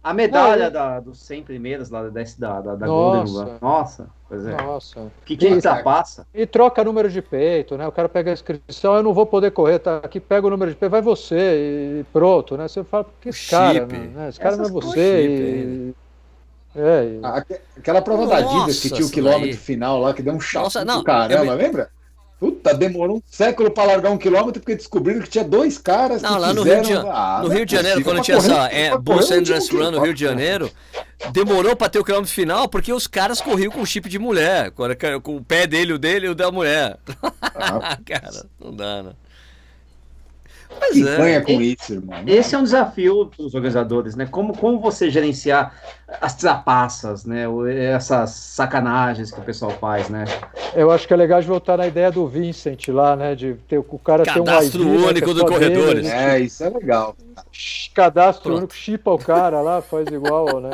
A 0.02 0.14
medalha 0.14 0.66
não, 0.66 0.72
da, 0.72 1.00
dos 1.02 1.20
100 1.20 1.44
primeiros 1.44 1.90
lá 1.90 2.04
da, 2.04 2.62
da, 2.62 2.76
da 2.76 2.88
Golden 2.88 3.34
Nossa. 3.34 3.58
Nossa, 3.62 4.08
pois 4.30 4.48
é. 4.48 4.56
Nossa. 4.56 5.12
Que 5.26 5.36
que 5.36 5.48
ultrapassa? 5.48 6.26
E 6.34 6.46
troca 6.46 6.84
número 6.86 7.10
de 7.10 7.22
peito, 7.22 7.78
né? 7.78 7.86
O 7.86 7.92
cara 7.92 8.08
pega 8.08 8.32
a 8.32 8.34
inscrição, 8.34 8.96
eu 8.96 9.04
não 9.04 9.14
vou 9.14 9.26
poder 9.26 9.52
correr, 9.52 9.80
tá 9.80 9.98
aqui, 9.98 10.22
pega 10.22 10.48
o 10.48 10.50
número 10.50 10.72
de 10.72 10.78
peito, 10.78 10.92
vai 10.92 11.02
você 11.02 12.00
e 12.00 12.06
pronto, 12.14 12.56
né? 12.56 12.68
Você 12.68 12.82
fala, 12.84 13.06
que 13.20 13.30
esse 13.30 13.50
cara, 13.50 13.86
né? 13.86 14.30
Esse 14.30 14.40
cara 14.40 14.56
não 14.56 14.66
é 14.66 14.70
você. 14.70 15.28
E... 15.28 15.96
É, 16.76 17.04
e... 17.06 17.22
Aquela 17.78 18.02
prova 18.02 18.24
Nossa, 18.24 18.42
da 18.42 18.50
Adidas 18.50 18.80
que 18.80 18.90
tinha 18.92 19.06
o 19.06 19.12
quilômetro 19.12 19.48
aí. 19.48 19.54
final 19.54 20.00
lá, 20.00 20.14
que 20.14 20.22
deu 20.22 20.34
um 20.34 20.40
chato 20.40 20.86
do 20.86 21.04
caramba, 21.04 21.52
eu... 21.52 21.56
lembra? 21.56 21.90
Puta, 22.40 22.74
demorou 22.74 23.18
um 23.18 23.22
século 23.30 23.70
para 23.70 23.92
largar 23.92 24.12
um 24.12 24.18
quilômetro 24.18 24.62
porque 24.62 24.76
descobriram 24.76 25.22
que 25.22 25.30
tinha 25.30 25.44
dois 25.44 25.78
caras 25.78 26.22
não, 26.22 26.36
que 26.36 26.40
lá 26.40 26.54
no 26.54 26.64
Rio, 26.64 26.82
de, 26.82 26.94
ah, 26.94 27.42
no 27.44 27.50
Rio 27.50 27.66
de 27.66 27.76
Janeiro, 27.76 28.02
quando 28.02 28.22
tinha 28.22 28.38
essa 28.38 28.68
é, 28.68 28.98
Bulls 28.98 29.30
Endless 29.30 29.76
Run 29.76 29.92
no 29.92 30.02
Rio 30.02 30.14
de 30.14 30.22
Janeiro, 30.22 30.72
demorou 31.34 31.76
para 31.76 31.90
ter 31.90 32.00
o 32.00 32.04
quilômetro 32.04 32.34
final 32.34 32.70
porque 32.70 32.94
os 32.94 33.08
caras 33.08 33.42
corriam 33.42 33.70
com 33.70 33.86
chip 33.86 34.08
de 34.08 34.18
mulher, 34.18 34.72
com 34.72 35.36
o 35.36 35.44
pé 35.44 35.68
dele, 35.68 35.92
o 35.92 36.00
dele 36.00 36.28
e 36.28 36.30
o 36.30 36.36
da 36.36 36.50
mulher. 36.50 36.98
Ah, 37.56 37.98
cara, 38.08 38.46
não 38.58 38.74
dá, 38.74 39.04
né? 39.04 39.12
Mas 40.80 40.92
que 40.92 41.10
é. 41.10 41.42
com 41.42 41.62
isso, 41.62 41.94
irmão. 41.94 42.18
Esse 42.28 42.54
é 42.54 42.58
um 42.58 42.64
desafio 42.64 43.26
para 43.26 43.44
os 43.44 43.56
organizadores, 43.56 44.16
né? 44.16 44.28
Como, 44.30 44.56
como 44.56 44.80
você 44.80 45.10
gerenciar 45.10 45.74
as 46.22 46.36
trapaças, 46.36 47.26
né? 47.26 47.46
Essas 47.76 48.32
sacanagens 48.32 49.32
que 49.32 49.40
o 49.40 49.44
pessoal 49.44 49.72
faz, 49.72 50.10
né? 50.10 50.26
Eu 50.76 50.92
acho 50.92 51.08
que 51.08 51.14
é 51.14 51.18
legal 51.18 51.42
de 51.42 51.48
voltar 51.48 51.78
na 51.78 51.88
ideia 51.88 52.12
do 52.12 52.28
Vincent 52.28 52.88
lá, 52.90 53.16
né? 53.16 53.34
De 53.34 53.56
ter 53.68 53.80
o 53.80 53.84
cara 54.00 54.24
Cadastro 54.24 54.84
ter 54.84 54.88
um 54.88 54.94
ID, 54.94 55.02
né, 55.02 55.08
único 55.08 55.28
né, 55.28 55.34
do 55.34 55.46
corredores. 55.46 56.04
Dele, 56.04 56.16
é, 56.16 56.40
isso 56.40 56.64
é 56.64 56.70
legal. 56.70 57.16
Cadastro 57.94 58.44
pronto. 58.44 58.58
único, 58.60 58.76
chipa 58.76 59.12
o 59.12 59.18
cara 59.18 59.62
lá, 59.62 59.82
faz 59.82 60.08
igual, 60.08 60.60
né? 60.60 60.72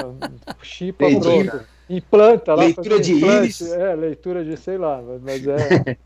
Chipa 0.61 1.05
pronto. 1.07 1.61
Implanta 1.89 2.53
lá. 2.53 2.63
Leitura 2.63 2.99
de 2.99 3.13
íris. 3.13 3.61
É, 3.71 3.95
leitura 3.95 4.43
de, 4.43 4.57
sei 4.57 4.77
lá, 4.77 5.01
mas 5.21 5.47
é. 5.47 5.97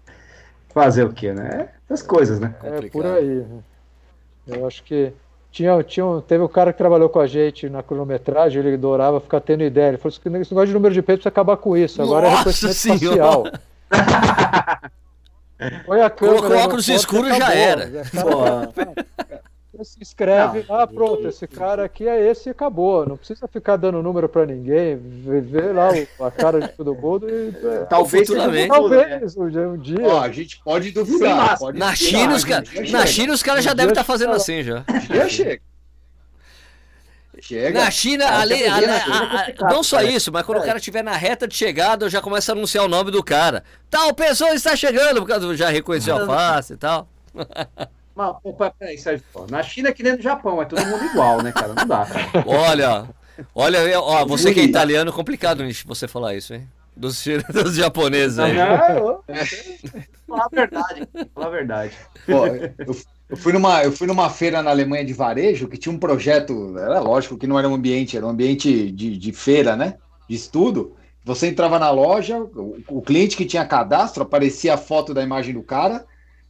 Fazer 0.69 1.03
o 1.03 1.11
quê, 1.11 1.33
né? 1.33 1.69
As 1.89 2.03
coisas, 2.03 2.39
né? 2.39 2.53
É, 2.63 2.87
por 2.89 3.05
aí. 3.05 3.43
Eu 4.55 4.67
acho 4.67 4.83
que 4.83 5.11
tinha, 5.51 5.81
tinha, 5.83 6.05
teve 6.27 6.43
um 6.43 6.47
cara 6.47 6.71
que 6.71 6.77
trabalhou 6.77 7.09
com 7.09 7.19
a 7.19 7.27
gente 7.27 7.69
na 7.69 7.81
cronometragem, 7.81 8.59
ele 8.59 8.75
adorava 8.75 9.19
ficar 9.19 9.39
tendo 9.41 9.63
ideia. 9.63 9.89
Ele 9.89 9.97
falou 9.97 10.15
assim: 10.15 10.37
esse 10.37 10.51
negócio 10.51 10.67
de 10.67 10.73
número 10.73 10.93
de 10.93 11.01
peito 11.01 11.19
precisa 11.19 11.29
acabar 11.29 11.57
com 11.57 11.75
isso. 11.75 12.01
Agora 12.01 12.27
é 12.27 12.31
Nossa 12.31 12.49
é 12.49 12.53
reconhecimento 12.53 12.99
senhora. 12.99 13.59
facial. 13.89 14.89
Põe 15.85 16.01
a 16.01 16.09
câmera. 16.09 16.37
Colocou 16.37 16.57
óculos 16.57 16.87
escuros 16.87 17.35
já 17.35 17.53
era. 17.53 17.89
Se 19.83 20.01
escreve, 20.01 20.65
não, 20.67 20.75
ah, 20.75 20.87
pronto, 20.87 21.27
esse 21.27 21.47
cara 21.47 21.85
aqui 21.85 22.07
é 22.07 22.29
esse 22.29 22.49
e 22.49 22.51
acabou. 22.51 23.05
Não 23.05 23.17
precisa 23.17 23.47
ficar 23.47 23.75
dando 23.75 24.01
número 24.01 24.27
para 24.27 24.45
ninguém, 24.45 24.97
ver 24.97 25.73
lá 25.73 25.89
a 26.19 26.31
cara 26.31 26.59
de 26.59 26.69
todo 26.69 26.95
mundo 26.95 27.29
e. 27.29 27.49
É, 27.69 27.85
talvez 27.85 28.27
futuramente. 28.27 28.69
Talvez 28.69 29.37
um 29.37 29.77
dia. 29.77 30.07
Ó, 30.07 30.21
a 30.21 30.31
gente 30.31 30.59
pode 30.63 30.91
duvidar. 30.91 31.51
Sim, 31.51 31.59
pode 31.59 31.77
na, 31.77 31.95
China, 31.95 32.35
os 32.35 32.43
cara, 32.43 32.63
na 32.89 33.05
China 33.05 33.33
os 33.33 33.43
caras 33.43 33.63
já 33.63 33.73
devem 33.73 33.91
estar 33.91 34.01
tá 34.01 34.05
fazendo 34.05 34.31
assim 34.31 34.63
já. 34.63 34.83
Já 35.07 35.27
chega. 35.27 35.61
Chega. 37.41 37.79
Na 37.79 37.91
China, 37.91 38.37
ali, 38.37 38.65
ali, 38.65 38.85
a, 38.85 39.69
não 39.69 39.81
só 39.81 40.01
isso, 40.01 40.31
mas 40.31 40.45
quando 40.45 40.59
é. 40.59 40.61
o 40.61 40.65
cara 40.65 40.77
estiver 40.77 41.03
na 41.03 41.15
reta 41.15 41.47
de 41.47 41.55
chegada, 41.55 42.05
eu 42.05 42.09
já 42.09 42.21
começo 42.21 42.51
a 42.51 42.53
anunciar 42.53 42.83
o 42.83 42.87
nome 42.87 43.11
do 43.11 43.23
cara. 43.23 43.63
Tal 43.89 44.13
pessoa 44.13 44.53
está 44.53 44.75
chegando, 44.75 45.25
porque 45.25 45.55
já 45.55 45.69
reconheceu 45.69 46.17
a 46.17 46.25
face 46.25 46.73
e 46.73 46.77
tal. 46.77 47.07
Mas, 48.19 48.73
peraí, 48.77 48.97
Sérgio, 48.97 49.23
na 49.49 49.63
China 49.63 49.87
é 49.87 49.93
que 49.93 50.03
nem 50.03 50.17
no 50.17 50.21
Japão, 50.21 50.61
é 50.61 50.65
todo 50.65 50.85
mundo 50.85 51.05
igual, 51.05 51.41
né, 51.41 51.53
cara? 51.53 51.73
Não 51.73 51.87
dá, 51.87 52.05
cara. 52.05 52.43
Olha, 52.45 53.07
olha, 53.55 54.01
ó, 54.01 54.25
você 54.25 54.53
que 54.53 54.59
é 54.59 54.63
italiano, 54.63 55.13
complicado 55.13 55.63
você 55.85 56.05
falar 56.05 56.35
isso, 56.35 56.53
hein? 56.53 56.67
Dos, 56.93 57.23
dos 57.53 57.75
japoneses 57.75 58.37
aí. 58.37 58.53
Não, 58.53 59.23
falar 60.27 60.45
a 60.45 60.49
verdade, 60.51 61.07
falar 61.33 61.47
a 61.47 61.49
verdade. 61.49 61.93
Pô, 62.25 62.45
eu, 62.45 62.95
eu, 63.29 63.37
fui 63.37 63.53
numa, 63.53 63.83
eu 63.85 63.91
fui 63.93 64.05
numa 64.05 64.29
feira 64.29 64.61
na 64.61 64.69
Alemanha 64.69 65.05
de 65.05 65.13
varejo 65.13 65.69
que 65.69 65.77
tinha 65.77 65.95
um 65.95 65.99
projeto, 65.99 66.77
era 66.77 66.99
lógico 66.99 67.37
que 67.37 67.47
não 67.47 67.57
era 67.57 67.69
um 67.69 67.75
ambiente, 67.75 68.17
era 68.17 68.25
um 68.25 68.29
ambiente 68.29 68.91
de, 68.91 69.17
de 69.17 69.31
feira, 69.31 69.77
né? 69.77 69.95
De 70.27 70.35
estudo. 70.35 70.93
Você 71.23 71.47
entrava 71.47 71.79
na 71.79 71.89
loja, 71.89 72.37
o, 72.37 72.81
o 72.89 73.01
cliente 73.01 73.37
que 73.37 73.45
tinha 73.45 73.65
cadastro, 73.65 74.23
aparecia 74.23 74.73
a 74.73 74.77
foto 74.77 75.13
da 75.13 75.23
imagem 75.23 75.53
do 75.53 75.63
cara, 75.63 76.05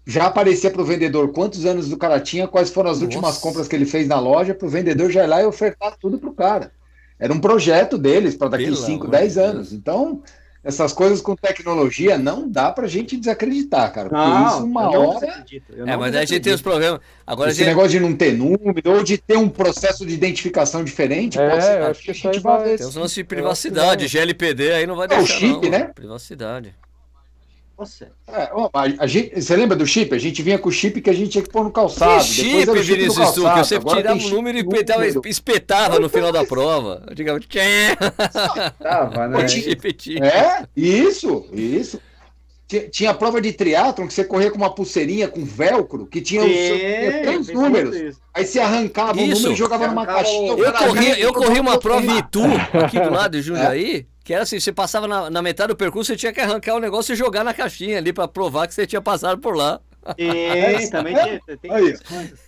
já 0.10 0.26
aparecia 0.26 0.72
para 0.72 0.82
o 0.82 0.86
vendedor 0.86 1.32
quantos 1.32 1.68
anos 1.68 1.92
o 1.92 1.98
cara 1.98 2.20
tinha, 2.20 2.48
quais 2.48 2.72
foram 2.72 2.90
as 2.90 2.98
Nossa. 2.98 3.06
últimas 3.06 3.38
compras 3.38 3.68
que 3.68 3.76
ele 3.76 3.86
fez 3.86 4.08
na 4.08 4.20
loja, 4.20 4.56
para 4.56 4.66
o 4.66 4.70
vendedor 4.70 5.12
já 5.12 5.24
ir 5.24 5.28
lá 5.28 5.42
e 5.44 5.46
ofertar 5.46 5.96
tudo 6.00 6.18
para 6.18 6.30
o 6.30 6.34
cara. 6.34 6.72
Era 7.20 7.32
um 7.32 7.40
projeto 7.40 7.96
deles 7.96 8.34
para 8.34 8.50
daqui 8.50 8.76
5, 8.76 9.08
10 9.08 9.38
anos. 9.38 9.72
Então, 9.72 10.24
essas 10.64 10.94
coisas 10.94 11.22
com 11.22 11.36
tecnologia 11.36 12.18
não 12.18 12.50
dá 12.50 12.72
para 12.72 12.86
a 12.86 12.88
gente 12.88 13.18
desacreditar, 13.18 13.94
cara. 13.94 14.10
Porque 14.10 14.26
não, 14.26 14.48
isso 14.48 14.64
uma 14.66 14.90
hora. 14.90 15.46
É, 15.86 15.96
mas 15.96 16.16
a 16.16 16.26
gente 16.26 16.40
tem 16.40 16.54
os 16.54 16.62
problemas. 16.62 17.02
Agora, 17.28 17.52
Esse 17.52 17.60
gente... 17.60 17.68
negócio 17.68 17.92
de 17.92 18.00
não 18.00 18.16
ter 18.16 18.34
número 18.34 18.92
ou 18.92 19.04
de 19.04 19.16
ter 19.16 19.38
um 19.38 19.48
processo 19.48 20.08
de 20.08 20.14
identificação 20.16 20.84
diferente, 20.84 21.38
é, 21.38 21.50
pode 21.50 21.64
ser. 21.64 21.82
Acho 21.84 22.02
que 22.02 22.12
a 22.12 22.14
gente 22.16 22.40
vai 22.40 22.64
ver. 22.64 22.78
Tem 22.80 22.88
os 22.88 22.96
lances 22.96 23.14
de 23.14 23.24
privacidade, 23.24 24.08
GLPD 24.08 24.72
aí 24.72 24.88
não 24.88 24.96
vai 24.96 25.08
deixar. 25.08 25.22
É 25.22 25.24
o 25.24 25.28
chip, 25.28 25.70
não, 25.70 25.70
né? 25.70 25.92
Privacidade. 25.94 26.74
Você. 27.80 28.10
É, 28.28 28.50
ó, 28.52 28.70
a, 28.74 28.82
a 29.00 29.08
gente, 29.08 29.42
você 29.42 29.56
lembra 29.56 29.74
do 29.74 29.88
chip? 29.88 30.14
A 30.14 30.20
gente 30.20 30.44
vinha 30.44 30.60
com 30.60 30.68
o 30.68 30.72
chip 30.72 31.00
que 31.00 31.10
a 31.10 31.14
gente 31.14 31.30
tinha 31.30 31.42
que 31.42 31.50
pôr 31.50 31.64
no 31.64 31.72
calçado. 31.72 32.20
Que 32.20 32.26
chip, 32.26 32.66
Depois 32.66 32.86
Vinícius 32.86 33.30
Stuck? 33.30 33.58
Você 33.58 33.76
Agora 33.76 34.02
tirava 34.02 34.20
o 34.20 34.30
número 34.30 34.58
e 34.58 34.68
petava, 34.68 35.06
espetava 35.26 35.98
no 35.98 36.10
final 36.10 36.30
da 36.30 36.44
prova. 36.44 37.06
Digamos, 37.16 37.46
Tava, 38.84 39.30
né? 39.30 39.38
É, 40.22 40.68
isso, 40.76 41.46
isso. 41.54 42.02
Tinha 42.92 43.10
a 43.10 43.14
prova 43.16 43.42
de 43.42 43.52
triatlon 43.52 44.08
que 44.08 44.14
você 44.14 44.24
corria 44.24 44.52
com 44.52 44.58
uma 44.58 44.70
pulseirinha 44.70 45.28
com 45.28 45.44
velcro, 45.44 46.06
que 46.06 46.22
tinha 46.22 46.42
os 46.42 46.48
três 46.48 47.48
números. 47.48 48.18
Aí 48.32 48.46
você 48.46 48.60
arrancava 48.60 49.20
isso. 49.20 49.32
o 49.32 49.36
número 49.36 49.54
e 49.54 49.56
jogava 49.56 49.88
numa 49.88 50.06
caixinha. 50.06 50.52
Eu 50.52 50.74
corri, 50.74 51.22
eu 51.22 51.34
corri 51.34 51.60
uma 51.60 51.80
prova 51.80 52.06
em 52.06 52.20
Itu, 52.20 52.42
aqui 52.84 53.00
do 53.00 53.10
lado 53.10 53.32
de 53.38 53.42
Jundiaí. 53.42 54.06
É. 54.06 54.20
Que 54.24 54.34
era 54.36 54.44
assim, 54.44 54.60
você 54.60 54.72
passava 54.72 55.08
na, 55.08 55.32
na, 55.32 55.42
metade 55.42 55.70
do 55.70 55.76
percurso, 55.76 56.12
você 56.12 56.16
tinha 56.16 56.32
que 56.32 56.40
arrancar 56.40 56.76
o 56.76 56.80
negócio 56.80 57.14
e 57.14 57.16
jogar 57.16 57.44
na 57.44 57.52
caixinha 57.52 57.98
ali 57.98 58.14
para 58.14 58.28
provar 58.28 58.68
que 58.68 58.76
você 58.76 58.86
tinha 58.86 59.02
passado 59.02 59.40
por 59.40 59.56
lá. 59.56 59.82
E 60.18 60.90
também 60.90 61.16
tinha, 61.16 61.58
tem 61.58 61.72
Aí. 61.72 61.96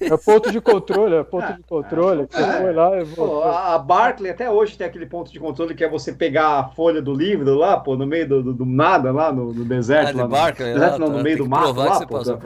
É 0.01 0.17
ponto 0.17 0.51
de 0.51 0.61
controle, 0.61 1.15
é 1.15 1.23
ponto 1.23 1.53
de 1.53 1.63
controle. 1.63 2.27
Que 2.27 2.35
você 2.35 2.41
é. 2.43 2.61
foi 2.61 2.73
lá 2.73 2.99
e 2.99 3.03
voltou. 3.03 3.43
A 3.43 3.77
Barclay 3.77 4.31
até 4.31 4.49
hoje 4.49 4.77
tem 4.77 4.87
aquele 4.87 5.05
ponto 5.05 5.31
de 5.31 5.39
controle 5.39 5.75
que 5.75 5.83
é 5.83 5.89
você 5.89 6.13
pegar 6.13 6.59
a 6.59 6.69
folha 6.69 7.01
do 7.01 7.13
livro 7.13 7.55
lá, 7.55 7.79
pô, 7.79 7.95
no 7.95 8.05
meio 8.05 8.27
do, 8.27 8.43
do, 8.43 8.53
do 8.53 8.65
nada, 8.65 9.11
lá 9.11 9.31
no, 9.31 9.53
no 9.53 9.65
deserto. 9.65 10.17
Ah, 10.17 10.23
lá, 10.23 10.27
Barclay, 10.27 10.73
no, 10.73 10.79
deserto, 10.79 10.99
não, 10.99 11.09
no 11.09 11.17
tá, 11.17 11.23
meio 11.23 11.37
do 11.37 11.49
mato 11.49 11.73
lá, 11.73 12.05
pô. 12.05 12.23
Tá. 12.23 12.39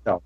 Então, 0.00 0.22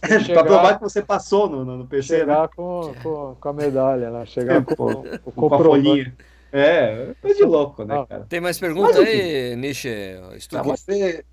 para 0.00 0.44
provar 0.44 0.74
que 0.76 0.82
você 0.82 1.02
passou 1.02 1.48
no, 1.48 1.64
no, 1.64 1.86
PC. 1.86 2.18
Chegar 2.18 2.42
né? 2.42 2.48
com, 2.56 2.94
com, 3.02 3.36
com, 3.38 3.48
a 3.48 3.52
medalha 3.52 4.10
lá, 4.10 4.24
chegar 4.24 4.56
é, 4.56 4.60
com, 4.64 4.74
com, 4.74 5.02
com, 5.18 5.48
com 5.48 5.54
a 5.54 5.58
folhinha. 5.58 6.12
É, 6.52 7.14
coisa 7.20 7.36
de 7.36 7.44
louco, 7.44 7.84
né, 7.84 8.04
cara? 8.08 8.26
Tem 8.28 8.40
mais 8.40 8.58
pergunta 8.58 8.98
aí, 8.98 9.54
Nishi? 9.56 9.88
Estou... 10.36 10.62
você... 10.64 11.24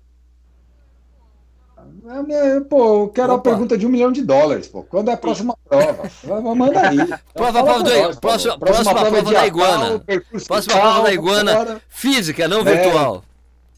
Minha, 2.26 2.60
pô, 2.62 3.04
eu 3.04 3.08
quero 3.08 3.34
Opa. 3.34 3.40
a 3.40 3.52
pergunta 3.52 3.76
de 3.76 3.86
um 3.86 3.90
milhão 3.90 4.10
de 4.10 4.22
dólares, 4.22 4.66
pô. 4.66 4.82
Quando 4.82 5.10
é 5.10 5.12
a 5.12 5.16
próxima 5.16 5.54
prova? 5.68 6.10
Manda 6.54 6.88
aí. 6.88 6.96
Prova, 7.34 7.62
prova, 7.62 7.82
do, 7.82 7.90
próxima, 7.90 8.20
próxima, 8.20 8.58
próxima 8.58 8.94
prova, 8.94 9.10
prova 9.10 9.32
da 9.32 9.46
iguana. 9.46 10.04
Próxima 10.46 10.80
prova 10.80 11.02
da 11.02 11.12
iguana 11.12 11.82
física, 11.88 12.48
não 12.48 12.60
é, 12.60 12.64
virtual. 12.64 13.22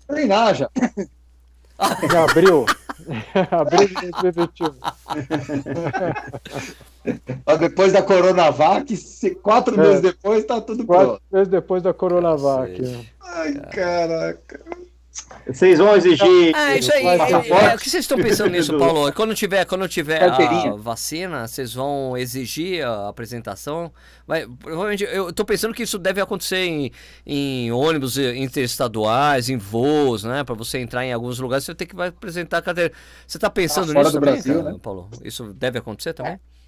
Treinar 0.06 0.54
já. 0.54 0.70
Em 2.02 2.16
abril. 2.16 2.66
abril 3.50 3.88
de 3.88 4.10
2021. 4.22 4.74
depois 7.58 7.92
da 7.92 8.02
Coronavac, 8.02 8.96
quatro 9.42 9.74
é, 9.74 9.78
meses 9.78 10.02
depois, 10.02 10.44
tá 10.44 10.60
tudo 10.60 10.84
quatro 10.84 11.06
pronto. 11.06 11.20
Quatro 11.20 11.36
meses 11.36 11.48
depois 11.48 11.82
da 11.82 11.92
Coronavac. 11.92 13.08
Ai, 13.20 13.54
caraca. 13.72 14.60
Vocês 15.46 15.78
vão 15.78 15.96
exigir. 15.96 16.52
Ah, 16.54 16.76
isso 16.76 16.92
aí. 16.92 17.06
É, 17.06 17.70
é, 17.70 17.74
o 17.74 17.78
que 17.78 17.90
vocês 17.90 18.04
estão 18.04 18.18
pensando 18.18 18.50
nisso, 18.50 18.76
Paulo? 18.78 19.12
Quando 19.12 19.34
tiver, 19.34 19.64
quando 19.64 19.88
tiver 19.88 20.22
a 20.22 20.74
vacina, 20.76 21.46
vocês 21.46 21.74
vão 21.74 22.16
exigir 22.16 22.84
a 22.84 23.08
apresentação? 23.08 23.92
Mas, 24.26 24.46
provavelmente, 24.58 25.04
eu 25.04 25.30
estou 25.30 25.44
pensando 25.44 25.74
que 25.74 25.82
isso 25.82 25.98
deve 25.98 26.20
acontecer 26.20 26.64
em, 26.64 26.92
em 27.26 27.72
ônibus 27.72 28.16
interestaduais, 28.18 29.48
em 29.48 29.56
voos, 29.56 30.24
né? 30.24 30.44
Para 30.44 30.54
você 30.54 30.78
entrar 30.78 31.04
em 31.04 31.12
alguns 31.12 31.38
lugares, 31.38 31.64
você 31.64 31.74
tem 31.74 31.86
que 31.86 32.00
apresentar 32.00 32.58
a 32.58 32.62
cadeira. 32.62 32.92
Você 33.26 33.36
está 33.36 33.50
pensando 33.50 33.90
ah, 33.92 34.00
nisso 34.00 34.12
também, 34.12 34.34
Brasil, 34.34 34.62
cara, 34.62 34.72
né? 34.72 34.78
Paulo? 34.80 35.10
Isso 35.24 35.52
deve 35.52 35.78
acontecer 35.78 36.12
também? 36.12 36.34
É. 36.34 36.59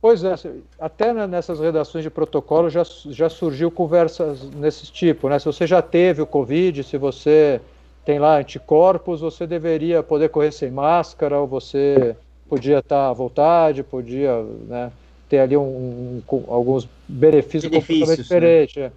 Pois 0.00 0.24
é, 0.24 0.34
até 0.78 1.12
nessas 1.26 1.60
redações 1.60 2.02
de 2.02 2.08
protocolo 2.08 2.70
já, 2.70 2.82
já 3.10 3.28
surgiu 3.28 3.70
conversas 3.70 4.42
nesse 4.52 4.90
tipo, 4.90 5.28
né? 5.28 5.38
Se 5.38 5.44
você 5.44 5.66
já 5.66 5.82
teve 5.82 6.22
o 6.22 6.26
Covid, 6.26 6.82
se 6.82 6.96
você 6.96 7.60
tem 8.04 8.18
lá 8.18 8.38
anticorpos, 8.38 9.20
você 9.20 9.46
deveria 9.46 10.02
poder 10.02 10.30
correr 10.30 10.52
sem 10.52 10.70
máscara, 10.70 11.38
ou 11.38 11.46
você 11.46 12.16
podia 12.48 12.78
estar 12.78 13.10
à 13.10 13.12
vontade, 13.12 13.82
podia 13.82 14.42
né, 14.66 14.90
ter 15.28 15.38
ali 15.38 15.56
um, 15.56 16.22
um, 16.32 16.44
alguns 16.48 16.88
benefícios, 17.06 17.70
benefícios 17.70 17.70
completamente 17.70 18.18
né? 18.18 18.22
diferentes. 18.22 18.76
Né? 18.76 18.92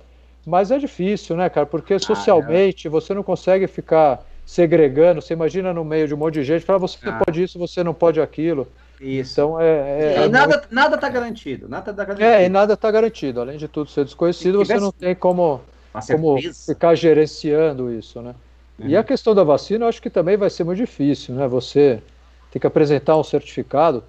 Mas 0.46 0.72
é 0.72 0.80
difícil, 0.80 1.36
né, 1.36 1.50
cara? 1.50 1.66
Porque 1.66 2.00
socialmente 2.00 2.88
ah, 2.88 2.90
é. 2.90 2.92
você 2.92 3.14
não 3.14 3.24
consegue 3.24 3.68
ficar 3.68 4.26
segregando. 4.46 5.22
Você 5.22 5.34
imagina 5.34 5.74
no 5.74 5.84
meio 5.84 6.08
de 6.08 6.14
um 6.14 6.18
monte 6.18 6.36
de 6.36 6.44
gente, 6.44 6.66
fala, 6.66 6.80
você 6.80 6.98
ah. 7.04 7.22
pode 7.24 7.44
isso, 7.44 7.60
você 7.60 7.84
não 7.84 7.94
pode 7.94 8.20
aquilo. 8.20 8.68
Isso. 9.04 9.34
Então 9.34 9.60
é. 9.60 9.66
é, 9.66 10.14
é 10.24 10.30
nada, 10.30 10.58
muito... 10.58 10.74
nada 10.74 10.98
tá 10.98 11.10
garantido. 11.10 11.68
Nada 11.68 11.94
tá 11.94 12.06
garantido. 12.06 12.30
É, 12.30 12.46
e 12.46 12.50
nada 12.50 12.74
está 12.74 12.90
garantido. 12.90 13.42
Além 13.42 13.58
de 13.58 13.68
tudo 13.68 13.90
ser 13.90 14.06
desconhecido, 14.06 14.60
você 14.60 14.80
não 14.80 14.92
tem 14.92 15.14
como, 15.14 15.62
como 16.08 16.38
ficar 16.66 16.96
gerenciando 16.96 17.92
isso, 17.92 18.22
né? 18.22 18.34
Uhum. 18.80 18.88
E 18.88 18.98
a 18.98 19.04
questão 19.04 19.36
da 19.36 19.44
vacina, 19.44 19.86
eu 19.86 19.90
acho 19.90 20.02
que 20.02 20.10
também 20.10 20.38
vai 20.38 20.50
ser 20.50 20.64
muito 20.64 20.78
difícil, 20.78 21.36
né? 21.36 21.48
Você 21.48 22.02
tem 22.50 22.60
que 22.60 22.68
apresentar 22.68 23.18
um 23.18 23.24
certificado. 23.24 24.04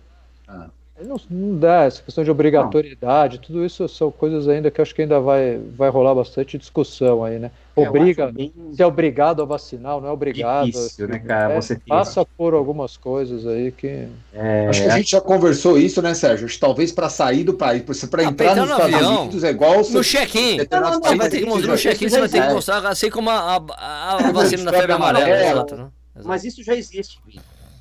Ah. 0.47 0.69
Não, 1.01 1.21
não 1.29 1.59
dá, 1.59 1.85
essa 1.85 2.01
questão 2.01 2.23
de 2.23 2.31
obrigatoriedade, 2.31 3.37
não. 3.37 3.43
tudo 3.43 3.65
isso 3.65 3.89
são 3.89 4.13
coisas 4.13 4.47
ainda 4.47 4.71
que 4.71 4.81
acho 4.81 4.95
que 4.95 5.03
ainda 5.03 5.19
vai, 5.19 5.59
vai 5.77 5.91
rolar 5.91 6.15
bastante 6.15 6.57
discussão 6.57 7.25
aí, 7.25 7.39
né? 7.41 7.51
É, 7.77 7.89
Obriga, 7.89 8.31
bem... 8.31 8.53
se 8.73 8.81
é 8.81 8.87
obrigado 8.87 9.43
a 9.43 9.45
vacinar, 9.45 10.01
não 10.01 10.09
é 10.09 10.13
obrigado. 10.13 10.67
Difícil, 10.67 11.09
né, 11.09 11.19
cara? 11.19 11.55
É, 11.55 11.61
Você 11.61 11.77
passa 11.89 12.25
por 12.25 12.55
algumas 12.55 12.97
coisas 12.97 13.45
aí 13.45 13.73
que. 13.73 14.07
É... 14.33 14.69
Acho 14.69 14.83
que 14.83 14.89
a 14.89 14.97
gente 14.97 15.11
já 15.11 15.21
conversou 15.21 15.77
isso, 15.77 16.01
né, 16.01 16.15
Sérgio? 16.15 16.47
Talvez 16.61 16.93
para 16.93 17.09
sair 17.09 17.43
do 17.43 17.55
país, 17.55 17.83
para 18.07 18.23
ah, 18.23 18.27
entrar 18.27 18.55
nos 18.55 18.69
no 18.69 18.75
Estados 18.77 18.95
avião, 18.95 19.23
Unidos 19.23 19.43
é 19.43 19.51
igual. 19.51 19.79
No 19.91 20.05
check-in. 20.05 20.59
Você 20.59 21.17
vai 21.17 21.29
ter 21.29 21.41
que 21.41 21.47
mostrar 21.47 21.73
no 21.73 21.79
check-in, 21.79 22.09
você 22.09 22.21
vai 22.21 22.29
ter 22.29 22.47
que 22.47 22.55
mostrar, 22.55 22.87
assim 22.87 23.11
como 23.11 23.31
a, 23.31 23.57
a, 23.57 24.29
a 24.29 24.33
vacina 24.33 24.71
da 24.71 24.79
febre 24.79 24.93
amarela. 24.93 25.51
Exato, 25.51 25.77
né? 25.77 25.89
Mas 26.23 26.45
isso 26.45 26.63
já 26.63 26.77
existe, 26.77 27.19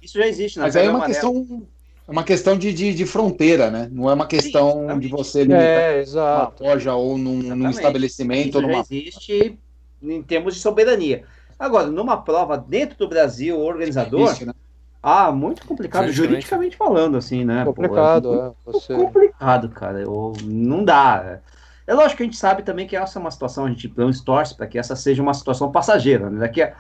Isso 0.02 0.18
já 0.18 0.28
existe 0.28 0.58
na 0.58 0.66
Mas 0.66 0.76
aí 0.76 0.88
é 0.88 0.90
uma 0.90 1.06
questão 1.06 1.64
é 2.08 2.12
uma 2.12 2.24
questão 2.24 2.58
de, 2.58 2.74
de, 2.74 2.94
de, 2.94 3.06
fronteira, 3.06 3.72
né? 3.72 3.90
Não 3.92 4.10
é 4.10 4.14
uma 4.14 4.26
questão 4.26 4.88
Sim, 4.90 5.00
de 5.00 5.08
você 5.08 5.44
limitar 5.44 5.64
é, 5.64 6.04
uma 6.14 6.54
loja 6.60 6.94
ou 6.94 7.18
num, 7.18 7.56
num 7.56 7.70
estabelecimento. 7.70 8.58
Isso 8.58 8.62
numa... 8.62 8.80
existe 8.80 9.58
em 10.02 10.22
termos 10.22 10.56
de 10.56 10.60
soberania. 10.60 11.24
Agora, 11.58 11.88
numa 11.88 12.18
prova 12.18 12.58
dentro 12.58 12.98
do 12.98 13.08
Brasil, 13.08 13.58
o 13.58 13.64
organizador, 13.64 14.36
né? 14.46 14.54
Ah, 15.02 15.32
muito 15.32 15.66
complicado, 15.66 16.10
juridicamente 16.12 16.78
falando, 16.78 17.18
assim, 17.18 17.44
né? 17.44 17.66
Complicado, 17.66 18.30
Pô, 18.30 18.36
é, 18.36 18.48
é. 18.48 18.72
Você... 18.72 18.94
complicado, 18.96 19.70
cara. 19.70 20.00
Eu, 20.00 20.34
não 20.44 20.84
dá. 20.84 21.40
É 21.86 21.94
lógico 21.94 22.18
que 22.18 22.24
a 22.24 22.26
gente 22.26 22.38
sabe 22.38 22.64
também 22.64 22.88
que 22.88 22.96
essa 22.96 23.20
é 23.20 23.22
uma 23.22 23.32
situação, 23.32 23.66
a 23.66 23.70
gente 23.70 23.92
não 23.98 24.12
torce 24.14 24.56
para 24.56 24.66
que 24.66 24.80
essa 24.80 24.96
seja 24.96 25.22
uma 25.22 25.34
situação 25.34 25.72
passageira, 25.72 26.30
né? 26.30 26.40
Daqui 26.40 26.62
a, 26.62 26.74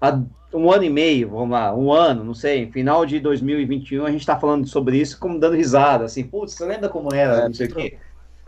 a, 0.00 0.20
um 0.52 0.70
ano 0.70 0.84
e 0.84 0.90
meio, 0.90 1.30
vamos 1.30 1.50
lá, 1.50 1.74
um 1.74 1.92
ano, 1.92 2.24
não 2.24 2.34
sei, 2.34 2.70
final 2.70 3.04
de 3.04 3.20
2021, 3.20 4.04
a 4.06 4.10
gente 4.10 4.20
está 4.20 4.38
falando 4.38 4.66
sobre 4.66 4.98
isso 4.98 5.18
como 5.18 5.38
dando 5.38 5.56
risada, 5.56 6.04
assim, 6.04 6.24
putz, 6.24 6.54
você 6.54 6.64
lembra 6.64 6.88
como 6.88 7.14
era, 7.14 7.42
é, 7.42 7.44
não 7.44 7.54
sei 7.54 7.66
o 7.66 7.74
quê. 7.74 7.98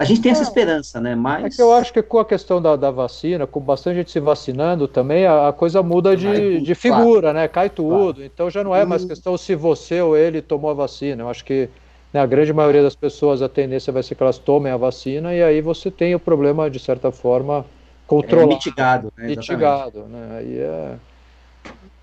A 0.01 0.05
gente 0.05 0.23
tem 0.23 0.33
essa 0.33 0.43
esperança, 0.43 0.99
né? 0.99 1.15
Mas. 1.15 1.45
É 1.45 1.57
que 1.57 1.61
eu 1.61 1.75
acho 1.75 1.93
que 1.93 2.01
com 2.01 2.19
a 2.19 2.25
questão 2.25 2.61
da, 2.61 2.75
da 2.75 2.91
vacina, 2.91 3.47
com 3.47 3.61
bastante 3.61 3.97
gente 3.97 4.11
se 4.11 4.19
vacinando 4.19 4.89
também, 4.89 5.27
a, 5.27 5.49
a 5.49 5.53
coisa 5.53 5.83
muda 5.83 6.17
de, 6.17 6.27
tudo, 6.27 6.65
de 6.65 6.75
figura, 6.75 7.21
claro. 7.21 7.39
né? 7.39 7.49
Cai 7.49 7.69
tudo. 7.69 8.15
Claro. 8.15 8.25
Então 8.25 8.49
já 8.49 8.65
não 8.65 8.75
é 8.75 8.87
mais 8.87 9.03
uhum. 9.03 9.09
questão 9.09 9.37
se 9.37 9.55
você 9.55 10.01
ou 10.01 10.17
ele 10.17 10.41
tomou 10.41 10.71
a 10.71 10.75
vacina. 10.75 11.25
Eu 11.25 11.29
acho 11.29 11.45
que 11.45 11.69
né, 12.15 12.19
a 12.19 12.25
grande 12.25 12.51
maioria 12.51 12.83
das 12.83 12.95
pessoas, 12.95 13.43
a 13.43 13.49
tendência 13.49 13.93
vai 13.93 14.03
ser 14.03 14.15
que 14.15 14.23
elas 14.23 14.39
tomem 14.39 14.73
a 14.73 14.77
vacina 14.79 15.35
e 15.35 15.43
aí 15.43 15.61
você 15.61 15.91
tem 15.91 16.15
o 16.15 16.19
problema, 16.19 16.71
de 16.71 16.79
certa 16.79 17.13
forma, 17.13 17.67
controlado. 18.07 18.53
É 18.53 18.55
mitigado, 18.55 19.13
né? 19.19 19.27
Mitigado, 19.27 20.05
né? 20.09 20.39
Aí 20.39 20.59
é. 20.61 20.95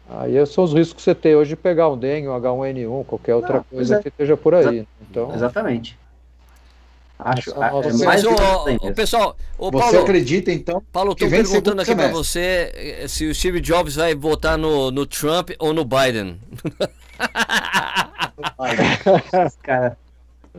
Aí 0.10 0.46
são 0.46 0.64
os 0.64 0.74
riscos 0.74 0.96
que 0.96 1.02
você 1.02 1.14
tem 1.14 1.36
hoje 1.36 1.50
de 1.50 1.58
pegar 1.58 1.90
um 1.90 1.98
dengue, 1.98 2.30
um 2.30 2.40
H1N1, 2.40 3.06
qualquer 3.06 3.36
outra 3.36 3.56
não, 3.56 3.64
coisa 3.64 3.98
é. 3.98 4.02
que 4.02 4.08
esteja 4.08 4.38
por 4.38 4.56
aí. 4.56 4.88
Então, 5.02 5.34
Exatamente. 5.34 6.00
Acho, 7.20 7.52
é, 7.52 8.06
mas 8.06 8.24
o, 8.24 8.30
o, 8.30 8.94
pessoal, 8.94 9.36
o 9.58 9.72
você 9.72 9.80
Paulo, 9.80 10.00
acredita 10.02 10.52
então? 10.52 10.84
Paulo, 10.92 11.14
estou 11.14 11.28
perguntando 11.28 11.82
aqui 11.82 11.96
para 11.96 12.10
você 12.10 12.72
eh, 12.76 13.08
se 13.08 13.26
o 13.26 13.34
Steve 13.34 13.60
Jobs 13.60 13.96
vai 13.96 14.14
votar 14.14 14.56
no, 14.56 14.92
no 14.92 15.04
Trump 15.04 15.50
ou 15.58 15.74
no 15.74 15.84
Biden. 15.84 16.40
cara, 19.64 19.98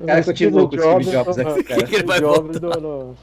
cara 0.04 0.24
continua 0.24 0.68
com 0.68 0.74
o 0.74 0.80
Steve 0.80 1.12
Jobs 1.12 1.38
aqui, 1.38 1.62
cara. 1.62 1.84
Que 1.84 1.94
ele 1.94 2.04
vai 2.04 2.18
Jobs 2.18 2.58
votar? 2.58 2.80
No, 2.80 3.14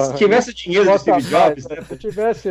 se 0.00 0.14
tivesse 0.14 0.54
dinheiro 0.54 0.90
do 0.90 0.98
Steve 0.98 1.22
Jobs, 1.22 1.68
né? 1.68 1.76
Se 1.88 1.96
tivesse 1.96 2.48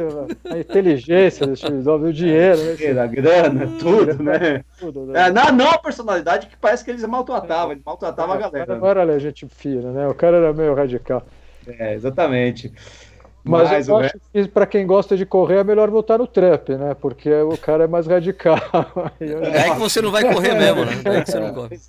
a 0.50 0.58
inteligência 0.58 1.48
do 1.48 1.56
Steve 1.56 1.82
Jobs, 1.82 2.10
o 2.10 2.14
dinheiro, 2.14 2.60
né? 2.64 3.02
A 3.02 3.08
grana, 3.08 3.70
tudo, 3.80 4.24
né? 4.24 4.64
Tudo, 4.80 5.06
né? 5.06 5.28
É, 5.28 5.32
não, 5.32 5.52
não 5.52 5.70
a 5.70 5.78
personalidade 5.78 6.48
que 6.48 6.58
parece 6.58 6.84
que 6.84 6.92
eles 6.92 7.04
maltratavam, 7.04 7.72
ele 7.72 7.82
maltratava 7.86 8.34
é, 8.34 8.38
a 8.38 8.40
galera. 8.40 8.76
Não 8.76 8.88
era 8.88 9.20
gente 9.20 9.48
fina, 9.48 9.92
né? 9.92 10.08
O 10.08 10.14
cara 10.14 10.38
era 10.38 10.54
meio 10.54 10.74
radical. 10.74 11.24
É, 11.68 11.94
exatamente. 11.94 12.74
Mas, 13.44 13.70
Mas 13.72 13.88
eu 13.88 13.98
acho 13.98 14.14
que 14.32 14.48
para 14.48 14.68
quem 14.68 14.86
gosta 14.86 15.18
de 15.18 15.26
correr 15.26 15.58
é 15.58 15.64
melhor 15.64 15.90
votar 15.90 16.20
no 16.20 16.28
Trump, 16.28 16.70
né? 16.70 16.94
Porque 16.94 17.32
o 17.34 17.58
cara 17.58 17.86
é 17.86 17.88
mais 17.88 18.06
radical. 18.06 18.58
É 19.20 19.72
que 19.72 19.80
você 19.80 20.02
não 20.02 20.12
vai 20.12 20.24
correr 20.32 20.54
mesmo, 20.54 20.86
né? 20.86 20.92
É 21.06 21.22
que 21.22 21.32
você 21.32 21.40
não 21.40 21.54
corre. 21.54 21.80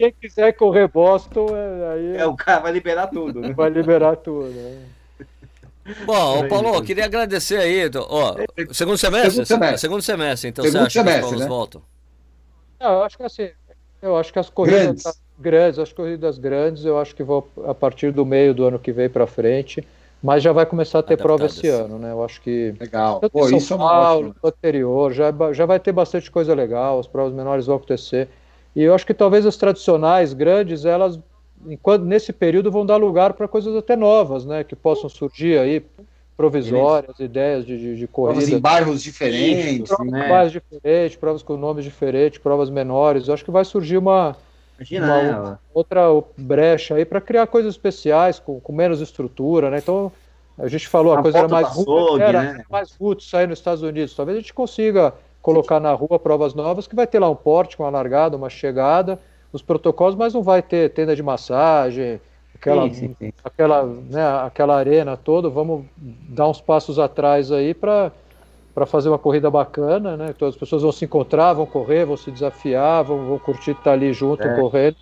É. 0.00 0.10
Quem 0.10 0.12
quiser 0.12 0.52
correr 0.52 0.88
Boston, 0.88 1.48
é, 1.54 1.92
aí. 1.92 2.16
É, 2.16 2.26
o 2.26 2.34
cara 2.34 2.60
vai 2.60 2.72
liberar 2.72 3.08
tudo, 3.08 3.40
né? 3.40 3.52
Vai 3.52 3.68
liberar 3.68 4.16
tudo. 4.16 4.48
Né? 4.48 4.78
Bom, 6.06 6.48
Paulo, 6.48 6.74
eu 6.74 6.82
queria 6.82 7.04
agradecer 7.04 7.58
aí. 7.58 7.90
Ó, 8.08 8.36
segundo 8.72 8.96
semestre? 8.96 9.32
Segundo 9.32 9.46
semestre, 9.46 9.78
segundo 9.78 10.02
semestre 10.02 10.48
então 10.48 10.64
segundo 10.64 10.80
você 10.80 10.86
acha 10.86 11.00
semestre, 11.00 11.22
que 11.22 11.28
provas 11.28 11.40
né? 11.40 11.46
voltam? 11.46 11.82
Não, 12.80 12.92
eu 12.92 13.02
acho 13.02 13.16
que 13.16 13.22
assim, 13.24 13.50
eu 14.00 14.16
acho 14.16 14.32
que 14.32 14.38
as 14.38 14.48
corridas 14.48 15.02
grandes. 15.02 15.22
grandes, 15.38 15.78
as 15.78 15.92
corridas 15.92 16.38
grandes, 16.38 16.84
eu 16.84 16.98
acho 16.98 17.14
que 17.14 17.22
vão 17.22 17.44
a 17.66 17.74
partir 17.74 18.10
do 18.12 18.24
meio 18.24 18.54
do 18.54 18.64
ano 18.64 18.78
que 18.78 18.92
vem 18.92 19.08
para 19.08 19.26
frente, 19.26 19.86
mas 20.22 20.42
já 20.42 20.52
vai 20.52 20.64
começar 20.64 21.00
a 21.00 21.02
ter 21.02 21.18
prova 21.18 21.46
esse 21.46 21.68
ano, 21.68 21.98
né? 21.98 22.12
Eu 22.12 22.24
acho 22.24 22.40
que 22.40 22.74
legal. 22.80 23.20
Pô, 23.20 23.48
São 23.48 23.58
isso 23.58 23.76
Paulo, 23.76 24.28
é 24.28 24.46
uma 24.46 24.50
anterior, 24.50 25.12
já 25.12 25.32
já 25.52 25.66
vai 25.66 25.78
ter 25.78 25.92
bastante 25.92 26.30
coisa 26.30 26.54
legal, 26.54 27.00
as 27.00 27.06
provas 27.06 27.34
menores 27.34 27.66
vão 27.66 27.76
acontecer. 27.76 28.28
E 28.74 28.82
eu 28.82 28.94
acho 28.94 29.06
que 29.06 29.14
talvez 29.14 29.44
as 29.44 29.56
tradicionais 29.56 30.32
grandes, 30.32 30.84
elas, 30.84 31.18
enquanto 31.66 32.04
nesse 32.04 32.32
período, 32.32 32.70
vão 32.70 32.86
dar 32.86 32.96
lugar 32.96 33.34
para 33.34 33.48
coisas 33.48 33.74
até 33.76 33.96
novas, 33.96 34.44
né? 34.44 34.62
Que 34.62 34.76
possam 34.76 35.08
surgir 35.08 35.58
aí, 35.58 35.84
provisórias, 36.36 37.12
Isso. 37.14 37.22
ideias 37.22 37.66
de, 37.66 37.76
de, 37.76 37.96
de 37.96 38.06
corrida. 38.06 38.40
Provas 38.40 38.52
em 38.52 38.60
bairros 38.60 39.02
diferentes, 39.02 39.88
provas 39.88 40.12
né? 40.12 40.28
bairros 40.28 40.52
diferentes, 40.52 41.16
provas 41.16 41.42
com 41.42 41.56
nomes 41.56 41.84
diferentes, 41.84 42.38
provas 42.38 42.70
menores. 42.70 43.28
Eu 43.28 43.34
acho 43.34 43.44
que 43.44 43.50
vai 43.50 43.64
surgir 43.64 43.98
uma, 43.98 44.36
Imagina, 44.78 45.40
uma 45.40 45.60
outra 45.74 46.02
brecha 46.38 46.94
aí 46.94 47.04
para 47.04 47.20
criar 47.20 47.46
coisas 47.46 47.74
especiais, 47.74 48.38
com, 48.38 48.58
com 48.58 48.72
menos 48.72 49.02
estrutura, 49.02 49.68
né? 49.68 49.78
Então, 49.78 50.10
a 50.56 50.68
gente 50.68 50.88
falou, 50.88 51.12
a, 51.12 51.18
a 51.18 51.22
coisa 51.22 51.38
era 51.38 51.48
mais, 51.48 51.66
açougue, 51.66 52.22
era, 52.22 52.42
né? 52.54 52.64
mais 52.70 52.92
roots 52.92 53.28
sair 53.28 53.46
nos 53.46 53.58
Estados 53.58 53.82
Unidos. 53.82 54.14
Talvez 54.14 54.38
a 54.38 54.40
gente 54.40 54.54
consiga 54.54 55.12
colocar 55.42 55.80
na 55.80 55.92
rua 55.92 56.18
provas 56.18 56.54
novas, 56.54 56.86
que 56.86 56.94
vai 56.94 57.06
ter 57.06 57.18
lá 57.18 57.28
um 57.28 57.36
porte, 57.36 57.78
uma 57.78 57.88
largada, 57.88 58.36
uma 58.36 58.50
chegada, 58.50 59.18
os 59.52 59.62
protocolos, 59.62 60.14
mas 60.14 60.34
não 60.34 60.42
vai 60.42 60.62
ter 60.62 60.90
tenda 60.90 61.16
de 61.16 61.22
massagem, 61.22 62.20
aquela, 62.54 62.88
sim, 62.90 63.14
sim, 63.18 63.32
aquela, 63.42 63.84
né, 63.84 64.24
aquela 64.44 64.76
arena 64.76 65.16
toda. 65.16 65.48
Vamos 65.48 65.84
dar 65.96 66.48
uns 66.48 66.60
passos 66.60 66.98
atrás 66.98 67.50
aí 67.50 67.74
para 67.74 68.12
para 68.72 68.86
fazer 68.86 69.08
uma 69.08 69.18
corrida 69.18 69.50
bacana, 69.50 70.16
né? 70.16 70.32
Todas 70.38 70.54
as 70.54 70.58
pessoas 70.58 70.82
vão 70.82 70.92
se 70.92 71.04
encontrar, 71.04 71.52
vão 71.52 71.66
correr, 71.66 72.04
vão 72.04 72.16
se 72.16 72.30
desafiar, 72.30 73.02
vão, 73.02 73.26
vão 73.26 73.38
curtir 73.38 73.72
estar 73.72 73.92
ali 73.92 74.12
junto 74.12 74.46
é. 74.46 74.54
correndo, 74.54 74.96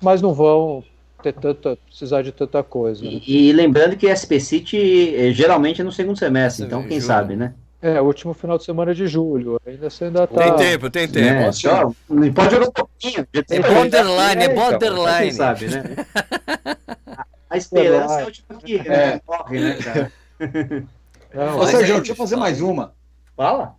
mas 0.00 0.20
não 0.20 0.34
vão 0.34 0.84
ter 1.22 1.32
tanta 1.32 1.76
precisar 1.86 2.20
de 2.20 2.32
tanta 2.32 2.62
coisa. 2.62 3.02
Né? 3.02 3.22
E, 3.26 3.48
e, 3.48 3.52
lembrando 3.52 3.96
que 3.96 4.06
SP 4.12 4.38
City 4.38 5.14
eh, 5.16 5.32
geralmente 5.32 5.80
é 5.80 5.84
no 5.84 5.90
segundo 5.90 6.18
semestre, 6.18 6.66
então 6.66 6.86
quem 6.86 7.00
sabe, 7.00 7.34
né? 7.34 7.54
É, 7.84 8.00
último 8.00 8.32
final 8.32 8.56
de 8.56 8.64
semana 8.64 8.94
de 8.94 9.06
julho. 9.06 9.60
Ainda 9.66 9.90
você 9.90 10.04
ainda 10.04 10.26
tá. 10.26 10.42
Tem 10.42 10.56
tempo, 10.56 10.88
tem 10.88 11.06
tempo. 11.06 11.42
É, 11.42 11.52
só, 11.52 11.92
pode 12.08 12.54
jogar 12.54 12.68
um 12.68 12.72
pouquinho. 12.72 13.28
É 13.50 13.60
borderline, 13.60 14.42
é 14.42 14.48
borderline. 14.48 15.18
Quem 15.18 15.32
sabe, 15.32 15.66
né? 15.68 15.84
A 17.50 17.58
esperança 17.58 18.20
é 18.20 18.22
a 18.22 18.24
última 18.24 18.58
que 18.58 18.76
é. 18.78 19.20
morre, 19.28 19.60
né, 19.60 19.74
cara? 19.74 20.12
Não, 21.34 21.58
Ô, 21.58 21.66
Sérgio, 21.66 21.96
é 21.96 21.98
deixa 21.98 22.12
eu 22.12 22.16
fazer 22.16 22.36
mais 22.36 22.62
uma. 22.62 22.94
Fala. 23.36 23.76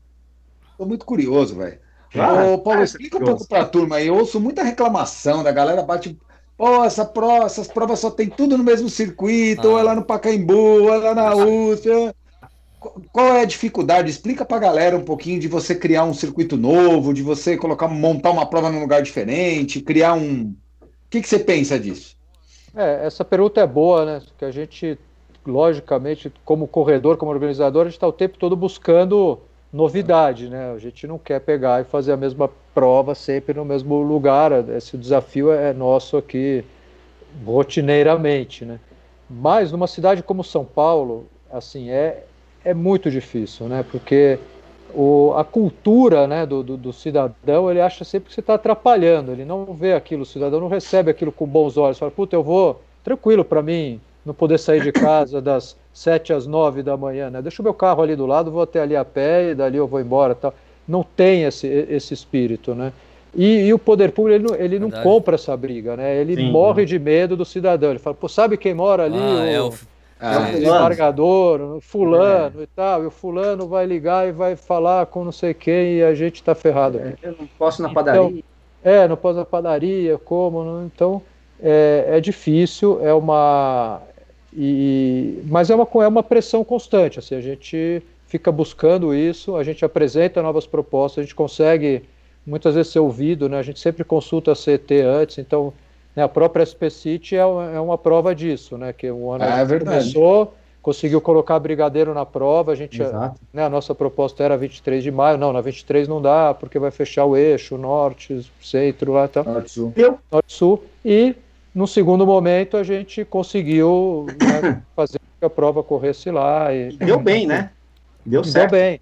Tô 0.78 0.86
muito 0.86 1.04
curioso, 1.04 1.56
velho. 1.56 1.80
Ô, 2.54 2.60
Paulo, 2.60 2.84
explica 2.84 3.18
um 3.18 3.24
pouco 3.24 3.48
pra 3.48 3.66
turma 3.66 3.96
aí. 3.96 4.08
Eu 4.08 4.18
ouço 4.18 4.40
muita 4.40 4.62
reclamação 4.62 5.42
da 5.44 5.52
galera 5.52 5.82
bate. 5.82 6.16
Pô, 6.56 6.84
essa 6.86 7.04
pro, 7.04 7.44
essas 7.44 7.68
provas 7.68 8.00
só 8.00 8.12
tem 8.12 8.30
tudo 8.30 8.56
no 8.56 8.64
mesmo 8.64 8.88
circuito, 8.88 9.68
ah. 9.68 9.72
ou 9.72 9.80
é 9.80 9.84
lá 9.84 9.96
no 9.96 10.06
Pacaembu, 10.06 10.84
ou 10.84 10.94
é 10.94 10.98
lá 10.98 11.16
na 11.16 11.36
USP 11.36 11.90
qual 13.12 13.36
é 13.36 13.42
a 13.42 13.46
dificuldade? 13.46 14.10
Explica 14.10 14.46
para 14.46 14.58
a 14.58 14.60
galera 14.60 14.98
um 14.98 15.04
pouquinho 15.04 15.40
de 15.40 15.48
você 15.48 15.76
criar 15.76 16.04
um 16.04 16.14
circuito 16.14 16.58
novo, 16.58 17.14
de 17.14 17.22
você 17.22 17.58
colocar, 17.58 17.88
montar 17.88 18.32
uma 18.32 18.46
prova 18.46 18.70
num 18.70 18.82
lugar 18.82 19.02
diferente, 19.02 19.82
criar 19.82 20.14
um. 20.14 20.54
O 20.82 20.88
que, 21.10 21.22
que 21.22 21.28
você 21.30 21.40
pensa 21.40 21.80
disso? 21.80 22.16
É, 22.76 23.06
essa 23.06 23.24
pergunta 23.24 23.62
é 23.62 23.68
boa, 23.68 24.06
né? 24.06 24.22
Que 24.38 24.46
a 24.46 24.52
gente, 24.52 24.98
logicamente, 25.46 26.32
como 26.44 26.68
corredor, 26.68 27.18
como 27.18 27.32
organizador, 27.32 27.84
a 27.84 27.86
gente 27.86 27.94
está 27.94 28.08
o 28.08 28.14
tempo 28.14 28.38
todo 28.38 28.56
buscando 28.56 29.40
novidade, 29.72 30.50
né? 30.50 30.72
A 30.74 30.78
gente 30.78 31.08
não 31.08 31.18
quer 31.18 31.40
pegar 31.40 31.82
e 31.82 31.86
fazer 31.86 32.12
a 32.12 32.18
mesma 32.18 32.50
prova 32.74 33.16
sempre 33.16 33.54
no 33.54 33.66
mesmo 33.66 34.02
lugar. 34.02 34.52
Esse 34.70 34.98
desafio 34.98 35.52
é 35.52 35.74
nosso 35.74 36.18
aqui 36.18 36.64
rotineiramente, 37.46 38.66
né? 38.66 38.80
Mas 39.30 39.72
numa 39.72 39.88
cidade 39.88 40.22
como 40.22 40.44
São 40.44 40.64
Paulo, 40.64 41.28
assim, 41.52 41.90
é, 41.90 42.26
é 42.66 42.74
muito 42.74 43.10
difícil, 43.12 43.68
né? 43.68 43.86
Porque 43.90 44.40
o, 44.94 45.34
a 45.38 45.44
cultura 45.44 46.26
né, 46.26 46.46
do, 46.46 46.64
do, 46.64 46.76
do, 46.76 46.92
cidadão, 46.92 47.70
ele 47.70 47.80
acha 47.80 48.04
sempre 48.04 48.30
que 48.30 48.34
você 48.34 48.40
está 48.40 48.56
atrapalhando, 48.56 49.32
ele 49.32 49.46
não 49.46 49.66
vê 49.66 49.94
aquilo, 49.94 50.24
o 50.24 50.26
cidadão 50.26 50.60
não 50.60 50.68
recebe 50.68 51.12
aquilo 51.12 51.32
com 51.32 51.46
bons 51.46 51.78
olhos, 51.78 52.00
fala, 52.00 52.12
puta, 52.12 52.36
eu 52.36 52.42
vou, 52.42 52.82
tranquilo 53.04 53.46
para 53.46 53.62
mim, 53.62 54.02
não 54.26 54.34
poder 54.34 54.58
sair 54.58 54.82
de 54.82 54.92
casa 54.92 55.40
das 55.40 55.78
sete 55.94 56.34
às 56.34 56.48
nove 56.48 56.82
da 56.82 56.98
manhã, 56.98 57.30
né? 57.30 57.42
Deixa 57.42 57.62
o 57.62 57.64
meu 57.64 57.74
carro 57.74 58.02
ali 58.02 58.16
do 58.16 58.26
lado, 58.26 58.52
vou 58.52 58.64
até 58.64 58.82
ali 58.82 58.96
a 58.96 59.06
pé 59.06 59.52
e 59.52 59.56
dali 59.56 59.78
eu 59.78 59.88
vou 59.88 60.02
embora, 60.02 60.34
tal. 60.34 60.54
Não 60.88 61.04
tem 61.04 61.44
esse, 61.44 61.68
esse 61.68 62.14
espírito, 62.14 62.74
né? 62.74 62.92
E, 63.36 63.66
e 63.66 63.74
o 63.74 63.80
poder 63.80 64.12
público, 64.12 64.36
ele 64.36 64.48
não, 64.48 64.56
ele 64.56 64.80
não 64.80 64.90
compra 65.04 65.36
essa 65.36 65.56
briga, 65.56 65.96
né? 65.96 66.16
Ele 66.16 66.36
Sim, 66.36 66.52
morre 66.52 66.82
né? 66.82 66.86
de 66.86 66.98
medo 66.98 67.36
do 67.36 67.46
cidadão, 67.46 67.92
ele 67.92 68.00
fala, 68.00 68.16
pô, 68.16 68.28
sabe 68.28 68.58
quem 68.58 68.74
mora 68.74 69.04
ali? 69.04 69.18
Ah, 69.18 69.42
o... 69.42 69.46
é 69.46 69.62
o 69.62 69.74
ah, 70.20 70.48
é. 70.48 70.52
desembargador, 70.54 71.80
fulano 71.82 72.62
é. 72.62 72.64
e 72.64 72.68
tal, 72.68 73.04
e 73.04 73.06
o 73.08 73.12
fulano 73.12 73.68
vai 73.68 73.86
ligar 73.86 74.28
e 74.28 74.32
vai 74.32 74.56
falar 74.56 75.06
com 75.08 75.26
não 75.26 75.32
sei 75.32 75.54
quem 75.54 75.98
e 75.98 76.04
a 76.04 76.14
gente 76.16 76.36
está 76.36 76.56
ferrado. 76.56 77.00
É, 77.00 77.16
eu 77.22 77.36
não 77.38 77.48
posso 77.58 77.82
na 77.82 77.90
então, 77.90 78.04
padaria. 78.04 78.44
É, 78.84 79.08
não 79.08 79.18
posso 79.18 79.38
na 79.38 79.46
padaria, 79.46 80.18
como? 80.18 80.64
Não, 80.64 80.86
então 80.86 81.22
é, 81.60 82.06
é 82.08 82.22
difícil, 82.22 83.00
é 83.06 83.14
uma. 83.14 84.02
E, 84.54 85.42
mas 85.48 85.70
é 85.70 85.76
uma, 85.76 85.88
é 86.04 86.08
uma 86.08 86.24
pressão 86.24 86.64
constante. 86.64 87.20
Assim, 87.20 87.36
a 87.36 87.42
gente 87.42 88.02
fica 88.28 88.52
buscando 88.52 89.14
isso, 89.14 89.56
a 89.56 89.64
gente 89.64 89.84
apresenta 89.84 90.42
novas 90.42 90.66
propostas, 90.66 91.20
a 91.20 91.24
gente 91.24 91.36
consegue 91.36 92.04
muitas 92.46 92.76
vezes 92.76 92.92
ser 92.92 93.00
ouvido, 93.00 93.50
né? 93.50 93.58
a 93.58 93.64
gente 93.64 93.80
sempre 93.80 94.04
consulta 94.04 94.52
a 94.52 94.56
CT 94.56 95.02
antes, 95.02 95.38
então 95.38 95.74
né, 96.16 96.24
a 96.24 96.30
própria 96.30 96.66
SP 96.66 96.90
City 96.90 97.36
é 97.36 97.46
uma, 97.46 97.72
é 97.72 97.80
uma 97.80 97.98
prova 97.98 98.34
disso, 98.34 98.78
né? 98.78 98.94
Que 98.94 99.10
o 99.12 99.32
ano 99.32 99.44
é, 99.44 99.80
começou 99.80 100.54
conseguiu 100.86 101.20
colocar 101.20 101.58
Brigadeiro 101.58 102.14
na 102.14 102.28
prova. 102.28 102.72
A 102.72 102.76
gente, 102.76 103.02
né, 103.52 103.64
a 103.66 103.70
nossa 103.70 103.96
proposta 103.96 104.44
era 104.44 104.56
23 104.56 105.04
de 105.04 105.10
maio. 105.10 105.36
Não, 105.36 105.52
na 105.52 105.60
23 105.60 106.08
não 106.08 106.22
dá, 106.22 106.54
porque 106.54 106.78
vai 106.78 106.92
fechar 106.92 107.26
o 107.26 107.36
eixo, 107.36 107.76
norte, 107.76 108.48
centro 108.62 109.14
lá 109.14 109.26
e 109.26 109.28
tal. 109.28 109.44
Norte 109.46 109.72
sul. 109.72 109.94
Norte 110.32 110.54
sul. 110.54 110.84
E 111.04 111.36
no 111.74 111.88
segundo 111.88 112.24
momento 112.24 112.78
a 112.78 112.84
gente 112.84 113.26
conseguiu 113.26 114.28
né, 114.40 114.84
fazer 114.96 115.20
que 115.40 115.46
a 115.46 115.50
prova 115.50 115.82
corresse 115.82 116.30
lá. 116.30 116.72
E, 116.72 116.96
deu 116.98 117.20
bem, 117.20 117.48
né? 117.48 117.72
Deu 118.24 118.44
certo. 118.44 118.70
Deu 118.70 118.80
bem. 118.80 119.02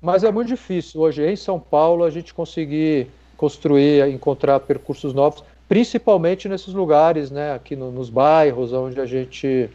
Mas 0.00 0.24
é 0.24 0.32
muito 0.32 0.48
difícil 0.48 1.02
hoje 1.02 1.22
em 1.22 1.36
São 1.36 1.60
Paulo 1.60 2.04
a 2.04 2.10
gente 2.10 2.32
conseguir 2.32 3.06
construir, 3.36 4.08
encontrar 4.08 4.60
percursos 4.60 5.12
novos, 5.12 5.44
principalmente 5.68 6.48
nesses 6.48 6.72
lugares, 6.72 7.30
né, 7.30 7.52
aqui 7.52 7.76
no, 7.76 7.92
nos 7.92 8.08
bairros 8.08 8.72
onde 8.72 9.00
a 9.00 9.06
gente, 9.06 9.68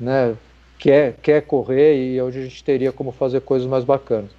né, 0.00 0.34
quer, 0.78 1.14
quer 1.22 1.42
correr 1.42 1.96
e 1.96 2.20
onde 2.20 2.38
a 2.38 2.42
gente 2.42 2.64
teria 2.64 2.90
como 2.90 3.12
fazer 3.12 3.40
coisas 3.42 3.68
mais 3.68 3.84
bacanas. 3.84 4.30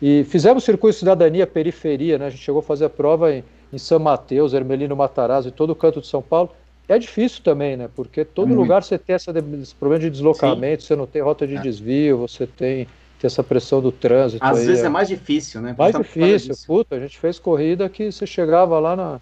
E 0.00 0.24
fizemos 0.24 0.64
circuito 0.64 0.98
cidadania 0.98 1.46
periferia, 1.46 2.18
né? 2.18 2.26
A 2.26 2.30
gente 2.30 2.42
chegou 2.42 2.58
a 2.58 2.62
fazer 2.62 2.86
a 2.86 2.90
prova 2.90 3.32
em, 3.32 3.44
em 3.72 3.78
São 3.78 4.00
Mateus, 4.00 4.52
Hermelino 4.52 4.96
Matarazzo, 4.96 5.48
em 5.48 5.52
todo 5.52 5.70
o 5.70 5.76
canto 5.76 6.00
de 6.00 6.08
São 6.08 6.20
Paulo. 6.20 6.50
É 6.88 6.98
difícil 6.98 7.40
também, 7.44 7.76
né? 7.76 7.88
Porque 7.94 8.24
todo 8.24 8.48
Muito. 8.48 8.58
lugar 8.58 8.82
você 8.82 8.98
tem 8.98 9.14
essa, 9.14 9.32
esse 9.62 9.74
problema 9.76 10.02
de 10.02 10.10
deslocamento, 10.10 10.82
Sim. 10.82 10.88
você 10.88 10.96
não 10.96 11.06
tem 11.06 11.22
rota 11.22 11.46
de 11.46 11.54
é. 11.54 11.60
desvio, 11.60 12.18
você 12.18 12.48
tem, 12.48 12.86
tem 13.20 13.28
essa 13.28 13.44
pressão 13.44 13.80
do 13.80 13.92
trânsito. 13.92 14.44
Às 14.44 14.58
aí, 14.58 14.66
vezes 14.66 14.82
é, 14.82 14.86
é 14.86 14.88
mais 14.88 15.06
difícil, 15.06 15.60
né? 15.60 15.72
Mais 15.78 15.94
difícil, 15.94 16.52
puta. 16.66 16.96
A 16.96 16.98
gente 16.98 17.16
fez 17.16 17.38
corrida 17.38 17.88
que 17.88 18.10
você 18.10 18.26
chegava 18.26 18.80
lá 18.80 18.96
na, 18.96 19.20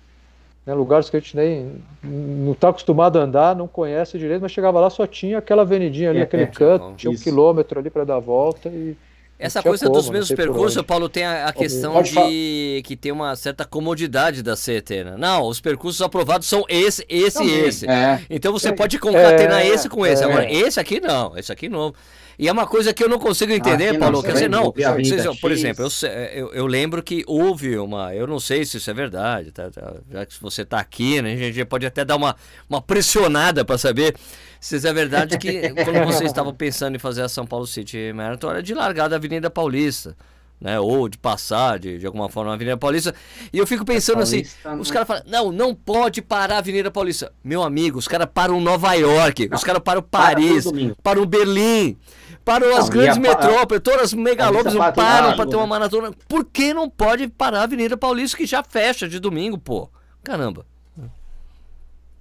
né, 0.71 0.75
lugares 0.75 1.11
que 1.11 1.17
a 1.17 1.21
gente 1.21 1.37
nem 1.37 1.83
não 2.03 2.53
está 2.53 2.69
acostumado 2.69 3.19
a 3.19 3.23
andar, 3.23 3.57
não 3.57 3.67
conhece 3.67 4.19
direito, 4.19 4.41
mas 4.41 4.53
chegava 4.53 4.79
lá 4.79 4.89
só 4.89 5.07
tinha 5.07 5.39
aquela 5.39 5.63
avenidinha 5.63 6.11
ali, 6.11 6.21
é, 6.21 6.23
aquele 6.23 6.45
é, 6.45 6.47
canto, 6.47 6.95
tinha 6.97 7.11
um 7.11 7.17
quilômetro 7.17 7.79
ali 7.79 7.91
para 7.91 8.05
dar 8.05 8.17
a 8.17 8.21
volta 8.21 8.69
e 8.69 8.97
essa 9.41 9.63
coisa 9.63 9.87
como, 9.87 9.97
dos 9.97 10.11
mesmos 10.11 10.37
percursos, 10.37 10.83
Paulo, 10.83 11.09
tem 11.09 11.25
a, 11.25 11.47
a 11.47 11.53
questão 11.53 11.95
Pode 11.95 12.09
de 12.09 12.15
falar. 12.15 12.29
que 12.29 12.97
tem 13.01 13.11
uma 13.11 13.35
certa 13.35 13.65
comodidade 13.65 14.43
da 14.43 14.55
CET, 14.55 15.03
né? 15.03 15.15
Não, 15.17 15.47
os 15.47 15.61
percursos 15.61 16.03
aprovados 16.03 16.47
são 16.47 16.63
esse, 16.69 17.05
esse 17.09 17.39
Também. 17.39 17.55
e 17.55 17.61
esse. 17.61 17.89
É. 17.89 18.21
Então 18.29 18.53
você 18.53 18.69
é. 18.69 18.73
pode 18.73 18.99
concatenar 18.99 19.63
é. 19.63 19.69
esse 19.69 19.89
com 19.89 20.05
esse. 20.07 20.23
Agora, 20.23 20.45
é. 20.45 20.53
esse 20.53 20.79
aqui 20.79 21.01
não, 21.01 21.37
esse 21.39 21.51
aqui 21.51 21.71
não. 21.71 21.95
E 22.39 22.49
é 22.49 22.53
uma 22.53 22.67
coisa 22.67 22.95
que 22.95 23.05
eu 23.05 23.09
não 23.09 23.19
consigo 23.19 23.53
entender, 23.53 23.97
ah, 23.97 23.99
Paulo. 23.99 24.23
Quer 24.23 24.33
dizer, 24.33 24.49
não. 24.49 24.73
Vocês, 24.73 25.41
por 25.41 25.53
exemplo, 25.53 25.85
eu, 25.85 26.09
eu, 26.09 26.53
eu, 26.55 26.67
lembro 26.67 27.03
que 27.03 27.23
houve 27.27 27.77
uma. 27.79 28.15
Eu 28.15 28.27
não 28.27 28.41
sei 28.41 28.65
se 28.65 28.79
isso 28.79 28.91
é 28.91 28.95
verdade, 28.95 29.53
tá, 29.53 29.71
tá, 29.71 29.95
já 30.11 30.25
que 30.25 30.41
você 30.41 30.63
está 30.63 30.79
aqui, 30.79 31.21
né? 31.21 31.35
A 31.35 31.37
gente 31.37 31.65
pode 31.67 31.85
até 31.85 32.03
dar 32.03 32.17
uma, 32.17 32.35
uma 32.69 32.81
pressionada 32.81 33.63
para 33.63 33.77
saber 33.77 34.15
se 34.61 34.77
isso 34.77 34.87
é 34.87 34.93
verdade 34.93 35.39
que 35.39 35.71
quando 35.85 36.05
vocês 36.05 36.31
estavam 36.31 36.55
pensando 36.55 36.95
em 36.95 36.99
fazer 36.99 37.23
a 37.23 37.29
São 37.29 37.47
Paulo 37.47 37.67
City 37.67 38.13
Marathon, 38.13 38.51
era 38.51 38.63
de 38.63 38.75
largar 38.75 39.09
da 39.09 39.17
Avenida 39.17 39.51
Paulista. 39.51 40.15
Né, 40.61 40.79
ou 40.79 41.09
de 41.09 41.17
passar 41.17 41.79
de, 41.79 41.97
de 41.97 42.05
alguma 42.05 42.29
forma 42.29 42.51
na 42.51 42.55
Avenida 42.57 42.77
Paulista. 42.77 43.15
E 43.51 43.57
eu 43.57 43.67
fico 43.67 43.83
pensando 43.83 44.21
assim, 44.21 44.43
os 44.79 44.89
né? 44.91 44.93
caras 44.93 45.09
falam, 45.09 45.23
não, 45.27 45.51
não 45.51 45.75
pode 45.75 46.21
parar 46.21 46.57
a 46.57 46.59
Avenida 46.59 46.91
Paulista. 46.91 47.33
Meu 47.43 47.63
amigo, 47.63 47.99
os 47.99 48.07
caras 48.07 48.29
param 48.31 48.61
Nova 48.61 48.93
York, 48.93 49.49
não, 49.49 49.57
os 49.57 49.65
caras 49.65 49.81
param 49.83 50.03
Paris, 50.03 50.65
para 50.71 50.95
param 51.03 51.25
Berlim, 51.25 51.97
para 52.45 52.77
as 52.77 52.91
grandes 52.91 53.17
metrópoles, 53.17 53.83
todas 53.83 54.03
as 54.03 54.13
megalópolis 54.13 54.77
param 54.95 55.35
para 55.35 55.49
ter 55.49 55.57
uma 55.57 55.67
maratona. 55.67 56.13
Por 56.29 56.45
que 56.45 56.75
não 56.75 56.91
pode 56.91 57.27
parar 57.29 57.61
a 57.61 57.63
Avenida 57.63 57.97
Paulista 57.97 58.37
que 58.37 58.45
já 58.45 58.63
fecha 58.63 59.09
de 59.09 59.19
domingo, 59.19 59.57
pô? 59.57 59.89
Caramba. 60.23 60.67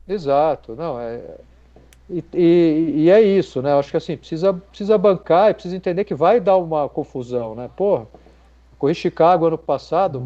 Exato, 0.08 0.78
não, 0.78 0.98
é. 0.98 1.22
E, 2.10 2.24
e, 2.34 2.94
e 3.04 3.10
é 3.10 3.22
isso, 3.22 3.62
né? 3.62 3.74
Acho 3.74 3.92
que 3.92 3.98
assim, 3.98 4.18
precisa, 4.18 4.54
precisa 4.54 4.98
bancar 4.98 5.52
e 5.52 5.54
precisa 5.54 5.76
entender 5.76 6.04
que 6.04 6.16
vai 6.16 6.40
dar 6.40 6.58
uma 6.58 6.90
confusão, 6.90 7.54
né? 7.54 7.70
Porra, 7.76 8.08
corri 8.80 8.96
Chicago 8.96 9.46
ano 9.46 9.58
passado, 9.58 10.26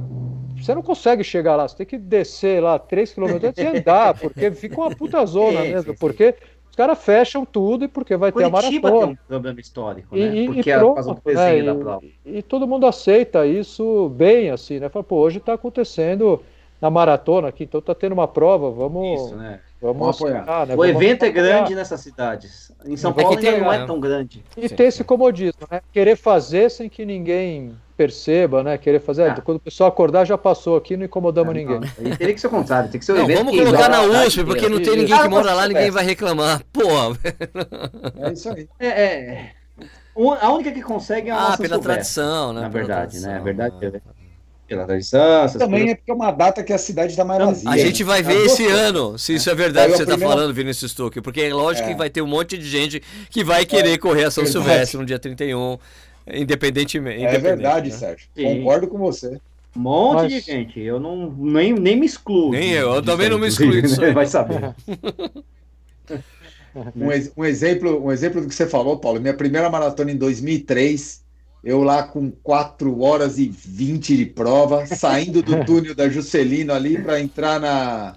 você 0.58 0.74
não 0.74 0.82
consegue 0.82 1.24
chegar 1.24 1.56
lá, 1.56 1.68
você 1.68 1.78
tem 1.78 1.86
que 1.86 1.98
descer 1.98 2.62
lá 2.62 2.80
3 2.80 3.14
km 3.14 3.26
e 3.58 3.66
andar, 3.66 4.14
porque 4.18 4.52
fica 4.52 4.80
uma 4.80 4.96
puta 4.96 5.26
zona 5.26 5.62
mesmo, 5.62 5.94
porque 5.98 6.36
os 6.70 6.76
caras 6.76 7.04
fecham 7.04 7.46
tudo 7.46 7.84
e 7.86 7.88
porque 7.88 8.16
vai 8.16 8.32
Curitiba 8.32 8.60
ter 8.60 8.68
a 8.68 8.72
maratona. 8.72 9.06
tem 9.06 9.14
um 9.14 9.28
problema 9.28 9.60
histórico, 9.60 10.16
né? 10.16 10.36
E, 10.36 10.46
porque 10.48 10.72
e 10.72 10.78
pronto, 10.78 11.10
um 11.10 11.34
né? 11.34 11.64
da 11.64 11.76
prova. 11.76 12.02
E, 12.26 12.42
todo 12.42 12.68
mundo 12.68 12.86
aceita 12.86 13.46
isso 13.46 14.10
bem, 14.10 14.50
assim, 14.50 14.80
né? 14.80 14.88
Fala, 14.88 15.04
pô, 15.04 15.18
hoje 15.18 15.40
está 15.40 15.54
acontecendo 15.54 16.42
na 16.80 16.90
maratona 16.90 17.50
aqui, 17.50 17.66
então 17.66 17.82
tá 17.82 17.94
tendo 17.94 18.14
uma 18.14 18.28
prova, 18.28 18.72
vamos, 18.72 19.22
isso, 19.22 19.36
né? 19.36 19.60
Vamos, 19.92 20.16
apoiar. 20.16 20.46
Né? 20.46 20.74
O 20.74 20.78
vamos 20.78 20.90
evento 20.90 21.26
apoiar. 21.26 21.30
é 21.30 21.32
grande 21.32 21.76
nessas 21.76 22.00
cidades. 22.00 22.72
Em 22.86 22.96
São 22.96 23.12
Paulo 23.12 23.40
não 23.42 23.74
é 23.74 23.86
tão 23.86 24.00
grande. 24.00 24.44
E 24.56 24.70
sim, 24.70 24.76
tem 24.76 24.88
esse 24.88 25.04
comodismo, 25.04 25.68
né? 25.70 25.82
Querer 25.92 26.16
fazer 26.16 26.70
sem 26.70 26.90
que 26.90 27.06
ninguém 27.06 27.76
perceba, 27.98 28.64
né? 28.64 28.78
Querer 28.78 29.00
fazer. 29.00 29.30
Ah. 29.30 29.42
Quando 29.42 29.58
o 29.58 29.60
pessoal 29.60 29.90
acordar, 29.90 30.26
já 30.26 30.38
passou 30.38 30.76
aqui, 30.76 30.96
não 30.96 31.06
incomodamos 31.06 31.54
ninguém. 31.54 31.80
Não, 31.80 32.16
teria 32.18 32.34
que 32.34 32.42
ser 32.42 32.48
o 32.48 32.50
contrário, 32.50 32.90
tem 32.90 33.00
que 33.00 33.06
ser 33.06 33.14
o 33.14 33.18
não, 33.18 33.28
Vamos 33.28 33.56
colocar 33.56 33.90
na 33.90 34.02
USP, 34.02 34.44
porque 34.44 34.70
não 34.70 34.82
tem 34.82 34.98
ninguém 34.98 35.22
que 35.22 35.28
mora 35.28 35.54
lá, 35.54 35.68
ninguém 35.68 35.92
vai 35.92 36.04
reclamar. 36.04 36.62
Pô! 36.72 36.82
É 38.20 38.32
isso 38.32 38.50
aí. 38.50 38.68
É, 38.80 38.88
é. 38.88 39.52
A 40.42 40.52
única 40.52 40.72
que 40.72 40.82
consegue 40.82 41.30
é 41.30 41.32
a 41.32 41.36
ah, 41.36 41.44
nossa 41.50 41.58
pela 41.58 41.80
tradição, 41.80 42.54
né? 42.54 42.62
Na 42.62 42.70
verdade, 42.70 43.20
tradição, 43.20 43.32
né? 43.32 43.38
A 43.38 43.42
verdade 43.42 43.86
é. 43.86 44.23
Pela 44.74 44.86
tradição. 44.86 45.48
Também 45.58 45.70
coisas. 45.70 45.90
é 45.90 45.96
porque 45.96 46.12
é 46.12 46.14
uma 46.14 46.32
data 46.32 46.64
que 46.64 46.74
a 46.74 46.78
cidade 46.78 47.12
está 47.12 47.24
mais 47.24 47.44
vazia. 47.44 47.70
A 47.70 47.78
gente 47.78 48.04
vai 48.04 48.22
ver 48.22 48.46
esse 48.46 48.66
ano 48.66 49.18
se 49.18 49.36
isso 49.36 49.50
é 49.50 49.56
verdade 49.56 49.92
que 49.92 49.98
você 49.98 50.04
está 50.04 50.18
falando, 50.18 50.54
Vinícius 50.54 50.92
Stuck. 50.92 51.22
Porque 51.22 51.42
é 51.42 51.54
lógico 51.54 51.88
é. 51.88 51.92
que 51.92 51.98
vai 51.98 52.10
ter 52.10 52.22
um 52.22 52.28
monte 52.28 52.58
de 52.58 52.68
gente 52.68 53.02
que 53.30 53.44
vai 53.44 53.66
querer 53.66 53.98
correr 53.98 54.26
a 54.26 54.32
São 54.32 54.46
Silvestre 54.46 54.98
no 54.98 55.06
dia 55.06 55.20
31. 55.20 55.78
Independentemente. 56.28 57.26
É 57.26 57.38
verdade, 57.38 57.90
né? 57.90 57.96
Sérgio. 57.98 58.28
Sim. 58.36 58.44
Concordo 58.44 58.88
com 58.88 58.98
você. 58.98 59.40
Um 59.76 59.82
monte 59.82 60.16
Mas... 60.16 60.32
de 60.34 60.40
gente. 60.40 60.80
Eu 60.80 61.00
não 61.00 61.32
nem, 61.32 61.74
nem 61.74 61.96
me 61.96 62.06
excluo. 62.06 62.52
Nem 62.52 62.72
eu, 62.72 62.94
eu 62.94 63.02
também 63.02 63.30
não 63.30 63.40
me 63.40 63.48
excluo 63.48 63.72
disso. 63.82 64.00
Vai 64.14 64.28
saber. 64.28 64.74
um, 66.76 67.10
um, 67.38 67.46
exemplo, 67.46 68.06
um 68.06 68.12
exemplo 68.12 68.42
do 68.42 68.48
que 68.48 68.56
você 68.56 68.68
falou, 68.68 68.98
Paulo. 68.98 69.20
Minha 69.20 69.34
primeira 69.34 69.70
maratona 69.70 70.12
em 70.12 70.18
2003, 70.18 71.23
eu 71.64 71.82
lá 71.82 72.04
com 72.04 72.30
4 72.30 73.02
horas 73.02 73.40
e 73.40 73.48
20 73.48 74.18
de 74.18 74.26
prova, 74.26 74.86
saindo 74.86 75.42
do 75.42 75.64
túnel 75.66 75.96
da 75.96 76.10
Juscelino 76.10 76.74
ali 76.74 77.02
para 77.02 77.20
entrar 77.20 77.60
na. 77.60 78.16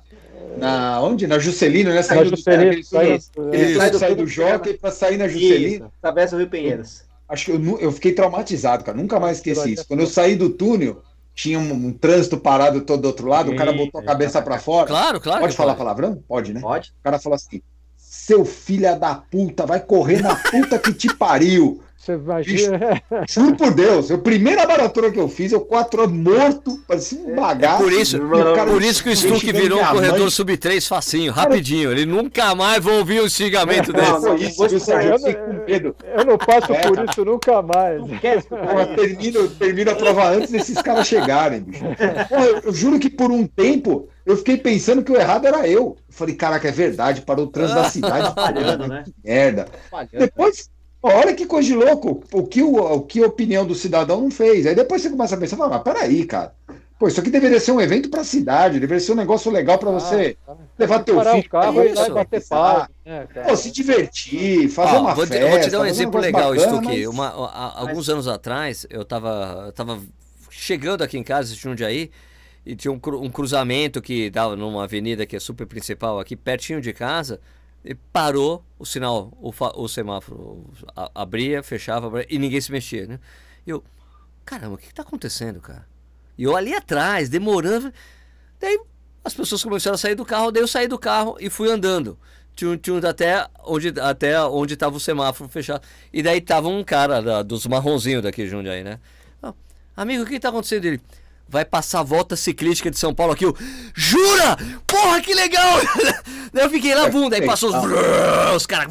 Na, 0.59 1.03
onde? 1.03 1.27
Na 1.27 1.39
Juscelino, 1.39 1.91
né? 1.91 2.03
Saindo 2.03 2.31
na 2.31 2.37
Juscelino, 2.37 2.77
do, 2.77 2.89
túnel, 2.89 3.53
ele 3.53 3.75
sai 3.75 3.91
do, 3.91 3.99
do, 3.99 4.17
do 4.17 4.27
Jockey 4.27 4.75
para 4.75 4.91
sair 4.91 5.19
na 5.19 5.29
Juscelino. 5.29 5.93
Travessa 6.01 6.35
o 6.35 6.39
Rio 6.39 6.49
Pinheiros. 6.49 7.03
Acho 7.29 7.47
que 7.47 7.51
eu, 7.53 7.79
eu 7.79 7.93
fiquei 7.93 8.13
traumatizado, 8.13 8.83
cara. 8.83 8.97
Nunca 8.97 9.21
mais 9.21 9.39
esqueci 9.39 9.75
isso. 9.75 9.87
Quando 9.87 10.01
eu 10.01 10.07
saí 10.07 10.35
do 10.35 10.49
túnel, 10.49 11.03
tinha 11.35 11.59
um, 11.59 11.73
um 11.73 11.93
trânsito 11.93 12.39
parado 12.39 12.81
todo 12.81 13.03
do 13.03 13.09
outro 13.09 13.29
lado, 13.29 13.51
Sim, 13.51 13.55
o 13.55 13.59
cara 13.59 13.73
botou 13.73 14.01
a 14.01 14.05
cabeça 14.05 14.41
para 14.41 14.59
fora. 14.59 14.87
Claro, 14.87 15.21
claro. 15.21 15.41
Pode 15.43 15.55
falar 15.55 15.75
pode. 15.75 15.85
palavrão? 15.85 16.25
Pode, 16.27 16.55
né? 16.55 16.61
Pode. 16.61 16.95
O 16.99 17.03
cara 17.05 17.19
falou 17.19 17.37
assim: 17.37 17.61
seu 17.97 18.45
filho 18.45 18.99
da 18.99 19.15
puta, 19.15 19.67
vai 19.67 19.79
correr 19.79 20.23
na 20.23 20.35
puta 20.35 20.79
que 20.79 20.95
te 20.95 21.15
pariu. 21.15 21.83
Você 22.07 22.13
imagina. 22.13 23.03
Juro 23.29 23.57
por 23.57 23.75
Deus, 23.75 24.13
a 24.13 24.19
primeira 24.19 24.65
maratona 24.65 25.11
que 25.11 25.19
eu 25.19 25.29
fiz, 25.29 25.51
eu 25.51 25.61
quatro 25.61 26.03
horas 26.03 26.13
morto, 26.15 26.79
parecia 26.87 27.19
um 27.19 27.35
bagaço. 27.35 27.83
É 27.83 27.85
por 27.85 27.93
isso, 27.93 28.19
cara, 28.55 28.71
por 28.71 28.83
isso 28.83 29.03
que 29.03 29.11
o 29.11 29.17
Stuck 29.17 29.53
virou 29.53 29.83
um 29.83 29.87
corredor 29.87 30.31
sub-3 30.31 30.87
facinho, 30.87 31.33
rapidinho. 31.33 31.91
Ele 31.91 32.07
nunca 32.07 32.55
mais 32.55 32.83
vai 32.83 32.97
ouvir 32.97 33.21
um 33.21 33.29
xingamento 33.29 33.93
desse. 33.93 34.13
Não, 34.13 34.21
não, 34.21 34.37
isso, 34.37 34.67
isso, 34.67 34.93
eu, 34.93 35.01
eu, 35.01 35.19
com 35.19 35.65
medo. 35.67 35.97
eu 36.17 36.25
não 36.25 36.39
passo 36.39 36.73
é, 36.73 36.81
por 36.83 37.05
isso 37.09 37.25
nunca 37.25 37.61
mais. 37.61 38.01
Eu 38.01 38.97
termino, 38.97 39.49
termino 39.49 39.91
a 39.91 39.95
prova 39.97 40.31
antes 40.31 40.53
desses 40.53 40.81
caras 40.81 41.09
chegarem, 41.09 41.61
bicho. 41.61 41.85
eu, 42.31 42.61
eu 42.67 42.73
juro 42.73 43.01
que 43.01 43.11
por 43.11 43.33
um 43.33 43.45
tempo 43.49 44.09
eu 44.27 44.37
fiquei 44.37 44.57
pensando 44.57 45.05
que 45.05 45.13
o 45.13 45.17
errado 45.17 45.47
era 45.47 45.69
eu. 45.69 45.97
eu 45.97 45.97
falei, 46.11 46.35
caraca, 46.35 46.67
é 46.67 46.73
verdade, 46.73 47.23
parou 47.23 47.47
o 47.47 47.49
trânsito 47.49 47.81
da 47.81 47.89
cidade. 47.91 48.35
Falhando, 48.35 48.89
né? 48.89 49.05
Que 49.05 49.15
merda. 49.25 49.67
Falhando, 49.89 50.19
Depois, 50.19 50.69
Olha 51.03 51.35
que 51.35 51.47
coisa 51.47 51.69
de 51.69 51.75
louco. 51.75 52.23
O 52.33 52.47
que, 52.47 52.63
o, 52.63 52.77
o 52.77 53.01
que 53.03 53.23
a 53.23 53.27
opinião 53.27 53.65
do 53.67 53.75
cidadão 53.75 54.21
não 54.21 54.31
fez. 54.31 54.67
Aí 54.67 54.75
depois 54.75 55.03
você 55.03 55.11
começa 55.11 55.35
a 55.35 55.39
pensar, 55.39 55.57
mas 55.57 55.83
peraí, 55.83 56.25
cara. 56.25 56.53
Pô, 56.99 57.07
isso 57.07 57.21
aqui 57.21 57.29
deveria 57.29 57.61
ser 57.61 57.73
um 57.73 57.81
evento 57.81 58.09
para 58.09 58.23
a 58.23 58.25
cidade, 58.25 58.81
deveria 58.81 59.01
ser 59.01 59.13
um 59.13 59.17
negócio 59.17 59.53
legal 59.53 59.79
para 59.79 59.91
você 59.91 60.35
ah, 60.49 60.55
levar 60.79 61.05
teu 61.05 61.21
filho. 61.21 61.41
O 61.41 61.49
carro 61.51 61.85
e 61.85 62.11
bater 62.11 62.49
pau. 62.49 62.89
É, 63.05 63.21
Pô, 63.47 63.55
se 63.55 63.71
divertir, 63.71 64.71
fazer 64.71 64.97
ah, 64.97 65.01
uma 65.01 65.15
vou 65.15 65.27
festa. 65.27 65.45
Te, 65.45 65.51
vou 65.51 65.61
te 65.61 65.71
dar 65.71 65.81
um 65.81 65.87
exemplo 65.87 66.19
legal, 66.19 66.55
bacana, 66.55 66.73
Stuque. 66.73 67.07
Mas... 67.07 67.15
Uma, 67.15 67.29
a, 67.49 67.81
alguns 67.81 67.97
mas... 67.97 68.09
anos 68.09 68.29
atrás, 68.29 68.87
eu 68.89 69.03
estava 69.03 69.73
tava 69.77 70.01
chegando 70.51 71.05
aqui 71.05 71.19
em 71.19 71.23
casa, 71.23 71.53
em 71.53 71.57
Jundiaí, 71.57 72.11
e 72.65 72.75
tinha 72.75 72.91
um, 72.91 73.01
um 73.21 73.31
cruzamento 73.31 74.01
que 74.01 74.31
dava 74.31 74.57
numa 74.57 74.85
avenida 74.85 75.27
que 75.27 75.37
é 75.37 75.41
super 75.41 75.67
principal 75.67 76.19
aqui, 76.19 76.35
pertinho 76.35 76.81
de 76.81 76.95
casa 76.95 77.39
e 77.87 77.95
parou 77.95 78.65
o 78.79 78.85
sinal, 78.85 79.33
o, 79.41 79.53
o 79.77 79.89
semáforo 79.89 80.65
abria, 81.15 81.63
fechava 81.63 82.09
abria, 82.09 82.27
e 82.29 82.39
ninguém 82.39 82.61
se 82.61 82.73
mexia, 82.73 83.07
né? 83.07 83.21
E 83.67 83.71
eu, 83.71 83.83
caramba, 84.45 84.75
o 84.75 84.79
que 84.79 84.89
está 84.89 85.03
acontecendo, 85.03 85.61
cara? 85.61 85.87
E 86.37 86.43
eu 86.43 86.57
ali 86.57 86.75
atrás, 86.75 87.29
demorando. 87.29 87.93
Daí 88.61 88.79
as 89.25 89.35
pessoas 89.35 89.63
começaram 89.63 89.95
a 89.95 89.99
sair 89.99 90.15
do 90.15 90.25
carro, 90.25 90.51
daí 90.51 90.63
eu 90.63 90.69
saí 90.69 90.89
do 90.89 90.99
carro 90.99 91.37
e 91.41 91.49
fui 91.49 91.71
andando. 91.71 92.19
tchum, 92.55 92.77
tchum, 92.77 92.99
até 93.07 93.47
onde 93.65 93.89
até 94.01 94.43
onde 94.45 94.75
estava 94.75 94.97
o 94.97 95.01
semáforo 95.01 95.49
fechado. 95.49 95.83
E 96.13 96.23
daí 96.23 96.41
tava 96.41 96.69
um 96.69 96.83
cara 96.85 97.23
da, 97.23 97.43
dos 97.43 97.67
marronzinhos 97.67 98.23
daqui 98.23 98.47
Jundiaí, 98.47 98.83
né? 98.85 99.01
Amigo, 99.97 100.25
o 100.25 100.27
que 100.27 100.35
está 100.35 100.51
acontecendo? 100.51 100.85
Ele, 100.85 101.01
vai 101.49 101.65
passar 101.65 102.01
a 102.01 102.03
volta 102.03 102.35
ciclística 102.35 102.91
de 102.91 102.99
São 102.99 103.15
Paulo 103.15 103.33
aqui. 103.33 103.45
Eu, 103.45 103.57
Jura? 103.95 104.57
Porra, 104.87 105.21
que 105.21 105.33
legal! 105.33 105.79
Daí 106.53 106.65
eu 106.65 106.71
fiquei 106.71 106.95
lá, 106.95 107.09
bunda, 107.09 107.37
aí 107.37 107.47
passou 107.47 107.71
os, 107.71 107.77
os 108.57 108.67
caras. 108.67 108.89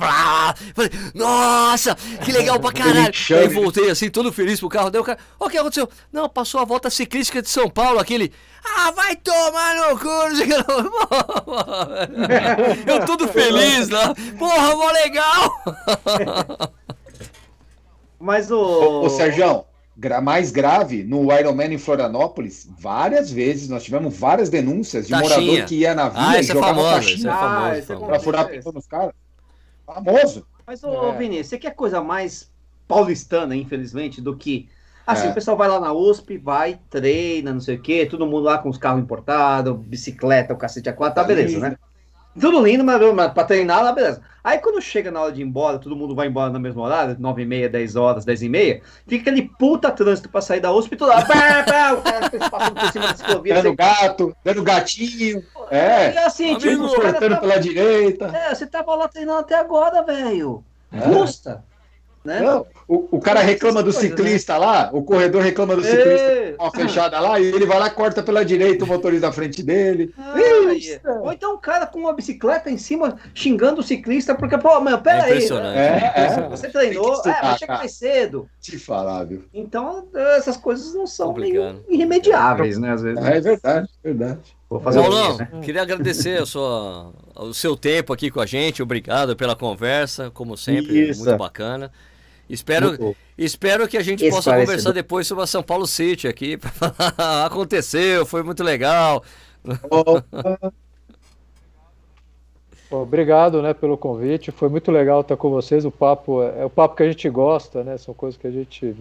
Falei, 0.74 0.92
nossa, 1.14 1.96
que 2.24 2.32
legal 2.32 2.58
pra 2.60 2.72
caralho. 2.76 3.14
Aí 3.32 3.48
voltei 3.48 3.90
assim, 3.90 4.10
todo 4.10 4.32
feliz 4.32 4.60
pro 4.60 4.70
carro. 4.70 4.90
Daí 4.90 5.02
o 5.02 5.04
cara, 5.04 5.20
o 5.40 5.50
que 5.50 5.58
aconteceu? 5.58 5.90
Não, 6.12 6.30
passou 6.30 6.62
a 6.62 6.66
volta 6.66 6.90
ciclística 6.90 7.42
de 7.42 7.50
São 7.50 7.70
Paulo, 7.70 8.00
aquele. 8.00 8.32
Ah, 8.64 8.92
vai 8.92 9.16
tomar 9.18 9.76
no 9.76 10.00
cu! 10.00 10.10
Eu 12.88 13.06
todo 13.06 13.28
feliz 13.28 13.90
lá. 13.90 14.16
Porra, 14.40 14.76
mó 14.76 14.92
legal! 14.92 15.52
Mas 18.20 18.50
o. 18.50 18.58
Ô, 18.58 19.06
ô 19.06 19.10
Sérgio, 19.10 19.66
mais 20.22 20.52
grave, 20.52 21.04
no 21.04 21.32
Ironman 21.32 21.74
em 21.74 21.78
Florianópolis, 21.78 22.70
várias 22.78 23.32
vezes 23.32 23.70
nós 23.70 23.84
tivemos 23.84 24.18
várias 24.18 24.50
denúncias 24.50 25.08
de 25.08 25.12
Taxinha. 25.12 25.40
morador 25.40 25.66
que 25.66 25.76
ia 25.76 25.96
na 25.96 26.10
via 26.10 26.22
ah, 26.22 26.40
e 26.40 26.44
jogava 26.44 26.66
é 26.66 26.74
famoso, 26.74 26.96
taxinha 26.96 27.32
é 27.32 27.82
famoso, 27.82 27.94
ah, 27.94 28.08
pra 28.08 28.20
furar 28.20 28.48
pneu 28.48 28.74
nos 28.74 28.88
caras. 28.88 29.14
Famoso. 29.86 30.46
Mas, 30.68 30.84
ô, 30.84 31.12
é. 31.12 31.18
Vini, 31.18 31.44
você 31.44 31.58
quer 31.58 31.72
coisa 31.72 32.02
mais 32.02 32.52
paulistana, 32.88 33.56
infelizmente, 33.56 34.20
do 34.20 34.36
que. 34.36 34.68
Assim, 35.06 35.28
é. 35.28 35.32
o 35.32 35.34
pessoal 35.34 35.56
vai 35.56 35.68
lá 35.68 35.80
na 35.80 35.94
USP, 35.94 36.38
vai, 36.38 36.80
treina, 36.90 37.54
não 37.54 37.62
sei 37.62 37.76
o 37.76 37.82
quê, 37.82 38.06
todo 38.06 38.26
mundo 38.26 38.44
lá 38.44 38.58
com 38.58 38.70
os 38.70 38.78
carros 38.78 39.02
importados, 39.02 39.78
bicicleta, 39.78 40.54
o 40.54 40.58
cacete 40.58 40.90
a 40.90 40.94
quatro, 40.94 41.22
tá 41.22 41.24
beleza, 41.24 41.60
né? 41.60 41.78
Tudo 42.40 42.66
lindo, 42.66 42.84
mas, 42.84 43.32
pra 43.34 43.44
treinar, 43.44 43.84
lá, 43.84 43.92
beleza. 43.92 44.22
Aí 44.44 44.60
quando 44.60 44.80
chega 44.80 45.10
na 45.10 45.22
hora 45.22 45.32
de 45.32 45.42
ir 45.42 45.44
embora, 45.44 45.80
todo 45.80 45.96
mundo 45.96 46.14
vai 46.14 46.28
embora 46.28 46.52
no 46.52 46.60
mesmo 46.60 46.82
horário, 46.82 47.16
9 47.18 47.42
e 47.42 47.46
meia, 47.46 47.68
10 47.68 47.96
horas, 47.96 48.26
10 48.26 48.44
e 48.44 48.50
meia, 48.50 48.82
fica 49.08 49.32
aquele 49.32 49.50
puta 49.58 49.90
trânsito 49.90 50.30
pra 50.30 50.40
sair 50.40 50.60
da 50.60 50.72
USP, 50.72 50.96
tudo 50.96 51.08
lá, 51.08 51.26
pá, 51.26 51.64
pá, 51.64 51.94
o 51.94 52.02
cara 52.04 52.30
passando 52.52 52.80
por 52.80 52.92
cima 52.92 53.08
da 53.08 53.16
ciclovia. 53.16 53.56
Dando 53.56 53.76
gato, 53.76 54.36
dando 54.44 54.62
gatinho. 54.62 55.44
É, 55.72 56.14
e 56.14 56.18
assim, 56.20 56.56
tipo, 56.58 56.88
cortando 56.94 57.40
pela 57.40 57.58
direita. 57.58 58.26
É, 58.28 58.54
você 58.54 58.68
tava 58.68 58.94
lá 58.94 59.08
treinando 59.08 59.40
até 59.40 59.56
agora, 59.56 60.04
velho. 60.04 60.64
É. 60.92 61.00
Custa. 61.00 61.64
Né? 62.26 62.40
Não, 62.40 62.66
o, 62.88 63.18
o 63.18 63.20
cara 63.20 63.40
reclama 63.40 63.84
do 63.84 63.92
ciclista 63.92 64.54
né? 64.54 64.60
lá, 64.60 64.90
o 64.92 65.04
corredor 65.04 65.44
reclama 65.44 65.76
do 65.76 65.84
ciclista 65.84 66.56
com 66.58 66.66
a 66.66 66.72
fechada 66.72 67.20
lá, 67.20 67.40
e 67.40 67.46
ele 67.46 67.68
vai 67.68 67.78
lá 67.78 67.88
corta 67.88 68.24
pela 68.24 68.44
direita 68.44 68.84
o 68.84 68.88
motorista 68.88 69.28
da 69.28 69.34
frente 69.34 69.62
dele. 69.62 70.12
Ah, 70.18 70.34
Ou 71.22 71.32
então 71.32 71.56
um 71.56 71.58
cara 71.58 71.86
com 71.86 72.00
uma 72.00 72.14
bicicleta 72.14 72.70
em 72.70 72.78
cima 72.78 73.18
xingando 73.34 73.82
o 73.82 73.84
ciclista, 73.84 74.36
porque, 74.36 74.58
pô, 74.58 74.80
mano, 74.80 75.02
pera 75.02 75.30
é 75.30 75.34
aí. 75.34 75.44
É, 75.44 76.14
é, 76.16 76.50
você 76.50 76.70
treinou, 76.70 77.22
é, 77.26 77.42
vai 77.42 77.58
chegar 77.58 77.78
mais 77.78 77.94
cedo. 77.94 78.50
Te 78.62 78.78
falar, 78.78 79.26
viu? 79.26 79.46
Então, 79.54 80.08
essas 80.38 80.58
coisas 80.58 80.94
não 80.94 81.08
são 81.08 81.36
irremediáveis, 81.90 82.78
né? 82.78 82.92
Às 82.92 83.02
vezes. 83.02 83.24
É, 83.24 83.38
é 83.38 83.42
verdade, 83.42 83.90
verdade. 84.04 84.40
Vou 84.70 84.80
fazer 84.80 85.00
Paulão, 85.00 85.38
né? 85.38 85.48
queria 85.64 85.84
agradecer 85.84 86.42
a 86.42 86.46
sua, 86.46 87.14
o 87.36 87.54
seu 87.54 87.78
tempo 87.78 88.12
aqui 88.12 88.32
com 88.32 88.42
a 88.42 88.46
gente. 88.46 88.82
Obrigado 88.82 89.36
pela 89.36 89.56
conversa, 89.56 90.32
como 90.32 90.58
sempre, 90.58 91.10
Isso. 91.10 91.24
muito 91.24 91.38
bacana. 91.38 91.92
Espero, 92.50 93.16
espero 93.38 93.88
que 93.88 93.98
a 93.98 94.04
gente 94.04 94.28
possa 94.30 94.56
conversar 94.56 94.92
depois 94.92 95.26
sobre 95.26 95.44
a 95.44 95.48
São 95.48 95.64
Paulo 95.64 95.88
City 95.88 96.28
aqui. 96.28 96.60
Aconteceu, 97.46 98.26
foi 98.26 98.44
muito 98.44 98.64
legal. 98.64 99.24
Obrigado, 102.90 103.62
né, 103.62 103.74
pelo 103.74 103.98
convite. 103.98 104.52
Foi 104.52 104.70
muito 104.70 104.92
legal 104.92 105.22
estar 105.22 105.36
com 105.36 105.50
vocês. 105.50 105.86
O 105.86 105.92
papo 105.92 106.44
é, 106.44 106.62
é 106.62 106.66
o 106.66 106.70
papo 106.70 106.96
que 106.96 107.04
a 107.04 107.08
gente 107.08 107.28
gosta, 107.30 107.84
né? 107.84 107.98
São 107.98 108.14
coisas 108.14 108.40
que 108.40 108.48
a 108.48 108.52
gente 108.52 108.96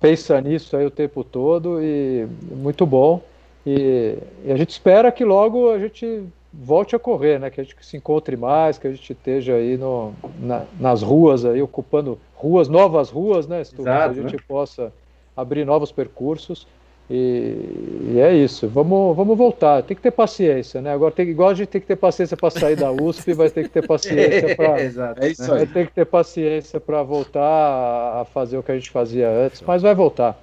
pensa 0.00 0.40
nisso 0.40 0.76
aí 0.76 0.84
o 0.84 0.90
tempo 0.90 1.22
todo 1.22 1.80
e 1.82 2.26
muito 2.50 2.84
bom. 2.84 3.22
E, 3.66 4.18
e 4.44 4.52
a 4.52 4.56
gente 4.56 4.70
espera 4.70 5.10
que 5.10 5.24
logo 5.24 5.70
a 5.70 5.78
gente 5.78 6.24
volte 6.52 6.94
a 6.94 6.98
correr, 6.98 7.38
né? 7.38 7.50
Que 7.50 7.60
a 7.60 7.64
gente 7.64 7.76
se 7.80 7.96
encontre 7.96 8.36
mais, 8.36 8.78
que 8.78 8.86
a 8.86 8.90
gente 8.90 9.12
esteja 9.12 9.54
aí 9.54 9.76
no, 9.76 10.12
na, 10.38 10.64
nas 10.78 11.02
ruas 11.02 11.44
aí, 11.44 11.62
ocupando 11.62 12.18
ruas, 12.34 12.68
novas 12.68 13.10
ruas, 13.10 13.46
né? 13.46 13.60
Exato, 13.60 14.14
que 14.14 14.20
a 14.20 14.22
gente 14.22 14.36
né? 14.36 14.44
possa 14.46 14.92
abrir 15.36 15.64
novos 15.64 15.90
percursos. 15.90 16.66
E, 17.10 18.14
e, 18.14 18.18
é 18.18 18.34
isso, 18.34 18.66
vamos, 18.66 19.14
vamos 19.14 19.36
voltar. 19.36 19.82
Tem 19.82 19.94
que 19.94 20.02
ter 20.02 20.10
paciência, 20.10 20.80
né? 20.80 20.92
Agora 20.92 21.12
tem 21.12 21.28
igual 21.28 21.50
a 21.50 21.54
gente 21.54 21.68
tem 21.68 21.80
que 21.80 21.86
ter 21.86 21.96
paciência 21.96 22.36
para 22.36 22.50
sair 22.50 22.76
da 22.76 22.90
USP, 22.90 23.34
vai 23.34 23.50
ter 23.50 23.64
que 23.64 23.68
ter 23.68 23.86
paciência 23.86 24.56
para 24.56 24.80
é 25.20 25.28
isso 25.28 25.46
vai 25.46 25.66
ter 25.66 25.86
que 25.86 25.92
ter 25.92 26.06
paciência 26.06 26.80
para 26.80 27.02
voltar 27.02 28.20
a 28.20 28.24
fazer 28.24 28.56
o 28.56 28.62
que 28.62 28.72
a 28.72 28.74
gente 28.74 28.90
fazia 28.90 29.28
antes, 29.28 29.60
mas 29.60 29.82
vai 29.82 29.94
voltar. 29.94 30.38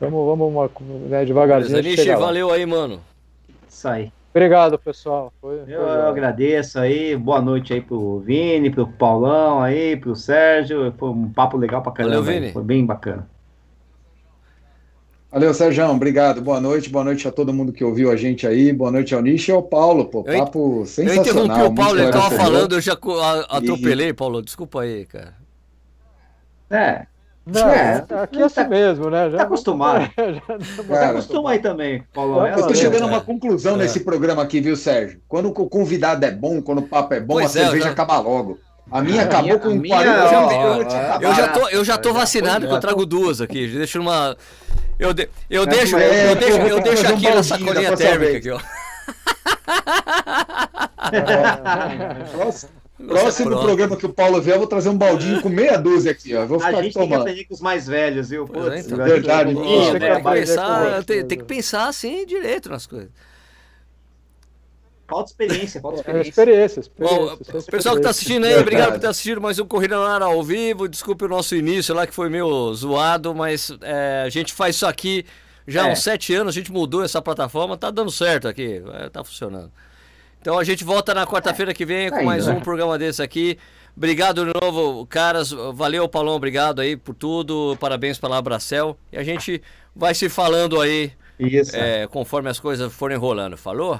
Vamos, 0.00 0.26
vamos 0.26 0.48
uma, 0.50 0.70
né, 1.08 1.24
devagarzinho. 1.24 2.18
Valeu 2.18 2.50
aí, 2.50 2.64
mano. 2.64 3.00
Isso 3.68 3.86
aí. 3.88 4.12
Obrigado, 4.30 4.78
pessoal. 4.78 5.32
Foi, 5.40 5.60
eu, 5.60 5.66
foi 5.66 5.74
eu 5.74 6.08
agradeço 6.08 6.78
aí. 6.78 7.16
Boa 7.16 7.42
noite 7.42 7.74
aí 7.74 7.80
pro 7.80 8.20
Vini, 8.20 8.70
pro 8.70 8.86
Paulão 8.86 9.60
aí, 9.60 9.96
pro 9.96 10.14
Sérgio. 10.14 10.94
Foi 10.96 11.10
um 11.10 11.28
papo 11.28 11.56
legal 11.56 11.82
pra 11.82 11.92
caramba. 11.92 12.22
Valeu, 12.22 12.40
Vini. 12.40 12.52
Foi 12.52 12.62
bem 12.62 12.86
bacana. 12.86 13.28
Valeu, 15.30 15.52
Sérgio. 15.52 15.86
Obrigado. 15.90 16.40
Boa 16.40 16.60
noite. 16.60 16.88
Boa 16.88 17.04
noite 17.04 17.28
a 17.28 17.32
todo 17.32 17.52
mundo 17.52 17.72
que 17.72 17.84
ouviu 17.84 18.10
a 18.10 18.16
gente 18.16 18.46
aí. 18.46 18.72
Boa 18.72 18.90
noite 18.90 19.14
ao 19.14 19.20
Nish 19.20 19.48
e 19.48 19.52
ao 19.52 19.62
Paulo. 19.62 20.06
Pô, 20.06 20.24
papo 20.24 20.80
eu, 20.80 20.86
sensacional. 20.86 21.14
Eu 21.14 21.44
interrompi 21.46 21.62
o 21.62 21.74
Paulo, 21.74 22.00
ele 22.00 22.10
tava 22.10 22.30
falando, 22.30 22.74
eu 22.74 22.80
já 22.80 22.96
atropelei, 23.48 24.08
e... 24.08 24.14
Paulo. 24.14 24.42
Desculpa 24.42 24.82
aí, 24.82 25.04
cara. 25.04 25.34
É. 26.70 27.06
Não, 27.50 27.66
é, 27.70 28.04
aqui 28.22 28.42
é 28.42 28.44
assim 28.44 28.54
tá, 28.56 28.68
mesmo, 28.68 29.08
né? 29.08 29.30
Já 29.30 29.38
tá 29.38 29.44
acostumado. 29.44 30.10
Já, 30.16 30.94
já 30.94 31.10
acostuma 31.10 31.50
aí 31.52 31.58
também, 31.58 32.02
Paulo. 32.12 32.46
Eu 32.46 32.66
tô 32.66 32.74
chegando 32.74 33.04
a 33.04 33.06
uma 33.06 33.20
conclusão 33.22 33.74
é. 33.74 33.78
nesse 33.78 34.00
programa 34.00 34.42
aqui, 34.42 34.60
viu, 34.60 34.76
Sérgio? 34.76 35.20
Quando 35.26 35.48
o 35.48 35.52
convidado 35.52 36.24
é 36.26 36.30
bom, 36.30 36.60
quando 36.60 36.78
o 36.78 36.88
papo 36.88 37.14
é 37.14 37.20
bom, 37.20 37.34
pois 37.34 37.56
a 37.56 37.60
é, 37.60 37.64
cerveja 37.64 37.86
já... 37.86 37.90
acaba 37.90 38.18
logo. 38.18 38.58
A 38.90 39.02
minha 39.02 39.22
a 39.22 39.24
acabou 39.24 39.44
minha, 39.44 39.58
com 39.58 39.68
minha, 39.70 39.96
40 39.96 40.12
ó, 40.22 41.20
eu, 41.20 41.34
já 41.34 41.48
tô, 41.48 41.68
eu 41.68 41.84
já 41.84 41.98
tô 41.98 42.12
vacinado, 42.12 42.66
que 42.66 42.72
eu 42.72 42.80
trago 42.80 43.04
duas 43.04 43.40
aqui. 43.40 43.66
Deixa 43.66 44.00
uma. 44.00 44.34
Eu, 44.98 45.14
de, 45.14 45.28
eu, 45.48 45.64
deixo, 45.64 45.96
é, 45.96 46.32
eu, 46.32 46.36
deixo, 46.36 46.58
eu 46.58 46.80
deixo 46.80 47.06
aqui 47.06 47.28
um 47.28 47.34
na 47.34 47.42
sacolinha 47.42 47.96
térmica 47.96 48.38
aqui, 48.38 48.50
ó. 48.50 48.60
Próximo 53.06 53.54
é 53.54 53.60
programa 53.60 53.96
que 53.96 54.06
o 54.06 54.12
Paulo 54.12 54.42
vier, 54.42 54.56
eu 54.56 54.58
vou 54.58 54.66
trazer 54.66 54.88
um 54.88 54.96
baldinho 54.96 55.40
com 55.40 55.48
meia 55.48 55.78
dúzia 55.78 56.10
aqui, 56.10 56.34
ó. 56.34 56.44
vou 56.44 56.58
ficar 56.58 56.78
a 56.78 56.82
gente 56.82 56.94
tomando. 56.94 57.10
tem 57.10 57.16
que 57.16 57.22
aprender 57.22 57.44
com 57.44 57.54
os 57.54 57.60
mais 57.60 57.86
velhos, 57.86 58.30
viu? 58.30 58.44
Putz, 58.44 58.66
é, 58.66 58.80
então, 58.80 58.98
verdade. 58.98 59.54
Tem, 59.54 59.64
tem, 59.64 60.00
tem, 60.00 60.16
que 60.16 60.32
pensar, 60.32 61.04
tem, 61.04 61.24
tem, 61.24 61.38
que 61.38 61.44
pensar 61.44 61.86
assim 61.86 62.26
direito 62.26 62.68
nas 62.68 62.86
coisas. 62.86 63.08
Falta 65.08 65.30
experiência, 65.30 65.80
falta 65.80 66.00
experiência. 66.00 66.28
É, 66.28 66.30
experiência, 66.30 66.80
experiência, 66.80 67.18
Bom, 67.18 67.36
pessoal 67.70 67.94
que 67.94 68.00
está 68.00 68.10
assistindo 68.10 68.44
aí, 68.44 68.58
obrigado 68.58 68.92
por 68.92 69.00
ter 69.00 69.06
assistido 69.06 69.40
mais 69.40 69.58
um 69.58 69.66
Corrida 69.66 69.96
na 69.96 70.06
Área 70.06 70.26
ao 70.26 70.42
vivo. 70.42 70.86
Desculpe 70.86 71.24
o 71.24 71.28
nosso 71.28 71.56
início 71.56 71.94
lá 71.94 72.06
que 72.06 72.12
foi 72.12 72.28
meio 72.28 72.74
zoado, 72.74 73.34
mas 73.34 73.72
é, 73.80 74.24
a 74.26 74.28
gente 74.28 74.52
faz 74.52 74.76
isso 74.76 74.86
aqui 74.86 75.24
já 75.66 75.84
há 75.84 75.86
uns 75.86 76.00
sete 76.00 76.34
anos, 76.34 76.54
a 76.54 76.58
gente 76.60 76.70
mudou 76.70 77.02
essa 77.02 77.22
plataforma, 77.22 77.74
tá 77.78 77.90
dando 77.90 78.10
certo 78.10 78.48
aqui, 78.48 78.82
é, 79.00 79.08
tá 79.08 79.24
funcionando. 79.24 79.72
Então 80.42 80.58
a 80.58 80.62
gente 80.62 80.84
volta 80.84 81.14
na 81.14 81.26
quarta-feira 81.26 81.72
que 81.72 81.86
vem 81.86 82.10
com 82.10 82.22
mais 82.22 82.46
um 82.46 82.60
programa 82.60 82.98
desse 82.98 83.22
aqui. 83.22 83.56
Obrigado 83.96 84.44
de 84.44 84.52
novo, 84.62 85.06
caras. 85.06 85.50
Valeu, 85.72 86.06
Paulão. 86.06 86.36
Obrigado 86.36 86.80
aí 86.80 86.96
por 86.96 87.14
tudo. 87.14 87.76
Parabéns 87.80 88.18
pela 88.18 88.36
Abracel. 88.36 88.96
E 89.10 89.16
a 89.16 89.24
gente 89.24 89.60
vai 89.96 90.14
se 90.14 90.28
falando 90.28 90.80
aí 90.80 91.12
Isso. 91.40 91.74
É, 91.74 92.06
conforme 92.06 92.48
as 92.50 92.60
coisas 92.60 92.92
forem 92.92 93.16
rolando. 93.16 93.56
Falou? 93.56 93.98